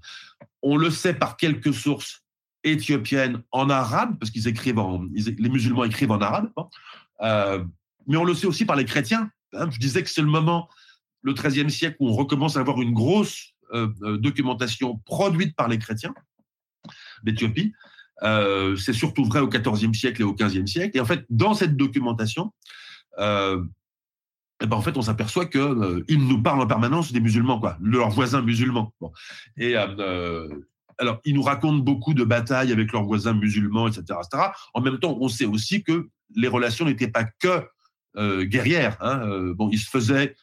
On 0.62 0.78
le 0.78 0.90
sait 0.90 1.14
par 1.14 1.38
quelques 1.38 1.74
sources 1.74 2.24
éthiopiennes 2.64 3.42
en 3.52 3.70
arabe, 3.70 4.18
parce 4.20 4.32
qu'ils 4.32 4.48
écrivent 4.48 4.80
en, 4.80 5.06
les 5.14 5.50
musulmans 5.50 5.86
écrivent 5.86 6.12
en 6.12 6.20
arabe. 6.20 6.50
Mais 8.08 8.18
on 8.18 8.24
le 8.24 8.34
sait 8.34 8.48
aussi 8.48 8.66
par 8.66 8.76
les 8.76 8.86
chrétiens. 8.86 9.32
Hein. 9.54 9.70
Je 9.72 9.80
disais 9.80 10.04
que 10.04 10.10
c'est 10.10 10.22
le 10.22 10.28
moment, 10.28 10.68
le 11.22 11.34
XIIIe 11.34 11.72
siècle, 11.72 11.98
où 12.00 12.10
on 12.10 12.14
recommence 12.14 12.58
à 12.58 12.60
avoir 12.60 12.82
une 12.82 12.94
grosse 12.94 13.54
documentation 13.72 14.98
produite 15.06 15.56
par 15.56 15.68
les 15.68 15.78
chrétiens 15.78 16.14
d'Éthiopie. 17.24 17.74
Euh, 18.24 18.76
c'est 18.76 18.94
surtout 18.94 19.24
vrai 19.24 19.40
au 19.40 19.48
XIVe 19.48 19.94
siècle 19.94 20.22
et 20.22 20.26
au 20.26 20.34
XVe 20.34 20.66
siècle. 20.66 20.98
Et 20.98 21.00
en 21.00 21.06
fait, 21.06 21.26
dans 21.30 21.54
cette 21.54 21.78
documentation, 21.78 22.52
euh, 23.20 23.64
eh 24.62 24.66
ben 24.66 24.76
en 24.76 24.82
fait, 24.82 24.98
on 24.98 25.02
s'aperçoit 25.02 25.46
que 25.46 25.58
euh, 25.58 26.04
ils 26.10 26.28
nous 26.28 26.42
parlent 26.42 26.62
en 26.62 26.68
permanence 26.68 27.12
des 27.14 27.22
musulmans, 27.22 27.60
quoi, 27.60 27.78
leurs 27.82 28.10
voisins 28.10 28.42
musulmans. 28.42 28.94
Et 29.56 29.76
euh, 29.78 30.50
alors, 30.98 31.22
ils 31.24 31.34
nous 31.34 31.42
racontent 31.42 31.78
beaucoup 31.78 32.14
de 32.14 32.26
batailles 32.26 32.74
avec 32.74 32.92
leurs 32.92 33.06
voisins 33.06 33.34
musulmans, 33.34 33.88
etc., 33.88 34.04
etc. 34.22 34.48
En 34.74 34.82
même 34.82 35.00
temps, 35.00 35.18
on 35.22 35.30
sait 35.30 35.46
aussi 35.46 35.84
que 35.84 36.10
les 36.36 36.50
relations 36.50 36.86
n'étaient 36.86 37.12
pas 37.12 37.24
que 37.24 37.64
guerrières. 38.44 38.98
Hein. 39.00 39.54
bon, 39.56 39.70
ils 39.72 39.80
se 39.80 39.90
faisaient 39.90 40.36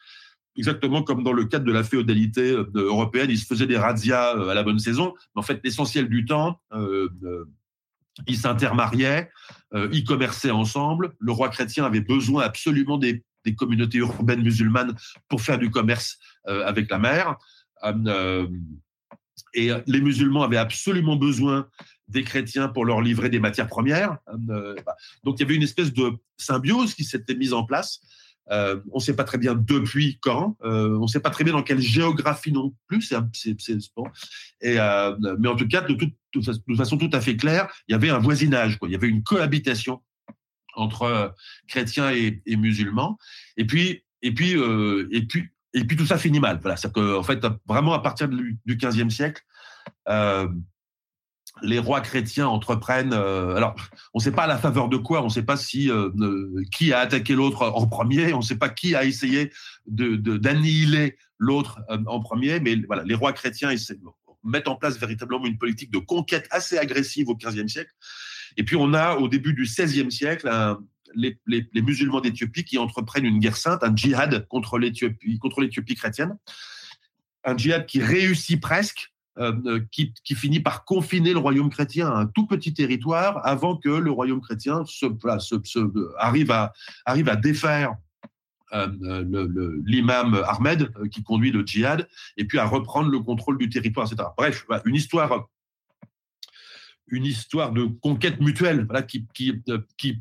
exactement 0.57 1.03
comme 1.03 1.23
dans 1.23 1.33
le 1.33 1.45
cadre 1.45 1.65
de 1.65 1.71
la 1.71 1.83
féodalité 1.83 2.51
euh, 2.51 2.65
européenne, 2.75 3.29
ils 3.29 3.37
se 3.37 3.45
faisaient 3.45 3.67
des 3.67 3.77
razzias 3.77 4.35
euh, 4.35 4.49
à 4.49 4.55
la 4.55 4.63
bonne 4.63 4.79
saison. 4.79 5.13
Mais 5.35 5.39
en 5.39 5.43
fait, 5.43 5.61
l'essentiel 5.63 6.09
du 6.09 6.25
temps, 6.25 6.59
euh, 6.73 7.07
ils 8.25 8.37
s'intermariaient, 8.37 9.29
ils 9.91 10.03
commerçaient 10.03 10.49
ensemble. 10.49 11.13
Le 11.19 11.31
roi 11.31 11.49
chrétien 11.49 11.85
avait 11.85 12.01
besoin 12.01 12.41
absolument 12.41 12.97
des, 12.97 13.23
communautés 13.55 13.99
urbaines 13.99 14.41
musulmanes 14.41 14.95
pour 15.29 15.41
faire 15.41 15.59
du 15.59 15.69
commerce 15.69 16.17
avec 16.45 16.89
la 16.89 16.97
mer. 16.97 17.35
et 19.53 19.69
les 19.85 20.01
musulmans 20.01 20.41
avaient 20.41 20.57
absolument 20.57 21.15
besoin 21.15 21.67
des 22.07 22.23
chrétiens 22.23 22.69
pour 22.69 22.85
leur 22.85 23.01
livrer 23.01 23.29
des 23.29 23.39
matières 23.39 23.67
premières. 23.67 24.17
donc 25.23 25.37
il 25.37 25.41
y 25.41 25.43
avait 25.43 25.55
une 25.55 25.63
espèce 25.63 25.93
de 25.93 26.11
symbiose 26.37 26.95
qui 26.95 27.03
s'était 27.03 27.35
mise 27.35 27.53
en 27.53 27.63
place 27.63 28.01
euh, 28.51 28.79
on 28.91 28.97
ne 28.97 29.01
sait 29.01 29.15
pas 29.15 29.23
très 29.23 29.37
bien 29.37 29.55
depuis 29.55 30.19
quand. 30.21 30.57
Euh, 30.63 30.97
on 30.97 31.03
ne 31.03 31.07
sait 31.07 31.19
pas 31.19 31.29
très 31.29 31.43
bien 31.43 31.53
dans 31.53 31.63
quelle 31.63 31.79
géographie 31.79 32.51
non 32.51 32.73
plus. 32.87 33.01
C'est, 33.01 33.17
bon. 33.95 34.05
Euh, 34.63 35.15
mais 35.39 35.49
en 35.49 35.55
tout 35.55 35.67
cas, 35.67 35.81
de, 35.81 35.93
de, 35.93 36.75
façon 36.75 36.97
tout 36.97 37.09
à 37.13 37.21
fait 37.21 37.35
claire, 37.35 37.67
il 37.87 37.91
y 37.91 37.95
avait 37.95 38.09
un 38.09 38.19
voisinage. 38.19 38.77
Il 38.83 38.91
y 38.91 38.95
avait 38.95 39.09
une 39.09 39.23
cohabitation 39.23 40.01
entre 40.75 41.33
chrétiens 41.67 42.11
et, 42.11 42.41
musulmans. 42.55 43.17
Et 43.57 43.65
puis 43.65 44.03
tout 45.97 46.05
ça 46.05 46.17
finit 46.17 46.39
mal. 46.39 46.59
Voilà, 46.61 46.77
c'est 46.77 46.93
que 46.93 47.17
en 47.17 47.23
fait, 47.23 47.45
vraiment 47.67 47.93
à 47.93 47.99
partir 47.99 48.29
du, 48.29 48.59
du 48.65 48.77
15e 48.77 49.09
siècle, 49.09 49.43
les 51.61 51.79
rois 51.79 52.01
chrétiens 52.01 52.47
entreprennent. 52.47 53.13
Euh, 53.13 53.55
alors, 53.55 53.75
on 54.13 54.19
ne 54.19 54.23
sait 54.23 54.31
pas 54.31 54.43
à 54.43 54.47
la 54.47 54.57
faveur 54.57 54.89
de 54.89 54.97
quoi, 54.97 55.21
on 55.21 55.25
ne 55.25 55.29
sait 55.29 55.43
pas 55.43 55.57
euh, 55.75 56.63
qui 56.71 56.93
a 56.93 56.99
attaqué 56.99 57.33
l'autre 57.33 57.63
en 57.63 57.87
premier, 57.87 58.33
on 58.33 58.37
ne 58.37 58.43
sait 58.43 58.57
pas 58.57 58.69
qui 58.69 58.95
a 58.95 59.05
essayé 59.05 59.51
d'annihiler 59.85 61.17
l'autre 61.37 61.79
euh, 61.89 61.97
en 62.07 62.19
premier, 62.19 62.59
mais 62.59 62.77
les 63.05 63.15
rois 63.15 63.33
chrétiens 63.33 63.69
mettent 64.43 64.67
en 64.67 64.75
place 64.75 64.97
véritablement 64.97 65.45
une 65.45 65.57
politique 65.57 65.91
de 65.91 65.99
conquête 65.99 66.47
assez 66.51 66.77
agressive 66.77 67.29
au 67.29 67.35
XVe 67.35 67.67
siècle. 67.67 67.91
Et 68.55 68.63
puis 68.63 68.75
on 68.75 68.93
a 68.93 69.15
au 69.15 69.27
début 69.27 69.53
du 69.53 69.63
XVIe 69.63 70.11
siècle 70.11 70.49
les, 71.15 71.37
musulmans 71.75 72.21
d'Éthiopie 72.21 72.63
qui 72.63 72.77
entreprennent 72.77 73.25
une 73.25 73.39
guerre 73.39 73.57
sainte, 73.57 73.83
un 73.83 73.95
djihad 73.95 74.47
contre 74.47 74.77
l'Éthiopie 74.79 75.95
chrétienne, 75.95 76.37
un 77.43 77.57
djihad 77.57 77.85
qui 77.85 78.01
réussit 78.01 78.59
presque 78.59 79.11
euh, 79.39 79.53
euh, 79.65 79.79
qui, 79.91 80.35
finit 80.35 80.59
par 80.59 80.83
confiner 80.83 81.31
le 81.31 81.37
royaume 81.37 81.69
chrétien 81.69 82.09
à 82.09 82.15
un 82.15 82.25
tout 82.25 82.47
petit 82.47 82.73
territoire 82.73 83.45
avant 83.45 83.77
que 83.77 83.89
le 83.89 84.09
royaume 84.09 84.41
chrétien 84.41 84.83
se, 84.85 85.05
arrive, 86.17 86.51
à, 86.51 87.35
défaire 87.35 87.93
euh, 88.73 88.87
l'imam 89.85 90.43
Ahmed 90.47 90.91
qui 91.11 91.21
conduit 91.21 91.51
le 91.51 91.63
djihad 91.65 92.07
et 92.37 92.45
puis 92.45 92.57
à 92.57 92.65
reprendre 92.65 93.09
le 93.09 93.19
contrôle 93.19 93.59
du 93.59 93.69
territoire, 93.69 94.07
etc. 94.11 94.27
Bref, 94.37 94.65
une 94.85 94.95
histoire 94.95 95.47
une 97.09 97.25
histoire 97.25 97.71
de 97.71 97.85
conquête 97.85 98.39
mutuelle 98.41 98.85
voilà, 98.85 99.01
qui, 99.01 99.25
qui, 99.33 99.53
qui, 99.97 100.19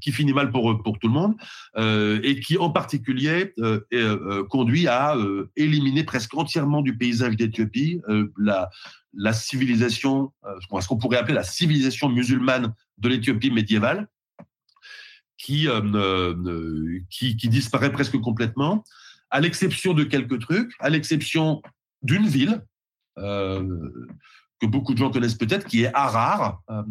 qui, 0.00 0.12
finit 0.12 0.32
mal 0.32 0.50
pour, 0.50 0.82
pour 0.82 0.98
tout 0.98 1.08
le 1.08 1.14
monde 1.14 1.34
euh, 1.76 2.20
et 2.22 2.40
qui 2.40 2.58
en 2.58 2.70
particulier 2.70 3.54
euh, 3.58 3.80
euh, 3.92 4.44
conduit 4.44 4.88
à 4.88 5.16
éliminer 5.56 6.04
presque 6.04 6.34
entièrement 6.34 6.82
du 6.82 6.96
paysage 6.96 7.36
d'Éthiopie 7.36 8.00
la, 8.38 8.68
la 9.14 9.32
civilisation, 9.32 10.32
ce 10.80 10.86
qu'on 10.86 10.98
pourrait 10.98 11.18
appeler 11.18 11.34
la 11.34 11.44
civilisation 11.44 12.08
musulmane 12.08 12.74
de 12.98 13.08
l'Éthiopie 13.08 13.50
médiévale, 13.50 14.08
qui, 15.38 15.68
qui, 17.10 17.36
qui 17.36 17.48
disparaît 17.48 17.92
presque 17.92 18.18
complètement, 18.18 18.84
à 19.30 19.40
l'exception 19.40 19.94
de 19.94 20.04
quelques 20.04 20.40
trucs, 20.40 20.72
à 20.80 20.90
l'exception 20.90 21.62
d'une 22.02 22.26
ville. 22.26 22.62
Que 24.60 24.66
beaucoup 24.66 24.94
de 24.94 24.98
gens 24.98 25.10
connaissent 25.10 25.34
peut-être, 25.34 25.66
qui 25.66 25.82
est 25.82 25.90
Harar, 25.94 26.62
hein, 26.68 26.84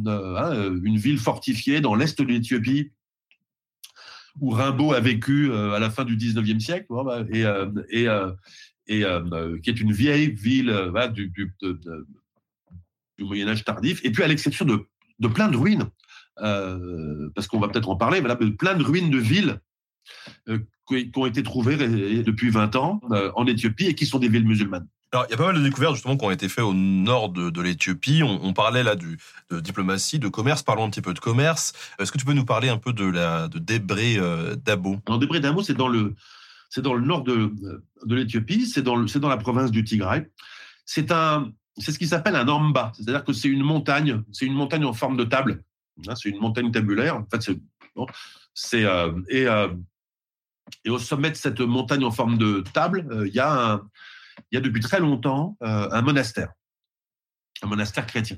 une 0.84 0.98
ville 0.98 1.18
fortifiée 1.18 1.82
dans 1.82 1.96
l'est 1.96 2.20
de 2.20 2.28
l'Éthiopie, 2.28 2.92
où 4.40 4.52
Rimbaud 4.52 4.94
a 4.94 5.00
vécu 5.00 5.52
à 5.54 5.80
la 5.80 5.90
fin 5.90 6.04
du 6.06 6.16
19e 6.18 6.60
siècle, 6.60 6.88
et, 7.32 7.44
et, 7.90 8.08
et 8.88 9.04
qui 9.64 9.70
est 9.70 9.80
une 9.80 9.94
vieille 9.94 10.32
ville 10.32 10.92
du, 11.14 11.30
du, 11.30 11.54
Moyen 13.20 13.48
Âge 13.48 13.64
tardif, 13.64 14.02
et 14.04 14.12
puis 14.12 14.24
à 14.24 14.28
l'exception 14.28 14.66
de, 14.66 15.28
plein 15.28 15.48
de 15.48 15.58
ruines, 15.58 15.90
euh, 16.42 17.30
parce 17.34 17.48
qu'on 17.48 17.60
va 17.60 17.70
peut-être 17.70 17.90
en 17.90 17.96
parler, 17.96 18.20
voilà, 18.20 18.36
plein 18.36 18.76
de 18.76 18.84
ruines 18.84 19.10
de 19.10 19.18
villes 19.18 19.60
euh, 20.50 20.60
qui, 20.88 21.12
ont 21.16 21.26
été 21.26 21.44
trouvées 21.44 21.78
depuis 21.78 22.50
20 22.50 22.76
ans 22.76 23.00
euh, 23.12 23.32
en 23.36 23.48
Éthiopie 23.48 23.86
et 23.86 23.96
qui 23.96 24.06
sont 24.06 24.20
des 24.20 24.30
villes 24.30 24.46
musulmanes. 24.46 24.88
Alors, 25.16 25.28
il 25.30 25.32
y 25.32 25.34
a 25.34 25.38
pas 25.38 25.46
mal 25.46 25.56
de 25.56 25.64
découvertes 25.64 25.94
justement 25.94 26.18
qui 26.18 26.26
ont 26.26 26.32
été 26.32 26.50
faites 26.50 26.66
au 26.66 26.74
nord 26.74 27.30
de, 27.30 27.62
l'Éthiopie. 27.62 28.22
On, 28.22 28.52
parlait 28.52 28.84
là 28.84 28.98
du, 28.98 29.18
de 29.50 29.62
diplomatie, 29.62 30.20
de 30.20 30.28
commerce. 30.28 30.62
Parlons 30.62 30.84
un 30.84 30.90
petit 30.90 31.02
peu 31.02 31.14
de 31.14 31.20
commerce. 31.20 31.72
Est-ce 32.00 32.12
que 32.12 32.18
tu 32.18 32.26
peux 32.26 32.34
nous 32.34 32.44
parler 32.44 32.68
un 32.68 32.78
peu 32.78 32.92
de 32.92 33.06
la 33.06 33.48
de 33.48 33.58
Débré 33.58 34.18
euh, 34.18 34.58
d'Abo? 34.58 34.98
Alors, 35.08 35.18
Débré 35.18 35.40
d'Abo, 35.40 35.64
c'est 35.64 35.74
dans 35.74 35.88
le 35.88 36.16
c'est 36.70 36.82
dans 36.82 36.94
le 36.94 37.06
nord 37.06 37.24
de, 37.24 37.54
de 38.06 38.16
l'Éthiopie. 38.16 38.66
C'est 38.66 38.82
dans 38.82 39.08
c'est 39.08 39.22
dans 39.22 39.30
la 39.30 39.38
province 39.38 39.72
du 39.72 39.86
Tigray. 39.86 40.30
C'est 40.86 41.14
un 41.14 41.50
c'est 41.78 41.94
ce 41.94 42.00
qui 42.00 42.08
s'appelle 42.08 42.36
un 42.36 42.50
amba, 42.50 42.92
c'est-à-dire 42.94 43.24
que 43.24 43.32
c'est 43.32 43.48
une 43.48 43.64
montagne, 43.64 44.22
c'est 44.34 44.46
une 44.46 44.54
montagne 44.54 44.84
en 44.84 44.94
forme 44.94 45.16
de 45.16 45.24
table. 45.24 45.64
Hein, 46.10 46.16
c'est 46.16 46.28
une 46.28 46.42
montagne 46.42 46.72
tabulaire. 46.72 47.16
En 47.16 47.26
fait, 47.26 47.58
c'est 48.54 48.84
euh, 48.84 49.14
et, 49.30 49.48
euh, 49.48 49.70
et 50.84 50.90
au 50.90 51.00
sommet 51.00 51.32
de 51.32 51.38
cette 51.38 51.62
montagne 51.62 52.04
en 52.04 52.12
forme 52.12 52.38
de 52.38 52.66
table, 52.74 53.08
euh, 53.12 53.26
il 53.26 53.34
y 53.34 53.40
a 53.40 53.76
un, 53.76 53.82
il 54.52 54.56
y 54.56 54.58
a 54.58 54.62
depuis 54.62 54.82
très 54.82 55.00
longtemps 55.00 55.58
un 55.62 56.02
monastère, 56.02 56.54
un 57.62 57.68
monastère 57.68 58.06
chrétien. 58.06 58.38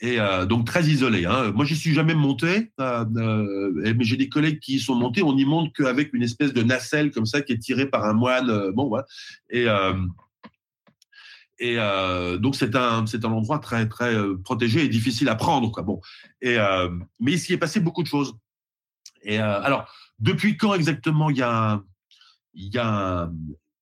Et 0.00 0.18
donc 0.48 0.66
très 0.66 0.84
isolé. 0.84 1.24
Hein. 1.24 1.52
Moi, 1.52 1.64
j'y 1.64 1.76
suis 1.76 1.94
jamais 1.94 2.14
monté, 2.14 2.70
mais 2.78 4.04
j'ai 4.04 4.16
des 4.16 4.28
collègues 4.28 4.60
qui 4.60 4.74
y 4.74 4.78
sont 4.78 4.94
montés. 4.94 5.22
On 5.22 5.36
y 5.36 5.44
monte 5.44 5.72
qu'avec 5.74 6.12
une 6.12 6.22
espèce 6.22 6.52
de 6.52 6.62
nacelle 6.62 7.10
comme 7.10 7.26
ça 7.26 7.40
qui 7.40 7.52
est 7.52 7.58
tirée 7.58 7.86
par 7.86 8.04
un 8.04 8.12
moine. 8.12 8.70
bon. 8.72 8.92
Et 9.50 9.66
et 11.58 11.76
euh, 11.78 12.36
donc 12.38 12.54
c'est 12.54 12.76
un 12.76 13.06
c'est 13.06 13.24
un 13.24 13.32
endroit 13.32 13.58
très 13.58 13.88
très 13.88 14.14
euh, 14.14 14.36
protégé 14.42 14.84
et 14.84 14.88
difficile 14.88 15.28
à 15.28 15.36
prendre. 15.36 15.82
Bon 15.82 16.00
et 16.40 16.58
euh, 16.58 16.90
mais 17.20 17.32
il 17.32 17.38
s'y 17.38 17.52
est 17.54 17.58
passé 17.58 17.80
beaucoup 17.80 18.02
de 18.02 18.08
choses. 18.08 18.36
Et 19.22 19.40
euh, 19.40 19.62
alors 19.62 19.90
depuis 20.18 20.56
quand 20.56 20.74
exactement 20.74 21.30
il 21.30 21.38
y 21.38 21.42
a 21.42 21.82
il 22.52 22.72
y 22.72 22.78
a 22.78 23.30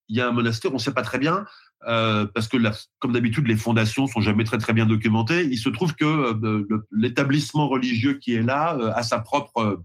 il 0.09 0.17
y 0.17 0.21
a 0.21 0.29
un 0.29 0.33
monastère 0.33 0.71
on 0.71 0.75
ne 0.75 0.81
sait 0.81 0.93
pas 0.93 1.03
très 1.03 1.19
bien 1.19 1.45
euh, 1.87 2.27
parce 2.35 2.49
que 2.49 2.57
comme 2.99 3.13
d'habitude 3.13 3.47
les 3.47 3.57
fondations 3.57 4.07
sont 4.07 4.21
jamais 4.21 4.45
très 4.45 4.59
très 4.59 4.73
bien 4.73 4.87
documentées. 4.87 5.45
Il 5.45 5.59
se 5.59 5.69
trouve 5.69 5.95
que 5.95 6.35
l'établissement 6.93 7.69
religieux 7.69 8.15
qui 8.15 8.35
est 8.35 8.43
là 8.43 8.77
a 8.95 9.03
sa 9.03 9.21
propre 9.21 9.83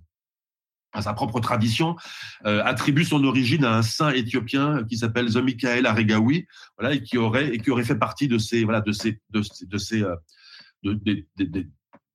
à 0.92 1.02
sa 1.02 1.14
propre 1.14 1.40
tradition, 1.40 1.96
euh, 2.46 2.64
attribue 2.66 3.06
son 3.06 3.24
origine 3.24 3.64
à 3.64 3.76
un 3.76 3.82
saint 3.82 4.10
éthiopien 4.10 4.84
qui 4.86 4.98
s'appelle 4.98 5.28
Zomikael 5.28 5.86
Aregawi, 5.86 6.48
voilà, 6.78 6.96
et 6.96 7.04
qui 7.04 7.18
aurait 7.18 7.54
et 7.54 7.60
qui 7.60 7.70
aurait 7.70 7.84
fait 7.84 7.96
partie 7.98 8.28
de 8.28 8.38
ces 8.38 8.64
voilà 8.64 8.82
de 8.82 8.92
ces 8.92 9.22
de, 9.30 9.78
ces 9.78 10.02
euh, 10.02 10.16
de, 10.84 10.94
de, 10.94 11.68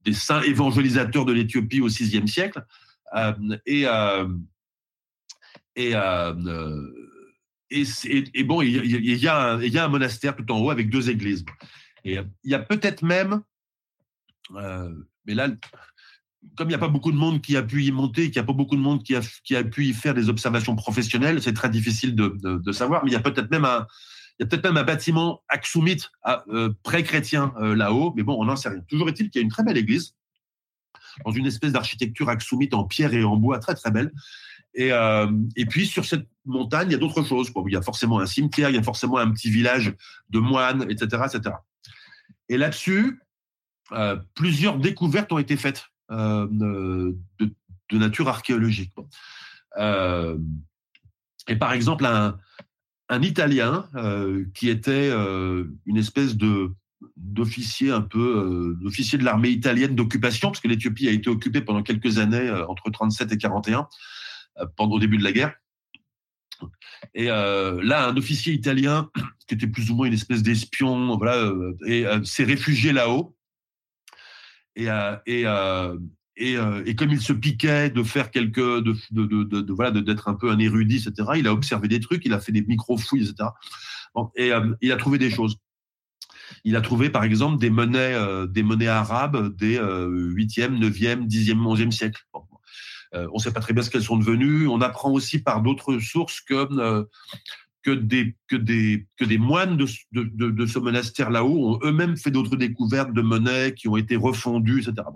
des 0.05 0.13
saints 0.13 0.43
évangélisateurs 0.43 1.25
de 1.25 1.33
l'Éthiopie 1.33 1.81
au 1.81 1.87
VIe 1.87 2.29
siècle, 2.29 2.65
euh, 3.17 3.33
et 3.67 3.87
euh, 3.87 4.29
et, 5.77 5.91
euh, 5.95 6.91
et, 7.75 8.45
bon, 8.45 8.63
il 8.63 9.17
y, 9.17 9.29
a 9.29 9.55
un, 9.55 9.89
monastère 9.89 10.37
tout 10.37 10.51
en 10.53 10.61
haut 10.61 10.71
avec 10.71 10.91
deux 10.91 11.11
églises. 11.11 11.45
Et 12.05 12.19
il 12.45 12.51
y 12.51 12.55
a 12.55 12.59
peut-être 12.59 13.03
même, 13.03 13.43
mais 14.51 15.35
là, 15.35 15.49
comme 16.57 16.69
il 16.69 16.73
n'y 16.73 16.77
a 16.77 16.79
pas 16.79 16.89
beaucoup 16.89 17.13
de 17.13 17.17
monde 17.17 17.41
qui 17.41 17.57
a 17.57 17.63
pu 17.63 17.85
y 17.85 17.93
monter, 17.93 18.25
qu'il 18.25 18.41
n'y 18.41 18.45
a 18.45 18.47
pas 18.47 18.53
beaucoup 18.53 18.77
de 18.77 18.81
monde 18.81 19.03
qui 19.03 19.15
a, 19.15 19.65
pu 19.65 19.87
y 19.87 19.93
faire 19.93 20.15
des 20.15 20.29
observations 20.29 20.77
professionnelles, 20.77 21.43
c'est 21.43 21.55
très 21.55 21.71
difficile 21.71 22.15
de, 22.15 22.73
savoir. 22.73 23.05
Mais 23.05 23.11
il 23.11 23.15
y 23.15 23.17
a 23.17 23.21
peut-être 23.21 23.51
même 23.51 23.65
un, 23.65 24.83
bâtiment 24.85 25.43
aksumite 25.49 26.11
euh, 26.49 26.73
pré-chrétien 26.83 27.55
euh, 27.59 27.75
là-haut, 27.75 28.13
mais 28.17 28.23
bon, 28.23 28.37
on 28.39 28.45
n'en 28.45 28.57
sait 28.57 28.69
rien. 28.69 28.81
Toujours 28.89 29.09
est-il 29.09 29.31
qu'il 29.31 29.41
y 29.41 29.43
a 29.43 29.45
une 29.45 29.51
très 29.51 29.65
belle 29.65 29.79
église 29.79 30.15
dans 31.25 31.31
une 31.31 31.47
espèce 31.47 31.73
d'architecture 31.73 32.29
aksumite 32.29 32.75
en 32.75 32.85
pierre 32.85 33.15
et 33.15 33.23
en 33.25 33.37
bois, 33.37 33.59
très 33.59 33.75
très 33.75 33.91
belle. 33.91 34.13
Et, 34.75 34.93
euh, 34.93 35.31
et 35.57 35.67
puis 35.67 35.87
sur 35.87 36.05
cette 36.05 36.27
montagne, 36.45 36.89
il 36.89 36.93
y 36.93 36.97
a 36.97 36.99
d'autres 36.99 37.23
choses. 37.23 37.53
Il 37.67 37.73
y 37.73 37.77
a 37.77 37.83
forcément 37.83 38.19
un 38.19 38.27
cimetière, 38.27 38.71
il 38.71 38.77
y 38.77 38.79
a 38.79 38.83
forcément 38.83 39.19
un 39.19 39.31
petit 39.31 39.51
village 39.51 39.95
de 40.31 40.39
moines, 40.39 40.85
etc., 40.91 41.23
etc. 41.27 41.57
Et 42.49 42.59
là-dessus, 42.59 43.21
euh, 43.93 44.17
plusieurs 44.35 44.79
découvertes 44.79 45.33
ont 45.33 45.39
été 45.39 45.57
faites. 45.57 45.85
Euh, 46.11 46.47
de, 46.51 47.17
nature 47.93 48.29
archéologique. 48.29 48.93
Et 49.79 51.57
par 51.57 51.73
exemple, 51.73 52.05
un, 52.05 52.37
Italien 53.23 53.89
qui 54.53 54.69
était 54.69 55.13
une 55.13 55.97
espèce 55.97 56.37
de 56.37 56.73
d'officier 57.17 57.93
un 57.93 58.01
peu 58.01 58.77
d'officier 58.81 59.17
de 59.17 59.25
l'armée 59.25 59.51
italienne 59.51 59.95
d'occupation 59.95 60.49
parce 60.49 60.59
que 60.59 60.67
l'Éthiopie 60.67 61.07
a 61.07 61.13
été 61.13 61.31
occupée 61.31 61.61
pendant 61.61 61.85
quelques 61.85 62.19
années 62.19 62.51
entre 62.69 62.91
37 62.91 63.31
et 63.31 63.39
41 63.39 63.89
pendant 64.77 64.97
le 64.97 65.01
début 65.01 65.19
de 65.19 65.25
la 65.25 65.33
guerre. 65.33 65.55
Et 67.15 67.31
euh, 67.31 67.81
là, 67.83 68.09
un 68.09 68.17
officier 68.17 68.53
italien 68.53 69.11
qui 69.47 69.55
était 69.55 69.67
plus 69.67 69.91
ou 69.91 69.95
moins 69.95 70.07
une 70.07 70.15
espèce 70.15 70.43
d'espion, 70.43 71.17
voilà, 71.17 71.53
et 71.87 72.07
s'est 72.25 72.45
réfugié 72.45 72.93
là-haut 72.93 73.37
et, 74.77 74.91
euh, 74.91 75.17
et, 75.27 75.47
euh, 75.47 75.97
et, 76.37 76.57
euh, 76.57 76.83
et, 76.85 76.95
comme 76.95 77.11
il 77.11 77.21
se 77.21 77.33
piquait 77.33 77.91
de 77.91 78.03
faire 78.03 78.31
de, 78.35 78.41
de, 78.81 79.45
de, 79.45 79.61
de 79.61 80.01
d'être 80.01 80.29
un 80.29 80.35
peu 80.35 80.51
un 80.51 80.59
érudit, 80.59 80.97
etc. 81.07 81.31
Il 81.37 81.47
a 81.47 81.53
observé 81.53 81.89
des 81.89 82.01
trucs, 82.01 82.25
il 82.25 82.33
a 82.33 82.41
fait 82.41 82.53
des 82.53 82.63
micro 82.63 82.97
fouilles, 82.97 83.29
etc. 83.29 83.51
Et 84.37 84.51
il 84.81 84.93
a 84.93 84.97
trouvé 84.97 85.19
des 85.19 85.31
choses. 85.31 85.57
Il 86.65 86.77
a 86.77 86.81
trouvé, 86.81 87.11
par 87.11 87.25
exemple, 87.25 87.59
des 87.59 87.71
monnaies, 87.71 88.17
des 88.49 88.63
monnaies 88.63 88.89
arabes 88.89 89.55
des 89.57 89.79
8e, 89.79 90.79
9e, 90.79 91.27
10e, 91.27 91.55
11e 91.55 91.91
siècle. 91.91 92.23
Bon, 92.33 92.45
on 93.15 93.35
ne 93.35 93.39
sait 93.39 93.53
pas 93.53 93.61
très 93.61 93.73
bien 93.73 93.83
ce 93.83 93.91
qu'elles 93.91 94.03
sont 94.03 94.17
devenues. 94.17 94.67
On 94.67 94.81
apprend 94.81 95.11
aussi 95.11 95.39
par 95.39 95.63
d'autres 95.63 95.99
sources 95.99 96.41
que 96.41 97.07
que 97.85 97.91
des, 97.91 98.35
que 98.49 98.57
des, 98.57 99.07
que 99.17 99.25
des 99.25 99.39
moines 99.39 99.77
de, 99.77 99.87
de, 100.13 100.51
de, 100.51 100.67
ce 100.67 100.79
monastère 100.79 101.31
là-haut 101.31 101.75
ont 101.75 101.79
eux-mêmes 101.85 102.17
fait 102.17 102.31
d'autres 102.31 102.57
découvertes 102.57 103.13
de 103.13 103.21
monnaies 103.21 103.75
qui 103.75 103.89
ont 103.89 103.97
été 103.97 104.17
refondues, 104.17 104.81
etc. 104.81 105.07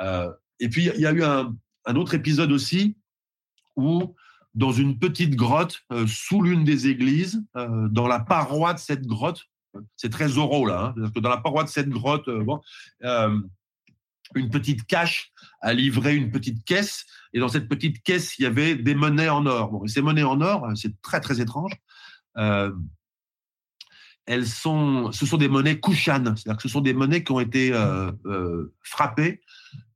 Euh, 0.00 0.30
et 0.60 0.68
puis, 0.68 0.90
il 0.94 1.00
y 1.00 1.06
a 1.06 1.12
eu 1.12 1.22
un, 1.22 1.56
un, 1.86 1.96
autre 1.96 2.14
épisode 2.14 2.52
aussi 2.52 2.96
où, 3.74 4.14
dans 4.54 4.72
une 4.72 4.98
petite 4.98 5.34
grotte, 5.34 5.82
euh, 5.90 6.06
sous 6.06 6.42
l'une 6.42 6.62
des 6.62 6.88
églises, 6.88 7.42
euh, 7.56 7.88
dans 7.88 8.06
la 8.06 8.20
paroi 8.20 8.74
de 8.74 8.78
cette 8.78 9.06
grotte, 9.06 9.48
c'est 9.96 10.10
très 10.10 10.38
oraux 10.38 10.66
là, 10.66 10.86
hein, 10.86 10.94
parce 11.00 11.12
que 11.12 11.20
dans 11.20 11.30
la 11.30 11.38
paroi 11.38 11.64
de 11.64 11.68
cette 11.68 11.88
grotte, 11.88 12.28
euh, 12.28 12.42
bon, 12.42 12.60
euh, 13.04 13.38
une 14.34 14.50
petite 14.50 14.86
cache 14.86 15.32
a 15.60 15.72
livré 15.72 16.14
une 16.14 16.30
petite 16.30 16.64
caisse 16.64 17.06
et 17.32 17.40
dans 17.40 17.48
cette 17.48 17.68
petite 17.68 18.02
caisse, 18.02 18.38
il 18.38 18.42
y 18.42 18.46
avait 18.46 18.74
des 18.74 18.94
monnaies 18.94 19.28
en 19.28 19.46
or. 19.46 19.82
Ces 19.86 20.02
monnaies 20.02 20.22
en 20.22 20.40
or, 20.40 20.68
c'est 20.74 21.00
très 21.02 21.20
très 21.20 21.40
étrange. 21.40 21.72
Euh, 22.36 22.72
ce 24.28 25.26
sont 25.26 25.36
des 25.38 25.48
monnaies 25.48 25.80
Kushan, 25.80 26.36
c'est-à-dire 26.36 26.56
que 26.56 26.62
ce 26.62 26.68
sont 26.68 26.80
des 26.80 26.92
monnaies 26.92 27.24
qui 27.24 27.32
ont 27.32 27.40
été 27.40 27.72
euh, 27.72 28.12
euh, 28.26 28.74
frappées 28.82 29.40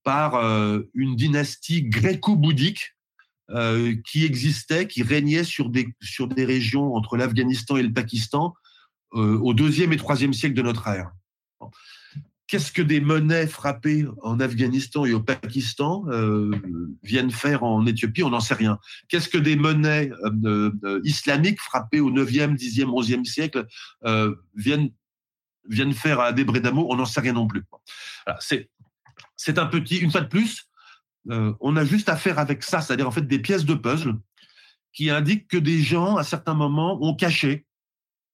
par 0.05 0.35
une 0.95 1.15
dynastie 1.15 1.85
gréco-bouddhique 1.85 2.97
qui 4.05 4.25
existait, 4.25 4.89
qui 4.89 5.05
régnait 5.05 5.45
sur 5.45 5.69
des 5.71 6.45
régions 6.45 6.97
entre 6.97 7.17
l'Afghanistan 7.17 7.77
et 7.77 7.85
le 7.85 7.93
Pakistan 7.93 8.53
au 9.13 9.55
deuxième 9.55 9.93
et 9.93 9.97
troisième 9.97 10.33
siècle 10.33 10.57
de 10.57 10.63
notre 10.63 10.89
ère. 10.89 11.13
Qu'est-ce 12.53 12.71
que 12.71 12.83
des 12.83 13.01
monnaies 13.01 13.47
frappées 13.47 14.05
en 14.21 14.39
Afghanistan 14.39 15.07
et 15.07 15.15
au 15.15 15.23
Pakistan 15.23 16.05
euh, 16.09 16.51
viennent 17.03 17.31
faire 17.31 17.63
en 17.63 17.87
Éthiopie? 17.87 18.23
On 18.25 18.29
n'en 18.29 18.41
sait 18.41 18.53
rien. 18.53 18.79
Qu'est-ce 19.09 19.31
que 19.31 19.39
des 19.39 19.57
monnaies 19.57 20.11
euh, 20.45 20.71
euh, 20.85 21.01
islamiques 21.03 21.63
frappées 21.63 22.01
au 22.01 22.11
9e, 22.11 22.55
10e, 22.55 22.91
11e 22.91 23.25
siècle 23.25 23.67
viennent, 24.55 24.91
viennent 25.67 25.95
faire 25.95 26.21
à 26.21 26.33
des 26.33 26.45
d'amour? 26.45 26.91
On 26.91 26.97
n'en 26.97 27.07
sait 27.07 27.23
rien 27.23 27.33
non 27.33 27.47
plus. 27.47 27.63
C'est, 28.39 29.59
un 29.59 29.65
petit, 29.65 29.97
une 29.97 30.11
fois 30.11 30.21
de 30.21 30.29
plus, 30.29 30.69
on 31.31 31.75
a 31.75 31.87
juste 31.87 32.11
à 32.11 32.17
faire 32.17 32.39
avec 32.39 32.65
ça, 32.65 32.83
c'est-à-dire 32.83 33.09
en 33.09 33.13
fait 33.13 33.27
des 33.27 33.39
pièces 33.39 33.65
de 33.65 33.73
puzzle 33.73 34.19
qui 34.93 35.09
indiquent 35.09 35.49
que 35.49 35.57
des 35.57 35.81
gens, 35.81 36.19
à 36.19 36.23
certains 36.23 36.53
moments, 36.53 37.03
ont 37.03 37.15
caché, 37.15 37.65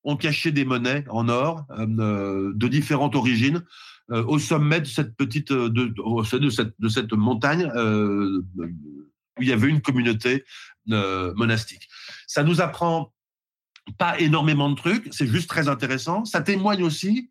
ont 0.03 0.17
caché 0.17 0.51
des 0.51 0.65
monnaies 0.65 1.05
en 1.09 1.29
or 1.29 1.67
de 1.79 2.67
différentes 2.67 3.15
origines 3.15 3.63
euh, 4.11 4.25
au 4.25 4.39
sommet 4.39 4.81
de 4.81 4.87
cette 4.87 5.15
petite 5.17 5.51
euh, 5.51 5.69
de, 5.69 6.51
cette, 6.51 6.73
de 6.79 6.89
cette 6.89 7.13
montagne 7.13 7.71
euh, 7.75 8.43
où 8.59 9.43
il 9.43 9.49
y 9.49 9.53
avait 9.53 9.69
une 9.69 9.83
communauté 9.83 10.45
monastique. 10.87 11.87
Ça 12.27 12.43
nous 12.43 12.63
apprend 12.63 13.13
pas 13.99 14.19
énormément 14.19 14.71
de 14.71 14.75
trucs, 14.75 15.09
c'est 15.13 15.27
juste 15.27 15.49
très 15.49 15.69
intéressant. 15.69 16.25
Ça 16.25 16.41
témoigne 16.41 16.83
aussi 16.83 17.31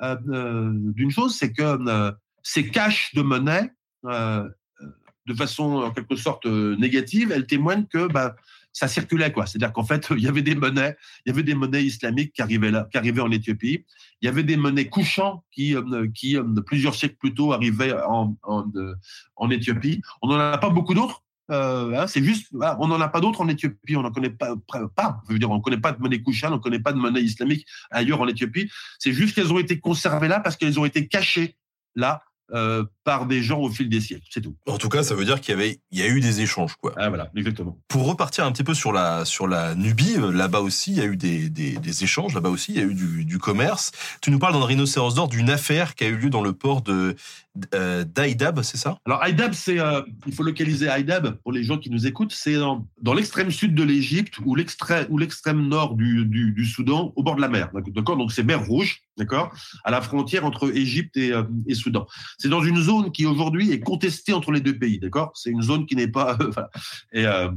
d'une 0.00 1.10
chose, 1.10 1.36
c'est 1.36 1.52
que 1.52 2.14
ces 2.42 2.68
caches 2.70 3.12
de 3.14 3.22
monnaie, 3.22 3.72
de 4.04 5.34
façon 5.36 5.82
en 5.82 5.90
quelque 5.90 6.16
sorte 6.16 6.46
négative, 6.46 7.32
elles 7.32 7.46
témoignent 7.46 7.86
que 7.86 8.06
bah, 8.06 8.36
ça 8.72 8.88
circulait 8.88 9.32
quoi. 9.32 9.46
C'est-à-dire 9.46 9.72
qu'en 9.72 9.84
fait, 9.84 10.08
il 10.16 10.22
y 10.22 10.28
avait 10.28 10.42
des 10.42 10.54
monnaies, 10.54 10.96
il 11.24 11.30
y 11.30 11.32
avait 11.32 11.42
des 11.42 11.54
monnaies 11.54 11.84
islamiques 11.84 12.32
qui 12.32 12.42
arrivaient 12.42 12.70
là, 12.70 12.88
qui 12.90 12.98
arrivaient 12.98 13.20
en 13.20 13.30
Éthiopie. 13.30 13.84
Il 14.22 14.26
y 14.26 14.28
avait 14.28 14.44
des 14.44 14.56
monnaies 14.56 14.88
couchants 14.88 15.44
qui, 15.50 15.74
euh, 15.74 16.08
qui 16.14 16.36
euh, 16.36 16.44
plusieurs 16.64 16.94
siècles 16.94 17.16
plus 17.16 17.34
tôt 17.34 17.52
arrivaient 17.52 17.92
en, 18.06 18.36
en, 18.44 18.64
euh, 18.76 18.94
en 19.36 19.50
Éthiopie. 19.50 20.00
On 20.22 20.28
n'en 20.28 20.38
a 20.38 20.58
pas 20.58 20.70
beaucoup 20.70 20.94
d'autres. 20.94 21.22
Euh, 21.50 21.98
hein, 21.98 22.06
c'est 22.06 22.22
juste, 22.22 22.46
on 22.52 22.86
n'en 22.86 23.00
a 23.00 23.08
pas 23.08 23.20
d'autres 23.20 23.40
en 23.40 23.48
Éthiopie. 23.48 23.96
On 23.96 24.02
n'en 24.02 24.12
connaît 24.12 24.30
pas, 24.30 24.54
pas. 24.94 25.20
Je 25.28 25.32
veux 25.32 25.38
dire, 25.40 25.50
on 25.50 25.56
ne 25.56 25.60
connaît 25.60 25.80
pas 25.80 25.90
de 25.90 26.00
monnaie 26.00 26.22
couchane, 26.22 26.52
on 26.52 26.56
ne 26.56 26.60
connaît 26.62 26.78
pas 26.78 26.92
de 26.92 26.98
monnaie 26.98 27.22
islamique 27.22 27.66
ailleurs 27.90 28.20
en 28.20 28.28
Éthiopie. 28.28 28.70
C'est 29.00 29.12
juste 29.12 29.34
qu'elles 29.34 29.52
ont 29.52 29.58
été 29.58 29.80
conservées 29.80 30.28
là 30.28 30.38
parce 30.38 30.56
qu'elles 30.56 30.78
ont 30.78 30.84
été 30.84 31.08
cachées 31.08 31.56
là 31.96 32.22
euh, 32.52 32.84
par 33.04 33.26
des 33.26 33.42
gens 33.42 33.60
au 33.60 33.70
fil 33.70 33.88
des 33.88 34.00
siècles. 34.00 34.26
C'est 34.30 34.42
tout. 34.42 34.56
En 34.66 34.76
tout 34.76 34.88
cas, 34.88 35.02
ça 35.02 35.14
veut 35.14 35.24
dire 35.24 35.40
qu'il 35.40 35.52
y 35.52 35.54
avait, 35.54 35.80
il 35.90 35.98
y 35.98 36.02
a 36.02 36.08
eu 36.08 36.20
des 36.20 36.40
échanges, 36.40 36.74
quoi. 36.76 36.92
Ah, 36.96 37.08
voilà, 37.08 37.30
exactement. 37.36 37.78
Pour 37.88 38.06
repartir 38.06 38.44
un 38.44 38.52
petit 38.52 38.64
peu 38.64 38.74
sur 38.74 38.92
la 38.92 39.24
sur 39.24 39.46
la 39.46 39.74
Nubie, 39.74 40.16
euh, 40.18 40.30
là-bas 40.30 40.60
aussi, 40.60 40.92
il 40.92 40.98
y 40.98 41.00
a 41.00 41.06
eu 41.06 41.16
des, 41.16 41.48
des, 41.48 41.76
des 41.78 42.04
échanges, 42.04 42.34
là-bas 42.34 42.50
aussi, 42.50 42.72
il 42.72 42.78
y 42.78 42.80
a 42.80 42.84
eu 42.84 42.94
du, 42.94 43.24
du 43.24 43.38
commerce. 43.38 43.92
Tu 44.20 44.30
nous 44.30 44.38
parles 44.38 44.52
dans 44.52 44.58
le 44.58 44.66
Rhinocéros 44.66 45.14
d'or 45.14 45.28
d'une 45.28 45.50
affaire 45.50 45.94
qui 45.94 46.04
a 46.04 46.08
eu 46.08 46.16
lieu 46.16 46.30
dans 46.30 46.42
le 46.42 46.52
port 46.52 46.82
de 46.82 47.16
d'Aïdab, 47.54 48.62
c'est 48.62 48.78
ça? 48.78 48.98
Alors 49.04 49.22
Haïdab, 49.22 49.52
c'est, 49.52 49.78
euh, 49.78 50.00
il 50.26 50.32
faut 50.32 50.42
localiser 50.42 50.88
Haïdab 50.88 51.36
pour 51.42 51.52
les 51.52 51.62
gens 51.62 51.78
qui 51.78 51.90
nous 51.90 52.06
écoutent. 52.06 52.32
C'est 52.32 52.54
dans, 52.54 53.14
l'extrême 53.14 53.50
sud 53.50 53.74
de 53.74 53.82
l'Égypte 53.82 54.38
ou 54.44 54.54
l'extrême 54.54 55.06
ou 55.10 55.18
l'extrême 55.18 55.68
nord 55.68 55.94
du, 55.94 56.24
du, 56.24 56.64
Soudan, 56.64 57.12
au 57.14 57.22
bord 57.22 57.36
de 57.36 57.42
la 57.42 57.48
mer. 57.48 57.70
D'accord, 57.88 58.16
donc 58.16 58.32
c'est 58.32 58.42
mer 58.42 58.64
Rouge, 58.64 59.02
d'accord, 59.18 59.54
à 59.84 59.90
la 59.90 60.00
frontière 60.00 60.46
entre 60.46 60.74
Égypte 60.74 61.16
et, 61.16 61.32
euh, 61.32 61.42
et 61.66 61.74
Soudan. 61.74 62.06
C'est 62.38 62.48
dans 62.48 62.62
une 62.62 62.80
zone 62.80 63.12
qui 63.12 63.26
aujourd'hui 63.26 63.70
est 63.70 63.80
contestée 63.80 64.32
entre 64.32 64.50
les 64.52 64.60
deux 64.60 64.78
pays, 64.78 64.98
d'accord? 64.98 65.32
C'est 65.34 65.50
une 65.50 65.62
zone 65.62 65.84
qui 65.84 65.94
n'est 65.94 66.08
pas, 66.08 66.38
et 67.12 67.26
euh, 67.26 67.50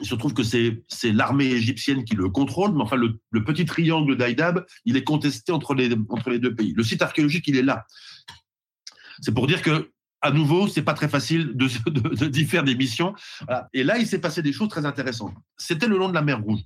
il 0.00 0.06
se 0.06 0.14
trouve 0.14 0.34
que 0.34 0.42
c'est 0.42 0.82
c'est 0.88 1.12
l'armée 1.12 1.46
égyptienne 1.46 2.04
qui 2.04 2.16
le 2.16 2.28
contrôle, 2.28 2.72
mais 2.74 2.82
enfin 2.82 2.96
le, 2.96 3.20
le 3.30 3.44
petit 3.44 3.64
triangle 3.64 4.16
d'Aïdab, 4.16 4.66
il 4.84 4.96
est 4.96 5.04
contesté 5.04 5.52
entre 5.52 5.74
les 5.74 5.94
entre 6.08 6.30
les 6.30 6.38
deux 6.38 6.54
pays. 6.54 6.74
Le 6.76 6.82
site 6.82 7.02
archéologique, 7.02 7.46
il 7.46 7.56
est 7.56 7.62
là. 7.62 7.86
C'est 9.20 9.34
pour 9.34 9.46
dire 9.46 9.62
que 9.62 9.90
à 10.22 10.30
nouveau, 10.30 10.66
c'est 10.66 10.82
pas 10.82 10.94
très 10.94 11.08
facile 11.08 11.52
de, 11.54 11.68
de, 11.90 12.26
d'y 12.26 12.46
faire 12.46 12.64
des 12.64 12.74
missions. 12.74 13.14
Et 13.72 13.84
là, 13.84 13.98
il 13.98 14.06
s'est 14.06 14.20
passé 14.20 14.42
des 14.42 14.52
choses 14.52 14.68
très 14.68 14.86
intéressantes. 14.86 15.34
C'était 15.56 15.86
le 15.86 15.98
long 15.98 16.08
de 16.08 16.14
la 16.14 16.22
mer 16.22 16.42
Rouge. 16.42 16.60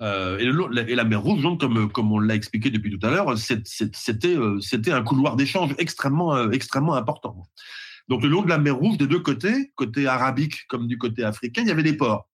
Euh, 0.00 0.38
et, 0.38 0.94
la 0.94 1.04
mer 1.04 1.20
Rouge, 1.20 1.42
comme, 1.58 1.90
comme 1.92 2.12
on 2.12 2.18
l'a 2.18 2.34
expliqué 2.34 2.70
depuis 2.70 2.96
tout 2.96 3.04
à 3.06 3.10
l'heure, 3.10 3.36
c'était, 3.36 4.36
euh, 4.36 4.60
c'était 4.60 4.92
un 4.92 5.02
couloir 5.02 5.36
d'échange 5.36 5.74
extrêmement, 5.78 6.34
euh, 6.34 6.50
extrêmement 6.50 6.94
important. 6.94 7.42
Donc, 8.08 8.22
le 8.22 8.28
long 8.28 8.42
de 8.42 8.48
la 8.48 8.58
mer 8.58 8.76
Rouge, 8.76 8.96
des 8.96 9.06
deux 9.06 9.20
côtés, 9.20 9.72
côté 9.74 10.06
arabique 10.06 10.66
comme 10.68 10.86
du 10.86 10.98
côté 10.98 11.24
africain, 11.24 11.62
il 11.62 11.68
y 11.68 11.72
avait 11.72 11.82
des 11.82 11.96
ports. 11.96 12.28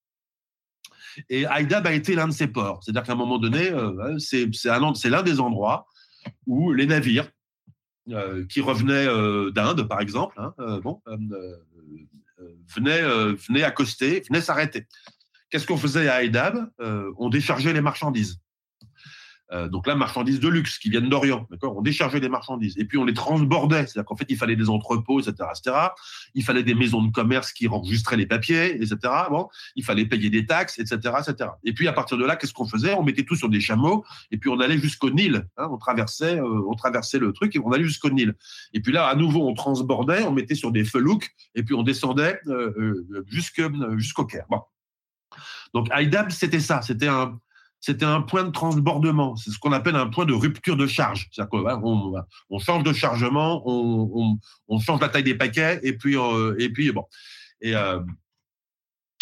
Et 1.29 1.47
Haïdab 1.47 1.87
a 1.87 1.93
été 1.93 2.15
l'un 2.15 2.29
de 2.29 2.33
ces 2.33 2.49
ports. 2.49 2.81
C'est-à-dire 2.83 3.03
qu'à 3.03 3.13
un 3.13 3.17
moment 3.17 3.39
donné, 3.39 3.71
euh, 3.71 4.19
c'est, 4.19 4.49
c'est, 4.53 4.71
un, 4.71 4.95
c'est 4.95 5.11
l'un 5.11 5.23
des 5.23 5.41
endroits 5.41 5.87
où 6.47 6.73
les 6.73 6.87
navires 6.87 7.29
qui 8.49 8.61
revenaient 8.61 9.07
euh, 9.07 9.51
d'Inde, 9.51 9.89
par 9.89 10.01
exemple, 10.01 10.35
hein, 10.39 10.55
euh, 10.59 10.81
bon, 10.81 11.01
accoster, 13.63 14.23
venaient 14.29 14.41
s'arrêter. 14.41 14.87
Qu'est-ce 15.51 15.67
qu'on 15.67 15.77
faisait 15.77 16.09
à 16.09 16.17
Haïdab 16.17 16.71
On 16.79 17.29
déchargeait 17.29 17.73
les 17.73 17.81
marchandises. 17.81 18.41
Euh, 19.53 19.69
donc 19.69 19.87
là, 19.87 19.95
marchandises 19.95 20.41
de 20.41 20.49
luxe 20.49 20.79
qui 20.79 20.91
viennent 20.91 21.09
d'Orient, 21.09 21.47
d'accord? 21.51 21.77
On 21.77 21.83
déchargeait 21.83 22.21
les 22.21 22.29
marchandises 22.29 22.75
et 22.79 22.85
puis 22.85 22.99
on 22.99 23.05
les 23.05 23.15
transbordait, 23.15 23.87
c'est-à-dire 23.87 24.05
qu'en 24.05 24.17
fait, 24.17 24.27
il 24.29 24.37
fallait 24.37 24.57
des 24.57 24.71
entrepôts, 24.71 25.21
etc., 25.21 25.35
etc. 25.51 25.77
Il 26.35 26.43
fallait 26.43 26.63
des 26.63 26.75
maisons 26.75 27.03
de 27.03 27.13
commerce 27.13 27.53
qui 27.53 27.69
enregistraient 27.69 28.17
les 28.17 28.27
papiers, 28.27 28.75
etc. 28.77 28.97
Bon, 29.31 29.49
il 29.77 29.85
fallait 29.85 30.07
payer 30.07 30.31
des 30.31 30.47
taxes, 30.47 30.79
etc., 30.79 31.15
etc. 31.21 31.51
Et 31.63 31.73
puis 31.73 31.89
à 31.89 31.93
partir 31.93 32.17
de 32.17 32.25
là, 32.25 32.37
qu'est-ce 32.37 32.55
qu'on 32.55 32.67
faisait? 32.67 32.95
On 32.95 33.03
mettait 33.03 33.25
tout 33.25 33.37
sur 33.37 33.49
des 33.49 33.61
chameaux 33.61 34.05
et 34.31 34.39
puis 34.39 34.49
on 34.49 34.61
allait 34.61 34.79
jusqu'au 34.79 35.11
Nil. 35.11 35.47
Hein, 35.57 35.69
on 35.71 35.77
traversait, 35.77 36.39
euh, 36.39 36.63
on 36.67 36.75
traversait 36.75 37.19
le 37.19 37.33
truc 37.33 37.55
et 37.55 37.61
on 37.63 37.71
allait 37.73 37.85
jusqu'au 37.85 38.11
Nil. 38.11 38.35
Et 38.73 38.81
puis 38.81 38.93
là, 38.93 39.07
à 39.07 39.15
nouveau, 39.15 39.47
on 39.47 39.55
transbordait, 39.55 40.23
on 40.23 40.33
mettait 40.33 40.55
sur 40.55 40.73
des 40.73 40.85
felouks 40.85 41.31
et 41.55 41.63
puis 41.63 41.75
on 41.75 41.83
descendait 41.83 42.41
euh, 42.47 42.73
euh 42.79 43.25
jusque 43.27 43.63
jusqu'au 43.97 44.25
Caire. 44.25 44.47
Bon. 44.49 44.61
Donc 45.75 45.89
Haïdab, 45.91 46.31
c'était 46.31 46.61
ça, 46.61 46.83
c'était 46.83 47.09
un 47.09 47.39
c'était 47.85 48.07
un 48.07 48.23
point 48.23 48.45
de 48.45 48.51
transbordement. 48.51 49.37
C'est 49.37 49.51
ce 49.51 49.59
qu'on 49.59 49.73
appelle 49.73 49.95
un 49.95 50.07
point 50.07 50.25
de 50.25 50.33
rupture 50.33 50.75
de 50.75 50.87
charge. 50.87 51.29
C'est-à-dire 51.31 51.51
qu'on 51.51 52.15
on 52.49 52.59
change 52.59 52.83
de 52.83 52.95
chargement, 52.95 53.63
on, 53.67 54.79
change 54.79 55.03
la 55.03 55.11
taille 55.11 55.23
des 55.23 55.35
paquets, 55.35 55.81
et 55.83 55.93
puis, 55.93 56.17
euh, 56.17 56.57
et 56.59 56.71
puis 56.71 56.93
bon. 56.93 57.05
Et 57.61 57.77
euh, 57.77 58.01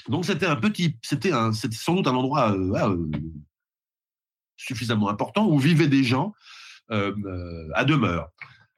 donc 0.08 0.24
c'était 0.26 0.46
un 0.46 0.54
petit, 0.54 0.96
c'était 1.02 1.32
sans 1.72 1.94
doute 1.94 2.06
un 2.06 2.14
endroit 2.14 2.52
euh, 2.52 3.10
suffisamment 4.56 5.08
important 5.08 5.48
où 5.48 5.58
vivaient 5.58 5.88
des 5.88 6.04
gens 6.04 6.32
à 6.88 7.84
demeure. 7.84 8.28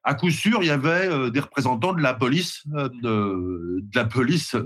À 0.03 0.15
coup 0.15 0.31
sûr, 0.31 0.63
il 0.63 0.67
y 0.67 0.71
avait 0.71 1.31
des 1.31 1.41
représentants 1.41 1.93
de 1.93 2.01
la 2.01 2.15
police, 2.15 2.63
de 2.67 3.85
la 3.95 4.05
police 4.07 4.57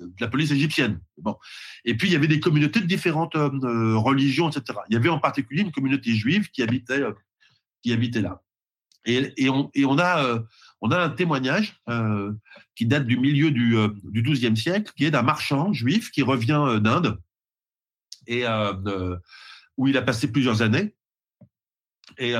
de 0.00 0.12
la 0.20 0.28
police 0.28 0.50
égyptienne. 0.50 1.00
Bon. 1.18 1.36
Et 1.84 1.96
puis, 1.96 2.08
il 2.08 2.12
y 2.12 2.16
avait 2.16 2.28
des 2.28 2.40
communautés 2.40 2.80
de 2.80 2.86
différentes 2.86 3.36
euh, 3.36 3.96
religions, 3.96 4.48
etc. 4.50 4.78
Il 4.88 4.94
y 4.94 4.96
avait 4.96 5.08
en 5.08 5.18
particulier 5.18 5.62
une 5.62 5.72
communauté 5.72 6.14
juive 6.14 6.50
qui 6.50 6.62
habitait, 6.62 7.00
euh, 7.00 7.12
qui 7.82 7.92
habitait 7.92 8.20
là. 8.20 8.42
Et, 9.04 9.32
et, 9.36 9.48
on, 9.48 9.70
et 9.74 9.84
on, 9.84 9.98
a, 9.98 10.24
euh, 10.24 10.40
on 10.80 10.90
a 10.90 10.98
un 10.98 11.10
témoignage 11.10 11.80
euh, 11.88 12.32
qui 12.74 12.86
date 12.86 13.06
du 13.06 13.16
milieu 13.18 13.50
du, 13.50 13.76
du 14.04 14.22
XIIe 14.22 14.56
siècle, 14.56 14.92
qui 14.96 15.04
est 15.04 15.10
d'un 15.10 15.22
marchand 15.22 15.72
juif 15.72 16.10
qui 16.10 16.22
revient 16.22 16.80
d'Inde, 16.82 17.18
et 18.26 18.44
où 19.76 19.86
il 19.86 19.96
a 19.96 20.02
passé 20.02 20.32
plusieurs 20.32 20.60
années. 20.60 20.96
Et 22.18 22.34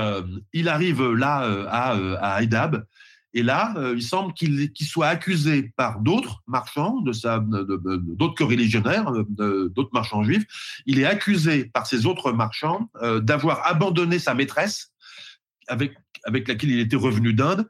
il 0.52 0.68
arrive 0.68 1.12
là 1.12 1.66
à, 1.68 1.92
à 1.92 2.34
Haïdab, 2.34 2.84
et 3.36 3.42
là, 3.42 3.74
euh, 3.76 3.92
il 3.94 4.02
semble 4.02 4.32
qu'il 4.32 4.72
qu 4.72 4.86
soit 4.86 5.08
accusé 5.08 5.70
par 5.76 6.00
d'autres 6.00 6.42
marchands, 6.46 7.02
de 7.02 7.12
d'autres 8.14 8.34
que 8.34 8.42
religionnaires, 8.42 9.12
d'autres 9.28 9.90
marchands 9.92 10.24
juifs. 10.24 10.46
Il 10.86 10.98
est 10.98 11.04
accusé 11.04 11.66
par 11.66 11.86
ces 11.86 12.06
autres 12.06 12.32
marchands 12.32 12.88
euh, 13.02 13.20
d'avoir 13.20 13.66
abandonné 13.66 14.18
sa 14.18 14.32
maîtresse, 14.32 14.90
avec, 15.68 15.92
avec 16.24 16.48
laquelle 16.48 16.70
il 16.70 16.80
était 16.80 16.96
revenu 16.96 17.34
d'Inde, 17.34 17.68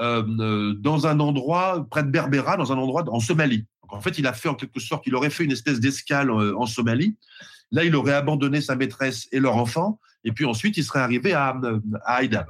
euh, 0.00 0.74
dans 0.74 1.06
un 1.06 1.18
endroit 1.18 1.86
près 1.88 2.02
de 2.02 2.10
Berbera, 2.10 2.58
dans 2.58 2.70
un 2.70 2.76
endroit 2.76 3.02
en 3.08 3.18
Somalie. 3.18 3.64
En 3.88 4.02
fait, 4.02 4.18
il 4.18 4.26
a 4.26 4.34
fait 4.34 4.50
en 4.50 4.54
quelque 4.54 4.80
sorte, 4.80 5.06
il 5.06 5.14
aurait 5.14 5.30
fait 5.30 5.44
une 5.44 5.52
espèce 5.52 5.80
d'escale 5.80 6.30
en 6.30 6.66
Somalie. 6.66 7.16
Là, 7.70 7.84
il 7.84 7.96
aurait 7.96 8.12
abandonné 8.12 8.60
sa 8.60 8.76
maîtresse 8.76 9.28
et 9.32 9.40
leur 9.40 9.56
enfant, 9.56 9.98
et 10.24 10.32
puis 10.32 10.44
ensuite, 10.44 10.76
il 10.76 10.84
serait 10.84 11.00
arrivé 11.00 11.32
à, 11.32 11.58
à 12.04 12.16
Haïdab. 12.16 12.48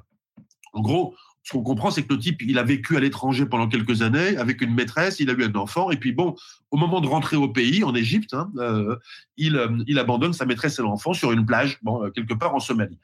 En 0.72 0.80
gros, 0.80 1.14
ce 1.46 1.52
qu'on 1.52 1.62
comprend, 1.62 1.92
c'est 1.92 2.02
que 2.02 2.12
le 2.12 2.18
type, 2.18 2.42
il 2.42 2.58
a 2.58 2.64
vécu 2.64 2.96
à 2.96 3.00
l'étranger 3.00 3.46
pendant 3.46 3.68
quelques 3.68 4.02
années 4.02 4.36
avec 4.36 4.60
une 4.62 4.74
maîtresse, 4.74 5.20
il 5.20 5.30
a 5.30 5.32
eu 5.32 5.44
un 5.44 5.54
enfant, 5.54 5.92
et 5.92 5.96
puis 5.96 6.10
bon, 6.10 6.34
au 6.72 6.76
moment 6.76 7.00
de 7.00 7.06
rentrer 7.06 7.36
au 7.36 7.48
pays, 7.48 7.84
en 7.84 7.94
Égypte, 7.94 8.34
hein, 8.34 8.50
euh, 8.58 8.96
il, 9.36 9.56
euh, 9.56 9.68
il 9.86 10.00
abandonne 10.00 10.32
sa 10.32 10.44
maîtresse 10.44 10.80
et 10.80 10.82
l'enfant 10.82 11.12
sur 11.12 11.30
une 11.30 11.46
plage, 11.46 11.78
bon, 11.82 12.02
euh, 12.02 12.10
quelque 12.10 12.34
part 12.34 12.52
en 12.52 12.58
Somalie. 12.58 12.98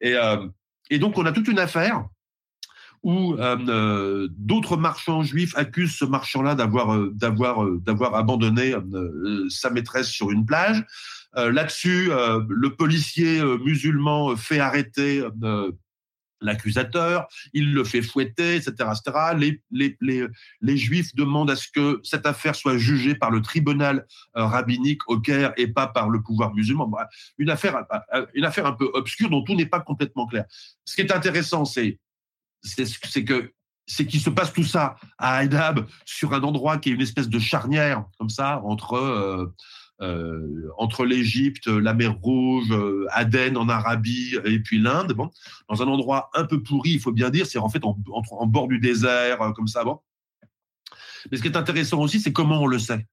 Et, 0.00 0.14
donc, 1.00 1.18
on 1.18 1.26
a 1.26 1.32
toute 1.32 1.48
une 1.48 1.58
affaire 1.58 2.04
où 3.02 3.36
d'autres 3.36 4.76
marchands 4.76 5.22
juifs 5.24 5.56
accusent 5.56 5.96
ce 5.96 6.04
marchand-là 6.04 6.54
d'avoir 6.54 6.98
d'avoir 7.10 8.14
abandonné 8.14 8.74
sa 9.50 9.70
maîtresse 9.70 10.08
sur 10.08 10.30
une 10.30 10.46
plage. 10.46 10.84
Là-dessus, 11.34 12.10
le 12.48 12.68
policier 12.70 13.42
musulman 13.58 14.34
fait 14.36 14.60
arrêter 14.60 15.22
l'accusateur, 16.40 17.28
il 17.52 17.72
le 17.72 17.84
fait 17.84 18.02
fouetter, 18.02 18.56
etc. 18.56 18.72
etc. 18.72 19.18
Les, 19.36 19.60
les, 19.70 19.96
les, 20.00 20.26
les, 20.60 20.76
Juifs 20.76 21.14
demandent 21.14 21.50
à 21.50 21.56
ce 21.56 21.68
que 21.68 22.00
cette 22.04 22.26
affaire 22.26 22.54
soit 22.54 22.78
jugée 22.78 23.14
par 23.14 23.30
le 23.30 23.42
tribunal 23.42 24.06
euh, 24.36 24.44
rabbinique 24.44 25.08
au 25.08 25.18
Caire 25.20 25.52
et 25.56 25.68
pas 25.68 25.86
par 25.86 26.08
le 26.08 26.22
pouvoir 26.22 26.54
musulman. 26.54 26.90
Une 27.38 27.50
affaire, 27.50 27.84
une 28.34 28.44
affaire 28.44 28.66
un 28.66 28.72
peu 28.72 28.90
obscure 28.94 29.30
dont 29.30 29.42
tout 29.42 29.54
n'est 29.54 29.66
pas 29.66 29.80
complètement 29.80 30.26
clair. 30.26 30.44
Ce 30.84 30.94
qui 30.94 31.02
est 31.02 31.12
intéressant, 31.12 31.64
c'est 31.64 31.98
c'est 32.62 33.24
que 33.24 33.52
c'est 33.88 34.06
qu'il 34.06 34.20
se 34.20 34.30
passe 34.30 34.52
tout 34.52 34.64
ça 34.64 34.96
à 35.16 35.38
Haïdab 35.38 35.86
sur 36.04 36.34
un 36.34 36.42
endroit 36.42 36.78
qui 36.78 36.90
est 36.90 36.92
une 36.92 37.00
espèce 37.00 37.28
de 37.28 37.38
charnière 37.38 38.04
comme 38.18 38.28
ça 38.28 38.60
entre 38.64 38.94
euh, 38.94 39.42
euh, 39.42 39.54
entre 40.00 41.04
l'Égypte, 41.04 41.66
la 41.66 41.92
mer 41.92 42.16
Rouge, 42.18 42.70
euh, 42.70 43.06
Aden 43.10 43.56
en 43.56 43.68
Arabie 43.68 44.36
et 44.44 44.60
puis 44.60 44.78
l'Inde, 44.78 45.12
bon, 45.12 45.30
dans 45.68 45.82
un 45.82 45.86
endroit 45.86 46.30
un 46.34 46.44
peu 46.44 46.62
pourri, 46.62 46.90
il 46.90 47.00
faut 47.00 47.12
bien 47.12 47.30
dire, 47.30 47.46
c'est 47.46 47.58
en 47.58 47.68
fait 47.68 47.84
en, 47.84 47.96
bord 48.46 48.68
du 48.68 48.78
désert, 48.78 49.42
euh, 49.42 49.52
comme 49.52 49.66
ça, 49.66 49.84
bon. 49.84 50.00
Mais 51.30 51.36
ce 51.36 51.42
qui 51.42 51.48
est 51.48 51.56
intéressant 51.56 52.00
aussi, 52.00 52.20
c'est 52.20 52.32
comment 52.32 52.62
on 52.62 52.66
le 52.66 52.78
sait. 52.78 53.06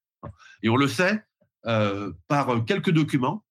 Et 0.61 0.69
on 0.69 0.75
le 0.75 0.87
sait 0.87 1.23
euh, 1.65 2.11
par 2.27 2.63
quelques 2.65 2.91
documents 2.91 3.43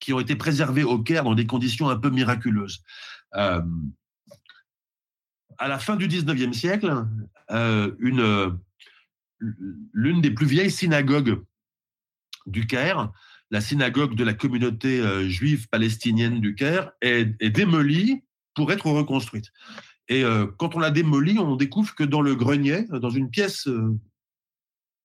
qui 0.00 0.12
ont 0.12 0.20
été 0.20 0.34
préservés 0.36 0.84
au 0.84 0.98
Caire 0.98 1.24
dans 1.24 1.34
des 1.34 1.46
conditions 1.46 1.88
un 1.88 1.96
peu 1.96 2.10
miraculeuses. 2.10 2.82
Euh, 3.36 3.62
à 5.58 5.68
la 5.68 5.78
fin 5.78 5.96
du 5.96 6.08
19e 6.08 6.52
siècle, 6.52 7.06
euh, 7.50 7.94
une, 7.98 8.58
l'une 9.92 10.20
des 10.20 10.30
plus 10.30 10.46
vieilles 10.46 10.70
synagogues 10.70 11.40
du 12.46 12.66
Caire, 12.66 13.12
la 13.50 13.60
synagogue 13.60 14.14
de 14.14 14.24
la 14.24 14.34
communauté 14.34 15.00
euh, 15.00 15.28
juive 15.28 15.68
palestinienne 15.68 16.40
du 16.40 16.54
Caire, 16.54 16.92
est, 17.00 17.24
démolie 17.50 18.22
pour 18.54 18.72
être 18.72 18.86
reconstruite. 18.86 19.52
Et 20.08 20.24
euh, 20.24 20.46
quand 20.58 20.74
on 20.74 20.78
la 20.78 20.90
démolit, 20.90 21.38
on 21.38 21.56
découvre 21.56 21.94
que 21.94 22.04
dans 22.04 22.22
le 22.22 22.34
grenier, 22.34 22.84
dans 22.84 23.10
une 23.10 23.30
pièce, 23.30 23.66
euh, 23.66 23.98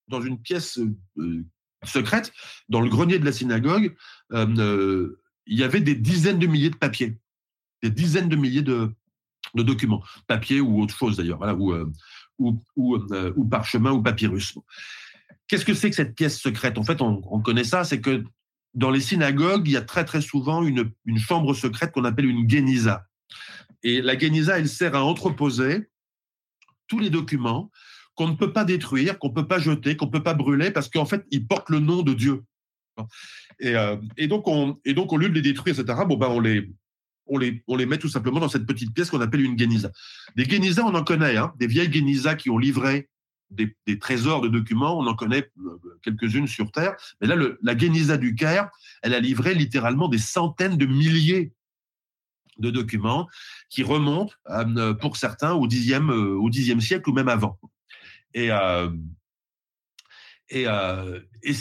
dans 0.08 0.22
une 0.22 0.40
pièce 0.40 0.80
euh, 1.18 1.44
secrète, 1.84 2.32
dans 2.70 2.82
le 2.82 2.90
grenier 2.90 3.18
de 3.18 3.26
la 3.26 3.32
synagogue, 3.32 3.96
il 4.32 5.58
y 5.58 5.64
avait 5.64 5.82
des 5.82 5.96
dizaines 5.96 6.40
de 6.40 6.48
milliers 6.48 6.70
de 6.70 6.78
papiers, 6.78 7.18
des 7.82 7.90
dizaines 7.90 8.30
de 8.30 8.36
milliers 8.36 8.62
de, 8.62 8.92
documents, 9.56 10.04
papier 10.28 10.62
ou 10.62 10.82
autre 10.82 10.96
chose 10.96 11.18
d'ailleurs, 11.18 11.40
voilà, 11.40 11.56
ou, 11.56 11.74
ou, 12.38 12.62
ou, 12.76 13.46
parchemin 13.46 13.92
ou 13.92 14.02
papyrus. 14.02 14.56
Qu'est-ce 15.52 15.65
que 15.65 15.73
c'est 15.73 15.90
que 15.90 15.98
cette 15.98 16.15
pièce 16.15 16.40
secrète? 16.40 16.78
En 16.78 16.84
fait, 16.84 17.02
on, 17.02 17.22
on 17.30 17.41
connaît 17.41 17.65
ça, 17.65 17.84
c'est 17.84 17.99
que 17.99 18.23
dans 18.73 18.90
les 18.90 19.02
synagogues, 19.02 19.68
il 19.68 19.73
y 19.73 19.78
a 19.78 19.82
très 19.82 20.06
très 20.06 20.22
souvent 20.22 20.64
une, 20.64 20.94
chambre 21.18 21.53
secrète 21.53 21.91
qu'on 21.91 22.06
appelle 22.06 22.23
une 22.28 22.45
guénisa. 22.45 23.06
Et 23.84 24.02
la 24.02 24.18
Geniza, 24.18 24.60
elle 24.60 24.69
sert 24.69 24.95
à 24.95 25.03
entreposer 25.03 25.90
tous 26.88 26.99
les 26.99 27.10
documents 27.10 27.69
qu'on 28.15 28.30
ne 28.30 28.36
peut 28.36 28.53
pas 28.53 28.64
détruire, 28.64 29.19
qu'on 29.19 29.28
ne 29.28 29.34
peut 29.34 29.48
pas 29.49 29.60
jeter, 29.60 29.98
qu'on 29.98 30.06
ne 30.06 30.11
peut 30.11 30.23
pas 30.23 30.36
brûler, 30.36 30.72
parce 30.72 30.88
qu'en 30.88 31.06
fait, 31.06 31.26
ils 31.32 31.45
portent 31.45 31.69
le 31.69 31.80
nom 31.80 32.02
de 32.02 32.14
Dieu. 32.14 32.45
Et, 33.60 33.76
euh, 33.76 33.98
donc, 34.30 34.48
on, 34.48 34.80
et 34.86 34.95
au 34.95 35.18
lieu 35.18 35.28
de 35.28 35.34
les 35.34 35.41
détruire, 35.41 35.78
etc., 35.78 35.99
bon, 36.07 36.15
ben, 36.15 36.30
on 36.30 37.38
les, 37.38 37.86
met 37.86 37.98
tout 37.98 38.07
simplement 38.07 38.40
dans 38.40 38.48
cette 38.48 38.65
petite 38.65 38.94
pièce 38.94 39.10
qu'on 39.10 39.19
appelle 39.19 39.41
une 39.41 39.60
Geniza. 39.60 39.91
Des 40.38 40.45
Geniza, 40.45 40.86
on 40.86 40.95
en 40.95 41.03
connaît, 41.03 41.36
hein, 41.36 41.52
des 41.60 41.68
vieilles 41.68 41.91
Geniza 41.91 42.36
qui 42.36 42.49
ont 42.49 42.57
livré 42.57 43.10
des, 43.52 43.99
trésors 43.99 44.41
de 44.41 44.48
documents, 44.48 44.98
on 44.98 45.06
en 45.07 45.15
connaît 45.15 45.52
euh, 45.60 45.80
quelques-unes 46.02 46.48
sur 46.48 46.72
Terre. 46.72 46.95
Mais 47.19 47.28
là, 47.28 47.36
la 47.61 47.78
Geniza 47.78 48.18
du 48.18 48.36
Caire, 48.36 48.69
elle 49.02 49.14
a 49.14 49.19
livré 49.19 49.53
littéralement 49.53 50.07
des 50.07 50.18
centaines 50.18 50.78
de 50.78 50.86
milliers 50.86 51.52
de 52.57 52.69
documents 52.69 53.28
qui 53.69 53.84
remontent, 53.84 54.34
euh, 54.49 54.94
pour 54.94 55.18
certains, 55.18 55.53
au 55.53 55.68
dixième, 55.68 56.10
euh, 56.10 56.38
au 56.38 56.52
siècle 56.52 57.10
ou 57.10 57.14
même 57.14 57.30
avant. 57.30 57.60
Et, 58.34 58.49
et, 60.49 60.65
et 61.44 61.56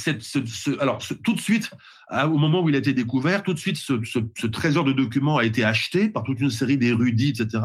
alors 0.81 0.99
tout 1.25 1.33
de 1.33 1.41
suite, 1.41 1.71
hein, 2.11 2.27
au 2.27 2.39
moment 2.39 2.63
où 2.63 2.69
il 2.69 2.75
a 2.75 2.79
été 2.79 2.93
découvert, 2.93 3.43
tout 3.43 3.55
de 3.55 3.59
suite, 3.59 3.77
ce, 3.77 3.95
ce, 4.05 4.47
trésor 4.47 4.85
de 4.85 4.93
documents 4.93 5.39
a 5.39 5.45
été 5.45 5.65
acheté 5.65 6.09
par 6.09 6.23
toute 6.23 6.41
une 6.41 6.51
série 6.51 6.77
d'érudits, 6.77 7.31
etc., 7.31 7.65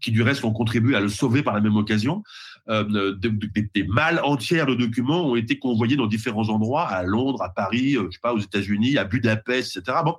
qui 0.00 0.12
du 0.12 0.22
reste 0.22 0.44
ont 0.44 0.52
contribué 0.52 0.96
à 0.96 1.00
le 1.00 1.08
sauver 1.08 1.42
par 1.42 1.54
la 1.54 1.60
même 1.60 1.76
occasion. 1.76 2.22
Euh, 2.68 3.14
des, 3.14 3.84
malles 3.84 4.20
entières 4.22 4.66
de 4.66 4.74
documents 4.74 5.26
ont 5.26 5.36
été 5.36 5.58
convoyés 5.58 5.96
dans 5.96 6.06
différents 6.06 6.48
endroits, 6.48 6.86
à 6.86 7.02
Londres, 7.02 7.42
à 7.42 7.48
Paris, 7.48 7.92
je 7.92 8.10
sais 8.10 8.20
pas, 8.20 8.34
aux 8.34 8.40
États-Unis, 8.40 8.98
à 8.98 9.04
Budapest, 9.04 9.76
etc. 9.76 9.98
Bon, 10.04 10.16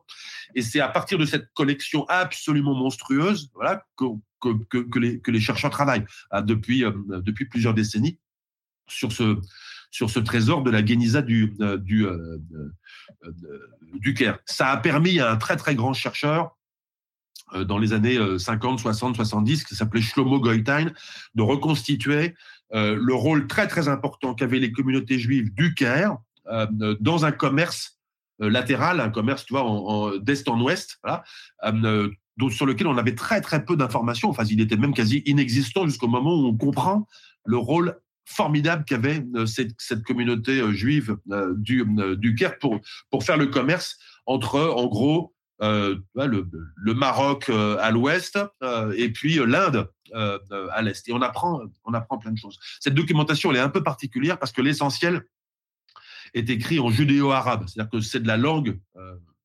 et 0.55 0.61
c'est 0.61 0.79
à 0.79 0.89
partir 0.89 1.17
de 1.17 1.25
cette 1.25 1.53
collection 1.53 2.05
absolument 2.07 2.73
monstrueuse, 2.73 3.51
voilà, 3.53 3.85
que, 3.95 4.05
que, 4.41 4.77
que, 4.77 4.99
les, 4.99 5.19
que 5.19 5.31
les 5.31 5.39
chercheurs 5.39 5.71
travaillent 5.71 6.05
hein, 6.31 6.41
depuis 6.41 6.83
depuis 7.07 7.45
plusieurs 7.45 7.73
décennies 7.73 8.17
sur 8.87 9.11
ce 9.11 9.39
sur 9.91 10.09
ce 10.09 10.19
trésor 10.19 10.63
de 10.63 10.71
la 10.71 10.85
Geniza 10.85 11.21
du, 11.21 11.55
euh, 11.61 11.77
du, 11.77 12.05
euh, 12.05 12.37
euh, 13.23 13.31
du 13.95 14.13
Caire. 14.13 14.39
Ça 14.45 14.67
a 14.67 14.77
permis 14.77 15.19
à 15.19 15.31
un 15.31 15.37
très 15.37 15.55
très 15.55 15.75
grand 15.75 15.93
chercheur 15.93 16.55
dans 17.65 17.77
les 17.77 17.93
années 17.93 18.17
50, 18.37 18.79
60, 18.79 19.15
70, 19.15 19.63
qui 19.63 19.75
s'appelait 19.75 20.01
Shlomo 20.01 20.39
Goitein, 20.39 20.87
de 21.35 21.41
reconstituer 21.41 22.35
le 22.71 23.13
rôle 23.13 23.47
très 23.47 23.67
très 23.67 23.87
important 23.87 24.35
qu'avaient 24.35 24.59
les 24.59 24.71
communautés 24.71 25.17
juives 25.17 25.53
du 25.53 25.73
Caire 25.73 26.17
dans 26.99 27.25
un 27.25 27.31
commerce 27.31 27.99
latéral, 28.39 28.99
un 28.99 29.09
commerce, 29.09 29.45
tu 29.45 29.53
vois, 29.53 29.63
en, 29.63 30.17
d'est 30.17 30.47
en 30.47 30.61
ouest, 30.61 30.99
sur 32.49 32.65
lequel 32.65 32.87
on 32.87 32.97
avait 32.97 33.15
très 33.15 33.41
très 33.41 33.65
peu 33.65 33.75
d'informations. 33.75 34.29
Enfin, 34.29 34.43
il 34.45 34.61
était 34.61 34.77
même 34.77 34.93
quasi 34.93 35.23
inexistant 35.25 35.85
jusqu'au 35.85 36.07
moment 36.07 36.35
où 36.35 36.47
on 36.47 36.55
comprend 36.55 37.07
le 37.45 37.57
rôle 37.57 37.99
formidable 38.29 38.85
qu'avait 38.85 39.25
euh, 39.35 39.45
cette, 39.47 40.03
communauté 40.03 40.61
euh, 40.61 40.71
juive 40.71 41.17
euh, 41.31 41.53
du, 41.57 41.83
du 42.17 42.35
Caire 42.35 42.59
pour, 42.59 42.79
pour 43.09 43.23
faire 43.23 43.37
le 43.37 43.47
commerce 43.47 43.97
entre, 44.27 44.59
en 44.59 44.85
gros, 44.85 45.33
euh, 45.33 45.38
le, 45.59 46.03
le, 46.75 46.93
Maroc 46.93 47.49
à 47.49 47.91
l'ouest 47.91 48.39
et 48.95 49.11
puis 49.11 49.39
l'Inde 49.45 49.89
à 50.13 50.81
l'est. 50.81 51.07
Et 51.07 51.13
on 51.13 51.21
apprend, 51.21 51.61
on 51.85 51.93
apprend 51.93 52.17
plein 52.17 52.31
de 52.31 52.37
choses. 52.37 52.57
Cette 52.79 52.95
documentation, 52.95 53.51
elle 53.51 53.57
est 53.57 53.61
un 53.61 53.69
peu 53.69 53.83
particulière 53.83 54.39
parce 54.39 54.51
que 54.51 54.61
l'essentiel 54.61 55.23
est 56.33 56.49
écrit 56.49 56.79
en 56.79 56.89
judéo-arabe, 56.89 57.65
c'est-à-dire 57.67 57.89
que 57.89 58.01
c'est 58.01 58.19
de 58.19 58.27
la 58.27 58.37
langue, 58.37 58.79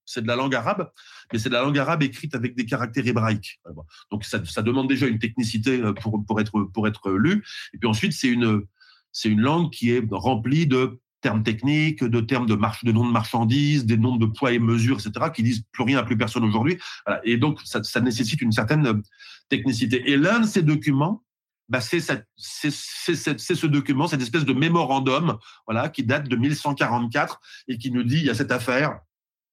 c'est 0.05 0.23
de 0.23 0.29
la 0.29 0.37
langue 0.37 0.55
arabe, 0.55 0.91
mais 1.33 1.39
c'est 1.39 1.49
de 1.49 1.55
la 1.55 1.63
langue 1.63 1.79
arabe 1.79 2.03
écrite 2.03 2.35
avec 2.35 2.55
des 2.55 2.67
caractères 2.67 3.07
hébraïques. 3.07 3.61
Donc 4.11 4.25
ça, 4.25 4.45
ça 4.45 4.63
demande 4.63 4.89
déjà 4.89 5.07
une 5.07 5.19
technicité 5.19 5.83
pour, 6.01 6.25
pour 6.27 6.41
être 6.41 6.65
pour 6.73 6.87
être 6.87 7.11
lu. 7.13 7.45
Et 7.73 7.79
puis 7.79 7.89
ensuite, 7.89 8.13
c'est 8.13 8.29
une 8.29 8.67
c'est 9.13 9.29
une 9.29 9.41
langue 9.41 9.71
qui 9.71 9.93
est 9.93 10.05
remplie 10.11 10.67
de 10.67 10.99
termes 11.25 11.43
techniques, 11.43 12.05
de 12.05 12.21
termes 12.21 12.45
de 12.45 12.55
marche, 12.55 12.85
de 12.85 12.93
noms 12.93 13.07
de 13.07 13.11
marchandises, 13.11 13.87
des 13.87 13.97
noms 13.97 14.17
de 14.17 14.27
poids 14.27 14.53
et 14.53 14.59
mesures, 14.59 14.99
etc., 15.01 15.31
qui 15.35 15.43
disent 15.43 15.63
plus 15.73 15.83
rien 15.83 15.97
à 15.97 16.03
plus 16.03 16.19
personne 16.19 16.45
aujourd'hui. 16.45 16.79
Et 17.25 17.39
donc, 17.39 17.61
ça, 17.65 18.01
nécessite 18.03 18.43
une 18.43 18.53
certaine 18.53 18.87
euh, 18.87 19.03
technicité. 19.49 20.11
Et 20.11 20.19
l'un 20.19 20.41
de 20.41 20.47
ces 20.47 20.61
documents, 20.61 21.25
bah, 21.71 21.81
c'est 21.81 22.01
ce 22.01 23.67
document, 23.67 24.07
cette 24.07 24.21
espèce 24.21 24.45
de 24.45 24.53
mémorandum, 24.53 25.39
voilà, 25.67 25.89
qui 25.89 26.03
date 26.03 26.29
de 26.29 26.37
1144 26.37 27.41
et 27.69 27.79
qui 27.79 27.91
nous 27.91 28.03
dit 28.03 28.19
il 28.19 28.27
y 28.27 28.31
a 28.31 28.35
cette 28.35 28.53
affaire, 28.53 28.99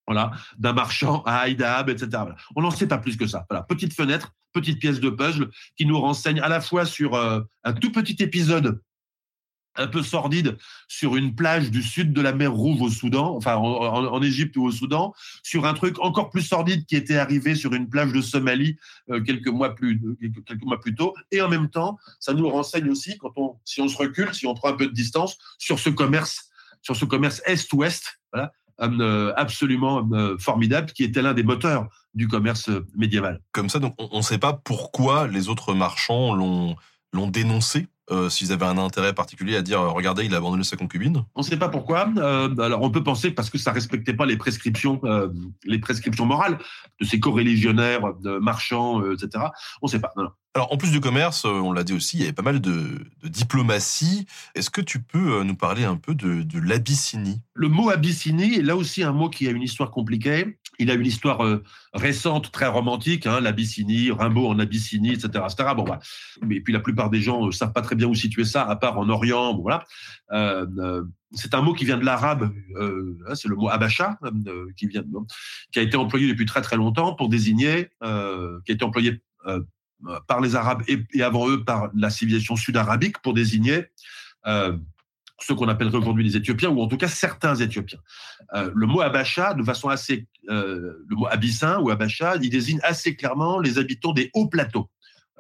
voilà, 0.05 0.31
d'un 0.57 0.73
marchand 0.73 1.23
à 1.25 1.37
Haïdab, 1.37 1.89
etc. 1.89 2.23
On 2.57 2.63
n'en 2.63 2.71
sait 2.71 2.87
pas 2.87 2.97
plus 2.97 3.15
que 3.15 3.27
ça. 3.27 3.45
Voilà, 3.49 3.63
petite 3.63 3.93
fenêtre, 3.93 4.33
petite 4.51 4.79
pièce 4.79 4.99
de 4.99 5.09
puzzle 5.09 5.49
qui 5.77 5.85
nous 5.85 6.01
renseigne 6.01 6.41
à 6.41 6.49
la 6.49 6.59
fois 6.59 6.85
sur 6.85 7.15
euh, 7.15 7.39
un 7.63 7.71
tout 7.71 7.93
petit 7.93 8.21
épisode 8.21 8.81
un 9.75 9.87
peu 9.87 10.03
sordide 10.03 10.57
sur 10.87 11.15
une 11.15 11.35
plage 11.35 11.71
du 11.71 11.81
sud 11.81 12.13
de 12.13 12.21
la 12.21 12.33
mer 12.33 12.51
Rouge 12.51 12.81
au 12.81 12.89
Soudan, 12.89 13.35
enfin 13.35 13.55
en, 13.55 14.21
Égypte 14.21 14.57
ou 14.57 14.63
au 14.65 14.71
Soudan, 14.71 15.13
sur 15.43 15.65
un 15.65 15.73
truc 15.73 15.99
encore 15.99 16.29
plus 16.29 16.41
sordide 16.41 16.85
qui 16.85 16.95
était 16.95 17.17
arrivé 17.17 17.55
sur 17.55 17.73
une 17.73 17.89
plage 17.89 18.11
de 18.11 18.21
Somalie 18.21 18.77
euh, 19.09 19.21
quelques 19.21 19.47
mois 19.47 19.73
plus 19.73 20.01
quelques, 20.45 20.63
mois 20.63 20.79
plus 20.79 20.95
tôt, 20.95 21.13
et 21.31 21.41
en 21.41 21.49
même 21.49 21.69
temps, 21.69 21.97
ça 22.19 22.33
nous 22.33 22.49
renseigne 22.49 22.89
aussi 22.89 23.17
quand 23.17 23.31
on 23.37 23.55
si 23.65 23.81
on 23.81 23.87
se 23.87 23.97
recule, 23.97 24.33
si 24.33 24.45
on 24.45 24.53
prend 24.53 24.69
un 24.69 24.75
peu 24.75 24.87
de 24.87 24.93
distance 24.93 25.37
sur 25.57 25.79
ce 25.79 25.89
commerce 25.89 26.51
sur 26.81 26.95
ce 26.95 27.05
commerce 27.05 27.41
est-ouest, 27.45 28.19
euh, 28.81 29.33
absolument 29.37 30.07
euh, 30.11 30.37
formidable, 30.39 30.91
qui 30.91 31.03
était 31.03 31.21
l'un 31.21 31.33
des 31.33 31.43
moteurs 31.43 31.87
du 32.15 32.27
commerce 32.27 32.69
médiéval. 32.95 33.39
Comme 33.51 33.69
ça, 33.69 33.79
on 33.99 34.17
ne 34.17 34.23
sait 34.23 34.39
pas 34.39 34.53
pourquoi 34.53 35.27
les 35.27 35.49
autres 35.49 35.73
marchands 35.73 36.33
l'ont 36.33 37.27
dénoncé? 37.27 37.87
Euh, 38.11 38.29
s'ils 38.29 38.51
avaient 38.51 38.65
un 38.65 38.77
intérêt 38.77 39.13
particulier 39.13 39.55
à 39.55 39.61
dire 39.61 39.79
euh, 39.79 39.89
regardez 39.89 40.25
il 40.25 40.33
a 40.33 40.37
abandonné 40.37 40.63
sa 40.63 40.77
concubine 40.77 41.23
On 41.35 41.41
ne 41.41 41.45
sait 41.45 41.57
pas 41.57 41.69
pourquoi. 41.69 42.09
Euh, 42.17 42.55
alors 42.57 42.81
on 42.81 42.91
peut 42.91 43.03
penser 43.03 43.31
parce 43.31 43.49
que 43.49 43.57
ça 43.57 43.71
respectait 43.71 44.13
pas 44.13 44.25
les 44.25 44.37
prescriptions, 44.37 44.99
euh, 45.03 45.29
les 45.65 45.79
prescriptions 45.79 46.25
morales 46.25 46.57
de 46.99 47.05
ces 47.05 47.19
coreligionnaires, 47.19 48.13
de 48.21 48.37
marchands, 48.37 49.01
etc. 49.11 49.45
On 49.81 49.87
ne 49.87 49.91
sait 49.91 49.99
pas. 49.99 50.11
Non, 50.17 50.23
non. 50.23 50.29
Alors 50.53 50.73
en 50.73 50.77
plus 50.77 50.91
du 50.91 50.99
commerce, 50.99 51.45
on 51.45 51.71
l'a 51.71 51.83
dit 51.83 51.93
aussi, 51.93 52.17
il 52.17 52.19
y 52.21 52.23
avait 52.23 52.33
pas 52.33 52.41
mal 52.41 52.59
de, 52.59 52.99
de 53.23 53.27
diplomatie. 53.29 54.25
Est-ce 54.53 54.69
que 54.69 54.81
tu 54.81 55.01
peux 55.01 55.43
nous 55.43 55.55
parler 55.55 55.85
un 55.85 55.95
peu 55.95 56.13
de, 56.13 56.43
de 56.43 56.59
l'Abyssinie? 56.59 57.39
Le 57.53 57.69
mot 57.69 57.89
Abyssinie 57.89 58.55
est 58.55 58.61
là 58.61 58.75
aussi 58.75 59.01
un 59.03 59.13
mot 59.13 59.29
qui 59.29 59.47
a 59.47 59.51
une 59.51 59.61
histoire 59.61 59.91
compliquée. 59.91 60.57
Il 60.79 60.89
a 60.89 60.95
une 60.95 61.05
histoire 61.05 61.45
euh, 61.45 61.63
récente, 61.93 62.51
très 62.51 62.67
romantique, 62.67 63.27
hein, 63.27 63.39
l'Abyssinie, 63.39 64.11
Rimbaud 64.11 64.47
en 64.47 64.59
Abyssinie, 64.59 65.13
etc. 65.13 65.43
Bon. 65.75 65.85
Mais 66.41 66.59
puis 66.61 66.73
la 66.73 66.79
plupart 66.79 67.09
des 67.09 67.21
gens 67.21 67.45
ne 67.45 67.51
savent 67.51 67.73
pas 67.73 67.81
très 67.81 67.95
bien 67.95 68.07
où 68.07 68.15
situer 68.15 68.45
ça, 68.45 68.63
à 68.63 68.75
part 68.75 68.97
en 68.97 69.09
Orient. 69.09 69.53
Bon, 69.53 69.61
voilà. 69.61 69.85
Euh, 70.31 70.65
euh, 70.79 71.03
c'est 71.33 71.53
un 71.53 71.61
mot 71.61 71.73
qui 71.73 71.85
vient 71.85 71.97
de 71.97 72.05
l'arabe, 72.05 72.51
euh, 72.75 73.17
hein, 73.27 73.35
c'est 73.35 73.47
le 73.47 73.55
mot 73.55 73.69
abacha, 73.69 74.17
euh, 74.23 74.67
qui, 74.75 74.87
vient, 74.87 75.03
qui 75.71 75.79
a 75.79 75.81
été 75.81 75.95
employé 75.97 76.27
depuis 76.27 76.45
très 76.45 76.61
très 76.61 76.75
longtemps 76.75 77.15
pour 77.15 77.29
désigner, 77.29 77.89
qui 78.01 78.07
a 78.71 78.73
été 78.73 78.83
employé 78.83 79.21
par 80.27 80.41
les 80.41 80.55
Arabes 80.55 80.83
et, 80.87 80.99
et, 81.13 81.21
avant 81.21 81.47
eux 81.47 81.63
par 81.63 81.89
la 81.95 82.09
civilisation 82.09 82.55
sud-arabique 82.55 83.19
pour 83.19 83.33
désigner 83.33 83.85
ceux 85.43 85.55
qu'on 85.55 85.67
appellerait 85.67 85.97
aujourd'hui 85.97 86.23
les 86.23 86.37
Éthiopiens, 86.37 86.69
ou 86.69 86.81
en 86.81 86.87
tout 86.87 86.97
cas 86.97 87.07
certains 87.07 87.55
Éthiopiens. 87.55 87.99
Euh, 88.53 88.71
le 88.73 88.87
mot 88.87 89.01
Abacha, 89.01 89.53
de 89.53 89.63
façon 89.63 89.89
assez, 89.89 90.27
euh, 90.49 91.03
le 91.07 91.15
mot 91.15 91.27
abyssin 91.27 91.79
ou 91.79 91.89
Abacha, 91.89 92.35
il 92.41 92.49
désigne 92.49 92.79
assez 92.83 93.15
clairement 93.15 93.59
les 93.59 93.77
habitants 93.77 94.13
des 94.13 94.29
hauts 94.33 94.47
plateaux 94.47 94.89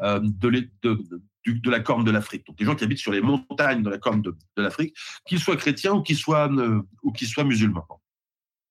euh, 0.01 0.19
de, 0.23 1.69
la 1.69 1.79
Corne 1.79 2.03
de 2.03 2.11
l'Afrique. 2.11 2.45
Donc 2.47 2.57
des 2.57 2.65
gens 2.65 2.75
qui 2.75 2.83
habitent 2.83 2.99
sur 2.99 3.11
les 3.11 3.21
montagnes 3.21 3.83
de 3.83 3.89
la 3.89 3.97
Corne 3.97 4.21
de, 4.21 4.35
l'Afrique, 4.57 4.95
qu'ils 5.27 5.39
soient 5.39 5.57
chrétiens 5.57 5.93
ou 5.93 6.01
qu'ils 6.01 6.17
soient, 6.17 6.49
ou 7.03 7.11
qu'ils 7.11 7.27
soient 7.27 7.43
musulmans. 7.43 7.87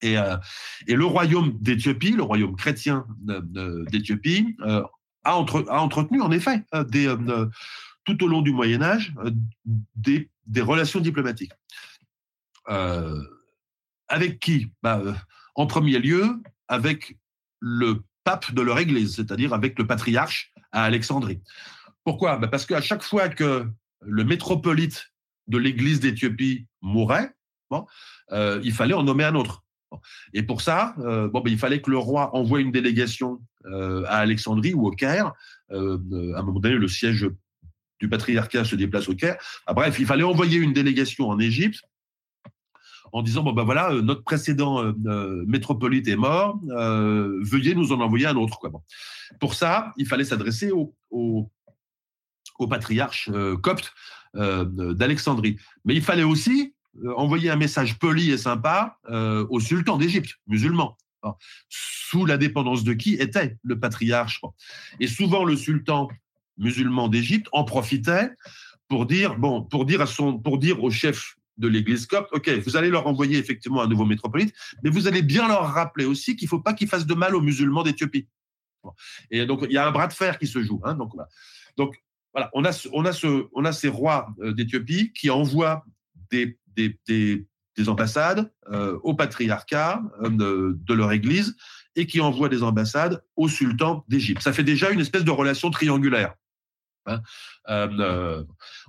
Et, 0.03 0.15
et 0.87 0.95
le 0.95 1.05
royaume 1.05 1.59
d'Éthiopie, 1.61 2.13
le 2.13 2.23
royaume 2.23 2.57
chrétien 2.57 3.07
d'Éthiopie, 3.21 4.57
a, 5.25 5.37
entre, 5.37 5.67
a, 5.69 5.83
entretenu 5.83 6.23
en 6.23 6.31
effet 6.31 6.65
des, 6.89 7.15
tout 8.05 8.23
au 8.25 8.29
long 8.29 8.43
du 8.43 8.53
Moyen 8.53 8.83
Âge 8.83 9.13
des, 9.95 10.31
des 10.47 10.61
relations 10.61 11.01
diplomatiques. 11.01 11.53
avec 14.09 14.39
qui? 14.41 14.73
Bah, 14.83 15.03
En 15.55 15.67
premier 15.67 15.99
lieu, 15.99 16.41
avec 16.69 17.17
le 17.61 18.03
pape 18.25 18.53
de 18.53 18.63
leur 18.63 18.79
église, 18.79 19.17
c'est-à-dire 19.17 19.53
avec 19.53 19.79
le 19.79 19.87
patriarche 19.87 20.53
à 20.73 20.85
Alexandrie. 20.85 21.41
Pourquoi? 22.05 22.39
Bah, 22.39 22.49
Parce 22.49 22.67
qu'à 22.67 22.81
chaque 22.81 23.03
fois 23.03 23.29
que 23.29 23.67
le 24.01 24.25
métropolite 24.25 25.13
de 25.49 25.59
l'église 25.59 26.01
d'Éthiopie 26.01 26.67
mourait, 26.81 27.35
bon, 27.71 27.87
euh, 28.33 28.61
il 28.65 28.73
fallait 28.73 28.95
en 28.95 29.03
nommer 29.03 29.25
un 29.25 29.35
autre. 29.35 29.65
Et 30.33 30.43
pour 30.43 30.63
ça, 30.63 30.95
euh, 30.99 31.29
bon, 31.29 31.41
ben, 31.41 31.53
il 31.53 31.59
fallait 31.59 31.83
que 31.83 31.91
le 31.91 31.99
roi 31.99 32.35
envoie 32.35 32.61
une 32.61 32.71
délégation 32.71 33.41
euh, 33.67 34.05
à 34.07 34.19
Alexandrie 34.19 34.73
ou 34.73 34.87
au 34.87 34.93
Caire. 34.93 35.33
à 35.71 35.75
un 35.75 36.43
moment 36.43 36.61
donné, 36.61 36.77
le 36.77 36.89
siège 36.89 37.29
du 38.01 38.09
patriarcat 38.09 38.65
se 38.65 38.77
déplace 38.77 39.09
au 39.09 39.15
Caire. 39.15 39.37
Bref, 39.69 39.99
il 39.99 40.07
fallait 40.07 40.25
envoyer 40.25 40.59
une 40.59 40.73
délégation 40.73 41.29
en 41.29 41.39
Égypte 41.39 41.83
en 43.13 43.23
disant 43.23 43.43
bon 43.43 43.53
ben 43.53 43.65
voilà 43.65 43.93
notre 43.93 44.23
précédent 44.23 44.93
métropolite 45.45 46.07
est 46.07 46.15
mort 46.15 46.61
veuillez 46.63 47.75
nous 47.75 47.91
en 47.91 48.01
envoyer 48.01 48.27
un 48.27 48.37
autre 48.37 48.61
pour 49.41 49.55
ça 49.55 49.93
il 49.97 50.07
fallait 50.07 50.23
s'adresser 50.23 50.71
au, 50.71 51.51
patriarche 52.69 53.29
copte 53.63 53.93
d'Alexandrie 54.33 55.57
mais 55.85 55.97
il 55.97 56.03
fallait 56.03 56.23
aussi 56.23 56.73
euh, 57.05 57.15
envoyer 57.15 57.51
un 57.51 57.57
message 57.57 57.99
poli 57.99 58.31
et 58.31 58.39
sympa 58.39 58.99
euh, 59.11 59.47
au 59.49 59.61
sultan 59.61 59.97
d'Égypte, 59.97 60.37
musulman. 60.47 60.97
Sous 61.69 62.25
la 62.25 62.39
dépendance 62.39 62.83
de 62.83 62.95
qui 62.95 63.15
était 63.15 63.59
le 63.63 63.79
patriarche. 63.79 64.41
Et 65.01 65.07
souvent, 65.07 65.45
le 65.45 65.55
sultan 65.55 66.09
musulman 66.61 67.09
d'Égypte 67.09 67.49
en 67.53 67.65
profitait 67.65 68.31
pour 68.89 69.07
dire, 69.07 69.37
bon, 69.37 69.63
pour 69.63 69.85
dire 69.85 70.01
à 70.01 70.07
son, 70.07 70.39
pour 70.39 70.59
dire 70.59 70.83
au 70.83 70.91
chef 70.91 71.37
de 71.59 71.67
l'église 71.67 72.07
copte, 72.07 72.33
OK, 72.33 72.49
vous 72.49 72.77
allez 72.77 72.89
leur 72.89 73.07
envoyer 73.07 73.39
effectivement 73.39 73.83
un 73.83 73.89
nouveau 73.89 74.07
métropolite, 74.07 74.55
mais 74.83 74.91
vous 74.91 75.09
allez 75.09 75.23
bien 75.23 75.49
leur 75.49 75.65
rappeler 75.65 76.05
aussi 76.05 76.37
qu'il 76.37 76.47
ne 76.47 76.51
faut 76.51 76.61
pas 76.61 76.73
qu'ils 76.73 76.89
fassent 76.89 77.07
de 77.07 77.15
mal 77.15 77.35
aux 77.35 77.43
musulmans 77.43 77.83
d'Éthiopie. 77.83 78.29
Et 79.31 79.45
donc, 79.45 79.67
il 79.69 79.73
y 79.73 79.79
a 79.79 79.87
un 79.87 79.91
bras 79.91 80.07
de 80.07 80.13
fer 80.13 80.39
qui 80.39 80.47
se 80.47 80.63
joue. 80.63 80.81
Hein, 80.85 80.95
donc, 80.95 81.11
voilà. 81.13 81.29
donc, 81.77 81.97
voilà, 82.33 82.49
on 82.55 82.65
a, 82.65 82.89
on 82.93 83.05
a, 83.05 83.13
ce, 83.13 83.49
on 83.53 83.65
a 83.65 83.73
ces 83.73 83.89
rois 83.89 84.29
euh, 84.41 84.53
d'Éthiopie 84.53 85.13
qui 85.13 85.29
envoient 85.31 85.85
des 86.31 86.57
des, 86.77 87.89
ambassades 87.89 88.53
euh, 88.71 88.99
au 89.03 89.15
patriarcat 89.15 90.03
euh, 90.23 90.75
de, 90.77 90.95
leur 90.95 91.13
église 91.13 91.57
et 91.97 92.07
qui 92.07 92.21
envoient 92.21 92.49
des 92.49 92.63
ambassades 92.63 93.25
au 93.37 93.49
sultan 93.49 94.05
d'Égypte. 94.09 94.43
Ça 94.43 94.53
fait 94.53 94.65
déjà 94.65 94.91
une 94.91 95.01
espèce 95.01 95.25
de 95.25 95.31
relation 95.31 95.71
triangulaire. 95.71 96.35
Hein. 97.07 97.21
Euh, 97.69 98.45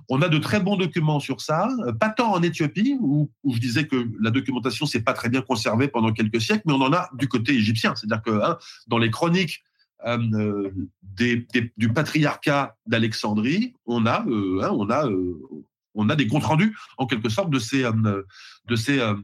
on 0.08 0.22
a 0.22 0.28
de 0.28 0.38
très 0.38 0.60
bons 0.60 0.76
documents 0.76 1.20
sur 1.20 1.40
ça, 1.40 1.68
pas 2.00 2.10
tant 2.10 2.32
en 2.32 2.42
Éthiopie, 2.42 2.96
où, 3.00 3.30
je 3.44 3.58
disais 3.58 3.86
que 3.86 4.08
la 4.20 4.30
documentation 4.30 4.86
s'est 4.86 5.02
pas 5.02 5.12
très 5.12 5.28
bien 5.28 5.42
conservée 5.42 5.88
pendant 5.88 6.12
quelques 6.12 6.40
siècles, 6.40 6.62
mais 6.66 6.72
on 6.72 6.82
en 6.82 6.92
a 6.92 7.08
du 7.14 7.28
côté 7.28 7.52
égyptien. 7.52 7.94
C'est-à-dire 7.94 8.22
que 8.22 8.42
hein, 8.42 8.58
dans 8.86 8.98
les 8.98 9.10
chroniques 9.10 9.62
du 11.76 11.92
patriarcat 11.94 12.76
d'Alexandrie, 12.86 13.74
on 13.86 14.06
a, 14.06 14.20
hein, 14.20 15.06
on 15.94 16.08
a 16.08 16.16
des 16.16 16.26
comptes 16.26 16.44
rendus 16.44 16.76
en 16.98 17.06
quelque 17.06 17.28
sorte 17.28 17.50
de 17.50 17.58
ces 17.58 17.84
euh, 17.84 18.22
euh, 18.70 19.16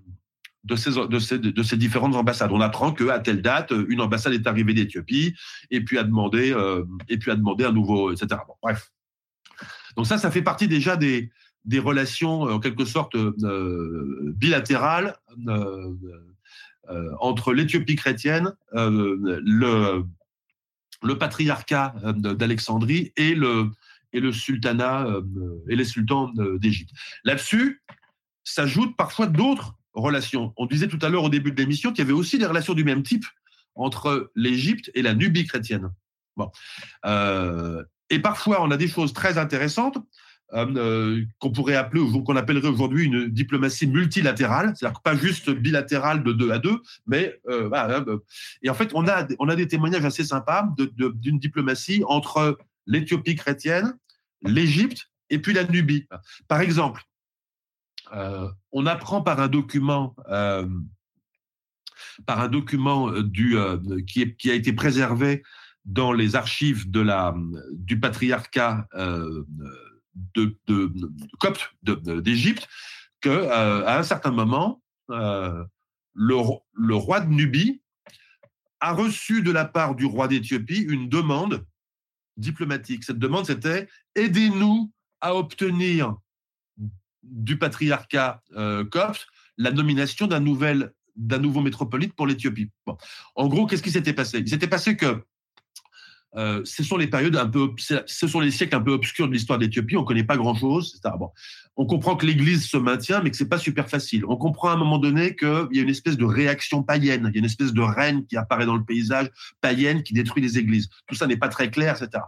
de 0.68 0.76
ces, 0.76 0.90
de, 0.92 1.18
ces, 1.18 1.38
de 1.38 1.62
ces 1.62 1.76
différentes 1.76 2.14
ambassades. 2.14 2.52
On 2.52 2.60
apprend 2.60 2.92
qu'à 2.92 3.18
telle 3.18 3.42
date, 3.42 3.72
une 3.88 4.00
ambassade 4.00 4.34
est 4.34 4.46
arrivée 4.46 4.74
d'Éthiopie 4.74 5.34
et 5.70 5.80
puis 5.84 5.98
a 5.98 6.04
demandé, 6.04 6.52
euh, 6.52 6.84
et 7.08 7.18
puis 7.18 7.30
a 7.30 7.36
demandé 7.36 7.64
un 7.64 7.72
nouveau, 7.72 8.12
etc. 8.12 8.40
bref. 8.62 8.92
Donc 9.96 10.06
ça, 10.06 10.18
ça 10.18 10.30
fait 10.30 10.42
partie 10.42 10.68
déjà 10.68 10.96
des, 10.96 11.30
des 11.64 11.78
relations 11.78 12.42
en 12.42 12.60
quelque 12.60 12.84
sorte 12.84 13.16
bilatérales 14.36 15.16
entre 17.18 17.52
l'Éthiopie 17.52 17.96
chrétienne, 17.96 18.54
le, 18.72 20.04
le 21.02 21.18
patriarcat 21.18 21.94
d'Alexandrie 22.14 23.12
et 23.16 23.34
le, 23.34 23.70
et 24.12 24.20
le 24.20 24.32
sultanat 24.32 25.06
euh, 25.06 25.22
et 25.68 25.76
les 25.76 25.84
sultans 25.84 26.32
d'Égypte. 26.58 26.92
Là-dessus, 27.24 27.82
s'ajoutent 28.44 28.96
parfois 28.96 29.26
d'autres 29.26 29.77
On 30.56 30.66
disait 30.66 30.88
tout 30.88 30.98
à 31.02 31.08
l'heure 31.08 31.24
au 31.24 31.28
début 31.28 31.52
de 31.52 31.56
l'émission 31.56 31.90
qu'il 31.90 31.98
y 31.98 32.02
avait 32.02 32.12
aussi 32.12 32.38
des 32.38 32.46
relations 32.46 32.74
du 32.74 32.84
même 32.84 33.02
type 33.02 33.24
entre 33.74 34.30
l'Égypte 34.34 34.90
et 34.94 35.02
la 35.02 35.14
Nubie 35.14 35.46
chrétienne. 35.46 35.90
Bon. 36.36 36.50
Euh, 37.04 37.84
et 38.10 38.18
parfois, 38.18 38.62
on 38.62 38.70
a 38.70 38.76
des 38.76 38.88
choses 38.88 39.12
très 39.12 39.38
intéressantes 39.38 39.98
euh, 40.54 41.22
qu'on 41.40 41.52
pourrait 41.52 41.76
appeler, 41.76 42.00
ou 42.00 42.22
qu'on 42.22 42.36
appellerait 42.36 42.68
aujourd'hui 42.68 43.04
une 43.04 43.28
diplomatie 43.28 43.86
multilatérale, 43.86 44.72
c'est-à-dire 44.74 45.02
pas 45.02 45.14
juste 45.14 45.50
bilatérale 45.50 46.22
de 46.24 46.32
deux 46.32 46.50
à 46.50 46.58
deux, 46.58 46.80
mais 47.06 47.38
hein, 47.50 48.02
et 48.62 48.70
en 48.70 48.74
fait, 48.74 48.92
on 48.94 49.06
a 49.06 49.26
on 49.38 49.48
a 49.50 49.56
des 49.56 49.68
témoignages 49.68 50.06
assez 50.06 50.24
sympas 50.24 50.66
d'une 50.78 51.38
diplomatie 51.38 52.02
entre 52.06 52.56
l'Éthiopie 52.86 53.34
chrétienne, 53.36 53.94
l'Égypte 54.42 55.10
et 55.28 55.38
puis 55.38 55.52
la 55.52 55.64
Nubie. 55.64 56.06
Par 56.48 56.60
exemple, 56.60 57.02
euh, 57.02 57.17
on 58.72 58.86
apprend 58.86 59.22
par 59.22 59.40
un 59.40 59.48
document, 59.48 60.14
euh, 60.28 60.68
par 62.26 62.40
un 62.40 62.48
document 62.48 63.10
euh, 63.10 63.22
qui, 64.06 64.50
a 64.50 64.54
été 64.54 64.72
préservé 64.72 65.42
dans 65.84 66.12
les 66.12 66.36
archives 66.36 66.86
du 66.90 68.00
patriarcat 68.00 68.88
copte 71.38 71.74
d'Égypte, 71.82 72.68
que 73.20 73.48
à 73.48 73.98
un 73.98 74.02
certain 74.02 74.30
moment, 74.30 74.82
le, 75.08 75.56
le 76.14 76.94
roi 76.94 77.20
de 77.20 77.30
Nubie 77.30 77.80
a 78.80 78.92
reçu 78.92 79.42
de 79.42 79.50
la 79.50 79.64
part 79.64 79.94
du 79.94 80.04
roi 80.04 80.28
d'Éthiopie 80.28 80.80
une 80.80 81.08
demande 81.08 81.64
diplomatique. 82.36 83.04
Cette 83.04 83.18
demande, 83.18 83.46
c'était 83.46 83.88
aidez-nous 84.14 84.92
à 85.20 85.34
obtenir 85.34 86.16
du 87.22 87.58
patriarcat 87.58 88.42
euh, 88.56 88.84
copte 88.84 89.26
la 89.56 89.70
nomination 89.70 90.26
d'un 90.26 90.40
nouvel 90.40 90.92
d'un 91.16 91.38
nouveau 91.38 91.60
métropolite 91.60 92.14
pour 92.14 92.28
l'Éthiopie. 92.28 92.70
En 93.34 93.48
gros, 93.48 93.66
qu'est-ce 93.66 93.82
qui 93.82 93.90
s'était 93.90 94.12
passé? 94.12 94.38
Il 94.38 94.48
s'était 94.48 94.68
passé 94.68 94.96
que 94.96 95.24
euh, 96.36 96.60
ce 96.64 96.84
sont 96.84 96.96
les 96.96 97.06
périodes 97.06 97.36
un 97.36 97.48
peu, 97.48 97.70
ce 97.78 98.26
sont 98.28 98.40
les 98.40 98.50
siècles 98.50 98.76
un 98.76 98.80
peu 98.80 98.92
obscurs 98.92 99.28
de 99.28 99.32
l'histoire 99.32 99.58
d'Éthiopie. 99.58 99.96
On 99.96 100.04
connaît 100.04 100.24
pas 100.24 100.36
grand-chose. 100.36 101.00
Bon. 101.18 101.30
On 101.76 101.86
comprend 101.86 102.16
que 102.16 102.26
l'Église 102.26 102.66
se 102.66 102.76
maintient, 102.76 103.22
mais 103.22 103.30
que 103.30 103.36
c'est 103.36 103.48
pas 103.48 103.58
super 103.58 103.88
facile. 103.88 104.24
On 104.26 104.36
comprend 104.36 104.68
à 104.68 104.72
un 104.72 104.76
moment 104.76 104.98
donné 104.98 105.34
qu'il 105.34 105.68
y 105.72 105.78
a 105.78 105.82
une 105.82 105.88
espèce 105.88 106.16
de 106.16 106.24
réaction 106.24 106.82
païenne. 106.82 107.28
Il 107.32 107.34
y 107.34 107.38
a 107.38 107.40
une 107.40 107.44
espèce 107.44 107.72
de 107.72 107.80
reine 107.80 108.26
qui 108.26 108.36
apparaît 108.36 108.66
dans 108.66 108.76
le 108.76 108.84
paysage 108.84 109.28
païenne 109.60 110.02
qui 110.02 110.12
détruit 110.12 110.42
les 110.42 110.58
églises. 110.58 110.88
Tout 111.06 111.14
ça 111.14 111.26
n'est 111.26 111.36
pas 111.36 111.48
très 111.48 111.70
clair, 111.70 111.96
etc. 112.00 112.22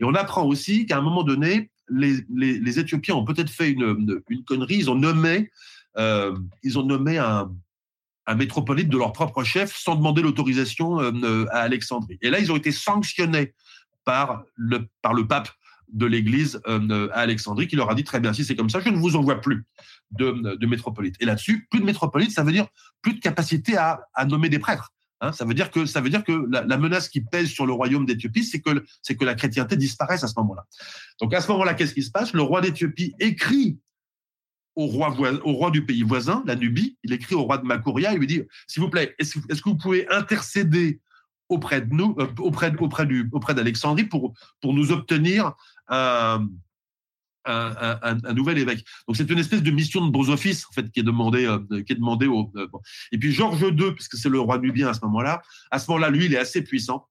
Et 0.00 0.04
on 0.04 0.14
apprend 0.14 0.44
aussi 0.44 0.86
qu'à 0.86 0.98
un 0.98 1.02
moment 1.02 1.22
donné, 1.22 1.70
les, 1.88 2.78
Éthiopiens 2.78 3.14
ont 3.14 3.24
peut-être 3.24 3.50
fait 3.50 3.70
une, 3.70 4.20
connerie. 4.46 4.76
Ils 4.76 4.90
ont 4.90 4.94
nommé, 4.94 5.50
euh, 5.98 6.34
un, 8.26 8.34
métropolite 8.36 8.88
de 8.88 8.96
leur 8.96 9.12
propre 9.12 9.42
chef 9.44 9.76
sans 9.76 9.96
demander 9.96 10.22
l'autorisation 10.22 11.00
euh, 11.00 11.10
euh, 11.24 11.46
à 11.50 11.60
Alexandrie. 11.60 12.18
Et 12.22 12.30
là, 12.30 12.38
ils 12.38 12.52
ont 12.52 12.56
été 12.56 12.72
sanctionnés 12.72 13.52
par 14.04 14.44
le, 14.56 14.88
pape 15.26 15.48
de 15.92 16.06
l'Église 16.06 16.60
à 16.66 17.20
Alexandrie 17.20 17.68
qui 17.68 17.76
leur 17.76 17.90
a 17.90 17.94
dit 17.94 18.04
très 18.04 18.20
bien, 18.20 18.32
si 18.32 18.44
c'est 18.44 18.56
comme 18.56 18.70
ça, 18.70 18.80
je 18.80 18.88
ne 18.88 18.96
vous 18.96 19.16
envoie 19.16 19.40
plus 19.40 19.64
de, 20.12 20.66
métropolite. 20.66 21.16
Et 21.20 21.24
là-dessus, 21.24 21.66
plus 21.70 21.80
de 21.80 21.84
métropolite, 21.84 22.30
ça 22.30 22.42
veut 22.42 22.52
dire 22.52 22.66
plus 23.02 23.14
de 23.14 23.20
capacité 23.20 23.76
à 23.76 24.24
nommer 24.26 24.48
des 24.48 24.58
prêtres. 24.58 24.92
Hein, 25.22 25.30
ça 25.30 25.44
veut 25.44 25.54
dire 25.54 25.70
que 25.70 25.86
ça 25.86 26.00
veut 26.00 26.10
dire 26.10 26.24
que 26.24 26.46
la, 26.50 26.76
menace 26.76 27.08
qui 27.08 27.20
pèse 27.20 27.48
sur 27.48 27.64
le 27.64 27.72
royaume 27.72 28.04
d'Éthiopie, 28.04 28.42
c'est 28.42 28.60
que 28.60 28.84
c'est 29.02 29.14
que 29.14 29.24
la 29.24 29.34
chrétienté 29.34 29.76
disparaisse 29.76 30.24
à 30.24 30.26
ce 30.26 30.34
moment-là. 30.38 30.66
Donc 31.20 31.32
à 31.32 31.40
ce 31.40 31.50
moment-là, 31.52 31.74
qu'est-ce 31.74 31.94
qui 31.94 32.02
se 32.02 32.10
passe? 32.10 32.32
Le 32.32 32.42
roi 32.42 32.60
d'Éthiopie 32.60 33.14
écrit 33.20 33.78
au 34.74 34.86
roi, 34.86 35.14
au 35.44 35.52
roi 35.52 35.70
du 35.70 35.86
pays 35.86 36.02
voisin, 36.02 36.42
la 36.44 36.56
Nubie, 36.56 36.98
il 37.04 37.12
écrit 37.12 37.36
au 37.36 37.42
roi 37.42 37.58
de 37.58 37.64
Makouria, 37.64 38.12
il 38.12 38.18
lui 38.18 38.26
dit, 38.26 38.42
s'il 38.66 38.82
vous 38.82 38.90
plaît, 38.90 39.14
est-ce 39.20 39.38
que 39.38 39.68
vous 39.68 39.76
pouvez 39.76 40.08
intercéder 40.10 41.00
auprès 41.48 41.82
de 41.82 41.94
nous, 41.94 42.16
euh, 42.18 42.26
auprès, 42.38 42.74
auprès, 42.80 43.06
du, 43.06 43.28
auprès 43.30 43.54
d'Alexandrie 43.54 44.04
pour, 44.04 44.32
pour 44.60 44.74
nous 44.74 44.90
obtenir 44.90 45.52
un, 45.86 46.48
un, 47.44 48.32
nouvel 48.34 48.58
évêque. 48.58 48.84
Donc 49.06 49.16
c'est 49.16 49.28
une 49.30 49.38
espèce 49.38 49.62
de 49.62 49.70
mission 49.70 50.04
de 50.04 50.10
beaux 50.10 50.30
offices 50.30 50.66
en 50.66 50.72
fait 50.72 50.90
qui 50.90 51.00
est 51.00 51.04
demandée, 51.04 51.46
euh, 51.46 51.82
qui 51.82 51.92
est 51.92 51.96
demandée 51.96 52.26
au. 52.26 52.50
Euh, 52.56 52.66
et 53.10 53.18
puis 53.18 53.32
Georges 53.32 53.62
II, 53.62 53.92
puisque 53.92 54.16
c'est 54.16 54.28
le 54.28 54.40
roi 54.40 54.58
nubien 54.58 54.88
à 54.88 54.94
ce 54.94 55.00
moment-là, 55.04 55.42
à 55.70 55.78
ce 55.78 55.90
moment-là, 55.90 56.10
lui, 56.10 56.26
il 56.26 56.34
est 56.34 56.38
assez 56.38 56.62
puissant. 56.62 57.08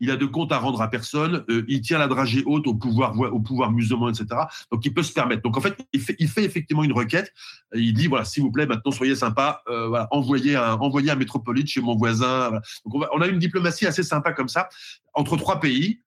il 0.00 0.10
a 0.10 0.16
de 0.16 0.24
comptes 0.24 0.52
à 0.52 0.58
rendre 0.58 0.80
à 0.80 0.88
personne, 0.88 1.44
euh, 1.50 1.64
il 1.68 1.82
tient 1.82 1.98
la 1.98 2.08
dragée 2.08 2.42
haute 2.46 2.66
au 2.66 2.74
pouvoir, 2.74 3.18
au 3.18 3.40
pouvoir 3.40 3.70
musulman, 3.70 4.08
etc. 4.08 4.26
Donc 4.70 4.84
il 4.84 4.94
peut 4.94 5.02
se 5.02 5.12
permettre. 5.12 5.42
Donc 5.42 5.56
en 5.56 5.60
fait, 5.60 5.76
il 5.92 6.00
fait, 6.00 6.44
effectivement 6.44 6.82
une 6.82 6.92
requête. 6.92 7.32
Il 7.74 7.92
dit 7.94 8.06
voilà, 8.06 8.24
s'il 8.24 8.42
vous 8.42 8.50
plaît, 8.50 8.66
maintenant 8.66 8.92
soyez 8.92 9.14
sympa, 9.14 9.62
envoyez 10.10 10.56
un, 10.56 10.74
envoyez 10.74 11.10
un 11.10 11.16
métropolite 11.16 11.68
chez 11.68 11.80
mon 11.80 11.96
voisin. 11.96 12.50
Donc 12.84 13.04
on, 13.12 13.20
a 13.20 13.26
une 13.26 13.38
diplomatie 13.38 13.86
assez 13.86 14.02
sympa 14.02 14.32
comme 14.32 14.48
ça 14.48 14.68
entre 15.14 15.36
trois 15.36 15.60
pays, 15.60 16.00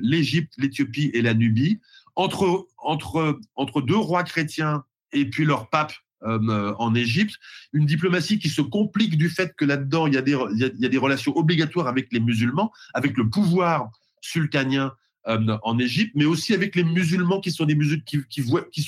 l'Égypte, 0.00 0.54
l'Éthiopie 0.56 1.10
et 1.14 1.22
la 1.22 1.34
Nubie, 1.34 1.80
entre 2.16 3.80
deux 3.82 3.96
rois 3.96 4.24
chrétiens 4.24 4.84
et 5.12 5.28
puis 5.28 5.44
leur 5.44 5.68
pape 5.70 5.92
euh, 6.26 6.74
en 6.78 6.94
Égypte, 6.94 7.34
une 7.74 7.84
diplomatie 7.84 8.38
qui 8.38 8.48
se 8.48 8.62
complique 8.62 9.18
du 9.18 9.28
fait 9.28 9.54
que 9.56 9.66
là-dedans, 9.66 10.06
il 10.06 10.14
y, 10.14 10.16
a 10.16 10.22
des, 10.22 10.98
relations 10.98 11.36
obligatoires 11.36 11.86
avec 11.86 12.12
les 12.12 12.20
musulmans, 12.20 12.72
avec 12.94 13.18
le 13.18 13.28
pouvoir 13.28 13.90
sultanien 14.22 14.94
euh, 15.28 15.58
en 15.62 15.78
Égypte, 15.78 16.12
mais 16.14 16.24
aussi 16.24 16.54
avec 16.54 16.76
les 16.76 16.84
musulmans 16.84 17.40
qui 17.40 17.50
sont, 17.50 17.66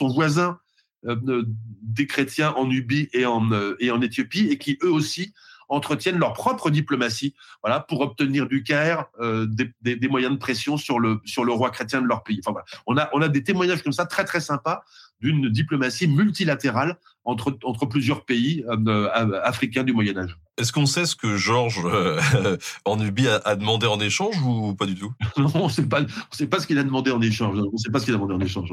voisins 0.09 0.59
euh, 1.05 1.45
des 1.83 2.07
chrétiens 2.07 2.53
en 2.53 2.69
Nubie 2.69 3.11
et 3.13 3.27
en 3.27 4.01
Éthiopie, 4.01 4.49
et 4.51 4.57
qui 4.57 4.79
eux 4.83 4.93
aussi 4.93 5.35
entretiennent 5.69 6.19
leur 6.19 6.33
propre 6.33 6.71
diplomatie 6.71 7.35
voilà, 7.63 7.81
pour 7.81 8.01
obtenir 8.01 8.47
du 8.47 8.63
Caire 8.63 9.07
euh, 9.21 9.47
des, 9.49 10.09
moyens 10.09 10.33
de 10.33 10.39
pression 10.39 10.77
sur 10.77 11.01
le, 11.01 11.21
sur 11.25 11.45
le 11.45 11.53
roi 11.53 11.71
chrétien 11.71 12.01
de 12.01 12.07
leur 12.07 12.23
pays. 12.23 12.41
Enfin, 12.45 12.53
voilà. 12.53 12.67
on, 12.87 12.97
a, 12.97 13.09
on 13.13 13.23
a 13.23 13.29
des 13.29 13.43
témoignages 13.43 13.83
comme 13.83 13.93
ça 13.93 14.07
très 14.07 14.25
très 14.25 14.41
sympas 14.41 14.83
d'une 15.21 15.49
diplomatie 15.49 16.09
multilatérale 16.09 16.99
entre, 17.25 17.59
entre 17.65 17.87
plusieurs 17.87 18.25
pays 18.25 18.65
euh, 18.69 19.41
africains 19.43 19.83
du 19.83 19.93
Moyen 19.93 20.17
Âge. 20.17 20.39
Est-ce 20.59 20.73
qu'on 20.73 20.87
sait 20.87 21.05
ce 21.05 21.17
que 21.17 21.37
Georges 21.37 21.83
euh, 21.85 22.57
en 22.85 22.97
Nubie 22.97 23.29
a, 23.29 23.37
a, 23.45 23.57
demandé 23.57 23.87
en 23.87 24.01
échange 24.01 24.41
ou 24.43 24.75
pas 24.75 24.87
du 24.87 24.95
tout? 24.95 25.13
Non, 25.37 25.51
on 25.55 25.67
ne 25.67 25.73
sait 25.73 25.85
pas, 25.85 26.01
on 26.03 26.35
sait 26.35 26.47
pas 26.47 26.61
ce 26.61 26.67
qu'il 26.67 26.79
a 26.79 26.85
demandé 26.85 27.11
en 27.11 27.21
échange. 27.21 27.59
On 27.73 27.77
sait 27.77 27.91
pas 27.91 27.99
ce 27.99 28.05
qu'il 28.05 28.15
a 28.15 28.17
demandé 28.17 28.35
en 28.35 28.41
échange. 28.41 28.73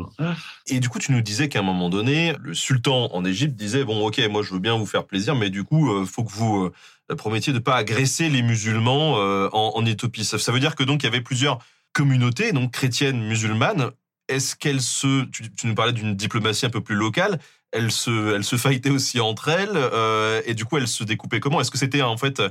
Et 0.67 0.79
du 0.79 0.87
coup, 0.87 0.99
tu 0.99 1.11
nous 1.11 1.21
disais 1.21 1.49
qu'à 1.49 1.59
un 1.59 1.63
moment 1.63 1.89
donné, 1.89 2.35
le 2.39 2.53
sultan 2.53 3.09
en 3.13 3.25
Égypte 3.25 3.55
disait 3.55 3.83
bon, 3.83 4.05
ok, 4.05 4.21
moi 4.29 4.43
je 4.43 4.53
veux 4.53 4.59
bien 4.59 4.77
vous 4.77 4.85
faire 4.85 5.05
plaisir, 5.05 5.35
mais 5.35 5.49
du 5.49 5.63
coup, 5.63 5.91
euh, 5.91 6.05
faut 6.05 6.23
que 6.23 6.31
vous 6.31 6.71
euh, 7.11 7.15
promettiez 7.15 7.51
de 7.51 7.59
pas 7.59 7.75
agresser 7.75 8.29
les 8.29 8.43
musulmans 8.43 9.17
euh, 9.17 9.49
en, 9.51 9.73
en 9.75 9.85
Éthiopie. 9.85 10.23
Ça, 10.23 10.37
ça 10.37 10.51
veut 10.51 10.59
dire 10.59 10.75
que 10.75 10.83
donc 10.83 11.03
il 11.03 11.05
y 11.05 11.09
avait 11.09 11.21
plusieurs 11.21 11.59
communautés, 11.91 12.53
donc 12.53 12.71
chrétiennes, 12.71 13.21
musulmanes. 13.21 13.91
Est-ce 14.27 14.55
qu'elles 14.55 14.81
se, 14.81 15.25
tu, 15.25 15.43
nous 15.65 15.75
parlais 15.75 15.93
d'une 15.93 16.15
diplomatie 16.15 16.65
un 16.65 16.69
peu 16.69 16.81
plus 16.81 16.95
locale, 16.95 17.39
elles 17.71 17.91
se, 17.91 18.35
elles 18.35 18.43
se 18.43 18.55
fightaient 18.55 18.89
aussi 18.89 19.19
entre 19.19 19.49
elles, 19.49 19.75
euh, 19.75 20.41
et 20.45 20.53
du 20.53 20.65
coup 20.65 20.77
elles 20.77 20.87
se 20.87 21.03
découpaient 21.03 21.39
comment? 21.39 21.59
Est-ce 21.59 21.71
que 21.71 21.77
c'était 21.77 22.01
en 22.01 22.17
fait, 22.17 22.41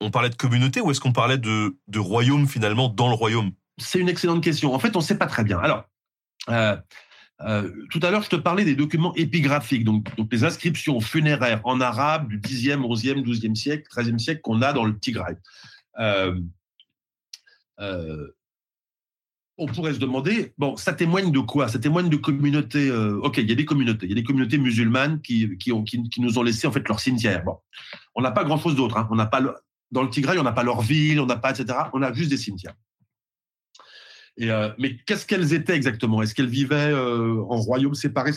on 0.00 0.10
parlait 0.10 0.30
de 0.30 0.34
communauté 0.34 0.80
ou 0.80 0.90
est-ce 0.90 1.00
qu'on 1.00 1.12
parlait 1.12 1.38
de, 1.38 1.76
de 1.88 1.98
royaume 1.98 2.48
finalement 2.48 2.88
dans 2.88 3.08
le 3.08 3.14
royaume? 3.14 3.52
C'est 3.78 3.98
une 3.98 4.08
excellente 4.08 4.42
question. 4.42 4.74
En 4.74 4.78
fait, 4.78 4.96
on 4.96 5.00
ne 5.00 5.04
sait 5.04 5.18
pas 5.18 5.26
très 5.26 5.44
bien. 5.44 5.58
Alors, 5.58 5.84
euh, 6.48 6.76
euh, 7.40 7.70
tout 7.90 8.00
à 8.02 8.10
l'heure, 8.10 8.22
je 8.22 8.30
te 8.30 8.36
parlais 8.36 8.64
des 8.64 8.76
documents 8.76 9.14
épigraphiques, 9.14 9.84
donc, 9.84 10.14
donc 10.16 10.28
les 10.32 10.44
inscriptions 10.44 11.00
funéraires 11.00 11.60
en 11.64 11.80
arabe 11.80 12.28
du 12.28 12.38
10e, 12.38 12.80
11e, 12.80 13.24
12e 13.24 13.54
siècle, 13.54 13.88
13e 13.90 14.18
siècle 14.18 14.40
qu'on 14.42 14.62
a 14.62 14.72
dans 14.72 14.84
le 14.84 14.98
Tigray. 14.98 15.36
Euh, 15.98 16.40
on 19.56 19.66
pourrait 19.66 19.94
se 19.94 19.98
demander, 19.98 20.52
bon, 20.58 20.76
ça 20.76 20.92
témoigne 20.92 21.30
de 21.30 21.38
quoi? 21.38 21.68
Ça 21.68 21.78
témoigne 21.78 22.08
de 22.08 22.16
communautés. 22.16 22.88
Euh, 22.88 23.20
ok, 23.20 23.38
il 23.38 23.48
y 23.48 23.52
a 23.52 23.54
des 23.54 23.64
communautés, 23.64 24.06
il 24.06 24.08
y 24.10 24.12
a 24.12 24.16
des 24.16 24.24
communautés 24.24 24.58
musulmanes 24.58 25.20
qui, 25.20 25.56
qui, 25.58 25.72
nous 26.18 26.38
ont 26.38 26.42
laissé 26.42 26.66
en 26.66 26.72
fait 26.72 26.86
leur 26.88 26.98
cimetière. 26.98 27.44
Bon, 27.44 27.58
on 28.14 28.22
n'a 28.22 28.32
pas 28.32 28.44
grand 28.44 28.58
chose 28.58 28.74
d'autre. 28.74 28.96
Hein. 28.96 29.08
On 29.10 29.14
n'a 29.14 29.26
pas 29.26 29.40
dans 29.92 30.02
le 30.02 30.10
Tigray, 30.10 30.38
on 30.38 30.42
n'a 30.42 30.52
pas 30.52 30.64
leur 30.64 30.80
ville, 30.80 31.20
on 31.20 31.26
n'a 31.26 31.36
pas 31.36 31.50
etc. 31.50 31.78
On 31.92 32.02
a 32.02 32.12
juste 32.12 32.30
des 32.30 32.36
cimetières. 32.36 32.74
Et 34.36 34.50
euh, 34.50 34.70
mais 34.78 34.96
qu'est-ce 35.06 35.24
qu'elles 35.24 35.52
étaient 35.52 35.76
exactement? 35.76 36.20
Est-ce 36.20 36.34
qu'elles 36.34 36.48
vivaient 36.48 36.90
euh, 36.90 37.40
en 37.48 37.56
royaume 37.60 37.94
séparé, 37.94 38.32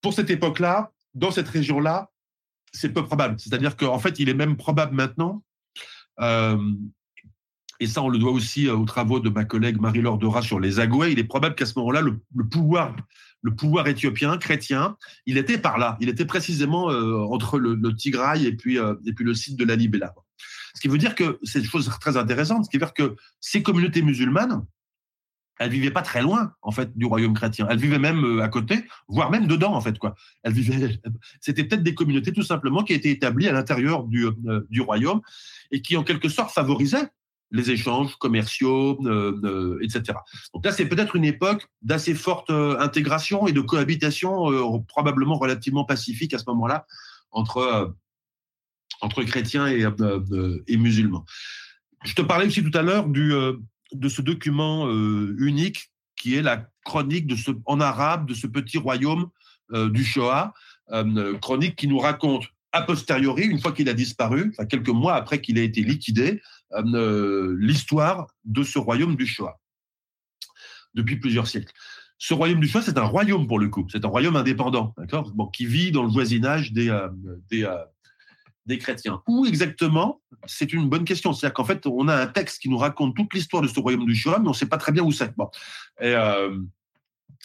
pour 0.00 0.12
cette 0.12 0.30
époque-là, 0.30 0.92
dans 1.14 1.32
cette 1.32 1.48
région-là, 1.48 2.10
c'est 2.72 2.92
peu 2.92 3.04
probable. 3.04 3.40
C'est-à-dire 3.40 3.76
qu'en 3.76 3.98
fait, 3.98 4.20
il 4.20 4.28
est 4.28 4.34
même 4.34 4.56
probable 4.56 4.94
maintenant. 4.94 5.42
Euh, 7.84 7.86
et 7.86 7.86
ça, 7.86 8.02
on 8.02 8.08
le 8.08 8.18
doit 8.18 8.32
aussi 8.32 8.68
aux 8.68 8.84
travaux 8.84 9.20
de 9.20 9.28
ma 9.28 9.44
collègue 9.44 9.80
Marie-Laure 9.80 10.18
Dora 10.18 10.42
sur 10.42 10.60
les 10.60 10.80
Agouais. 10.80 11.12
Il 11.12 11.18
est 11.18 11.24
probable 11.24 11.54
qu'à 11.54 11.66
ce 11.66 11.78
moment-là, 11.78 12.00
le, 12.00 12.20
pouvoir, 12.48 12.94
le 13.42 13.54
pouvoir 13.54 13.86
éthiopien, 13.86 14.36
chrétien, 14.38 14.96
il 15.26 15.38
était 15.38 15.58
par 15.58 15.78
là. 15.78 15.96
Il 16.00 16.08
était 16.08 16.24
précisément 16.24 16.90
euh, 16.90 17.18
entre 17.30 17.58
le, 17.58 17.74
le, 17.74 17.94
Tigray 17.94 18.46
et 18.46 18.52
puis, 18.52 18.78
euh, 18.78 18.94
et 19.06 19.12
puis 19.12 19.24
le 19.24 19.34
site 19.34 19.56
de 19.58 19.64
la 19.64 19.76
Libella. 19.76 20.14
Ce 20.74 20.80
qui 20.80 20.88
veut 20.88 20.98
dire 20.98 21.14
que 21.14 21.38
c'est 21.42 21.60
une 21.60 21.64
chose 21.64 21.90
très 22.00 22.16
intéressante. 22.16 22.64
Ce 22.64 22.70
qui 22.70 22.78
veut 22.78 22.84
dire 22.84 22.94
que 22.94 23.16
ces 23.40 23.62
communautés 23.62 24.02
musulmanes, 24.02 24.64
elles 25.58 25.70
vivaient 25.70 25.90
pas 25.90 26.02
très 26.02 26.22
loin 26.22 26.52
en 26.62 26.70
fait 26.70 26.96
du 26.96 27.06
royaume 27.06 27.34
chrétien. 27.34 27.66
Elles 27.70 27.78
vivaient 27.78 27.98
même 27.98 28.24
euh, 28.24 28.42
à 28.42 28.48
côté, 28.48 28.84
voire 29.08 29.30
même 29.30 29.46
dedans 29.46 29.74
en 29.74 29.80
fait 29.80 29.98
quoi. 29.98 30.14
Elles 30.42 30.52
vivaient. 30.52 31.00
C'était 31.40 31.64
peut-être 31.64 31.82
des 31.82 31.94
communautés 31.94 32.32
tout 32.32 32.42
simplement 32.42 32.82
qui 32.82 32.92
étaient 32.92 33.10
établies 33.10 33.48
à 33.48 33.52
l'intérieur 33.52 34.04
du, 34.04 34.26
euh, 34.26 34.66
du 34.70 34.80
royaume 34.80 35.20
et 35.70 35.80
qui 35.80 35.96
en 35.96 36.02
quelque 36.02 36.28
sorte 36.28 36.52
favorisaient 36.52 37.08
les 37.54 37.70
échanges 37.70 38.16
commerciaux, 38.16 38.98
euh, 39.06 39.40
euh, 39.44 39.78
etc. 39.80 40.18
Donc 40.52 40.64
là, 40.64 40.72
c'est 40.72 40.86
peut-être 40.86 41.14
une 41.14 41.24
époque 41.24 41.66
d'assez 41.82 42.14
forte 42.14 42.50
euh, 42.50 42.76
intégration 42.80 43.46
et 43.46 43.52
de 43.52 43.60
cohabitation 43.60 44.82
probablement 44.88 45.38
relativement 45.38 45.84
pacifique 45.84 46.34
à 46.34 46.38
ce 46.38 46.44
moment-là 46.48 46.84
entre, 47.30 47.94
entre 49.00 49.22
chrétiens 49.22 49.68
et, 49.68 50.76
musulmans. 50.76 51.24
Je 52.04 52.14
te 52.14 52.22
parlais 52.22 52.46
aussi 52.46 52.62
tout 52.62 52.76
à 52.76 52.82
l'heure 52.82 53.08
du, 53.08 53.32
de 53.92 54.08
ce 54.08 54.20
document 54.20 54.88
unique 55.38 55.90
qui 56.16 56.34
est 56.34 56.42
la 56.42 56.68
chronique 56.84 57.32
en 57.66 57.80
arabe 57.80 58.28
de 58.28 58.34
ce 58.34 58.46
petit 58.46 58.78
royaume 58.78 59.28
du 59.72 60.04
Shoah, 60.04 60.54
chronique 61.40 61.76
qui 61.76 61.88
nous 61.88 61.98
raconte 61.98 62.46
a 62.74 62.82
posteriori, 62.82 63.44
une 63.44 63.60
fois 63.60 63.72
qu'il 63.72 63.88
a 63.88 63.94
disparu, 63.94 64.50
enfin 64.52 64.66
quelques 64.66 64.88
mois 64.88 65.14
après 65.14 65.40
qu'il 65.40 65.58
ait 65.58 65.64
été 65.64 65.82
liquidé, 65.82 66.42
euh, 66.72 67.56
l'histoire 67.58 68.26
de 68.44 68.64
ce 68.64 68.78
royaume 68.78 69.14
du 69.14 69.26
Shoah 69.26 69.60
depuis 70.94 71.16
plusieurs 71.16 71.46
siècles. 71.46 71.72
Ce 72.18 72.34
royaume 72.34 72.58
du 72.58 72.66
Shoah, 72.66 72.82
c'est 72.82 72.98
un 72.98 73.04
royaume 73.04 73.46
pour 73.46 73.60
le 73.60 73.68
coup, 73.68 73.86
c'est 73.90 74.04
un 74.04 74.08
royaume 74.08 74.34
indépendant, 74.34 74.92
d'accord, 74.98 75.30
bon, 75.34 75.46
qui 75.46 75.66
vit 75.66 75.92
dans 75.92 76.02
le 76.02 76.08
voisinage 76.08 76.72
des 76.72 76.88
euh, 76.90 77.08
des, 77.48 77.62
euh, 77.62 77.76
des 78.66 78.78
chrétiens. 78.78 79.22
Où 79.28 79.46
exactement? 79.46 80.20
C'est 80.46 80.72
une 80.72 80.88
bonne 80.88 81.04
question. 81.04 81.32
C'est-à-dire 81.32 81.54
qu'en 81.54 81.64
fait, 81.64 81.86
on 81.86 82.08
a 82.08 82.16
un 82.16 82.26
texte 82.26 82.60
qui 82.60 82.68
nous 82.68 82.78
raconte 82.78 83.14
toute 83.14 83.32
l'histoire 83.34 83.62
de 83.62 83.68
ce 83.68 83.78
royaume 83.78 84.04
du 84.04 84.16
Shoah, 84.16 84.40
mais 84.40 84.48
on 84.48 84.50
ne 84.50 84.56
sait 84.56 84.66
pas 84.66 84.78
très 84.78 84.90
bien 84.90 85.04
où 85.04 85.12
c'est. 85.12 85.32
Bon. 85.36 85.48
Et, 86.00 86.14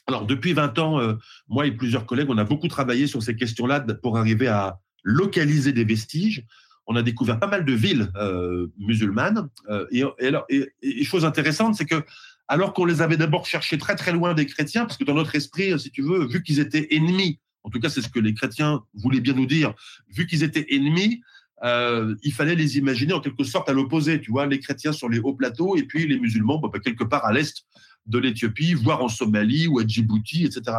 alors, 0.08 0.26
depuis 0.26 0.54
20 0.54 0.80
ans, 0.80 1.18
moi 1.48 1.68
et 1.68 1.72
plusieurs 1.72 2.08
collègues, 2.08 2.30
on 2.30 2.38
a 2.38 2.46
beaucoup 2.46 2.68
travaillé 2.68 3.06
sur 3.06 3.22
ces 3.22 3.36
questions-là 3.36 3.82
pour 4.02 4.18
arriver 4.18 4.48
à 4.48 4.80
localiser 5.04 5.74
des 5.74 5.84
vestiges. 5.84 6.46
On 6.88 6.96
a 6.96 7.04
découvert 7.04 7.40
pas 7.40 7.48
mal 7.48 7.66
de 7.66 7.74
villes 7.74 8.12
euh, 8.16 8.68
musulmanes. 8.78 9.50
Euh, 9.70 9.86
et, 9.92 11.04
chose 11.04 11.26
intéressante, 11.26 11.76
c'est 11.76 11.86
que 11.86 12.04
alors 12.48 12.74
qu'on 12.74 12.86
les 12.86 13.02
avait 13.02 13.18
d'abord 13.18 13.46
cherchés 13.46 13.78
très 13.78 13.96
très 13.96 14.12
loin 14.12 14.34
des 14.34 14.48
chrétiens, 14.48 14.86
parce 14.86 14.98
que 14.98 15.04
dans 15.04 15.14
notre 15.14 15.36
esprit, 15.36 15.80
si 15.80 15.92
tu 15.92 16.02
veux, 16.02 16.28
vu 16.28 16.42
qu'ils 16.42 16.60
étaient 16.60 16.88
ennemis, 16.96 17.40
en 17.64 17.70
tout 17.70 17.80
cas 17.80 17.90
c'est 17.90 18.02
ce 18.02 18.10
que 18.10 18.20
les 18.20 18.34
chrétiens 18.34 18.82
voulaient 18.96 19.20
bien 19.20 19.34
nous 19.34 19.46
dire, 19.46 19.76
vu 20.10 20.26
qu'ils 20.26 20.42
étaient 20.42 20.66
ennemis, 20.72 21.22
euh, 21.64 22.16
il 22.24 22.34
fallait 22.34 22.56
les 22.56 22.78
imaginer 22.78 23.14
en 23.14 23.20
quelque 23.20 23.44
sorte 23.44 23.70
à 23.70 23.74
l'opposé, 23.74 24.22
tu 24.22 24.32
vois, 24.32 24.46
les 24.46 24.60
chrétiens 24.60 24.94
sur 24.94 25.10
les 25.10 25.20
hauts 25.20 25.34
plateaux 25.34 25.76
et 25.76 25.84
puis 25.84 26.08
les 26.08 26.20
musulmans 26.20 26.60
bah, 26.60 26.70
quelque 26.84 27.04
part 27.04 27.26
à 27.26 27.34
l'est 27.34 27.66
de 28.06 28.18
l'Éthiopie, 28.18 28.74
voire 28.74 29.04
en 29.04 29.10
Somalie 29.10 29.68
ou 29.68 29.80
à 29.80 29.86
Djibouti, 29.86 30.46
etc. 30.46 30.78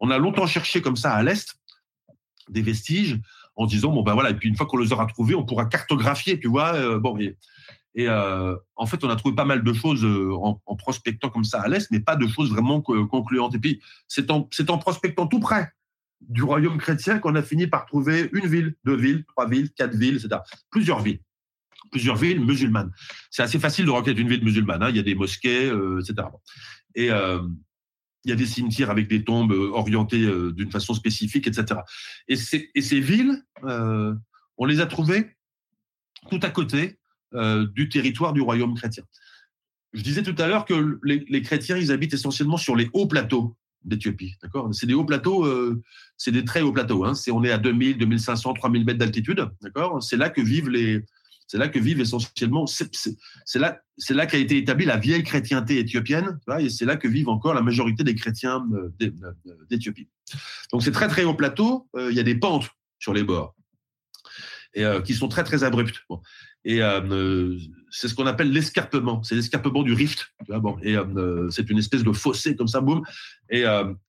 On 0.00 0.10
a 0.10 0.18
longtemps 0.18 0.46
cherché 0.46 0.82
comme 0.82 0.96
ça 0.96 1.12
à 1.12 1.22
l'est 1.22 1.57
des 2.50 2.62
vestiges 2.62 3.20
en 3.56 3.66
disant 3.66 3.92
bon 3.92 4.02
ben 4.02 4.14
voilà 4.14 4.30
et 4.30 4.34
puis 4.34 4.48
une 4.48 4.56
fois 4.56 4.66
qu'on 4.66 4.78
les 4.78 4.92
aura 4.92 5.06
trouvés 5.06 5.34
on 5.34 5.44
pourra 5.44 5.66
cartographier 5.66 6.38
tu 6.38 6.48
vois 6.48 6.74
euh, 6.74 6.98
bon 6.98 7.18
et, 7.18 7.36
euh, 7.98 8.56
en 8.76 8.86
fait 8.86 9.02
on 9.04 9.10
a 9.10 9.16
trouvé 9.16 9.34
pas 9.34 9.44
mal 9.44 9.64
de 9.64 9.72
choses 9.72 10.04
euh, 10.04 10.32
en, 10.34 10.60
en, 10.64 10.76
prospectant 10.76 11.30
comme 11.30 11.44
ça 11.44 11.60
à 11.60 11.68
l'est 11.68 11.90
mais 11.90 12.00
pas 12.00 12.14
de 12.14 12.26
choses 12.28 12.50
vraiment 12.50 12.80
concluantes. 12.80 13.54
Et 13.56 13.58
puis 13.58 13.82
c'est 14.06 14.30
en 14.30 14.48
c'est 14.52 14.70
en 14.70 14.78
prospectant 14.78 15.26
tout 15.26 15.40
près 15.40 15.72
du 16.20 16.42
royaume 16.42 16.78
chrétien 16.78 17.18
qu'on 17.18 17.34
a 17.34 17.42
fini 17.42 17.66
par 17.66 17.86
trouver 17.86 18.30
une 18.32 18.46
ville 18.46 18.74
deux 18.84 18.96
villes 18.96 19.24
trois 19.26 19.48
villes 19.48 19.70
quatre 19.72 19.96
villes 19.96 20.16
etc 20.16 20.40
plusieurs 20.70 21.00
villes. 21.00 21.20
Plusieurs 21.90 22.16
villes 22.16 22.44
musulmanes. 22.44 22.92
C'est 23.30 23.42
assez 23.42 23.58
facile 23.58 23.86
de 23.86 23.90
reconnaître 23.90 24.20
une 24.20 24.28
ville 24.28 24.44
musulmane 24.44 24.82
hein. 24.82 24.90
il 24.90 24.96
y 24.96 25.00
a 25.00 25.02
des 25.02 25.14
mosquées 25.14 25.72
etc 26.00 26.28
et 26.94 27.10
il 28.24 28.30
y 28.30 28.32
a 28.32 28.36
des 28.36 28.46
cimetières 28.46 28.90
avec 28.90 29.08
des 29.08 29.24
tombes 29.24 29.52
orientées 29.52 30.24
euh, 30.24 30.52
d'une 30.52 30.70
façon 30.70 30.94
spécifique, 30.94 31.46
etc. 31.46 31.80
Et, 32.26 32.36
ces 32.36 33.00
villes, 33.00 33.42
euh, 33.64 34.14
on 34.56 34.64
les 34.64 34.80
a 34.80 34.86
trouvées 34.86 35.36
tout 36.30 36.40
à 36.42 36.50
côté 36.50 36.98
euh, 37.34 37.66
du 37.74 37.88
territoire 37.88 38.32
du 38.32 38.40
royaume 38.40 38.74
chrétien. 38.74 39.04
Je 39.92 40.02
disais 40.02 40.22
tout 40.22 40.34
à 40.38 40.46
l'heure 40.46 40.64
que 40.64 40.98
les, 41.02 41.42
chrétiens, 41.42 41.76
ils 41.76 41.92
habitent 41.92 42.14
essentiellement 42.14 42.56
sur 42.56 42.76
les 42.76 42.88
hauts 42.92 43.06
plateaux 43.06 43.56
d'Éthiopie. 43.84 44.34
D'accord? 44.42 44.68
C'est 44.72 44.86
des 44.86 44.94
hauts 44.94 45.04
plateaux, 45.04 45.44
euh, 45.44 45.82
c'est 46.16 46.32
des 46.32 46.44
très 46.44 46.60
hauts 46.60 46.72
plateaux. 46.72 47.04
Hein. 47.04 47.12
on 47.32 47.44
est 47.44 47.50
à 47.50 47.58
2000, 47.58 47.98
2500, 47.98 48.54
3000 48.54 48.84
mètres 48.84 48.98
d'altitude. 48.98 49.48
D'accord? 49.62 50.02
C'est 50.02 50.16
là 50.16 50.30
que 50.30 50.40
vivent 50.40 50.68
les, 50.68 51.04
C'est 51.48 51.58
là 51.58 51.68
que 51.68 51.78
vivent 51.78 52.00
essentiellement, 52.00 52.66
c'est 52.66 53.58
là, 53.58 53.80
là 54.10 54.26
qu'a 54.26 54.36
été 54.36 54.58
établie 54.58 54.84
la 54.84 54.98
vieille 54.98 55.24
chrétienté 55.24 55.78
éthiopienne, 55.78 56.38
et 56.60 56.68
c'est 56.68 56.84
là 56.84 56.96
que 56.96 57.08
vivent 57.08 57.30
encore 57.30 57.54
la 57.54 57.62
majorité 57.62 58.04
des 58.04 58.14
chrétiens 58.14 58.64
d'Éthiopie. 59.70 60.08
Donc 60.72 60.82
c'est 60.82 60.92
très 60.92 61.08
très 61.08 61.24
haut 61.24 61.34
plateau, 61.34 61.88
il 61.98 62.12
y 62.14 62.20
a 62.20 62.22
des 62.22 62.34
pentes 62.34 62.68
sur 62.98 63.14
les 63.14 63.24
bords 63.24 63.54
et 64.74 64.84
qui 65.04 65.14
sont 65.14 65.28
très 65.28 65.42
très 65.42 65.64
abruptes. 65.64 66.04
Et 66.64 66.80
c'est 67.90 68.08
ce 68.08 68.14
qu'on 68.14 68.26
appelle 68.26 68.52
l'escarpement. 68.52 69.22
C'est 69.22 69.34
l'escarpement 69.34 69.82
du 69.82 69.94
rift. 69.94 70.30
et 70.82 70.96
c'est 71.50 71.70
une 71.70 71.78
espèce 71.78 72.04
de 72.04 72.12
fossé 72.12 72.56
comme 72.56 72.68
ça, 72.68 72.82
boum. 72.82 73.02
Et, 73.50 73.64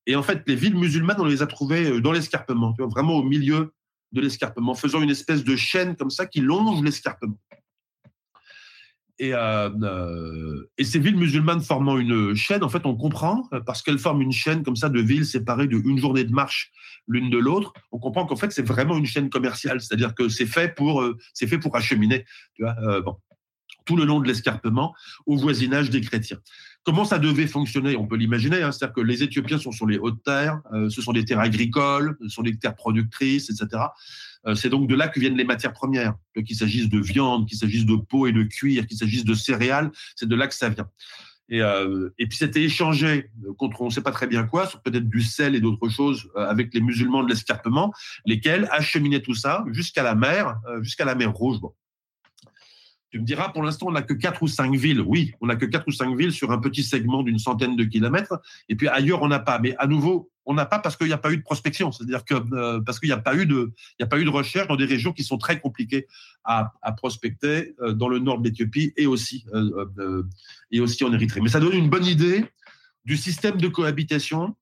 et, 0.06 0.16
en 0.16 0.24
fait, 0.24 0.44
les 0.46 0.56
villes 0.56 0.76
musulmanes, 0.76 1.20
on 1.20 1.26
les 1.26 1.42
a 1.42 1.48
trouvées 1.48 2.02
dans 2.02 2.12
l'escarpement, 2.12 2.76
vraiment 2.78 3.14
au 3.14 3.24
milieu 3.24 3.72
de 4.12 4.22
l'escarpement, 4.22 4.74
faisant 4.76 5.02
une 5.02 5.10
espèce 5.10 5.44
de 5.44 5.56
chaîne 5.56 5.96
comme 5.96 6.10
ça 6.10 6.26
qui 6.26 6.42
longe 6.42 6.82
l'escarpement. 6.84 7.38
Et, 9.22 9.34
et, 10.78 10.84
ces 10.86 11.00
villes 11.00 11.18
musulmanes 11.18 11.62
formant 11.62 11.98
une 11.98 12.34
chaîne, 12.36 12.64
en 12.64 12.70
fait, 12.70 12.86
on 12.86 12.96
comprend, 12.96 13.44
parce 13.66 13.82
qu'elles 13.82 14.00
forment 14.00 14.22
une 14.22 14.32
chaîne 14.32 14.64
comme 14.64 14.78
ça 14.78 14.88
de 14.88 15.02
villes 15.02 15.26
séparées 15.26 15.68
d'une 15.68 15.98
journée 15.98 16.24
de 16.24 16.32
marche 16.32 16.72
l'une 17.10 17.30
de 17.30 17.38
l'autre, 17.38 17.74
on 17.92 18.00
comprend 18.00 18.26
qu'en 18.26 18.38
fait, 18.38 18.52
c'est 18.52 18.66
vraiment 18.66 18.98
une 18.98 19.06
chaîne 19.06 19.30
commerciale, 19.30 19.82
c'est-à-dire 19.82 20.16
que 20.16 20.30
c'est 20.30 20.46
fait 20.46 20.74
pour, 20.74 21.04
fait 21.36 21.58
pour 21.58 21.76
acheminer. 21.76 22.26
Tout 23.86 23.98
le 23.98 24.06
long 24.06 24.20
de 24.20 24.28
l'escarpement 24.28 24.94
au 25.26 25.36
voisinage 25.36 25.90
des 25.90 26.02
chrétiens. 26.02 26.40
Comment 26.86 27.04
ça 27.04 27.20
devait 27.20 27.48
fonctionner? 27.48 27.98
On 27.98 28.08
peut 28.08 28.16
l'imaginer, 28.16 28.64
hein, 28.64 28.72
c'est-à-dire 28.72 28.94
que 28.94 29.02
les 29.02 29.22
Éthiopiens 29.22 29.58
sont 29.58 29.72
sur 29.72 29.86
les 29.86 29.98
hautes 29.98 30.24
terres, 30.24 30.62
euh, 30.74 30.90
ce 30.90 31.02
sont 31.02 31.12
des 31.12 31.26
terres 31.26 31.40
agricoles, 31.40 32.18
ce 32.22 32.30
sont 32.30 32.42
des 32.42 32.58
terres 32.58 32.76
productrices, 32.76 33.50
etc. 33.50 33.84
Euh, 34.48 34.56
c'est 34.56 34.70
donc 34.70 34.88
de 34.88 34.96
là 34.96 35.10
que 35.10 35.20
viennent 35.20 35.36
les 35.36 35.44
matières 35.44 35.74
premières, 35.74 36.16
qu'il 36.46 36.56
s'agisse 36.56 36.88
de 36.88 37.00
viande, 37.00 37.48
qu'il 37.48 37.58
s'agisse 37.58 37.86
de 37.86 37.96
peau 37.96 38.28
et 38.28 38.32
de 38.32 38.44
cuir, 38.44 38.88
qu'il 38.88 38.98
s'agisse 38.98 39.26
de 39.26 39.34
céréales, 39.34 39.92
c'est 40.16 40.28
de 40.28 40.36
là 40.36 40.48
que 40.48 40.56
ça 40.56 40.70
vient. 40.70 40.88
Et, 41.50 41.62
euh, 41.62 42.10
puis 42.18 42.38
c'était 42.38 42.64
échangé 42.64 43.30
contre 43.58 43.82
on 43.82 43.86
ne 43.86 43.90
sait 43.90 44.02
pas 44.02 44.12
très 44.12 44.28
bien 44.28 44.44
quoi, 44.44 44.70
peut-être 44.84 45.10
du 45.10 45.22
sel 45.22 45.56
et 45.56 45.60
d'autres 45.60 45.90
choses 45.90 46.30
avec 46.36 46.74
les 46.74 46.80
musulmans 46.80 47.24
de 47.24 47.30
l'escarpement, 47.30 47.92
lesquels 48.26 48.70
acheminaient 48.72 49.22
tout 49.22 49.34
ça 49.34 49.66
jusqu'à 49.72 50.04
la 50.04 50.16
mer, 50.16 50.56
jusqu'à 50.82 51.06
la 51.06 51.16
mer 51.16 51.34
Rouge. 51.34 51.58
Tu 53.12 53.20
me 53.20 53.26
diras, 53.26 53.50
pour 53.50 53.64
l'instant, 53.64 53.88
on 53.88 53.92
n'a 53.92 54.04
que 54.04 54.14
quatre 54.14 54.44
ou 54.44 54.48
cinq 54.48 54.76
villes. 54.76 55.02
Oui, 55.02 55.34
on 55.42 55.48
n'a 55.48 55.56
que 55.56 55.66
quatre 55.66 55.88
ou 55.88 55.92
cinq 55.92 56.16
villes 56.16 56.32
sur 56.32 56.52
un 56.52 56.60
petit 56.60 56.84
segment 56.84 57.24
d'une 57.24 57.40
centaine 57.40 57.76
de 57.76 57.84
kilomètres. 57.84 58.40
Et 58.70 58.76
puis 58.76 58.88
ailleurs, 58.88 59.24
on 59.24 59.28
n'a 59.28 59.40
pas. 59.40 59.58
Mais 59.58 59.76
à 59.78 59.88
nouveau, 59.88 60.30
on 60.46 60.54
n'a 60.54 60.66
pas 60.66 60.80
parce 60.80 60.96
qu'il 60.96 61.08
n'y 61.08 61.14
a 61.14 61.18
pas 61.18 61.32
eu 61.32 61.38
de 61.38 61.44
prospection. 61.44 61.92
C'est-à-dire 61.92 62.24
que 62.24 62.36
euh, 62.54 62.82
parce 62.82 63.00
qu'il 63.00 63.10
n'y 63.10 63.14
a 63.14 63.18
pas 63.18 63.36
eu 63.36 63.46
de, 63.46 64.30
recherche 64.30 64.68
dans 64.68 64.76
des 64.76 64.86
régions 64.86 65.12
qui 65.12 65.24
sont 65.24 65.38
très 65.38 65.60
compliquées 65.60 66.08
à, 66.44 66.72
prospecter 66.98 67.76
euh, 67.82 67.94
dans 67.94 68.10
le 68.10 68.20
nord 68.20 68.40
de 68.40 68.48
l'Éthiopie 68.48 68.94
euh, 69.00 70.24
et 70.72 70.80
aussi 70.80 71.04
en 71.04 71.14
Érythrée. 71.14 71.42
Mais 71.42 71.50
ça 71.50 71.60
donne 71.60 71.74
une 71.74 71.90
bonne 71.90 72.06
idée 72.06 72.46
du 73.06 73.18
système 73.18 73.58
de 73.58 73.68
cohabitation 73.68 74.56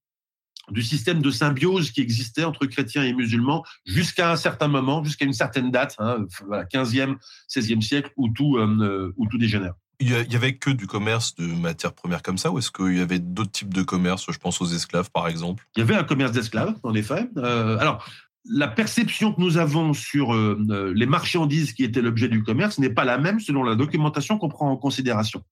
du 0.71 0.83
système 0.83 1.21
de 1.21 1.31
symbiose 1.31 1.91
qui 1.91 2.01
existait 2.01 2.43
entre 2.43 2.65
chrétiens 2.65 3.03
et 3.03 3.13
musulmans 3.13 3.63
jusqu'à 3.85 4.31
un 4.31 4.35
certain 4.35 4.67
moment, 4.67 5.03
jusqu'à 5.03 5.25
une 5.25 5.33
certaine 5.33 5.71
date, 5.71 5.95
hein, 5.99 6.25
voilà, 6.45 6.65
15e, 6.65 7.15
16e 7.49 7.81
siècle, 7.81 8.11
où 8.17 8.29
tout, 8.29 8.57
euh, 8.57 9.13
où 9.17 9.27
tout 9.27 9.37
dégénère. 9.37 9.73
Il 9.99 10.09
y 10.09 10.35
avait 10.35 10.55
que 10.55 10.69
du 10.69 10.85
commerce 10.85 11.33
de 11.35 11.47
matières 11.47 11.93
premières 11.93 12.21
comme 12.21 12.37
ça, 12.37 12.51
ou 12.51 12.59
est-ce 12.59 12.69
qu'il 12.69 12.95
y 12.95 13.01
avait 13.01 13.17
d'autres 13.17 13.51
types 13.51 13.73
de 13.73 13.81
commerce 13.81 14.27
Je 14.31 14.37
pense 14.37 14.61
aux 14.61 14.67
esclaves, 14.67 15.09
par 15.09 15.27
exemple? 15.27 15.65
Il 15.75 15.79
y 15.79 15.81
avait 15.81 15.95
un 15.95 16.03
commerce 16.03 16.31
d'esclaves, 16.31 16.75
en 16.83 16.93
effet. 16.93 17.27
Euh, 17.37 17.79
alors, 17.79 18.05
la 18.45 18.67
perception 18.67 19.33
que 19.33 19.41
nous 19.41 19.57
avons 19.57 19.93
sur 19.93 20.35
euh, 20.35 20.93
les 20.95 21.07
marchandises 21.07 21.73
qui 21.73 21.83
étaient 21.83 22.03
l'objet 22.03 22.27
du 22.27 22.43
commerce 22.43 22.77
n'est 22.77 22.91
pas 22.91 23.05
la 23.05 23.17
même 23.17 23.39
selon 23.39 23.63
la 23.63 23.75
documentation 23.75 24.37
qu'on 24.37 24.49
prend 24.49 24.69
en 24.69 24.77
considération. 24.77 25.43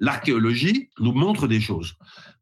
L'archéologie 0.00 0.90
nous 1.00 1.12
montre 1.12 1.48
des 1.48 1.60
choses. 1.60 1.96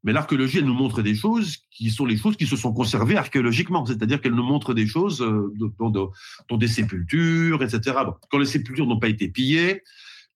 Mais 0.04 0.12
l'archéologie, 0.12 0.58
elle 0.58 0.66
nous 0.66 0.74
montre 0.74 1.02
des 1.02 1.14
choses 1.14 1.56
qui 1.70 1.90
sont 1.90 2.04
les 2.04 2.16
choses 2.16 2.36
qui 2.36 2.46
se 2.46 2.56
sont 2.56 2.72
conservées 2.72 3.16
archéologiquement. 3.16 3.84
C'est-à-dire 3.86 4.20
qu'elle 4.20 4.34
nous 4.34 4.44
montre 4.44 4.74
des 4.74 4.86
choses 4.86 5.22
euh, 5.22 5.52
dans, 5.78 6.56
des 6.56 6.68
sépultures, 6.68 7.62
etc. 7.62 7.96
quand 8.30 8.38
les 8.38 8.46
sépultures 8.46 8.86
n'ont 8.86 9.00
pas 9.00 9.08
été 9.08 9.28
pillées, 9.28 9.82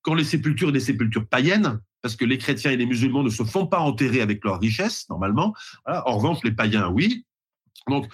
quand 0.02 0.14
les 0.14 0.24
sépultures 0.24 0.72
des 0.72 0.80
sépultures 0.80 1.26
païennes, 1.26 1.80
parce 2.02 2.16
que 2.16 2.24
les 2.24 2.38
chrétiens 2.38 2.70
et 2.70 2.76
les 2.76 2.86
musulmans 2.86 3.22
ne 3.22 3.28
se 3.28 3.44
font 3.44 3.66
pas 3.66 3.80
enterrer 3.80 4.22
avec 4.22 4.42
leur 4.44 4.59
richesse, 4.59 5.09
normalement. 5.10 5.55
En 5.86 6.16
revanche, 6.16 6.38
les 6.42 6.52
païens, 6.52 6.88
oui. 6.88 7.26
Donc, 7.88 8.10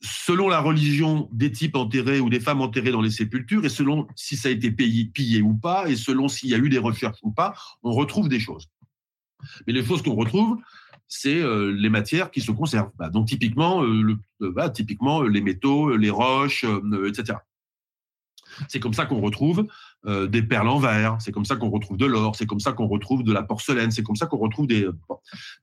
selon 0.00 0.48
la 0.48 0.60
religion 0.60 1.28
des 1.32 1.50
types 1.50 1.76
enterrés 1.76 2.20
ou 2.20 2.30
des 2.30 2.40
femmes 2.40 2.60
enterrées 2.60 2.92
dans 2.92 3.00
les 3.00 3.10
sépultures, 3.10 3.64
et 3.64 3.68
selon 3.68 4.06
si 4.14 4.36
ça 4.36 4.48
a 4.48 4.52
été 4.52 4.70
pillé 4.70 5.42
ou 5.42 5.54
pas, 5.54 5.88
et 5.88 5.96
selon 5.96 6.28
s'il 6.28 6.50
y 6.50 6.54
a 6.54 6.58
eu 6.58 6.68
des 6.68 6.78
recherches 6.78 7.18
ou 7.22 7.32
pas, 7.32 7.54
on 7.82 7.92
retrouve 7.92 8.28
des 8.28 8.40
choses. 8.40 8.68
Mais 9.66 9.72
les 9.72 9.84
choses 9.84 10.02
qu'on 10.02 10.14
retrouve, 10.14 10.58
c'est 11.08 11.40
euh, 11.40 11.72
les 11.72 11.88
matières 11.88 12.30
qui 12.30 12.40
se 12.40 12.52
conservent. 12.52 12.90
Bah, 12.96 13.08
donc 13.08 13.26
typiquement, 13.26 13.82
euh, 13.82 14.16
euh, 14.42 14.52
bah, 14.52 14.68
typiquement 14.70 15.22
les 15.22 15.40
métaux, 15.40 15.96
les 15.96 16.10
roches, 16.10 16.64
etc. 17.06 17.38
C'est 18.68 18.80
comme 18.80 18.94
ça 18.94 19.06
qu'on 19.06 19.20
retrouve 19.20 19.66
des 20.04 20.42
perles 20.42 20.68
en 20.68 20.78
verre, 20.78 21.16
c'est 21.20 21.32
comme 21.32 21.44
ça 21.44 21.56
qu'on 21.56 21.70
retrouve 21.70 21.96
de 21.96 22.06
l'or, 22.06 22.34
c'est 22.34 22.46
comme 22.46 22.60
ça 22.60 22.72
qu'on 22.72 22.88
retrouve 22.88 23.22
de 23.22 23.32
la 23.32 23.42
porcelaine, 23.42 23.90
c'est 23.90 24.02
comme 24.02 24.16
ça 24.16 24.26
qu'on 24.26 24.38
retrouve 24.38 24.66
des. 24.66 24.88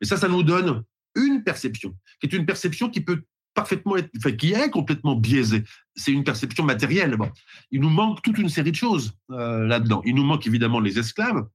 Et 0.01 0.05
ça, 0.05 0.17
ça 0.17 0.27
nous 0.27 0.43
donne 0.43 0.83
une 1.15 1.43
perception, 1.43 1.95
qui 2.21 2.27
est 2.27 2.33
une 2.33 2.45
perception 2.45 2.89
qui 2.89 3.01
peut 3.01 3.23
parfaitement, 3.55 3.95
enfin, 4.17 4.31
qui 4.33 4.53
est 4.53 4.69
complètement 4.69 5.15
biaisé. 5.15 5.63
C'est 5.95 6.11
une 6.11 6.23
perception 6.23 6.63
matérielle. 6.63 7.15
Bon. 7.15 7.31
Il 7.71 7.81
nous 7.81 7.89
manque 7.89 8.21
toute 8.21 8.37
une 8.37 8.49
série 8.49 8.71
de 8.71 8.75
choses 8.75 9.13
euh, 9.31 9.65
là-dedans. 9.65 10.03
Il 10.05 10.13
nous 10.13 10.23
manque 10.23 10.45
évidemment 10.45 10.79
les 10.79 10.99
esclaves, 10.99 11.47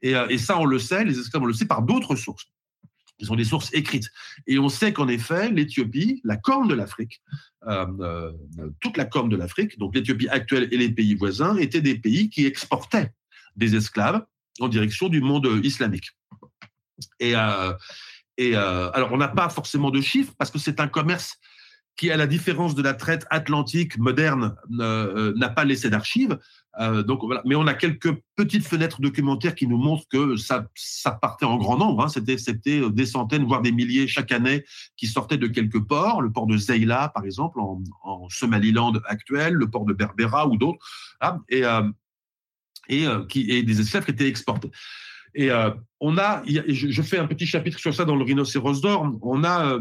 et, 0.00 0.16
euh, 0.16 0.28
et, 0.28 0.38
ça 0.38 0.58
on 0.58 0.64
le 0.64 0.78
sait, 0.78 1.04
les 1.04 1.18
esclaves 1.18 1.42
on 1.42 1.46
le 1.46 1.52
sait 1.52 1.66
par 1.66 1.82
d'autres 1.82 2.16
sources. 2.16 2.46
Ce 3.20 3.26
sont 3.26 3.36
des 3.36 3.44
sources 3.44 3.72
écrites. 3.74 4.10
Et 4.46 4.58
on 4.58 4.68
sait 4.68 4.92
qu'en 4.92 5.08
effet, 5.08 5.50
l'Éthiopie, 5.50 6.20
la 6.24 6.36
corne 6.36 6.66
de 6.66 6.74
l'Afrique, 6.74 7.22
euh, 7.66 8.32
toute 8.80 8.96
la 8.96 9.04
corne 9.04 9.28
de 9.28 9.36
l'Afrique, 9.36 9.78
donc 9.78 9.94
l'Éthiopie 9.94 10.28
actuelle 10.28 10.68
et 10.72 10.76
les 10.76 10.90
pays 10.90 11.14
voisins, 11.14 11.56
étaient 11.56 11.80
des 11.80 11.96
pays 11.96 12.30
qui 12.30 12.46
exportaient 12.46 13.12
des 13.56 13.76
esclaves 13.76 14.24
en 14.60 14.68
direction 14.68 15.08
du 15.08 15.20
monde 15.20 15.48
islamique. 15.62 16.10
Et, 17.20 17.34
et 18.36 18.56
euh, 18.56 18.90
alors, 18.92 19.12
on 19.12 19.16
n'a 19.16 19.28
pas 19.28 19.48
forcément 19.48 19.90
de 19.90 20.00
chiffres 20.00 20.32
parce 20.38 20.50
que 20.50 20.58
c'est 20.58 20.80
un 20.80 20.88
commerce 20.88 21.36
qui, 21.96 22.10
à 22.10 22.16
la 22.16 22.26
différence 22.26 22.74
de 22.74 22.82
la 22.82 22.92
traite 22.92 23.24
atlantique 23.30 23.96
moderne, 23.98 24.56
euh, 24.80 25.32
n'a 25.36 25.48
pas 25.48 25.64
laissé 25.64 25.90
d'archives. 25.90 26.36
Euh, 26.80 27.04
donc 27.04 27.20
voilà. 27.22 27.40
Mais 27.44 27.54
on 27.54 27.68
a 27.68 27.74
quelques 27.74 28.12
petites 28.34 28.66
fenêtres 28.66 29.00
documentaires 29.00 29.54
qui 29.54 29.68
nous 29.68 29.76
montrent 29.76 30.08
que 30.08 30.34
ça, 30.34 30.66
partait 31.22 31.44
en 31.44 31.56
grand 31.56 31.78
nombre. 31.78 32.02
Hein. 32.02 32.08
C'était, 32.08 32.90
des 32.90 33.06
centaines, 33.06 33.44
voire 33.44 33.62
des 33.62 33.70
milliers 33.70 34.08
chaque 34.08 34.32
année 34.32 34.64
qui 34.96 35.06
sortaient 35.06 35.38
de 35.38 35.46
quelques 35.46 35.80
ports. 35.80 36.20
Le 36.20 36.32
port 36.32 36.48
de 36.48 36.56
Zeila, 36.56 37.12
par 37.14 37.24
exemple, 37.24 37.60
en, 37.60 38.28
Somaliland 38.28 38.94
actuel, 39.06 39.54
le 39.54 39.70
port 39.70 39.84
de 39.84 39.92
Berbera 39.92 40.48
ou 40.48 40.56
d'autres. 40.56 40.84
Hein. 41.20 41.40
et, 42.88 43.62
des 43.62 43.80
esclaves 43.80 44.04
étaient 44.08 44.26
exportés. 44.26 44.72
Et 45.34 45.50
euh, 45.50 45.70
on 46.00 46.16
a, 46.18 46.42
je, 46.46 47.02
fais 47.02 47.18
un 47.18 47.26
petit 47.26 47.46
chapitre 47.46 47.78
sur 47.78 47.94
ça 47.94 48.04
dans 48.04 48.16
le 48.16 48.24
Rhinocéros 48.24 48.80
d'or, 48.80 49.18
on 49.22 49.44
a 49.44 49.66
euh, 49.66 49.80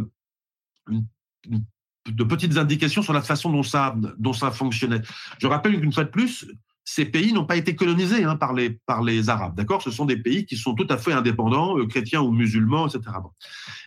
de 2.09 2.23
petites 2.23 2.57
indications 2.57 3.01
sur 3.01 3.13
la 3.13 3.21
façon 3.21 3.51
dont 3.51 3.63
ça, 3.63 3.95
dont 4.17 4.33
ça 4.33 4.51
fonctionnait. 4.51 5.01
Je 5.39 5.47
rappelle 5.47 5.79
qu'une 5.79 5.93
fois 5.93 6.05
de 6.05 6.09
plus, 6.09 6.45
ces 6.85 7.05
pays 7.05 7.31
n'ont 7.31 7.45
pas 7.45 7.55
été 7.55 7.75
colonisés 7.75 8.23
hein, 8.23 8.35
par, 8.35 8.53
les, 8.53 8.71
par 8.85 9.03
les 9.03 9.29
Arabes, 9.29 9.55
d'accord? 9.55 9.81
Ce 9.81 9.91
sont 9.91 10.05
des 10.05 10.17
pays 10.17 10.45
qui 10.45 10.57
sont 10.57 10.75
tout 10.75 10.87
à 10.89 10.97
fait 10.97 11.13
indépendants, 11.13 11.77
euh, 11.77 11.87
chrétiens 11.87 12.21
ou 12.21 12.31
musulmans, 12.31 12.87
etc. 12.87 13.15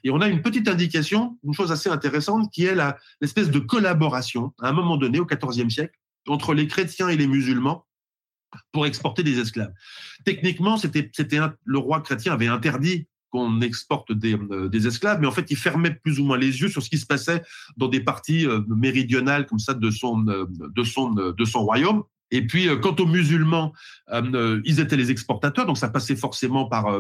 Et 0.05 0.11
on 0.11 0.21
a 0.21 0.29
une 0.29 0.43
petite 0.43 0.69
indication, 0.69 1.39
une 1.45 1.53
chose 1.53 1.73
assez 1.73 1.91
intéressante, 1.91 2.51
qui 2.53 2.65
est 2.65 2.77
l'espèce 3.21 3.51
de 3.51 3.59
collaboration, 3.59 4.55
à 4.61 4.69
un 4.69 4.73
moment 4.73 4.97
donné, 4.97 5.21
au 5.21 5.27
XIVe 5.27 5.69
siècle, 5.69 5.99
entre 6.29 6.55
les 6.55 6.67
chrétiens 6.67 7.09
et 7.09 7.17
les 7.17 7.27
musulmans, 7.27 7.86
pour 8.73 8.87
exporter 8.87 9.23
des 9.23 9.39
esclaves. 9.39 9.73
Techniquement, 10.25 10.77
c'était, 10.77 11.11
le 11.65 11.79
roi 11.79 12.01
chrétien 12.01 12.33
avait 12.33 12.49
interdit 12.49 13.07
qu'on 13.31 13.61
exporte 13.61 14.13
des, 14.13 14.35
euh, 14.35 14.69
des, 14.69 14.87
esclaves, 14.87 15.21
mais 15.21 15.27
en 15.27 15.33
fait, 15.33 15.51
il 15.51 15.57
fermait 15.57 15.95
plus 15.95 16.21
ou 16.21 16.25
moins 16.25 16.39
les 16.39 16.61
yeux 16.61 16.69
sur 16.69 16.83
ce 16.83 16.89
qui 16.89 16.99
se 16.99 17.07
passait 17.07 17.43
dans 17.77 17.89
des 17.89 18.01
parties 18.01 18.47
euh, 18.47 18.61
méridionales 18.69 19.47
comme 19.47 19.59
ça 19.59 19.75
de 19.75 19.91
son, 19.91 20.27
euh, 20.29 21.35
royaume. 21.55 22.05
Et 22.31 22.47
puis, 22.47 22.69
quant 22.83 22.95
aux 22.97 23.07
musulmans, 23.07 23.73
ils 24.13 24.81
étaient 24.81 24.97
les 24.97 25.11
exportateurs, 25.11 25.67
donc 25.67 25.79
ça 25.79 25.89
passait 25.89 26.17
forcément 26.17 26.67
par, 26.67 26.91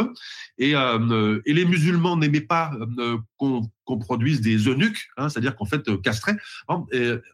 eux. 0.00 0.12
Et, 0.58 0.74
les 1.46 1.64
musulmans 1.64 2.16
n'aimaient 2.16 2.40
pas 2.40 2.72
qu'on 3.36 3.98
produise 3.98 4.40
des 4.40 4.56
eunuques, 4.68 5.08
hein, 5.16 5.28
c'est-à-dire 5.28 5.54
qu'en 5.56 5.64
fait 5.64 5.88
euh, 5.88 5.96
castrés. 5.98 6.34
Hein, 6.68 6.84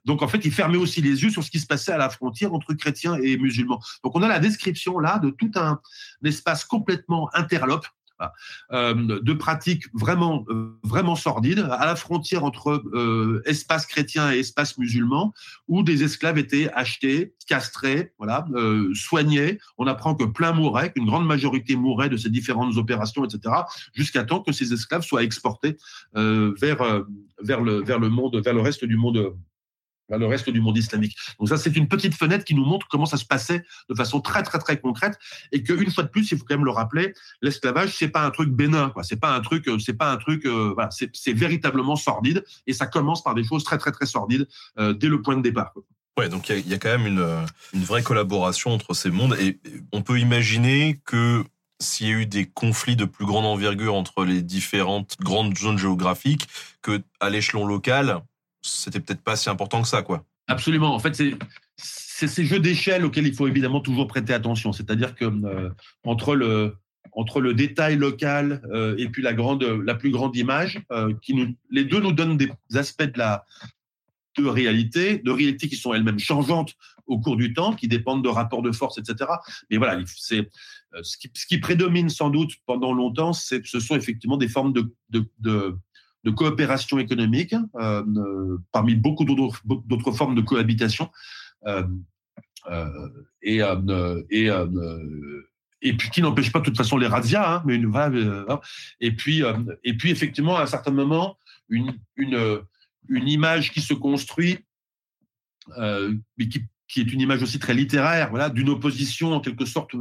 donc 0.05 0.23
en 0.23 0.29
fait, 0.29 0.45
ils 0.45 0.53
fermaient 0.53 0.77
aussi 0.77 1.01
les 1.01 1.23
yeux 1.23 1.31
sur 1.31 1.43
ce 1.43 1.51
qui 1.51 1.59
se 1.59 1.67
passait 1.67 1.93
à 1.93 1.99
la 1.99 2.11
frontière 2.11 2.53
entre 2.53 2.75
chrétiens 2.75 3.15
et 3.15 3.37
musulmans. 3.39 3.81
Donc 4.05 4.15
on 4.17 4.23
a 4.23 4.29
la 4.29 4.39
description 4.39 4.99
là 4.99 5.19
de 5.19 5.31
tout 5.31 5.51
un, 5.55 5.81
espace 6.25 6.65
complètement 6.65 7.29
interlope 7.35 7.87
de 8.71 9.33
pratiques 9.33 9.85
vraiment, 9.95 10.45
vraiment 10.83 11.17
sordides, 11.17 11.67
à 11.71 11.87
la 11.87 11.97
frontière 11.97 12.45
entre 12.45 12.83
espace 13.47 13.87
chrétien 13.87 14.33
et 14.33 14.39
espace 14.39 14.79
musulman, 14.79 15.33
où 15.69 15.83
des 15.83 16.03
esclaves 16.05 16.39
étaient 16.39 16.71
achetés, 16.73 17.35
castrés, 17.47 18.13
voilà, 18.19 18.47
soignés. 18.95 19.59
On 19.79 19.87
apprend 19.87 20.15
que 20.15 20.25
plein 20.25 20.53
mouraient, 20.53 20.93
qu'une 20.93 21.07
grande 21.07 21.27
majorité 21.27 21.77
mourait 21.77 22.09
de 22.09 22.17
ces 22.17 22.31
différentes 22.31 22.77
opérations, 22.77 23.25
etc., 23.25 23.55
jusqu'à 23.95 24.25
temps 24.25 24.41
que 24.41 24.53
ces 24.53 24.73
esclaves 24.73 25.03
soient 25.03 25.23
exportés 25.23 25.77
vers 26.15 26.83
le 26.83 28.09
monde, 28.09 28.37
vers 28.45 28.55
le 28.55 28.61
reste 28.61 28.85
du 28.85 28.97
monde 28.97 29.37
le 30.09 30.27
reste 30.27 30.51
du 30.51 30.61
monde 30.61 30.77
islamique. 30.77 31.17
Donc 31.39 31.49
ça, 31.49 31.57
c'est 31.57 31.75
une 31.77 31.89
petite 31.89 32.15
fenêtre 32.15 32.45
qui 32.45 32.55
nous 32.55 32.65
montre 32.65 32.87
comment 32.89 33.07
ça 33.07 33.17
se 33.17 33.25
passait 33.25 33.65
de 33.89 33.95
façon 33.95 34.21
très 34.21 34.43
très 34.43 34.59
très 34.59 34.79
concrète 34.79 35.19
et 35.53 35.63
qu'une 35.63 35.91
fois 35.91 36.05
de 36.05 36.09
plus, 36.09 36.31
il 36.33 36.39
faut 36.39 36.45
quand 36.45 36.57
même 36.57 36.65
le 36.65 36.71
rappeler, 36.71 37.15
l'esclavage 37.41 37.97
c'est 37.97 38.09
pas 38.09 38.25
un 38.25 38.31
truc 38.31 38.51
bénin, 38.51 38.91
quoi. 38.91 39.03
C'est 39.03 39.21
pas 39.21 39.35
un 39.35 39.41
truc, 39.41 39.69
euh, 39.69 39.79
c'est 39.79 39.95
pas 39.95 40.13
un 40.13 40.17
truc, 40.17 40.47
euh, 40.47 40.75
c'est 41.13 41.33
véritablement 41.33 41.97
sordide 41.97 42.45
et 42.67 42.73
ça 42.73 42.87
commence 42.87 43.23
par 43.23 43.35
des 43.35 43.45
choses 43.45 43.65
très 43.65 43.79
très 43.79 43.93
très 43.93 44.07
sordides 44.07 44.49
euh, 44.79 44.93
dès 44.93 45.09
le 45.09 45.23
point 45.23 45.37
de 45.37 45.43
départ. 45.43 45.73
Ouais, 46.19 46.29
donc 46.29 46.51
il 46.51 46.69
y, 46.69 46.75
a 46.75 46.79
quand 46.79 46.91
même 46.91 47.07
une, 47.07 47.47
une 47.73 47.85
vraie 47.85 48.03
collaboration 48.03 48.71
entre 48.73 48.93
ces 48.93 49.11
mondes 49.11 49.35
et 49.41 49.59
on 49.93 50.03
peut 50.03 50.21
imaginer 50.21 51.01
que 51.07 51.43
s'il 51.81 52.07
y 52.07 52.11
a 52.11 52.15
eu 52.15 52.27
des 52.27 52.47
conflits 52.47 52.97
de 52.97 53.05
plus 53.05 53.27
grande 53.27 53.47
envergure 53.47 53.95
entre 53.95 54.25
les 54.25 54.43
différentes 54.43 55.17
grandes 55.21 55.57
zones 55.57 55.79
géographiques, 55.79 56.49
que 56.83 57.03
à 57.21 57.31
l'échelon 57.31 57.67
local, 57.67 58.23
c'était 58.63 59.01
peut-être 59.01 59.23
pas 59.23 59.37
si 59.37 59.51
important 59.51 59.83
que 59.83 59.89
ça, 59.89 60.03
quoi. 60.03 60.25
Absolument. 60.49 60.95
En 60.95 60.99
fait, 60.99 61.15
c'est 61.77 62.27
ces 62.27 62.45
jeux 62.45 62.61
d'échelle 62.61 63.05
auxquels 63.05 63.27
il 63.27 63.35
faut 63.35 63.49
évidemment 63.49 63.81
toujours 63.81 64.07
prêter 64.07 64.33
attention. 64.33 64.73
C'est-à-dire 64.73 65.15
que 65.15 65.25
euh, 65.25 65.71
entre 66.05 66.35
le 66.35 66.77
entre 67.15 67.41
le 67.41 67.53
détail 67.53 67.97
local 67.97 68.63
euh, 68.73 68.95
et 68.97 69.09
puis 69.09 69.23
la 69.23 69.35
grande 69.35 69.65
la 69.65 69.95
plus 69.95 70.11
grande 70.11 70.37
image, 70.37 70.83
euh, 70.93 71.13
qui 71.21 71.35
nous, 71.35 71.55
les 71.71 71.85
deux 71.85 72.01
nous 72.01 72.13
donnent 72.13 72.37
des 72.37 72.51
aspects 72.75 73.03
de 73.03 73.19
la 73.19 73.45
de 74.39 74.47
réalité, 74.47 75.19
de 75.19 75.31
réalité 75.31 75.69
qui 75.69 75.77
sont 75.77 75.93
elles-mêmes 75.93 76.19
changeantes 76.19 76.75
au 77.07 77.19
cours 77.19 77.37
du 77.37 77.53
temps, 77.53 77.75
qui 77.75 77.87
dépendent 77.87 78.25
de 78.25 78.31
rapports 78.31 78.63
de 78.63 78.73
force, 78.73 78.97
etc. 78.97 79.31
Mais 79.71 79.77
voilà, 79.77 80.01
c'est 80.07 80.49
ce 81.03 81.19
qui, 81.19 81.31
ce 81.35 81.47
qui 81.47 81.59
prédomine 81.59 82.09
sans 82.09 82.31
doute 82.31 82.53
pendant 82.65 82.95
longtemps, 82.95 83.35
c'est 83.35 83.67
ce 83.67 83.79
sont 83.79 83.95
effectivement 83.95 84.39
des 84.39 84.49
formes 84.49 84.73
de, 84.73 84.95
de 85.11 85.77
de 86.25 86.31
coopération 86.31 86.99
économique, 86.99 87.55
euh, 87.77 88.03
euh, 88.17 88.59
parmi 88.73 88.95
beaucoup 88.95 89.25
d'autres 89.25 90.13
formes 90.13 90.35
de 90.35 90.41
cohabitation. 90.41 91.11
Euh, 91.67 91.87
et, 93.43 93.61
et, 95.81 95.93
puis 95.95 96.11
qui 96.11 96.23
n'empêche 96.23 96.53
pas 96.53 96.61
de 96.61 96.65
toute 96.65 96.77
façon 96.77 96.97
les 96.97 97.09
razzias, 97.09 97.57
hein, 97.57 97.63
mais 97.67 97.75
une 97.75 97.93
hein. 97.97 98.61
et 99.01 99.13
puis 99.17 99.43
effectivement 100.05 100.57
à 100.57 100.63
un 100.63 100.67
certain 100.67 100.93
moment 100.93 101.37
une 101.69 101.93
image 103.09 103.73
qui 103.73 103.81
se 103.81 103.95
construit, 103.95 104.59
mais 105.77 106.49
qui, 106.49 106.65
qui 106.87 107.01
est 107.01 107.13
une 107.13 107.21
image 107.21 107.43
aussi 107.43 107.59
très 107.59 107.75
littéraire, 107.75 108.31
voilà, 108.31 108.49
d'une 108.49 108.69
opposition 108.69 109.33
en 109.33 109.41
quelque 109.41 109.65
sorte 109.65 109.97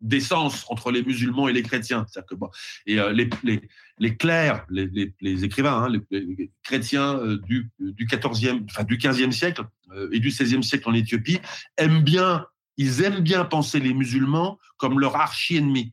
d'essence 0.00 0.64
entre 0.68 0.90
les 0.90 1.02
musulmans 1.02 1.48
et 1.48 1.52
les 1.52 1.62
chrétiens. 1.62 2.06
Que, 2.28 2.34
bon, 2.34 2.48
et 2.86 2.98
euh, 2.98 3.12
les, 3.12 3.28
les, 3.42 3.60
les, 3.98 4.16
clercs, 4.16 4.64
les, 4.70 5.14
les, 5.20 5.44
écrivains, 5.44 5.84
hein, 5.84 5.88
les, 6.10 6.50
chrétiens 6.62 7.16
euh, 7.16 7.38
du, 7.46 7.70
du 7.78 8.06
14e, 8.06 8.64
enfin 8.70 8.84
du 8.84 8.96
15e 8.96 9.32
siècle 9.32 9.64
euh, 9.92 10.08
et 10.12 10.20
du 10.20 10.30
16e 10.30 10.62
siècle 10.62 10.88
en 10.88 10.94
Éthiopie 10.94 11.38
aiment 11.76 12.02
bien, 12.02 12.46
ils 12.76 13.02
aiment 13.02 13.20
bien 13.20 13.44
penser 13.44 13.80
les 13.80 13.94
musulmans 13.94 14.58
comme 14.76 14.98
leur 14.98 15.16
archi-ennemi. 15.16 15.92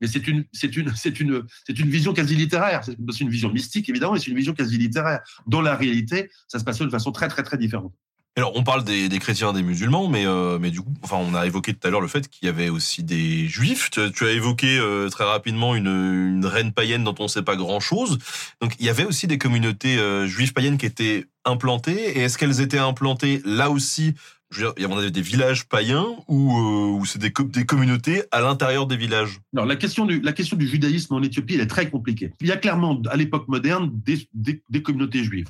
Mais 0.00 0.06
c'est 0.06 0.26
une, 0.26 0.46
c'est 0.52 0.74
une, 0.76 0.94
c'est 0.96 1.20
une, 1.20 1.44
c'est 1.66 1.78
une 1.78 1.90
vision 1.90 2.14
quasi 2.14 2.34
littéraire. 2.34 2.82
C'est 2.82 3.20
une 3.20 3.28
vision 3.28 3.52
mystique 3.52 3.88
évidemment, 3.88 4.14
mais 4.14 4.18
c'est 4.18 4.30
une 4.30 4.36
vision 4.36 4.54
quasi 4.54 4.78
littéraire. 4.78 5.20
Dans 5.46 5.60
la 5.60 5.76
réalité, 5.76 6.30
ça 6.48 6.58
se 6.58 6.64
passe 6.64 6.78
de 6.78 6.88
façon 6.88 7.12
très, 7.12 7.28
très, 7.28 7.42
très 7.42 7.58
différente. 7.58 7.92
Alors, 8.36 8.52
on 8.54 8.62
parle 8.62 8.84
des, 8.84 9.08
chrétiens, 9.18 9.52
des 9.52 9.62
musulmans, 9.62 10.08
mais, 10.08 10.24
euh, 10.24 10.58
mais 10.60 10.70
du 10.70 10.80
coup, 10.80 10.92
enfin, 11.02 11.16
on 11.16 11.34
a 11.34 11.46
évoqué 11.46 11.74
tout 11.74 11.86
à 11.86 11.90
l'heure 11.90 12.00
le 12.00 12.08
fait 12.08 12.28
qu'il 12.28 12.46
y 12.46 12.48
avait 12.48 12.68
aussi 12.68 13.02
des 13.02 13.48
juifs. 13.48 13.90
Tu, 13.90 14.00
as 14.00 14.30
évoqué 14.30 14.78
euh, 14.78 15.08
très 15.08 15.24
rapidement 15.24 15.74
une, 15.74 16.46
reine 16.46 16.72
païenne 16.72 17.02
dont 17.02 17.14
on 17.18 17.24
ne 17.24 17.28
sait 17.28 17.42
pas 17.42 17.56
grand-chose. 17.56 18.18
Donc, 18.60 18.74
il 18.78 18.86
y 18.86 18.88
avait 18.88 19.04
aussi 19.04 19.26
des 19.26 19.36
communautés 19.36 19.98
euh, 19.98 20.26
juives 20.26 20.52
païennes 20.52 20.78
qui 20.78 20.86
étaient 20.86 21.26
implantées. 21.44 22.18
Et 22.18 22.20
est-ce 22.20 22.38
qu'elles 22.38 22.60
étaient 22.60 22.78
implantées 22.78 23.42
là 23.44 23.68
aussi? 23.68 24.14
Je 24.50 24.64
veux 24.64 24.72
dire, 24.74 24.88
y 24.88 24.92
avait 24.92 25.10
des 25.10 25.22
villages 25.22 25.68
païens 25.68 26.06
ou, 26.28 26.56
ou 26.56 27.04
c'est 27.06 27.18
des, 27.20 27.32
communautés 27.32 28.22
à 28.30 28.40
l'intérieur 28.40 28.86
des 28.86 28.96
villages? 28.96 29.40
Alors, 29.54 29.66
la 29.66 29.76
question, 29.76 30.06
du, 30.06 30.20
la 30.20 30.32
question 30.32 30.56
du 30.56 30.68
judaïsme 30.68 31.14
en 31.14 31.22
Éthiopie, 31.22 31.54
elle 31.54 31.60
est 31.60 31.66
très 31.66 31.90
compliquée. 31.90 32.32
Il 32.40 32.46
y 32.46 32.52
a 32.52 32.56
clairement, 32.56 33.00
à 33.10 33.16
l'époque 33.16 33.48
moderne, 33.48 33.90
des, 33.92 34.28
des, 34.34 34.82
communautés 34.82 35.24
juives. 35.24 35.48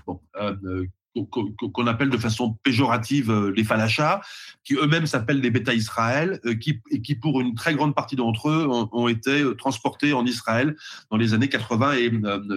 Qu'on 1.31 1.87
appelle 1.87 2.11
de 2.11 2.17
façon 2.17 2.53
péjorative 2.63 3.31
euh, 3.31 3.53
les 3.57 3.65
falachas, 3.65 4.21
qui 4.65 4.75
eux-mêmes 4.75 5.07
s'appellent 5.07 5.41
les 5.41 5.51
Bêta 5.51 5.75
Israël, 5.75 6.41
euh, 6.45 6.55
qui, 6.55 6.81
et 6.91 7.03
qui 7.03 7.15
pour 7.15 7.41
une 7.41 7.55
très 7.55 7.75
grande 7.75 7.95
partie 7.95 8.17
d'entre 8.17 8.49
eux 8.49 8.69
ont, 8.93 9.09
été 9.09 9.43
euh, 9.43 9.55
transportés 9.55 10.13
en 10.13 10.25
Israël 10.25 10.77
dans 11.11 11.17
les 11.17 11.35
années 11.35 11.49
80 11.49 11.95
et, 11.95 12.13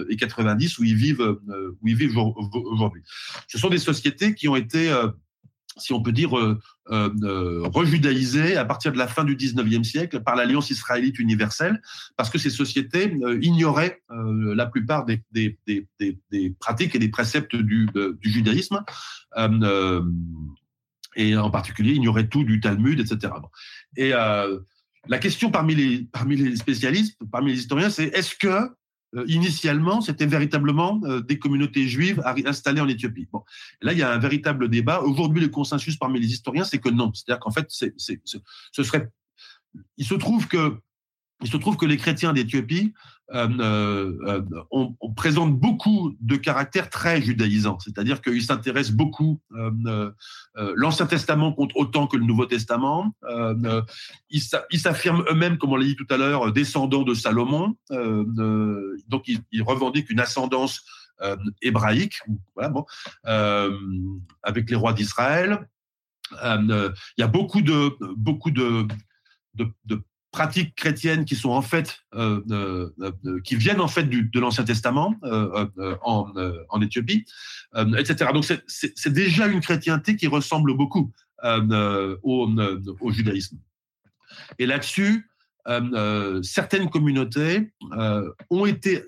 et 0.08 0.16
90 0.16 0.78
où 0.78 0.84
ils 0.84 0.94
vivent 0.94 1.38
où 1.82 1.88
ils 1.88 1.96
vivent 1.96 2.16
aujourd'hui. 2.52 3.02
Ce 3.48 3.58
sont 3.58 3.68
des 3.68 3.78
sociétés 3.78 4.34
qui 4.34 4.48
ont 4.48 4.56
été 4.56 4.92
si 5.76 5.92
on 5.92 6.02
peut 6.02 6.12
dire, 6.12 6.36
euh, 6.38 6.60
euh, 6.90 7.10
euh, 7.22 7.62
rejudaïsé 7.72 8.56
à 8.56 8.64
partir 8.64 8.92
de 8.92 8.98
la 8.98 9.08
fin 9.08 9.24
du 9.24 9.36
19e 9.36 9.84
siècle 9.84 10.20
par 10.20 10.36
l'Alliance 10.36 10.70
israélite 10.70 11.18
universelle, 11.18 11.80
parce 12.16 12.28
que 12.28 12.38
ces 12.38 12.50
sociétés 12.50 13.16
euh, 13.22 13.38
ignoraient 13.42 14.02
la 14.10 14.66
plupart 14.66 15.06
des, 15.06 15.24
pratiques 16.60 16.94
et 16.94 16.98
des 16.98 17.08
préceptes 17.08 17.56
du, 17.56 17.88
judaïsme, 18.22 18.84
et 21.16 21.36
en 21.36 21.50
particulier 21.50 21.92
ignoraient 21.92 22.28
tout 22.28 22.44
du 22.44 22.60
Talmud, 22.60 23.00
etc. 23.00 23.32
Et 23.96 24.10
la 24.10 25.18
question 25.18 25.50
parmi 25.50 25.74
les, 25.74 26.56
spécialistes, 26.56 27.18
parmi 27.32 27.52
les 27.52 27.58
historiens, 27.58 27.90
c'est 27.90 28.06
est-ce 28.08 28.34
que 28.36 28.70
initialement, 29.26 30.00
c'était 30.00 30.26
véritablement 30.26 31.00
euh, 31.04 31.20
des 31.20 31.38
communautés 31.38 31.86
juives 31.86 32.22
installées 32.46 32.80
en 32.80 32.88
Éthiopie. 32.88 33.28
Bon, 33.32 33.42
là, 33.80 33.92
il 33.92 33.98
y 33.98 34.02
a 34.02 34.12
un 34.12 34.18
véritable 34.18 34.68
débat. 34.68 35.00
Aujourd'hui, 35.00 35.40
le 35.40 35.48
consensus 35.48 35.96
parmi 35.96 36.20
les 36.20 36.32
historiens, 36.32 36.64
c'est 36.64 36.78
que 36.78 36.88
non. 36.88 37.12
C'est-à-dire 37.14 37.40
qu'en 37.40 37.50
fait, 37.50 37.66
ce 37.68 38.82
serait. 38.82 39.10
Il 39.96 40.06
se 40.06 40.14
trouve 40.14 40.46
que 40.46 40.78
il 41.44 41.50
se 41.50 41.58
trouve 41.58 41.76
que 41.76 41.84
les 41.84 41.98
chrétiens 41.98 42.32
d'Éthiopie 42.32 42.94
euh, 43.32 43.48
euh, 43.60 44.90
présente 45.14 45.58
beaucoup 45.58 46.16
de 46.20 46.36
caractères 46.36 46.88
très 46.88 47.20
judaïsants, 47.20 47.78
c'est-à-dire 47.78 48.22
qu'ils 48.22 48.42
s'intéressent 48.42 48.96
beaucoup. 48.96 49.40
Euh, 49.52 50.10
L'Ancien 50.74 51.06
Testament 51.06 51.52
compte 51.52 51.72
autant 51.74 52.06
que 52.06 52.16
le 52.16 52.24
Nouveau 52.24 52.46
Testament. 52.46 53.14
ils 54.30 54.80
s'affirment 54.80 55.24
eux-mêmes, 55.30 55.58
comme 55.58 55.72
on 55.72 55.76
l'a 55.76 55.84
dit 55.84 55.96
tout 55.96 56.06
à 56.10 56.16
l'heure, 56.16 56.50
descendants 56.52 57.02
de 57.02 57.14
Salomon. 57.14 57.76
donc 57.90 59.28
ils, 59.28 59.62
revendiquent 59.62 60.10
une 60.10 60.20
ascendance 60.20 60.82
hébraïque, 61.60 62.20
voilà, 62.54 62.72
avec 64.42 64.70
les 64.70 64.76
rois 64.76 64.94
d'Israël. 64.94 65.68
Il 66.42 66.92
y 67.18 67.22
a 67.22 67.28
beaucoup 67.28 67.60
de 67.60 67.96
beaucoup 68.16 68.50
de 68.50 68.86
pratiques 70.34 70.74
chrétiennes 70.74 71.24
qui 71.24 71.36
sont 71.36 71.50
en 71.50 71.62
fait 71.62 72.00
euh, 72.16 72.40
euh, 72.50 72.90
euh, 73.24 73.40
qui 73.44 73.54
viennent 73.54 73.80
en 73.80 73.86
fait 73.86 74.02
du, 74.02 74.24
de 74.24 74.40
l'Ancien 74.40 74.64
Testament 74.64 75.14
en, 75.22 76.32
en, 76.68 76.82
Éthiopie, 76.82 77.24
etc. 77.96 78.32
Donc 78.34 78.44
c'est 78.66 79.12
déjà 79.12 79.46
une 79.46 79.60
chrétienté 79.60 80.16
qui 80.16 80.26
ressemble 80.26 80.76
beaucoup 80.76 81.12
au, 82.24 82.50
au, 83.00 83.12
judaïsme. 83.12 83.58
Et 84.58 84.66
là-dessus, 84.66 85.30
certaines 86.42 86.90
communautés 86.90 87.72
ont 88.50 88.66
été 88.66 89.04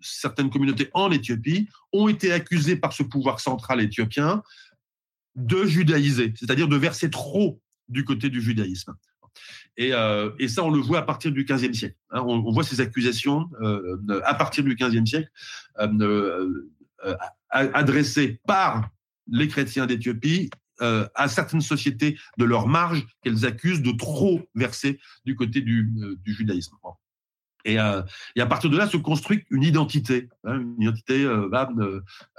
certaines 0.00 0.50
communautés 0.50 0.90
en 0.94 1.10
Éthiopie 1.10 1.68
ont 1.92 2.06
été 2.06 2.32
accusées 2.32 2.76
par 2.76 2.92
ce 2.92 3.02
pouvoir 3.02 3.40
central 3.40 3.80
éthiopien 3.80 4.44
de 5.34 5.64
judaïser, 5.64 6.32
c'est-à-dire 6.36 6.68
de 6.68 6.76
verser 6.76 7.10
trop 7.10 7.60
du 7.88 8.04
côté 8.04 8.30
du 8.30 8.40
judaïsme. 8.40 8.94
Et, 9.76 9.92
euh, 9.92 10.30
et, 10.38 10.48
ça, 10.48 10.64
on 10.64 10.70
le 10.70 10.80
voit 10.80 10.98
à 10.98 11.02
partir 11.02 11.32
du 11.32 11.44
XVe 11.44 11.72
siècle. 11.72 11.96
Hein. 12.10 12.22
on, 12.26 12.52
voit 12.52 12.64
ces 12.64 12.80
accusations 12.80 13.48
euh, 13.60 14.20
à 14.24 14.34
partir 14.34 14.64
du 14.64 14.74
XVe 14.74 15.06
siècle 15.06 15.30
euh, 15.78 16.66
adressées 17.48 18.40
par 18.46 18.90
les 19.26 19.48
chrétiens 19.48 19.86
d'Éthiopie 19.86 20.50
à 20.80 21.28
certaines 21.28 21.60
sociétés 21.60 22.18
de 22.38 22.44
leur 22.46 22.66
marge 22.66 23.06
qu'elles 23.22 23.44
accusent 23.44 23.82
de 23.82 23.92
trop 23.92 24.40
verser 24.54 24.98
du 25.26 25.34
côté 25.34 25.60
du 25.60 26.16
judaïsme. 26.24 26.74
Et, 27.64 27.78
euh, 27.78 28.02
et, 28.36 28.40
à 28.40 28.46
partir 28.46 28.70
de 28.70 28.76
là 28.76 28.86
se 28.88 28.96
construit 28.96 29.44
une 29.50 29.62
identité, 29.62 30.28
hein, 30.44 30.60
une 30.60 30.82
identité 30.82 31.24
euh, 31.24 31.48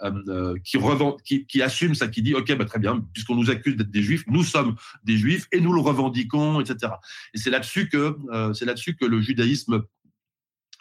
euh, 0.03 0.55
qui, 0.63 1.45
qui, 1.45 1.61
assume 1.61 1.95
ça, 1.95 2.07
qui 2.07 2.21
dit 2.21 2.33
ok, 2.33 2.55
bah, 2.57 2.65
très 2.65 2.79
bien, 2.79 3.05
puisqu'on 3.13 3.35
nous 3.35 3.49
accuse 3.49 3.75
d'être 3.75 3.91
des 3.91 4.01
juifs, 4.01 4.23
nous 4.27 4.43
sommes 4.43 4.75
des 5.03 5.17
juifs 5.17 5.47
et 5.51 5.61
nous 5.61 5.73
le 5.73 5.81
revendiquons, 5.81 6.59
etc. 6.59 6.93
Et 7.33 7.37
c'est 7.37 7.49
là-dessus 7.49 7.89
que 7.89 8.17
c'est 8.53 8.65
là-dessus 8.65 8.95
que 8.95 9.05
le 9.05 9.21
judaïsme 9.21 9.83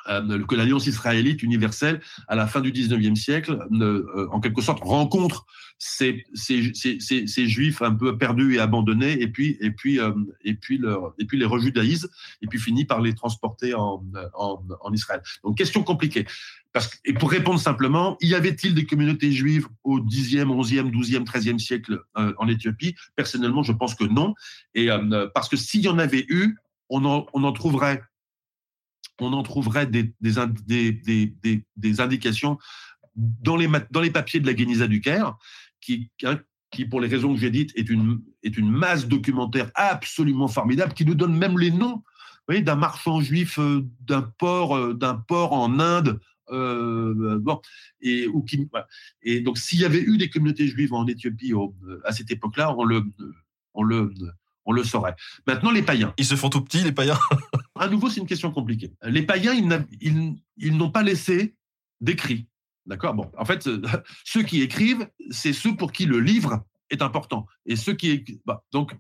que 0.07 0.55
l'alliance 0.55 0.87
israélite 0.87 1.43
universelle, 1.43 2.01
à 2.29 2.37
la 2.37 2.47
fin 2.47 2.61
du 2.61 2.73
19e 2.73 3.17
siècle, 3.17 3.59
euh, 3.73 4.29
en 4.31 4.41
quelque 4.41 4.63
sorte, 4.63 4.83
rencontre 4.83 5.47
ces, 5.79 6.25
ces, 6.35 6.73
ces, 6.75 7.27
ces, 7.27 7.49
juifs 7.49 7.81
un 7.81 7.95
peu 7.95 8.19
perdus 8.19 8.57
et 8.57 8.59
abandonnés, 8.59 9.21
et 9.21 9.29
puis, 9.29 9.57
et 9.61 9.71
puis, 9.71 9.99
euh, 9.99 10.13
et 10.45 10.55
puis, 10.55 10.79
leur, 10.79 11.15
et 11.19 11.25
puis 11.25 11.39
les 11.39 11.47
rejudaïse, 11.47 12.11
et 12.43 12.47
puis 12.47 12.59
finit 12.59 12.85
par 12.85 13.01
les 13.01 13.15
transporter 13.15 13.75
en, 13.75 14.05
en, 14.35 14.63
en 14.81 14.93
Israël. 14.93 15.23
Donc, 15.43 15.57
question 15.57 15.83
compliquée. 15.83 16.27
Parce 16.73 16.87
que, 16.87 16.97
et 17.05 17.15
pour 17.15 17.31
répondre 17.31 17.59
simplement, 17.59 18.17
y 18.21 18.35
avait-il 18.35 18.75
des 18.75 18.87
communautés 18.87 19.33
juives 19.33 19.67
au 19.83 20.01
10e, 20.01 20.45
11e, 20.45 20.91
12e, 20.91 21.25
13e 21.25 21.59
siècle 21.59 22.01
en 22.15 22.47
Éthiopie? 22.47 22.95
Personnellement, 23.17 23.65
je 23.65 23.73
pense 23.73 23.97
que 23.97 24.05
non. 24.05 24.35
Et 24.75 24.89
parce 25.35 25.49
que 25.49 25.57
s'il 25.57 25.81
y 25.81 25.89
en 25.89 25.99
avait 25.99 26.27
eu, 26.29 26.55
on 26.89 27.05
en, 27.05 27.27
on 27.33 27.43
en 27.43 27.53
trouverait 27.53 28.03
on 29.21 29.33
en 29.33 29.43
trouverait 29.43 29.87
des, 29.87 30.13
indications 32.01 32.59
dans 33.17 33.57
les, 33.57 34.11
papiers 34.11 34.41
de 34.41 34.47
la 34.47 34.55
Guénisa 34.55 34.87
du 34.87 35.01
Caire, 35.01 35.37
qui, 35.81 36.11
hein, 36.25 36.39
pour 36.91 37.01
les 37.01 37.09
raisons 37.09 37.35
que 37.35 37.41
j'ai 37.41 37.51
dites, 37.51 37.73
est 37.77 37.89
une, 37.89 38.71
masse 38.71 39.07
documentaire 39.07 39.71
absolument 39.75 40.49
formidable, 40.49 40.95
qui 40.95 41.05
nous 41.05 41.15
donne 41.15 41.37
même 41.37 41.59
les 41.59 41.71
noms 41.71 42.03
d'un 42.59 42.75
marchand 42.75 43.21
juif 43.21 43.61
euh, 43.61 43.87
d'un 44.01 44.23
port, 44.23 44.77
euh, 44.77 44.93
d'un 44.93 45.15
port 45.15 45.53
en 45.53 45.79
Inde. 45.79 46.19
Euh, 46.51 47.41
et, 48.01 48.27
donc, 49.41 49.59
s'il 49.59 49.79
y 49.79 49.85
avait 49.85 50.01
eu 50.03 50.19
des 50.19 50.29
communautés 50.29 50.67
juives 50.67 50.93
en 50.93 51.07
Éthiopie 51.07 51.53
à 52.05 52.11
cette 52.11 52.33
époque-là, 52.33 52.75
on 52.77 53.83
le 53.85 54.85
saurait. 54.85 55.15
Maintenant, 55.47 55.71
les 55.71 55.83
païens. 55.83 56.13
Ils 56.19 56.25
se 56.25 56.35
font 56.35 56.49
tout 56.49 56.63
petits, 56.63 56.83
les 56.83 56.91
païens 56.91 57.19
À 57.81 57.89
nouveau, 57.89 58.11
c'est 58.11 58.21
une 58.21 58.27
question 58.27 58.53
compliquée. 58.53 58.93
Les 59.05 59.23
païens, 59.23 59.55
ils, 59.55 60.77
n'ont 60.77 60.91
pas 60.91 61.03
laissé 61.03 61.55
d'écrit. 62.03 62.47
D'accord? 62.85 63.15
Bon, 63.15 63.33
en 63.39 63.45
fait, 63.47 63.67
ceux 64.25 64.43
qui 64.43 64.61
écrivent, 64.61 65.09
c'est 65.31 65.55
ceux 65.55 65.75
pour 65.75 65.91
qui 65.91 66.05
le 66.05 66.21
livre 66.21 66.63
est 66.91 67.01
important. 67.01 67.47
Et 67.65 67.77
ceux 67.77 67.95
qui 67.95 68.43
bah, 68.45 68.65
donc 68.71 68.93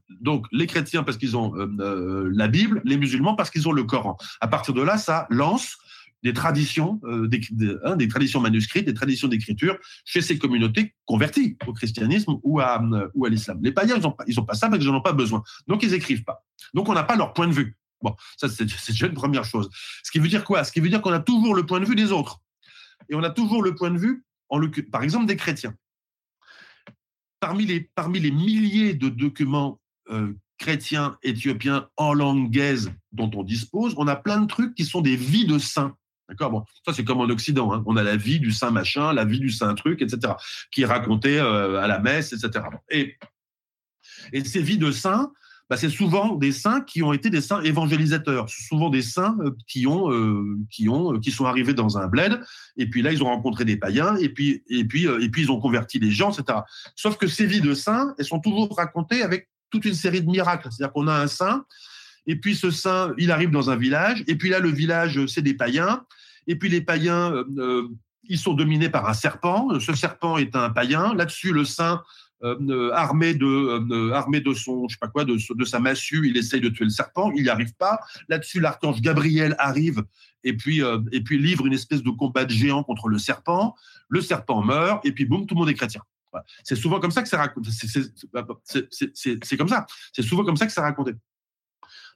les 0.50 0.66
chrétiens 0.66 1.02
parce 1.02 1.18
qu'ils 1.18 1.36
ont 1.36 1.54
euh, 1.56 1.68
euh, 1.80 2.30
la 2.32 2.48
Bible, 2.48 2.80
les 2.86 2.96
musulmans 2.96 3.34
parce 3.34 3.50
qu'ils 3.50 3.68
ont 3.68 3.72
le 3.72 3.84
Coran. 3.84 4.16
À 4.40 4.48
partir 4.48 4.72
de 4.72 4.80
là, 4.80 4.96
ça 4.96 5.26
lance 5.28 5.76
des 6.22 6.32
traditions, 6.32 7.00
euh, 7.04 7.28
hein, 7.84 7.96
des, 7.96 8.08
traditions 8.08 8.40
manuscrites, 8.40 8.86
des 8.86 8.94
traditions 8.94 9.28
d'écriture 9.28 9.76
chez 10.06 10.22
ces 10.22 10.38
communautés 10.38 10.94
converties 11.04 11.58
au 11.66 11.74
christianisme 11.74 12.38
ou 12.44 12.60
à, 12.60 12.82
l'islam. 13.28 13.58
Les 13.62 13.72
païens, 13.72 13.96
ils 14.26 14.36
n'ont 14.36 14.44
pas 14.44 14.54
ça 14.54 14.68
parce 14.70 14.78
qu'ils 14.78 14.90
n'en 14.90 14.98
ont 14.98 15.02
pas 15.02 15.12
besoin. 15.12 15.42
Donc, 15.66 15.82
ils 15.82 15.92
écrivent 15.92 16.24
pas. 16.24 16.46
Donc, 16.72 16.88
on 16.88 16.94
n'a 16.94 17.04
pas 17.04 17.16
leur 17.16 17.34
point 17.34 17.46
de 17.46 17.52
vue. 17.52 17.76
Bon, 18.02 18.14
ça, 18.36 18.48
c'est 18.48 18.64
déjà 18.64 19.06
une 19.06 19.14
première 19.14 19.44
chose. 19.44 19.68
Ce 20.02 20.10
qui 20.10 20.18
veut 20.18 20.28
dire 20.28 20.44
quoi? 20.44 20.64
Ce 20.64 20.72
qui 20.72 20.80
veut 20.80 20.88
dire 20.88 21.02
qu'on 21.02 21.12
a 21.12 21.20
toujours 21.20 21.54
le 21.54 21.66
point 21.66 21.80
de 21.80 21.84
vue 21.84 21.96
des 21.96 22.12
autres. 22.12 22.40
Et 23.08 23.14
on 23.14 23.22
a 23.22 23.30
toujours 23.30 23.62
le 23.62 23.74
point 23.74 23.90
de 23.90 23.98
vue, 23.98 24.24
en 24.48 24.60
par 24.90 25.02
exemple, 25.02 25.26
des 25.26 25.36
chrétiens. 25.36 25.74
Parmi 27.40 27.64
les, 27.64 27.80
parmi 27.94 28.20
les 28.20 28.30
milliers 28.30 28.94
de 28.94 29.08
documents 29.08 29.80
euh, 30.10 30.34
chrétiens 30.58 31.16
éthiopiens 31.22 31.88
en 31.96 32.12
langue 32.12 32.50
gaze 32.50 32.92
dont 33.12 33.30
on 33.34 33.42
dispose, 33.42 33.94
on 33.96 34.06
a 34.06 34.16
plein 34.16 34.40
de 34.40 34.46
trucs 34.46 34.74
qui 34.74 34.84
sont 34.84 35.00
des 35.00 35.16
vies 35.16 35.46
de 35.46 35.58
saints. 35.58 35.96
D'accord? 36.28 36.50
Bon, 36.50 36.64
ça 36.84 36.92
c'est 36.92 37.02
comme 37.02 37.20
en 37.20 37.24
Occident. 37.24 37.72
Hein. 37.72 37.82
On 37.86 37.96
a 37.96 38.02
la 38.02 38.16
vie 38.16 38.38
du 38.38 38.52
saint 38.52 38.70
machin, 38.70 39.12
la 39.12 39.24
vie 39.24 39.40
du 39.40 39.50
saint 39.50 39.74
truc, 39.74 40.02
etc., 40.02 40.34
qui 40.70 40.82
est 40.82 40.86
racontée 40.86 41.40
euh, 41.40 41.80
à 41.80 41.88
la 41.88 41.98
messe, 41.98 42.32
etc. 42.32 42.66
Et, 42.90 43.16
et 44.32 44.44
ces 44.44 44.62
vies 44.62 44.78
de 44.78 44.92
saints, 44.92 45.32
bah, 45.70 45.76
c'est 45.76 45.88
souvent 45.88 46.34
des 46.34 46.52
saints 46.52 46.82
qui 46.82 47.02
ont 47.02 47.14
été 47.14 47.30
des 47.30 47.40
saints 47.40 47.62
évangélisateurs. 47.62 48.50
souvent 48.50 48.90
des 48.90 49.02
saints 49.02 49.36
euh, 49.40 49.52
qui 49.66 49.86
ont, 49.86 50.12
euh, 50.12 50.58
qui 50.70 50.88
ont, 50.88 51.18
qui 51.18 51.30
sont 51.30 51.46
arrivés 51.46 51.72
dans 51.72 51.96
un 51.96 52.08
bled, 52.08 52.40
et 52.76 52.86
puis 52.86 53.00
là 53.00 53.12
ils 53.12 53.22
ont 53.22 53.28
rencontré 53.28 53.64
des 53.64 53.76
païens, 53.76 54.16
et 54.16 54.28
puis, 54.28 54.62
et 54.68 54.84
puis, 54.84 55.04
et 55.04 55.28
puis 55.30 55.42
ils 55.42 55.50
ont 55.50 55.60
converti 55.60 55.98
les 55.98 56.10
gens, 56.10 56.32
etc. 56.32 56.58
Sauf 56.96 57.16
que 57.16 57.26
ces 57.26 57.46
vies 57.46 57.62
de 57.62 57.72
saints, 57.72 58.14
elles 58.18 58.26
sont 58.26 58.40
toujours 58.40 58.76
racontées 58.76 59.22
avec 59.22 59.48
toute 59.70 59.84
une 59.86 59.94
série 59.94 60.20
de 60.20 60.28
miracles. 60.28 60.68
C'est-à-dire 60.70 60.92
qu'on 60.92 61.06
a 61.06 61.14
un 61.14 61.28
saint 61.28 61.64
et 62.26 62.36
puis 62.36 62.54
ce 62.54 62.70
saint, 62.70 63.14
il 63.18 63.30
arrive 63.30 63.50
dans 63.50 63.70
un 63.70 63.76
village, 63.76 64.22
et 64.26 64.36
puis 64.36 64.50
là, 64.50 64.58
le 64.58 64.70
village, 64.70 65.24
c'est 65.26 65.42
des 65.42 65.54
païens, 65.54 66.04
et 66.46 66.56
puis 66.56 66.68
les 66.68 66.80
païens, 66.80 67.32
euh, 67.32 67.44
euh, 67.58 67.88
ils 68.24 68.38
sont 68.38 68.54
dominés 68.54 68.88
par 68.88 69.08
un 69.08 69.14
serpent. 69.14 69.68
Ce 69.80 69.94
serpent 69.94 70.38
est 70.38 70.54
un 70.54 70.70
païen. 70.70 71.14
Là-dessus, 71.14 71.52
le 71.52 71.64
saint, 71.64 72.02
euh, 72.42 72.90
armé 72.92 73.34
de 73.34 74.12
armé 74.12 74.40
de 74.40 74.54
son 74.54 74.88
je 74.88 74.94
sais 74.94 74.98
pas 75.00 75.08
quoi 75.08 75.24
de, 75.24 75.36
de, 75.54 75.64
sa 75.64 75.78
massue 75.78 76.28
il 76.28 76.36
essaye 76.36 76.60
de 76.60 76.68
tuer 76.68 76.84
le 76.84 76.90
serpent 76.90 77.30
il 77.36 77.42
n'y 77.42 77.48
arrive 77.48 77.74
pas. 77.74 78.00
Là-dessus 78.28 78.60
l'archange 78.60 79.00
Gabriel 79.00 79.54
arrive 79.58 80.02
et 80.44 80.56
puis 80.56 80.82
et 81.12 81.20
puis 81.20 81.38
livre 81.38 81.66
une 81.66 81.74
espèce 81.74 82.02
de 82.02 82.10
combat 82.10 82.44
de 82.44 82.52
géant 82.52 82.82
contre 82.82 83.08
le 83.08 83.18
serpent. 83.18 83.74
Le 84.08 84.20
serpent 84.20 84.62
meurt 84.62 85.04
et 85.04 85.12
puis 85.12 85.24
boum 85.24 85.46
tout 85.46 85.54
le 85.54 85.60
monde 85.60 85.70
est 85.70 85.74
chrétien. 85.74 86.02
C'est 86.64 86.76
souvent 86.76 87.00
comme 87.00 87.10
ça 87.10 87.22
que 87.22 87.28
c'est 87.28 87.36
raconté 87.36 87.70
c'est 87.72 89.56
comme 89.56 89.68
ça. 89.68 89.86
C'est 90.12 90.22
souvent 90.22 90.44
comme 90.44 90.56
ça 90.56 90.66
que 90.66 90.72
c'est 90.72 90.80
raconté 90.80 91.12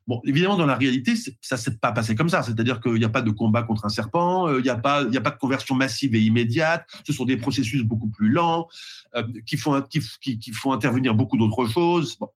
Bon, 0.07 0.21
évidemment, 0.27 0.57
dans 0.57 0.67
la 0.67 0.75
réalité, 0.75 1.15
ça 1.41 1.57
s'est 1.57 1.79
pas 1.79 1.91
passé 1.93 2.15
comme 2.15 2.29
ça. 2.29 2.43
C'est-à-dire 2.43 2.81
qu'il 2.81 2.95
n'y 2.95 3.05
a 3.05 3.09
pas 3.09 3.23
de 3.23 3.31
combat 3.31 3.63
contre 3.63 3.87
un 3.87 3.89
serpent, 3.89 4.49
euh, 4.49 4.59
il 4.59 4.63
n'y 4.63 4.69
a 4.69 4.77
pas, 4.77 5.03
a 5.03 5.21
pas 5.21 5.31
de 5.31 5.39
conversion 5.39 5.75
massive 5.75 6.15
et 6.15 6.21
immédiate. 6.21 6.87
Ce 7.07 7.13
sont 7.13 7.25
des 7.25 7.39
processus 7.39 7.83
beaucoup 7.83 8.09
plus 8.09 8.29
lents 8.29 8.69
euh, 9.15 9.23
qui 9.47 9.57
font 9.57 9.81
qui, 9.83 10.01
qui, 10.39 10.53
font 10.53 10.73
intervenir 10.73 11.15
beaucoup 11.15 11.39
d'autres 11.39 11.67
choses. 11.67 12.19
Bon. 12.19 12.29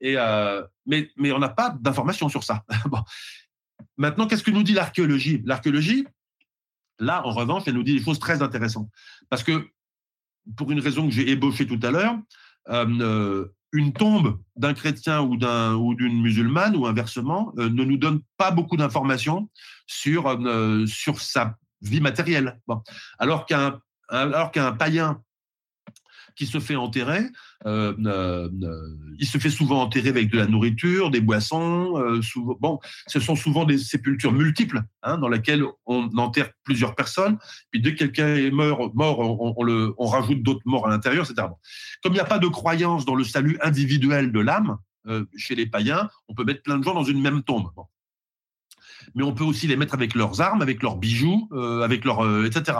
Et 0.00 0.14
euh, 0.16 0.62
mais 0.86 1.10
mais 1.16 1.32
on 1.32 1.40
n'a 1.40 1.48
pas 1.48 1.70
d'informations 1.70 2.28
sur 2.28 2.44
ça. 2.44 2.64
bon. 2.86 3.02
Maintenant, 3.96 4.28
qu'est-ce 4.28 4.44
que 4.44 4.52
nous 4.52 4.62
dit 4.62 4.74
l'archéologie? 4.74 5.42
L'archéologie, 5.44 6.06
là, 7.00 7.26
en 7.26 7.32
revanche, 7.32 7.64
elle 7.66 7.74
nous 7.74 7.82
dit 7.82 7.94
des 7.94 8.04
choses 8.04 8.20
très 8.20 8.42
intéressantes 8.42 8.88
parce 9.28 9.42
que 9.42 9.66
pour 10.56 10.70
une 10.70 10.80
raison 10.80 11.08
que 11.08 11.12
j'ai 11.12 11.30
ébauchée 11.30 11.66
tout 11.66 11.80
à 11.82 11.90
l'heure. 11.90 12.16
Une 13.72 13.92
tombe 13.92 14.38
d'un 14.56 14.74
chrétien 14.74 15.22
ou 15.22 15.36
d'un 15.36 15.74
ou 15.74 15.94
d'une 15.94 16.20
musulmane 16.20 16.76
ou 16.76 16.86
inversement 16.86 17.52
euh, 17.58 17.68
ne 17.70 17.84
nous 17.84 17.96
donne 17.96 18.20
pas 18.36 18.50
beaucoup 18.50 18.76
d'informations 18.76 19.48
sur 19.86 20.28
euh, 20.28 20.86
sa 21.16 21.56
vie 21.80 22.00
matérielle. 22.00 22.60
Alors 23.18 23.46
qu'un 23.46 23.80
païen 24.78 25.22
qui 26.34 26.46
se 26.46 26.60
fait 26.60 26.76
enterrer. 26.76 27.24
Euh, 27.66 27.94
euh, 28.06 28.48
euh, 28.62 28.96
il 29.18 29.26
se 29.26 29.38
fait 29.38 29.50
souvent 29.50 29.82
enterrer 29.82 30.08
avec 30.08 30.30
de 30.30 30.38
la 30.38 30.46
nourriture, 30.46 31.10
des 31.10 31.20
boissons. 31.20 32.20
souvent, 32.22 32.56
bon, 32.60 32.80
ce 33.06 33.20
sont 33.20 33.36
souvent 33.36 33.64
des 33.64 33.78
sépultures 33.78 34.32
multiples 34.32 34.82
hein, 35.02 35.18
dans 35.18 35.28
lesquelles 35.28 35.64
on 35.86 36.08
enterre 36.16 36.50
plusieurs 36.64 36.94
personnes. 36.94 37.38
Puis 37.70 37.80
dès 37.80 37.94
que 37.94 37.98
quelqu'un 37.98 38.34
est 38.34 38.50
mort, 38.50 38.90
on 38.96 40.06
rajoute 40.06 40.42
d'autres 40.42 40.62
morts 40.64 40.86
à 40.86 40.90
l'intérieur, 40.90 41.28
etc. 41.28 41.48
Comme 42.02 42.12
il 42.12 42.16
n'y 42.16 42.20
a 42.20 42.24
pas 42.24 42.38
de 42.38 42.48
croyance 42.48 43.04
dans 43.04 43.14
le 43.14 43.24
salut 43.24 43.58
individuel 43.62 44.32
de 44.32 44.40
l'âme 44.40 44.78
chez 45.36 45.54
les 45.54 45.66
païens, 45.66 46.08
on 46.28 46.34
peut 46.34 46.44
mettre 46.44 46.62
plein 46.62 46.78
de 46.78 46.84
gens 46.84 46.94
dans 46.94 47.04
une 47.04 47.20
même 47.20 47.42
tombe. 47.42 47.70
mais 49.14 49.24
on 49.24 49.34
peut 49.34 49.44
aussi 49.44 49.66
les 49.66 49.76
mettre 49.76 49.94
avec 49.94 50.14
leurs 50.14 50.40
armes, 50.40 50.62
avec 50.62 50.82
leurs 50.82 50.96
bijoux, 50.96 51.48
avec 51.82 52.04
leurs, 52.04 52.44
etc. 52.44 52.78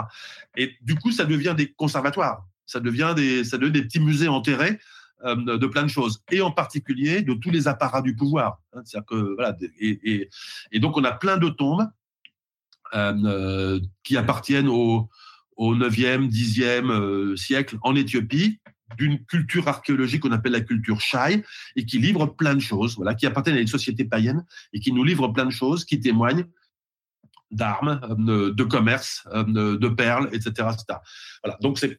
Et 0.57 0.75
du 0.81 0.95
coup, 0.95 1.11
ça 1.11 1.25
devient 1.25 1.53
des 1.55 1.71
conservatoires 1.71 2.45
ça 2.65 2.79
devient 2.79 3.13
des, 3.15 3.43
ça 3.43 3.57
devient 3.57 3.71
des 3.71 3.83
petits 3.83 3.99
musées 3.99 4.27
enterrés 4.27 4.79
euh, 5.25 5.57
de 5.57 5.67
plein 5.67 5.83
de 5.83 5.87
choses, 5.87 6.21
et 6.31 6.41
en 6.41 6.51
particulier 6.51 7.21
de 7.21 7.33
tous 7.33 7.49
les 7.49 7.69
apparats 7.69 8.01
du 8.01 8.13
pouvoir. 8.13 8.59
Hein, 8.73 8.81
que, 9.07 9.35
voilà, 9.35 9.55
et, 9.79 10.29
et, 10.71 10.79
donc 10.81 10.97
on 10.97 11.03
a 11.05 11.13
plein 11.13 11.37
de 11.37 11.47
tombes 11.47 11.87
euh, 12.93 13.13
euh 13.23 13.79
qui 14.03 14.17
appartiennent 14.17 14.67
au, 14.67 15.09
au 15.55 15.75
9e, 15.75 16.29
10e 16.29 16.91
euh, 16.91 17.35
siècle 17.37 17.77
en 17.83 17.95
Éthiopie, 17.95 18.59
d'une 18.97 19.23
culture 19.23 19.65
archéologique 19.69 20.23
qu'on 20.23 20.33
appelle 20.33 20.51
la 20.51 20.59
culture 20.59 20.99
Shai, 20.99 21.41
et 21.77 21.85
qui 21.85 21.99
livre 21.99 22.25
plein 22.25 22.55
de 22.55 22.59
choses, 22.59 22.97
voilà, 22.97 23.15
qui 23.15 23.25
appartiennent 23.25 23.55
à 23.55 23.61
une 23.61 23.67
société 23.67 24.03
païenne, 24.03 24.45
et 24.73 24.81
qui 24.81 24.91
nous 24.91 25.05
livre 25.05 25.29
plein 25.29 25.45
de 25.45 25.51
choses, 25.51 25.85
qui 25.85 26.01
témoignent 26.01 26.47
d'armes, 27.49 28.01
de 28.17 28.63
commerce, 28.63 29.25
de 29.33 29.87
perles, 29.87 30.27
etc. 30.33 30.67
etc. 30.73 30.99
Voilà. 31.43 31.57
Donc 31.61 31.79
c'est 31.79 31.97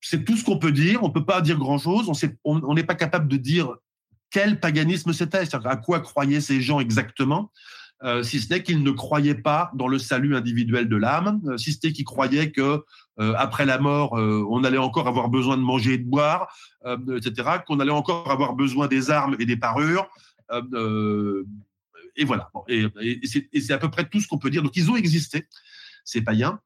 c'est 0.00 0.24
tout 0.24 0.36
ce 0.36 0.44
qu'on 0.44 0.58
peut 0.58 0.72
dire. 0.72 1.02
On 1.02 1.10
peut 1.10 1.24
pas 1.24 1.40
dire 1.40 1.58
grand-chose. 1.58 2.10
On 2.44 2.74
n'est 2.74 2.84
pas 2.84 2.94
capable 2.94 3.28
de 3.28 3.36
dire 3.36 3.74
quel 4.30 4.60
paganisme 4.60 5.12
c'était, 5.12 5.42
à 5.52 5.76
quoi 5.76 6.00
croyaient 6.00 6.40
ces 6.40 6.60
gens 6.60 6.80
exactement, 6.80 7.50
euh, 8.02 8.22
si 8.22 8.40
ce 8.40 8.52
n'est 8.52 8.62
qu'ils 8.62 8.82
ne 8.82 8.90
croyaient 8.90 9.34
pas 9.34 9.70
dans 9.74 9.88
le 9.88 9.98
salut 9.98 10.34
individuel 10.34 10.88
de 10.88 10.96
l'âme, 10.96 11.40
euh, 11.46 11.58
si 11.58 11.72
ce 11.72 11.78
n'est 11.84 11.92
qu'ils 11.92 12.06
croyaient 12.06 12.50
que 12.50 12.82
euh, 13.18 13.34
après 13.36 13.66
la 13.66 13.78
mort, 13.78 14.12
on 14.12 14.64
allait 14.64 14.78
encore 14.78 15.06
avoir 15.06 15.28
besoin 15.28 15.58
de 15.58 15.62
manger 15.62 15.94
et 15.94 15.98
de 15.98 16.08
boire, 16.08 16.48
etc., 16.86 17.58
qu'on 17.66 17.78
allait 17.80 17.90
encore 17.90 18.30
avoir 18.30 18.54
besoin 18.54 18.86
des 18.86 19.10
armes 19.10 19.36
et 19.38 19.44
des 19.44 19.56
parures. 19.56 20.08
et 22.16 22.24
voilà. 22.24 22.50
et 22.68 23.20
c'est 23.60 23.72
à 23.72 23.78
peu 23.78 23.90
près 23.90 24.08
tout 24.08 24.20
ce 24.20 24.28
qu'on 24.28 24.38
peut 24.38 24.48
dire. 24.48 24.62
Donc 24.62 24.76
ils 24.76 24.90
ont 24.90 24.96
existé, 24.96 25.46
ces 26.04 26.22
païens 26.22 26.60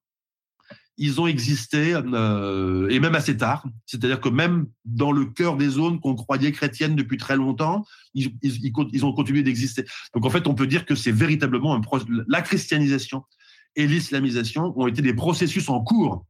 ils 0.96 1.20
ont 1.20 1.26
existé 1.26 1.94
euh, 1.94 2.88
et 2.88 3.00
même 3.00 3.14
assez 3.14 3.36
tard. 3.36 3.66
C'est-à-dire 3.86 4.20
que 4.20 4.28
même 4.28 4.66
dans 4.84 5.12
le 5.12 5.26
cœur 5.26 5.56
des 5.56 5.68
zones 5.68 6.00
qu'on 6.00 6.14
croyait 6.14 6.52
chrétiennes 6.52 6.94
depuis 6.94 7.16
très 7.16 7.36
longtemps, 7.36 7.84
ils, 8.14 8.30
ont 9.02 9.12
continué 9.12 9.42
d'exister. 9.42 9.84
Donc 10.14 10.24
en 10.24 10.30
fait, 10.30 10.46
on 10.46 10.54
peut 10.54 10.66
dire 10.66 10.86
que 10.86 10.94
c'est 10.94 11.12
véritablement 11.12 11.74
un 11.74 11.80
la 12.28 12.42
christianisation 12.42 13.24
et 13.76 13.86
l'islamisation 13.86 14.72
ont 14.78 14.86
été 14.86 15.02
des 15.02 15.14
processus 15.14 15.68
en 15.68 15.80
cours 15.80 16.24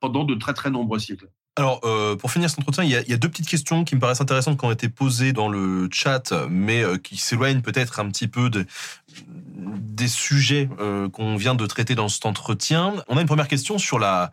pendant 0.00 0.24
de 0.24 0.34
très 0.34 0.54
très 0.54 0.70
nombreux 0.70 0.98
siècles. 0.98 1.28
Alors, 1.58 1.80
euh, 1.82 2.14
pour 2.14 2.30
finir 2.30 2.48
cet 2.48 2.60
entretien, 2.60 2.84
il 2.84 2.90
y, 2.90 2.94
a, 3.12 3.16
deux 3.16 3.28
petites 3.28 3.48
questions 3.48 3.82
qui 3.82 3.96
me 3.96 4.00
paraissent 4.00 4.20
intéressantes 4.20 4.60
qui 4.60 4.64
ont 4.64 4.70
été 4.70 4.88
posées 4.88 5.32
dans 5.32 5.48
le 5.48 5.88
chat, 5.90 6.32
mais 6.48 6.84
euh, 6.84 6.98
qui 6.98 7.16
s'éloignent 7.16 7.62
peut-être 7.62 7.98
un 7.98 8.08
petit 8.10 8.28
peu 8.28 8.48
de, 8.48 8.64
des 9.56 10.06
sujets 10.06 10.68
euh, 10.78 11.08
qu'on 11.08 11.34
vient 11.34 11.56
de 11.56 11.66
traiter 11.66 11.96
dans 11.96 12.08
cet 12.08 12.26
entretien. 12.26 12.94
On 13.08 13.16
a 13.16 13.20
une 13.20 13.26
première 13.26 13.48
question 13.48 13.76
sur 13.76 13.98
la, 13.98 14.30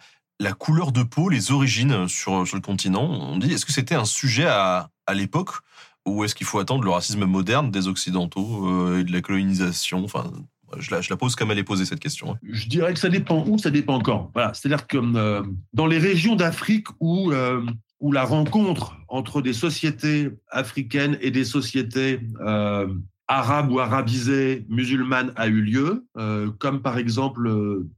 couleur 0.60 0.92
de 0.92 1.02
peau, 1.02 1.28
les 1.30 1.52
origines 1.52 2.08
sur, 2.08 2.44
le 2.44 2.62
continent. 2.62 3.06
On 3.06 3.40
dit, 3.40 3.52
est-ce 3.52 3.66
que 3.66 3.74
c'était 3.74 3.96
un 3.96 4.06
sujet 4.06 4.46
à, 4.46 4.92
l'époque 5.12 5.50
ou 6.06 6.24
est-ce 6.24 6.36
qu'il 6.36 6.46
faut 6.46 6.60
attendre 6.60 6.84
le 6.84 6.92
racisme 6.92 7.26
moderne 7.26 7.72
des 7.72 7.88
Occidentaux 7.88 8.96
et 9.00 9.04
de 9.04 9.12
la 9.12 9.22
colonisation 9.22 10.06
je 10.78 10.92
la, 10.92 11.18
pose 11.18 11.36
comme 11.36 11.52
elle 11.52 11.60
est 11.60 11.64
posée, 11.64 11.86
cette 11.86 12.00
question. 12.00 12.34
hein. 12.34 12.40
Je 12.50 12.68
dirais 12.68 12.94
que 12.94 13.00
ça 13.00 13.10
dépend 13.10 13.46
où, 13.48 13.58
ça 13.58 13.72
dépend 13.72 14.00
quand. 14.00 14.32
Voilà. 14.34 14.54
C'est-à-dire 14.54 14.88
que 14.88 14.98
euh, 14.98 15.44
dans 15.74 15.88
les 15.88 15.98
régions 15.98 16.36
d'Afrique 16.36 16.88
où, 17.00 17.32
euh, 17.32 17.66
où 18.00 18.12
la 18.12 18.24
rencontre 18.24 18.98
entre 19.08 19.42
des 19.42 19.54
sociétés 19.54 20.32
africaines 20.50 21.18
et 21.22 21.32
des 21.32 21.46
sociétés 21.46 22.20
euh, 22.42 22.88
arabes 23.28 23.72
ou 23.72 23.80
arabisées 23.80 24.66
musulmanes 24.70 25.34
a 25.36 25.48
eu 25.48 25.60
lieu, 25.62 26.06
comme 26.60 26.84
par 26.84 27.00
exemple 27.00 27.50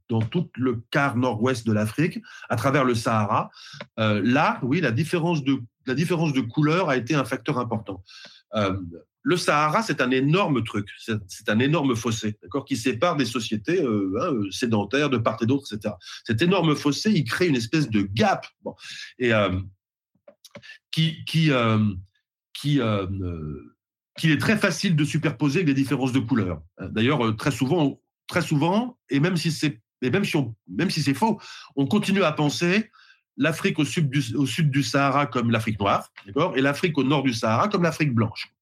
dans 0.08 0.22
tout 0.22 0.48
le 0.56 0.82
quart 0.90 1.16
nord-ouest 1.16 1.66
de 1.66 1.72
l'Afrique, 1.72 2.20
à 2.48 2.56
travers 2.56 2.84
le 2.84 2.94
Sahara, 2.94 3.50
là, 3.98 4.58
oui, 4.62 4.80
la 4.80 4.90
différence 4.90 5.44
de, 5.44 5.60
la 5.86 5.94
différence 5.94 6.32
de 6.32 6.40
couleur 6.40 6.88
a 6.88 6.96
été 6.96 7.14
un 7.14 7.26
facteur 7.26 7.58
important. 7.58 8.02
Le 9.28 9.36
Sahara, 9.36 9.82
c'est 9.82 10.00
un 10.00 10.10
énorme 10.10 10.64
truc, 10.64 10.88
c'est 10.96 11.50
un 11.50 11.58
énorme 11.58 11.94
fossé, 11.94 12.38
d'accord, 12.42 12.64
qui 12.64 12.78
sépare 12.78 13.14
des 13.14 13.26
sociétés 13.26 13.78
euh, 13.78 14.16
hein, 14.22 14.32
sédentaires 14.50 15.10
de 15.10 15.18
part 15.18 15.36
et 15.42 15.46
d'autre, 15.46 15.66
etc. 15.70 15.94
Cet 16.24 16.40
énorme 16.40 16.74
fossé, 16.74 17.10
il 17.10 17.24
crée 17.24 17.46
une 17.46 17.54
espèce 17.54 17.90
de 17.90 18.00
gap, 18.00 18.46
euh, 19.20 19.60
qui 20.90 21.26
qui 21.26 21.50
euh, 21.50 21.78
qui 22.54 22.80
qu'il 24.18 24.30
est 24.30 24.40
très 24.40 24.56
facile 24.56 24.96
de 24.96 25.04
superposer 25.04 25.58
avec 25.58 25.66
des 25.66 25.74
différences 25.74 26.12
de 26.12 26.20
couleurs. 26.20 26.62
D'ailleurs, 26.80 27.36
très 27.36 27.50
souvent, 27.50 28.00
et 29.10 29.20
même 29.20 29.36
si 29.36 29.52
c'est 29.52 29.82
même 30.00 30.24
si 30.24 31.02
c'est 31.02 31.12
faux, 31.12 31.38
on 31.76 31.86
continue 31.86 32.22
à 32.22 32.32
penser 32.32 32.90
l'Afrique 33.38 33.78
au 33.78 33.84
sud 33.84 34.10
du, 34.10 34.82
Sahara 34.82 35.26
comme 35.26 35.50
l'Afrique 35.50 35.78
noire, 35.78 36.10
d'accord, 36.26 36.56
et 36.56 36.60
l'Afrique 36.60 36.98
au 36.98 37.04
nord 37.04 37.22
du 37.22 37.32
Sahara 37.32 37.68
comme 37.68 37.84
l'Afrique 37.84 38.12
blanche. 38.12 38.52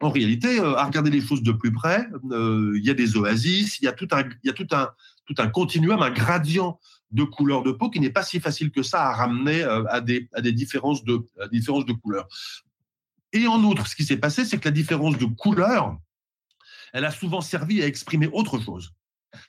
En 0.00 0.10
réalité, 0.10 0.58
euh, 0.58 0.74
à 0.74 0.84
regarder 0.84 1.10
les 1.10 1.20
choses 1.20 1.42
de 1.42 1.52
plus 1.52 1.70
près, 1.70 2.08
euh, 2.30 2.72
il 2.76 2.84
y 2.84 2.90
a 2.90 2.94
des 2.94 3.16
oasis, 3.16 3.78
il 3.80 3.84
y 3.84 3.88
a 3.88 3.92
tout 3.92 4.08
un, 4.10 5.48
continuum, 5.48 6.02
un 6.02 6.10
gradient 6.10 6.80
de 7.10 7.24
couleur 7.24 7.62
de 7.62 7.72
peau 7.72 7.90
qui 7.90 8.00
n'est 8.00 8.10
pas 8.10 8.22
si 8.22 8.40
facile 8.40 8.70
que 8.70 8.82
ça 8.82 9.06
à 9.06 9.12
ramener 9.12 9.62
euh, 9.62 9.84
à 9.90 10.00
des, 10.00 10.28
différences 10.52 11.04
de, 11.04 11.28
différences 11.52 11.84
de 11.84 11.92
couleur. 11.92 12.26
Et 13.34 13.46
en 13.46 13.62
outre, 13.62 13.86
ce 13.86 13.94
qui 13.94 14.04
s'est 14.04 14.16
passé, 14.16 14.44
c'est 14.44 14.58
que 14.58 14.66
la 14.66 14.72
différence 14.72 15.18
de 15.18 15.26
couleur, 15.26 15.96
elle 16.94 17.04
a 17.04 17.10
souvent 17.10 17.42
servi 17.42 17.82
à 17.82 17.86
exprimer 17.86 18.28
autre 18.32 18.58
chose. 18.58 18.92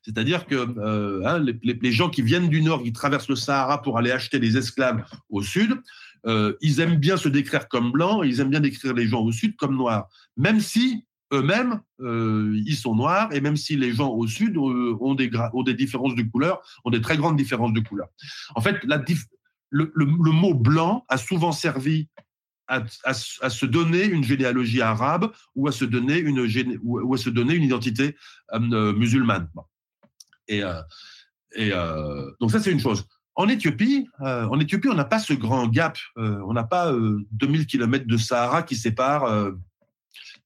C'est-à-dire 0.01 0.45
que 0.45 0.55
euh, 0.55 1.21
hein, 1.25 1.43
les, 1.63 1.91
gens 1.91 2.09
qui 2.09 2.21
viennent 2.21 2.49
du 2.49 2.61
Nord, 2.61 2.83
qui 2.83 2.93
traversent 2.93 3.29
le 3.29 3.35
Sahara 3.35 3.81
pour 3.81 3.97
aller 3.97 4.11
acheter 4.11 4.39
des 4.39 4.57
esclaves 4.57 5.03
au 5.29 5.41
Sud, 5.41 5.81
euh, 6.25 6.53
ils 6.61 6.79
aiment 6.79 6.95
bien 6.95 7.17
se 7.17 7.29
décrire 7.29 7.67
comme 7.67 7.91
blancs, 7.91 8.21
ils 8.25 8.39
aiment 8.39 8.49
bien 8.49 8.59
décrire 8.59 8.93
les 8.93 9.07
gens 9.07 9.21
au 9.21 9.31
Sud 9.31 9.55
comme 9.55 9.75
noirs, 9.75 10.07
même 10.37 10.59
si 10.59 11.05
eux-mêmes, 11.33 11.81
euh, 12.01 12.61
ils 12.65 12.75
sont 12.75 12.95
noirs, 12.95 13.33
et 13.33 13.41
même 13.41 13.57
si 13.57 13.75
les 13.75 13.91
gens 13.91 14.09
au 14.09 14.27
Sud 14.27 14.55
ont, 14.57 15.15
des 15.15 15.31
ont 15.53 15.63
des 15.63 15.73
différences 15.73 16.15
de 16.15 16.21
couleur, 16.23 16.61
ont 16.85 16.91
des 16.91 17.01
très 17.01 17.17
grandes 17.17 17.37
différences 17.37 17.73
de 17.73 17.79
couleur. 17.79 18.07
En 18.55 18.61
fait, 18.61 18.77
le, 19.69 20.05
mot 20.05 20.53
blanc 20.53 21.05
a 21.09 21.17
souvent 21.17 21.51
servi 21.51 22.07
à, 22.67 22.83
se 23.13 23.65
donner 23.65 24.05
une 24.05 24.23
généalogie 24.23 24.81
arabe 24.81 25.31
ou 25.55 25.67
à 25.67 25.71
se 25.71 25.85
donner 25.85 26.19
une, 26.19 27.63
identité 27.63 28.15
musulmane. 28.53 29.49
Et, 30.47 30.63
euh, 30.63 30.81
euh, 31.57 32.31
donc 32.39 32.51
ça, 32.51 32.59
c'est 32.59 32.71
une 32.71 32.79
chose. 32.79 33.05
En 33.35 33.47
Éthiopie, 33.47 34.07
euh, 34.21 34.45
en 34.47 34.59
Éthiopie, 34.59 34.89
on 34.89 34.95
n'a 34.95 35.05
pas 35.05 35.19
ce 35.19 35.33
grand 35.33 35.67
gap. 35.67 35.97
on 36.15 36.53
n'a 36.53 36.63
pas 36.63 36.93
2000 37.31 37.65
kilomètres 37.65 38.07
de 38.07 38.17
Sahara 38.17 38.63
qui 38.63 38.75
sépare, 38.75 39.51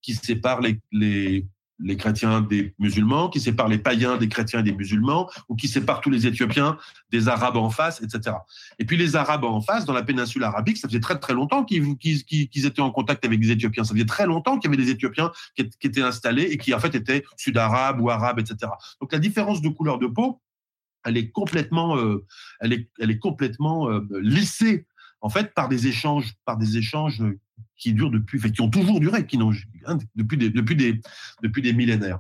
qui 0.02 0.16
sépare 0.16 0.62
les, 0.92 1.46
les 1.80 1.98
chrétiens 1.98 2.42
des 2.42 2.74
musulmans, 2.80 3.30
qui 3.30 3.40
séparent 3.40 3.68
les 3.68 3.78
païens 3.78 4.18
des 4.18 4.30
chrétiens 4.30 4.60
et 4.62 4.64
des 4.64 4.72
musulmans, 4.72 5.30
ou 5.50 5.56
qui 5.56 5.68
séparent 5.68 6.02
tous 6.02 6.10
les 6.10 6.26
Éthiopiens 6.28 6.78
des 7.12 7.28
Arabes 7.28 7.58
en 7.58 7.70
face, 7.70 8.02
etc. 8.02 8.38
Et 8.80 8.86
puis 8.86 8.98
les 8.98 9.16
Arabes 9.16 9.44
en 9.44 9.62
face, 9.62 9.86
dans 9.86 9.94
la 9.94 10.04
péninsule 10.04 10.44
arabique, 10.44 10.78
ça 10.78 10.88
faisait 10.88 11.00
très 11.00 11.20
très 11.20 11.34
longtemps 11.34 11.64
qu'ils 11.64 11.98
qu 11.98 12.24
qu 12.26 12.66
étaient 12.66 12.82
en 12.82 12.92
contact 12.92 13.24
avec 13.26 13.40
des 13.40 13.52
Éthiopiens. 13.52 13.84
Ça 13.84 13.94
faisait 13.94 14.06
très 14.06 14.26
longtemps 14.26 14.58
qu'il 14.58 14.72
y 14.72 14.74
avait 14.74 14.84
des 14.84 14.92
Éthiopiens 14.92 15.32
qui, 15.56 15.70
qui, 15.70 15.88
étaient 15.88 16.02
installés 16.02 16.44
et 16.44 16.58
qui 16.58 16.74
en 16.74 16.80
fait 16.80 16.96
étaient 16.96 17.24
sud-arabes 17.38 18.02
ou 18.02 18.10
arabes, 18.10 18.40
etc. 18.40 18.72
Donc 19.02 19.12
la 19.14 19.20
différence 19.20 19.62
de 19.62 19.70
couleur 19.70 20.00
de 20.00 20.08
peau, 20.08 20.42
elle 21.06 21.18
est 21.18 21.30
complètement, 21.30 21.98
euh, 21.98 22.26
elle 22.60 22.74
est, 22.74 22.90
elle 23.00 23.12
est 23.12 23.20
complètement 23.20 23.90
euh, 23.90 24.02
lissée 24.20 24.86
en 25.22 25.30
fait 25.30 25.54
par 25.54 25.70
des 25.70 25.88
échanges, 25.88 26.36
par 26.46 26.58
des 26.58 26.78
échanges 26.78 27.24
qui 27.78 27.94
durent 27.94 28.12
depuis, 28.12 28.40
qui 28.52 28.62
ont 28.62 28.70
toujours 28.70 29.00
duré, 29.00 29.26
qui 29.26 29.38
n'ont 29.38 29.52
hein, 29.86 29.98
depuis 30.16 30.38
des, 30.38 30.50
depuis 30.50 30.76
des, 30.76 31.00
depuis 31.44 31.62
des 31.62 31.74
millénaires. 31.74 32.20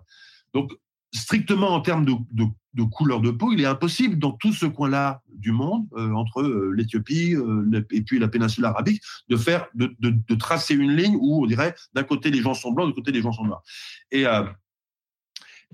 Donc, 0.53 0.71
strictement 1.13 1.71
en 1.71 1.81
termes 1.81 2.05
de, 2.05 2.83
couleur 2.91 3.21
de 3.21 3.31
peau, 3.31 3.51
il 3.51 3.61
est 3.61 3.65
impossible 3.65 4.19
dans 4.19 4.31
tout 4.31 4.53
ce 4.53 4.65
coin-là 4.65 5.21
du 5.33 5.51
monde, 5.51 5.87
euh, 5.93 6.11
entre 6.13 6.41
euh, 6.41 6.71
l'Éthiopie 6.75 7.35
euh, 7.35 7.85
et 7.91 8.01
puis 8.01 8.19
la 8.19 8.27
péninsule 8.27 8.65
arabique, 8.65 9.01
de 9.29 9.35
faire, 9.35 9.67
de, 9.73 9.95
de, 9.99 10.35
tracer 10.35 10.75
une 10.75 10.95
ligne 10.95 11.15
où 11.19 11.43
on 11.43 11.47
dirait 11.47 11.75
d'un 11.93 12.03
côté 12.03 12.29
les 12.29 12.41
gens 12.41 12.53
sont 12.53 12.71
blancs, 12.71 12.89
de 12.89 12.93
côté 12.93 13.11
les 13.11 13.21
gens 13.21 13.31
sont 13.31 13.45
noirs. 13.45 13.63
Et 14.11 14.25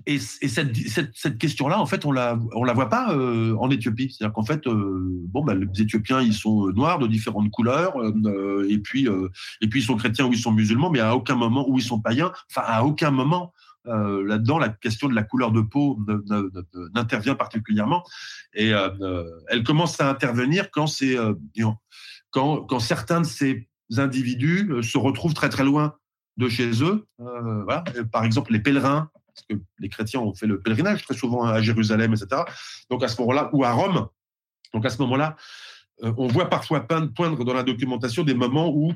et, 0.06 0.16
et 0.16 0.48
cette, 0.48 1.38
question-là, 1.38 1.80
en 1.80 1.86
fait, 1.86 2.04
on 2.04 2.12
la, 2.12 2.38
la 2.64 2.72
voit 2.72 2.88
pas 2.88 3.14
euh, 3.14 3.56
en 3.58 3.70
Éthiopie. 3.70 4.10
C'est-à-dire 4.10 4.34
qu'en 4.34 4.44
fait, 4.44 4.66
euh, 4.66 5.22
bon, 5.28 5.42
bah, 5.44 5.54
les 5.54 5.82
Éthiopiens, 5.82 6.20
ils 6.20 6.34
sont 6.34 6.66
noirs 6.72 6.98
de 6.98 7.06
différentes 7.06 7.50
couleurs, 7.50 7.94
euh, 7.98 8.66
et 8.68 8.78
puis, 8.78 9.08
ils 9.62 9.82
sont 9.82 9.96
chrétiens 9.96 10.26
ou 10.26 10.32
ils 10.32 10.38
sont 10.38 10.52
musulmans, 10.52 10.90
mais 10.90 11.00
à 11.00 11.16
aucun 11.16 11.36
moment 11.36 11.68
où 11.68 11.78
ils 11.78 11.84
sont 11.84 12.00
païens. 12.00 12.32
Enfin, 12.50 12.66
à 12.66 12.84
aucun 12.84 13.10
moment 13.10 13.52
là-dedans, 13.86 14.58
la 14.58 14.70
question 14.70 15.08
de 15.10 15.14
la 15.14 15.22
couleur 15.22 15.52
de 15.52 15.60
peau 15.60 16.00
n'intervient 16.94 17.34
particulièrement. 17.34 18.02
Et 18.54 18.72
elle 19.48 19.62
commence 19.62 20.00
à 20.00 20.08
intervenir 20.08 20.70
quand 20.70 20.86
certains 22.78 23.20
de 23.20 23.26
ces 23.26 23.68
individus 23.98 24.70
se 24.82 24.96
retrouvent 24.96 25.34
très 25.34 25.50
très 25.50 25.64
loin 25.64 25.96
de 26.38 26.48
chez 26.48 26.82
eux. 26.82 27.06
Par 28.10 28.24
exemple, 28.24 28.52
les 28.52 28.60
pèlerins 28.60 29.10
parce 29.34 29.46
que 29.48 29.64
les 29.78 29.88
chrétiens 29.88 30.20
ont 30.20 30.34
fait 30.34 30.46
le 30.46 30.60
pèlerinage 30.60 31.02
très 31.02 31.14
souvent 31.14 31.44
à 31.44 31.60
Jérusalem, 31.60 32.14
etc. 32.14 32.42
Donc 32.90 33.02
à 33.02 33.08
ce 33.08 33.20
moment-là, 33.20 33.50
ou 33.52 33.64
à 33.64 33.72
Rome. 33.72 34.06
Donc 34.72 34.86
à 34.86 34.90
ce 34.90 34.98
moment-là, 35.02 35.36
euh, 36.02 36.12
on 36.16 36.26
voit 36.28 36.48
parfois 36.48 36.86
poindre 36.86 37.44
dans 37.44 37.54
la 37.54 37.62
documentation 37.62 38.22
des 38.22 38.34
moments 38.34 38.70
où, 38.74 38.92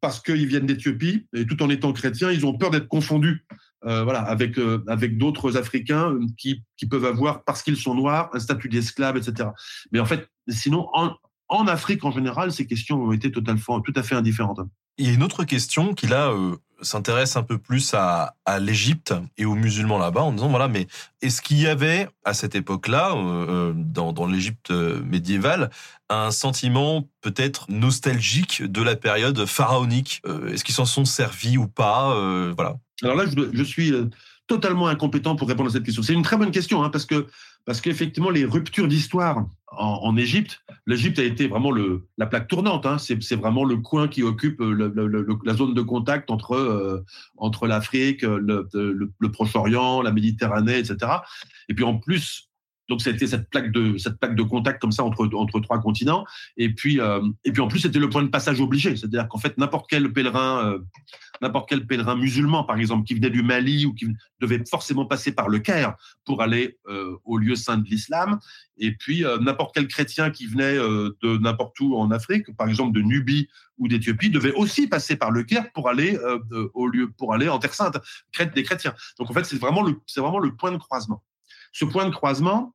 parce 0.00 0.20
qu'ils 0.20 0.46
viennent 0.46 0.66
d'Éthiopie, 0.66 1.26
et 1.32 1.46
tout 1.46 1.62
en 1.62 1.70
étant 1.70 1.92
chrétiens, 1.92 2.30
ils 2.30 2.46
ont 2.46 2.56
peur 2.56 2.70
d'être 2.70 2.88
confondus 2.88 3.46
euh, 3.84 4.02
voilà, 4.04 4.20
avec, 4.20 4.58
euh, 4.58 4.82
avec 4.86 5.18
d'autres 5.18 5.56
Africains 5.56 6.18
qui, 6.38 6.62
qui 6.76 6.86
peuvent 6.86 7.04
avoir, 7.04 7.44
parce 7.44 7.62
qu'ils 7.62 7.76
sont 7.76 7.94
noirs, 7.94 8.30
un 8.32 8.40
statut 8.40 8.68
d'esclave, 8.68 9.16
etc. 9.16 9.50
Mais 9.92 10.00
en 10.00 10.06
fait, 10.06 10.28
sinon, 10.48 10.88
en, 10.92 11.14
en 11.48 11.66
Afrique 11.66 12.04
en 12.04 12.10
général, 12.10 12.52
ces 12.52 12.66
questions 12.66 13.02
ont 13.02 13.12
été 13.12 13.30
totalement, 13.30 13.80
tout 13.80 13.92
à 13.96 14.02
fait 14.02 14.14
indifférentes. 14.14 14.60
Il 14.98 15.06
y 15.06 15.10
a 15.10 15.12
une 15.12 15.22
autre 15.22 15.44
question 15.44 15.94
qui 15.94 16.06
là 16.06 16.32
s'intéresse 16.82 17.36
un 17.36 17.42
peu 17.42 17.58
plus 17.58 17.94
à, 17.94 18.34
l'Égypte 18.58 19.14
et 19.38 19.44
aux 19.44 19.54
musulmans 19.54 19.98
là-bas 19.98 20.22
en 20.22 20.32
disant 20.32 20.48
voilà 20.48 20.68
mais 20.68 20.86
est-ce 21.22 21.42
qu'il 21.42 21.60
y 21.60 21.66
avait 21.66 22.08
à 22.24 22.34
cette 22.34 22.54
époque-là 22.54 23.14
euh, 23.16 23.72
dans, 23.74 24.12
dans 24.12 24.26
l'Égypte 24.26 24.70
médiévale 24.70 25.70
un 26.10 26.30
sentiment 26.30 27.08
peut-être 27.20 27.66
nostalgique 27.70 28.62
de 28.62 28.82
la 28.82 28.96
période 28.96 29.46
pharaonique? 29.46 30.22
Euh, 30.26 30.48
Est-ce 30.48 30.64
qu'ils 30.64 30.74
s'en 30.74 30.84
sont 30.84 31.04
servis 31.04 31.56
ou 31.56 31.66
pas? 31.66 32.12
Euh, 32.12 32.52
Voilà. 32.56 32.76
Alors 33.02 33.16
là, 33.16 33.24
je, 33.26 33.50
je 33.52 33.62
suis 33.62 33.92
totalement 34.46 34.88
incompétent 34.88 35.36
pour 35.36 35.48
répondre 35.48 35.70
à 35.70 35.72
cette 35.72 35.84
question. 35.84 36.02
C'est 36.02 36.12
une 36.12 36.22
très 36.22 36.36
bonne 36.36 36.50
question, 36.50 36.82
hein, 36.82 36.90
parce 36.90 37.06
que 37.06 37.26
parce 37.64 37.80
qu'effectivement, 37.80 38.30
les 38.30 38.44
ruptures 38.44 38.88
d'histoire 38.88 39.46
en, 39.76 40.16
Égypte, 40.16 40.62
l'Égypte 40.86 41.18
a 41.18 41.24
été 41.24 41.48
vraiment 41.48 41.70
le, 41.70 42.06
la 42.16 42.26
plaque 42.26 42.46
tournante. 42.46 42.86
Hein, 42.86 42.98
c'est 42.98 43.34
vraiment 43.34 43.64
le 43.64 43.78
coin 43.78 44.06
qui 44.06 44.22
occupe 44.22 44.60
le, 44.60 44.88
le, 44.88 45.06
le, 45.06 45.26
la 45.44 45.54
zone 45.54 45.74
de 45.74 45.82
contact 45.82 46.30
entre 46.30 46.54
euh, 46.54 47.04
entre 47.38 47.66
l'Afrique, 47.66 48.22
le 48.22 49.26
Proche-Orient, 49.32 50.02
la 50.02 50.12
Méditerranée, 50.12 50.78
etc. 50.78 51.12
Et 51.68 51.74
puis 51.74 51.84
en 51.84 51.98
plus, 51.98 52.50
donc 52.88 53.00
c'était 53.00 53.26
cette 53.26 53.48
plaque 53.48 53.72
de 53.72 53.96
cette 53.98 54.18
plaque 54.18 54.34
de 54.34 54.42
contact 54.42 54.80
comme 54.80 54.92
ça 54.92 55.04
entre 55.04 55.28
entre 55.34 55.60
trois 55.60 55.80
continents. 55.80 56.24
Et 56.56 56.72
puis 56.72 57.00
euh, 57.00 57.22
et 57.44 57.52
puis 57.52 57.62
en 57.62 57.68
plus 57.68 57.80
c'était 57.80 57.98
le 57.98 58.08
point 58.08 58.22
de 58.22 58.28
passage 58.28 58.60
obligé, 58.60 58.96
c'est-à-dire 58.96 59.28
qu'en 59.28 59.38
fait 59.38 59.56
n'importe 59.58 59.86
quel 59.88 60.12
pèlerin 60.12 60.66
euh, 60.66 60.78
n'importe 61.40 61.68
quel 61.68 61.86
pèlerin 61.86 62.16
musulman 62.16 62.64
par 62.64 62.78
exemple 62.78 63.04
qui 63.04 63.14
venait 63.14 63.30
du 63.30 63.42
Mali 63.42 63.86
ou 63.86 63.94
qui 63.94 64.06
devait 64.40 64.62
forcément 64.68 65.06
passer 65.06 65.32
par 65.32 65.48
le 65.48 65.58
Caire 65.58 65.94
pour 66.24 66.42
aller 66.42 66.78
euh, 66.88 67.16
au 67.24 67.38
lieu 67.38 67.56
saint 67.56 67.78
de 67.78 67.88
l'islam. 67.88 68.38
Et 68.76 68.92
puis 68.92 69.24
n'importe 69.40 69.72
quel 69.72 69.86
chrétien 69.86 70.30
qui 70.30 70.46
venait 70.46 70.74
de 70.74 71.38
n'importe 71.38 71.78
où 71.78 71.96
en 71.96 72.10
Afrique, 72.10 72.52
par 72.56 72.68
exemple 72.68 72.92
de 72.92 73.02
Nubie 73.02 73.48
ou 73.78 73.86
d'Éthiopie, 73.86 74.30
devait 74.30 74.52
aussi 74.54 74.88
passer 74.88 75.14
par 75.14 75.30
le 75.30 75.44
Caire 75.44 75.70
pour 75.74 75.88
aller 75.88 76.18
au 76.74 76.88
lieu 76.88 77.08
pour 77.16 77.32
aller 77.34 77.48
en 77.48 77.60
Terre 77.60 77.72
Sainte, 77.72 77.98
des 78.52 78.62
chrétiens. 78.64 78.92
Donc 79.20 79.30
en 79.30 79.32
fait 79.32 79.44
c'est 79.44 79.58
vraiment 79.58 79.82
le 79.82 79.94
c'est 80.06 80.20
vraiment 80.20 80.40
le 80.40 80.56
point 80.56 80.72
de 80.72 80.76
croisement. 80.76 81.22
Ce 81.74 81.84
point 81.84 82.06
de 82.06 82.14
croisement, 82.14 82.72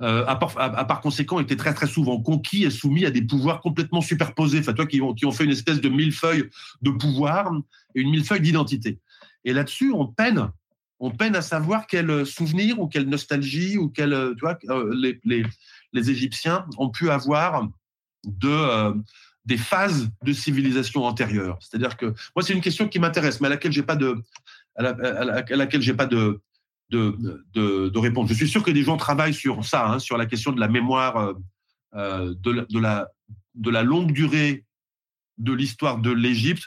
euh, 0.00 0.24
a, 0.26 0.36
par, 0.36 1.00
conséquent, 1.00 1.40
était 1.40 1.56
très 1.56 1.74
très 1.74 1.88
souvent 1.88 2.20
conquis 2.20 2.64
et 2.64 2.70
soumis 2.70 3.04
à 3.04 3.10
des 3.10 3.22
pouvoirs 3.22 3.60
complètement 3.60 4.00
superposés. 4.00 4.60
Enfin, 4.60 4.72
toi, 4.72 4.86
qui 4.86 5.00
ont, 5.02 5.14
qui 5.14 5.26
ont 5.26 5.32
fait 5.32 5.44
une 5.44 5.50
espèce 5.50 5.80
de 5.80 5.88
millefeuille 5.88 6.48
de 6.80 6.90
pouvoir 6.90 7.52
et 7.94 8.00
une 8.00 8.10
millefeuille 8.10 8.40
d'identité. 8.40 9.00
Et 9.44 9.52
là-dessus, 9.52 9.92
on 9.92 10.06
peine, 10.06 10.50
on 11.00 11.10
peine 11.10 11.34
à 11.34 11.42
savoir 11.42 11.86
quel 11.86 12.24
souvenir 12.24 12.78
ou 12.80 12.86
quelle 12.86 13.08
nostalgie 13.08 13.76
ou 13.76 13.88
quel, 13.88 14.34
tu 14.36 14.40
vois, 14.40 14.58
euh, 14.70 14.94
les, 14.94 15.20
les, 15.24 15.44
les, 15.92 16.10
Égyptiens 16.10 16.66
ont 16.76 16.90
pu 16.90 17.10
avoir 17.10 17.68
de 18.24 18.48
euh, 18.48 18.94
des 19.44 19.56
phases 19.56 20.08
de 20.22 20.32
civilisation 20.32 21.04
antérieure. 21.04 21.58
C'est-à-dire 21.60 21.96
que 21.96 22.06
moi, 22.36 22.42
c'est 22.42 22.52
une 22.52 22.60
question 22.60 22.88
qui 22.88 22.98
m'intéresse, 22.98 23.40
mais 23.40 23.46
à 23.46 23.50
laquelle 23.50 23.72
j'ai 23.72 23.82
pas 23.82 23.96
de 23.96 24.22
à, 24.76 24.82
laquelle 25.56 25.82
j'ai 25.82 25.94
pas 25.94 26.06
de 26.06 26.40
de, 26.90 27.44
de, 27.54 27.88
de, 27.88 27.98
répondre. 27.98 28.28
Je 28.28 28.34
suis 28.34 28.48
sûr 28.48 28.62
que 28.62 28.70
des 28.70 28.82
gens 28.82 28.96
travaillent 28.96 29.34
sur 29.34 29.64
ça, 29.64 29.88
hein, 29.88 29.98
sur 29.98 30.16
la 30.16 30.26
question 30.26 30.52
de 30.52 30.60
la 30.60 30.68
mémoire, 30.68 31.16
euh, 31.16 31.32
euh 31.94 32.34
de, 32.38 32.50
la, 32.50 32.64
de, 32.64 32.78
la, 32.78 33.08
de 33.54 33.70
la 33.70 33.82
longue 33.82 34.12
durée 34.12 34.64
de 35.38 35.52
l'histoire 35.52 35.98
de 35.98 36.10
l'Égypte 36.10 36.64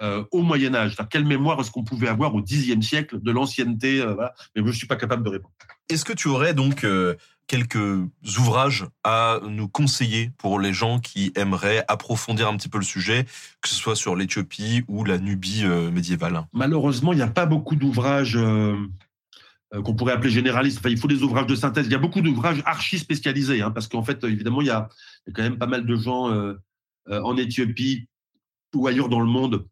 euh, 0.00 0.24
au 0.30 0.42
Moyen 0.42 0.74
Âge. 0.74 0.96
Quelle 1.10 1.24
mémoire 1.24 1.60
est-ce 1.60 1.70
qu'on 1.70 1.84
pouvait 1.84 2.08
avoir 2.08 2.34
au 2.34 2.42
Xe 2.42 2.80
siècle 2.80 3.20
de 3.20 3.30
l'ancienneté 3.30 4.00
euh, 4.00 4.14
voilà. 4.14 4.34
Mais 4.54 4.62
je 4.62 4.68
ne 4.68 4.72
suis 4.72 4.86
pas 4.86 4.96
capable 4.96 5.22
de 5.22 5.30
répondre. 5.30 5.54
Est-ce 5.88 6.04
que 6.04 6.12
tu 6.12 6.28
aurais 6.28 6.54
donc 6.54 6.86
quelques 7.46 7.98
ouvrages 8.38 8.86
à 9.04 9.40
nous 9.46 9.68
conseiller 9.68 10.30
pour 10.38 10.58
les 10.58 10.72
gens 10.72 11.00
qui 11.00 11.32
aimeraient 11.34 11.84
approfondir 11.88 12.48
un 12.48 12.56
petit 12.56 12.68
peu 12.70 12.78
le 12.78 12.84
sujet, 12.84 13.26
que 13.60 13.68
ce 13.68 13.74
soit 13.74 13.96
sur 13.96 14.16
l'Éthiopie 14.16 14.84
ou 14.88 15.04
la 15.04 15.18
Nubie 15.18 15.64
médiévale? 15.92 16.46
Malheureusement, 16.52 17.12
il 17.12 17.16
n'y 17.16 17.22
a 17.22 17.26
pas 17.28 17.44
beaucoup 17.44 17.76
d'ouvrages 17.76 18.36
euh, 18.36 18.76
qu'on 19.80 19.94
pourrait 19.94 20.12
appeler 20.12 20.30
généraliste. 20.30 20.78
Enfin, 20.78 20.90
il 20.90 20.98
faut 20.98 21.08
des 21.08 21.22
ouvrages 21.22 21.46
de 21.46 21.54
synthèse. 21.54 21.86
Il 21.86 21.92
y 21.92 21.94
a 21.94 21.98
beaucoup 21.98 22.20
d'ouvrages 22.20 22.62
archi 22.66 22.98
spécialisés, 22.98 23.62
hein, 23.62 23.70
parce 23.70 23.88
qu'en 23.88 24.02
fait, 24.02 24.22
évidemment, 24.24 24.60
il 24.60 24.66
y, 24.66 24.70
a, 24.70 24.88
quand 25.34 25.42
même 25.42 25.58
pas 25.58 25.66
mal 25.66 25.86
de 25.86 25.96
gens 25.96 26.30
euh, 26.30 26.54
euh, 27.08 27.22
en 27.22 27.36
Éthiopie 27.36 28.06
ou 28.74 28.86
ailleurs 28.86 29.08
dans 29.08 29.20
le 29.20 29.26
monde, 29.26 29.66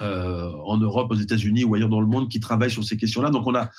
en 0.00 0.76
Europe, 0.76 1.12
aux 1.12 1.16
États-Unis 1.16 1.64
ou 1.64 1.74
ailleurs 1.74 1.88
dans 1.88 2.00
le 2.00 2.06
monde, 2.06 2.28
qui 2.28 2.40
travaillent 2.40 2.70
sur 2.70 2.84
ces 2.84 2.96
questions-là. 2.96 3.30
Donc, 3.30 3.46
on 3.46 3.54
a, 3.54 3.70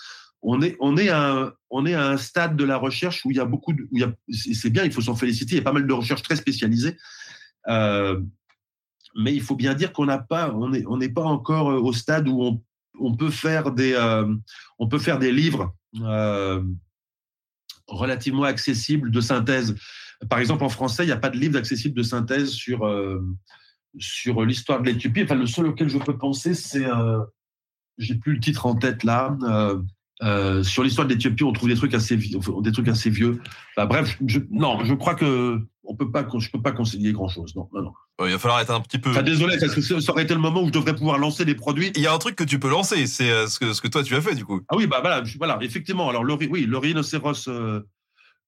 on 0.42 0.62
est, 0.62 0.78
on 0.80 0.96
est 0.98 1.10
à 1.10 1.32
un, 1.32 1.54
on 1.70 1.86
est 1.86 1.94
un 1.94 2.18
stade 2.18 2.56
de 2.56 2.64
la 2.64 2.78
recherche 2.78 3.26
où 3.26 3.32
il 3.32 3.38
y 3.38 3.40
a 3.40 3.46
beaucoup, 3.46 3.74
de, 3.74 3.88
c'est 4.30 4.70
bien, 4.70 4.86
il 4.86 4.92
faut 4.92 5.02
s'en 5.02 5.16
féliciter. 5.16 5.56
Il 5.56 5.58
y 5.58 5.62
a 5.62 5.64
pas 5.64 5.74
mal 5.74 5.86
de 5.86 5.94
recherches 5.94 6.22
très 6.22 6.38
spécialisées. 6.38 6.98
mais 7.68 9.34
il 9.34 9.42
faut 9.42 9.56
bien 9.56 9.74
dire 9.74 9.94
qu'on 9.94 10.06
n'a 10.06 10.26
on 10.32 10.70
n'est 10.70 10.86
on 10.86 11.00
pas 11.14 11.24
encore 11.24 11.68
au 11.68 11.94
stade 11.94 12.28
où 12.28 12.42
on 12.42 12.62
on 13.00 13.16
peut 13.16 13.30
faire 13.30 13.72
des, 13.72 13.94
euh, 13.94 14.34
on 14.80 14.88
peut 14.88 15.00
faire 15.00 15.20
des 15.20 15.32
livres 15.32 15.76
euh, 16.02 16.64
relativement 17.88 18.44
accessibles 18.44 19.12
de 19.12 19.22
synthèse. 19.22 19.76
Par 20.30 20.40
exemple, 20.40 20.64
en 20.64 20.70
français, 20.70 21.04
il 21.04 21.08
n'y 21.08 21.12
a 21.12 21.18
pas 21.18 21.30
de 21.30 21.38
livre 21.38 21.58
accessible 21.58 21.96
de 21.96 22.04
synthèse 22.04 22.52
sur, 22.52 22.86
euh, 22.86 23.22
sur 23.98 24.44
l'histoire 24.44 24.82
de 24.82 24.90
l'Éthiopie. 24.90 25.24
Enfin, 25.24 25.36
le 25.36 25.48
seul 25.48 25.68
auquel 25.68 25.90
je 25.90 25.98
peux 25.98 26.18
penser, 26.18 26.54
c'est, 26.54 26.86
j'ai 27.98 28.16
plus 28.16 28.34
le 28.34 28.40
titre 28.40 28.66
en 28.66 28.76
tête 28.76 29.04
là. 29.04 29.38
Sur 30.22 30.84
l'histoire 30.84 31.08
de 31.08 31.14
l'Éthiopie, 31.14 31.44
on 31.44 31.54
trouve 31.54 31.70
des 31.70 31.76
trucs 31.76 31.94
assez, 31.94 32.18
des 32.18 32.72
trucs 32.72 32.88
assez 32.88 33.10
vieux. 33.10 33.42
bref, 33.78 34.18
non, 34.52 34.84
je 34.84 34.94
crois 34.94 35.16
que 35.16 35.62
on 35.88 35.96
peut 35.96 36.12
pas, 36.12 36.26
je 36.38 36.50
peux 36.50 36.62
pas 36.62 36.72
conseiller 36.72 37.12
grand 37.14 37.28
chose. 37.28 37.56
Non, 37.56 37.70
non, 37.74 37.82
non. 37.84 37.94
il 38.26 38.32
va 38.32 38.40
falloir 38.40 38.60
être 38.60 38.72
un 38.72 38.82
petit 38.82 39.00
peu. 39.00 39.12
désolé, 39.24 39.58
parce 39.60 39.74
que 39.74 39.82
ça 39.82 40.12
aurait 40.12 40.24
été 40.24 40.34
le 40.34 40.40
moment 40.40 40.62
où 40.62 40.68
je 40.68 40.72
devrais 40.72 40.96
pouvoir 40.96 41.18
lancer 41.18 41.46
des 41.46 41.56
produits. 41.56 41.92
Il 41.96 42.02
y 42.02 42.08
a 42.08 42.14
un 42.14 42.18
truc 42.18 42.36
que 42.36 42.44
tu 42.44 42.60
peux 42.60 42.70
lancer, 42.70 43.08
c'est 43.08 43.30
euh, 43.30 43.48
ce 43.48 43.60
que, 43.60 43.74
ce 43.74 43.82
que 43.82 43.88
toi 43.88 44.04
tu 44.04 44.16
as 44.16 44.22
fait 44.22 44.36
du 44.36 44.46
coup. 44.46 44.62
Ah 44.70 44.76
oui, 44.76 44.88
bah 44.88 45.00
voilà, 45.02 45.24
voilà 45.38 45.58
effectivement. 45.62 46.10
Alors 46.10 46.24
le, 46.24 46.34
oui, 46.34 46.66
le 46.66 46.78
rhinocéros, 46.78 47.48
euh, 47.48 47.82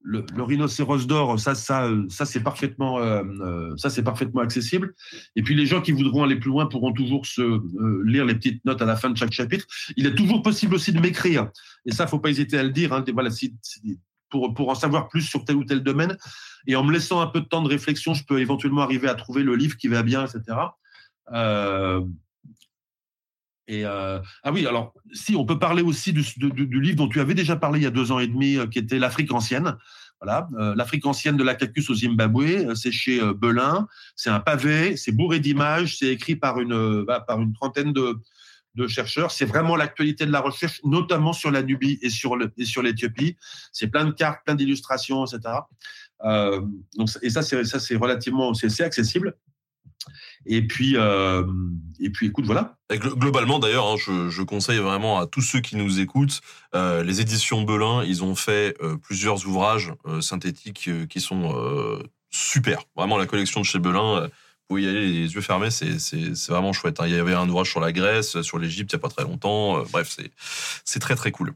le, 0.07 0.43
rhinocéros 0.43 1.05
d'or, 1.05 1.39
ça, 1.39 1.53
ça, 1.53 1.89
ça 2.09 2.25
c'est 2.25 2.39
parfaitement, 2.39 2.99
euh, 2.99 3.75
c'est 3.77 4.03
parfaitement 4.03 4.41
accessible. 4.41 4.93
Et 5.35 5.43
puis 5.43 5.53
les 5.53 5.65
gens 5.65 5.81
qui 5.81 5.91
voudront 5.91 6.23
aller 6.23 6.38
plus 6.38 6.49
loin 6.49 6.65
pourront 6.65 6.93
toujours 6.93 7.25
se 7.25 7.61
lire 8.05 8.25
les 8.25 8.35
petites 8.35 8.63
notes 8.65 8.81
à 8.81 8.85
la 8.85 8.95
fin 8.95 9.09
de 9.09 9.17
chaque 9.17 9.34
chapitre. 9.34 9.65
Il 9.97 10.05
est 10.05 10.15
toujours 10.15 10.41
possible 10.41 10.75
aussi 10.75 10.93
de 10.93 10.99
m'écrire. 10.99 11.49
Et 11.85 11.91
ça, 11.91 12.07
faut 12.07 12.19
pas 12.19 12.29
hésiter 12.29 12.57
à 12.57 12.63
le 12.63 12.71
dire. 12.71 12.93
Hein. 12.93 13.03
Si, 13.29 13.53
pour, 14.29 14.53
pour 14.53 14.69
en 14.69 14.75
savoir 14.75 15.07
plus 15.09 15.21
sur 15.21 15.45
tel 15.45 15.55
ou 15.55 15.63
tel 15.63 15.81
domaine. 15.81 16.17
Et 16.65 16.75
en 16.75 16.84
me 16.84 16.91
laissant 16.91 17.21
un 17.21 17.27
peu 17.27 17.41
de 17.41 17.45
temps 17.45 17.61
de 17.61 17.69
réflexion, 17.69 18.13
je 18.13 18.23
peux 18.25 18.39
éventuellement 18.39 18.81
arriver 18.81 19.07
à 19.07 19.15
trouver 19.15 19.43
le 19.43 19.55
livre 19.55 19.77
qui 19.77 19.88
va 19.88 20.03
bien, 20.03 20.25
etc. 20.25 20.57
Euh, 21.34 22.01
et 23.68 23.85
euh, 23.85 24.19
ah 24.44 24.52
oui, 24.52 24.65
alors 24.65 24.94
si 25.14 25.35
on 25.35 25.45
peut 25.45 25.60
parler 25.60 25.81
aussi 25.81 26.14
du, 26.14 26.23
du, 26.38 26.81
livre 26.81 26.98
dont 26.98 27.10
tu 27.10 27.19
avais 27.19 27.34
déjà 27.34 27.56
parlé 27.56 27.80
il 27.80 27.84
y 27.84 27.88
a 27.88 27.91
deux 27.91 28.11
ans 28.11 28.19
et 28.19 28.27
demi, 28.27 28.57
euh, 28.57 28.68
qui 28.68 28.80
était 28.80 28.99
l'Afrique 28.99 29.34
ancienne. 29.34 29.76
Voilà, 30.19 30.49
l'Afrique 30.76 31.06
ancienne 31.06 31.38
de 31.38 31.44
la 31.44 31.53
cacus 31.53 31.91
au 31.91 31.94
Zimbabwe, 31.94 32.73
c'est 32.73 32.91
chez 32.91 33.22
Belin. 33.35 33.88
C'est 34.15 34.31
un 34.31 34.39
pavé, 34.39 34.98
c'est 34.98 35.11
bourré 35.11 35.39
d'images, 35.39 35.99
c'est 35.99 36.07
écrit 36.07 36.35
par 36.35 36.60
une 36.60 37.03
bah, 37.03 37.19
par 37.19 37.39
une 37.39 37.53
trentaine 37.53 37.94
de, 37.94 38.19
de 38.73 38.88
chercheurs. 38.88 39.30
C'est 39.30 39.45
vraiment 39.45 39.76
l'actualité 39.76 40.26
de 40.26 40.31
la 40.31 40.39
recherche, 40.39 40.81
notamment 40.84 41.34
sur 41.34 41.52
la 41.52 41.61
Nubie 41.61 41.99
et 42.02 42.10
sur 42.10 42.35
et 42.57 42.65
sur 42.65 42.81
l'Éthiopie. 42.81 43.38
C'est 43.72 43.89
plein 43.89 44.06
de 44.06 44.11
cartes, 44.11 44.39
plein 44.44 44.56
d'illustrations, 44.56 45.23
etc. 45.23 45.60
Euh, 46.23 46.61
donc, 46.95 47.10
et 47.22 47.30
ça, 47.30 47.41
c'est 47.41 47.64
ça, 47.65 47.80
c'est 47.80 47.95
relativement, 47.95 48.53
c'est 48.53 48.84
accessible. 48.84 49.35
Et 50.45 50.65
puis, 50.65 50.95
euh, 50.95 51.43
et 51.99 52.09
puis, 52.09 52.27
écoute, 52.27 52.45
voilà. 52.45 52.77
globalement, 52.91 53.59
d'ailleurs, 53.59 53.88
hein, 53.88 53.95
je, 53.97 54.41
conseille 54.43 54.79
vraiment 54.79 55.19
à 55.19 55.27
tous 55.27 55.41
ceux 55.41 55.59
qui 55.59 55.75
nous 55.75 55.99
écoutent. 55.99 56.41
Euh, 56.75 57.03
les 57.03 57.21
éditions 57.21 57.63
Belin, 57.63 58.03
ils 58.03 58.23
ont 58.23 58.35
fait 58.35 58.77
plusieurs 59.01 59.45
ouvrages 59.47 59.93
synthétiques 60.21 60.89
qui 61.09 61.21
sont 61.21 62.01
super. 62.29 62.84
Vraiment, 62.95 63.17
la 63.17 63.25
collection 63.25 63.61
de 63.61 63.65
chez 63.65 63.79
Belin 63.79 64.29
pouvez 64.67 64.84
y 64.84 64.89
aller 64.89 65.07
les 65.07 65.34
yeux 65.34 65.39
fermés, 65.39 65.71
c'est 65.71 66.49
vraiment 66.49 66.73
chouette. 66.73 66.99
Hein. 66.99 67.07
Il 67.07 67.15
y 67.15 67.19
avait 67.19 67.34
un 67.34 67.47
ouvrage 67.47 67.69
sur 67.69 67.79
la 67.79 67.93
Grèce, 67.93 68.41
sur 68.41 68.59
l'Égypte, 68.59 68.91
il 68.91 68.95
n'y 68.95 68.99
a 68.99 69.01
pas 69.01 69.07
très 69.07 69.23
longtemps. 69.23 69.81
bref, 69.84 70.17
c'est 70.84 70.99
très 70.99 71.15
très 71.15 71.31
cool. 71.31 71.53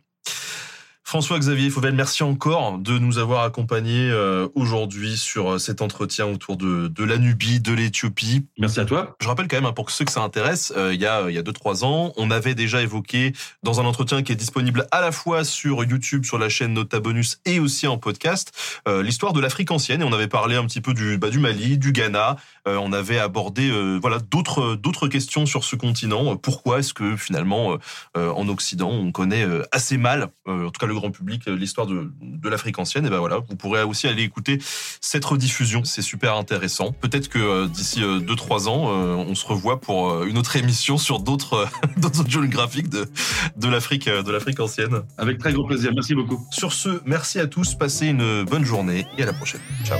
François-Xavier 1.11 1.69
Fauvel, 1.69 1.93
merci 1.93 2.23
encore 2.23 2.77
de 2.77 2.97
nous 2.97 3.17
avoir 3.17 3.43
accompagnés 3.43 4.09
euh, 4.09 4.47
aujourd'hui 4.55 5.17
sur 5.17 5.51
euh, 5.51 5.57
cet 5.57 5.81
entretien 5.81 6.25
autour 6.25 6.55
de, 6.55 6.87
de 6.87 7.03
la 7.03 7.17
Nubie, 7.17 7.59
de 7.59 7.73
l'Éthiopie. 7.73 8.45
Merci 8.57 8.79
à 8.79 8.85
toi. 8.85 9.17
Je 9.19 9.27
rappelle 9.27 9.49
quand 9.49 9.57
même, 9.57 9.65
hein, 9.65 9.73
pour 9.73 9.91
ceux 9.91 10.05
que 10.05 10.11
ça 10.13 10.21
intéresse, 10.21 10.71
euh, 10.77 10.93
il 10.93 11.01
y 11.01 11.05
a 11.05 11.29
il 11.29 11.35
y 11.35 11.37
a 11.37 11.41
deux 11.41 11.51
trois 11.51 11.83
ans, 11.83 12.13
on 12.15 12.31
avait 12.31 12.55
déjà 12.55 12.81
évoqué 12.81 13.33
dans 13.61 13.81
un 13.81 13.83
entretien 13.83 14.23
qui 14.23 14.31
est 14.31 14.37
disponible 14.37 14.87
à 14.91 15.01
la 15.01 15.11
fois 15.11 15.43
sur 15.43 15.83
YouTube, 15.83 16.23
sur 16.23 16.37
la 16.37 16.47
chaîne 16.47 16.71
Nota 16.71 17.01
Bonus 17.01 17.41
et 17.43 17.59
aussi 17.59 17.87
en 17.87 17.97
podcast, 17.97 18.53
l'histoire 18.87 19.33
de 19.33 19.41
l'Afrique 19.41 19.71
ancienne 19.71 20.01
et 20.01 20.05
on 20.05 20.13
avait 20.13 20.29
parlé 20.29 20.55
un 20.55 20.65
petit 20.65 20.79
peu 20.79 20.93
du 20.93 21.17
bah, 21.17 21.29
du 21.29 21.39
Mali, 21.39 21.77
du 21.77 21.91
Ghana. 21.91 22.37
On 22.65 22.93
avait 22.93 23.19
abordé 23.19 23.71
voilà 24.01 24.19
d'autres 24.19 24.75
d'autres 24.75 25.07
questions 25.07 25.45
sur 25.45 25.63
ce 25.63 25.75
continent. 25.75 26.35
Pourquoi 26.37 26.79
est-ce 26.79 26.93
que 26.93 27.15
finalement 27.15 27.77
en 28.15 28.47
Occident 28.47 28.89
on 28.89 29.11
connaît 29.11 29.45
assez 29.71 29.97
mal, 29.97 30.29
en 30.47 30.69
tout 30.69 30.79
cas 30.79 30.87
le 30.87 30.93
grand 30.93 31.11
public 31.11 31.31
euh, 31.47 31.55
l'histoire 31.55 31.87
de, 31.87 32.11
de 32.21 32.49
l'Afrique 32.49 32.79
ancienne, 32.79 33.05
et 33.05 33.09
ben 33.09 33.19
voilà, 33.19 33.37
vous 33.37 33.55
pourrez 33.55 33.83
aussi 33.83 34.07
aller 34.07 34.23
écouter 34.23 34.59
cette 34.99 35.23
rediffusion. 35.23 35.83
C'est 35.83 36.01
super 36.01 36.35
intéressant. 36.35 36.91
Peut-être 36.91 37.29
que 37.29 37.39
euh, 37.39 37.67
d'ici 37.67 38.01
2-3 38.01 38.01
euh, 38.01 38.69
ans, 38.69 38.87
on 39.27 39.35
se 39.35 39.45
revoit 39.45 39.79
pour 39.79 40.23
une 40.23 40.37
autre 40.37 40.55
émission 40.55 40.97
sur 40.97 41.19
d'autres 41.19 41.67
d'autres 41.97 42.27
géographiques 42.27 42.89
de, 42.89 43.07
de 43.57 43.67
l'Afrique 43.67 44.09
de 44.09 44.31
l'Afrique 44.31 44.59
ancienne. 44.59 45.01
Avec 45.17 45.37
très 45.37 45.53
grand 45.53 45.65
plaisir. 45.65 45.91
Merci 45.93 46.15
beaucoup. 46.15 46.45
Sur 46.51 46.73
ce, 46.73 47.01
merci 47.05 47.39
à 47.39 47.47
tous. 47.47 47.75
Passez 47.75 48.07
une 48.07 48.43
bonne 48.43 48.65
journée 48.65 49.05
et 49.17 49.23
à 49.23 49.25
la 49.25 49.33
prochaine. 49.33 49.61
Ciao. 49.85 49.99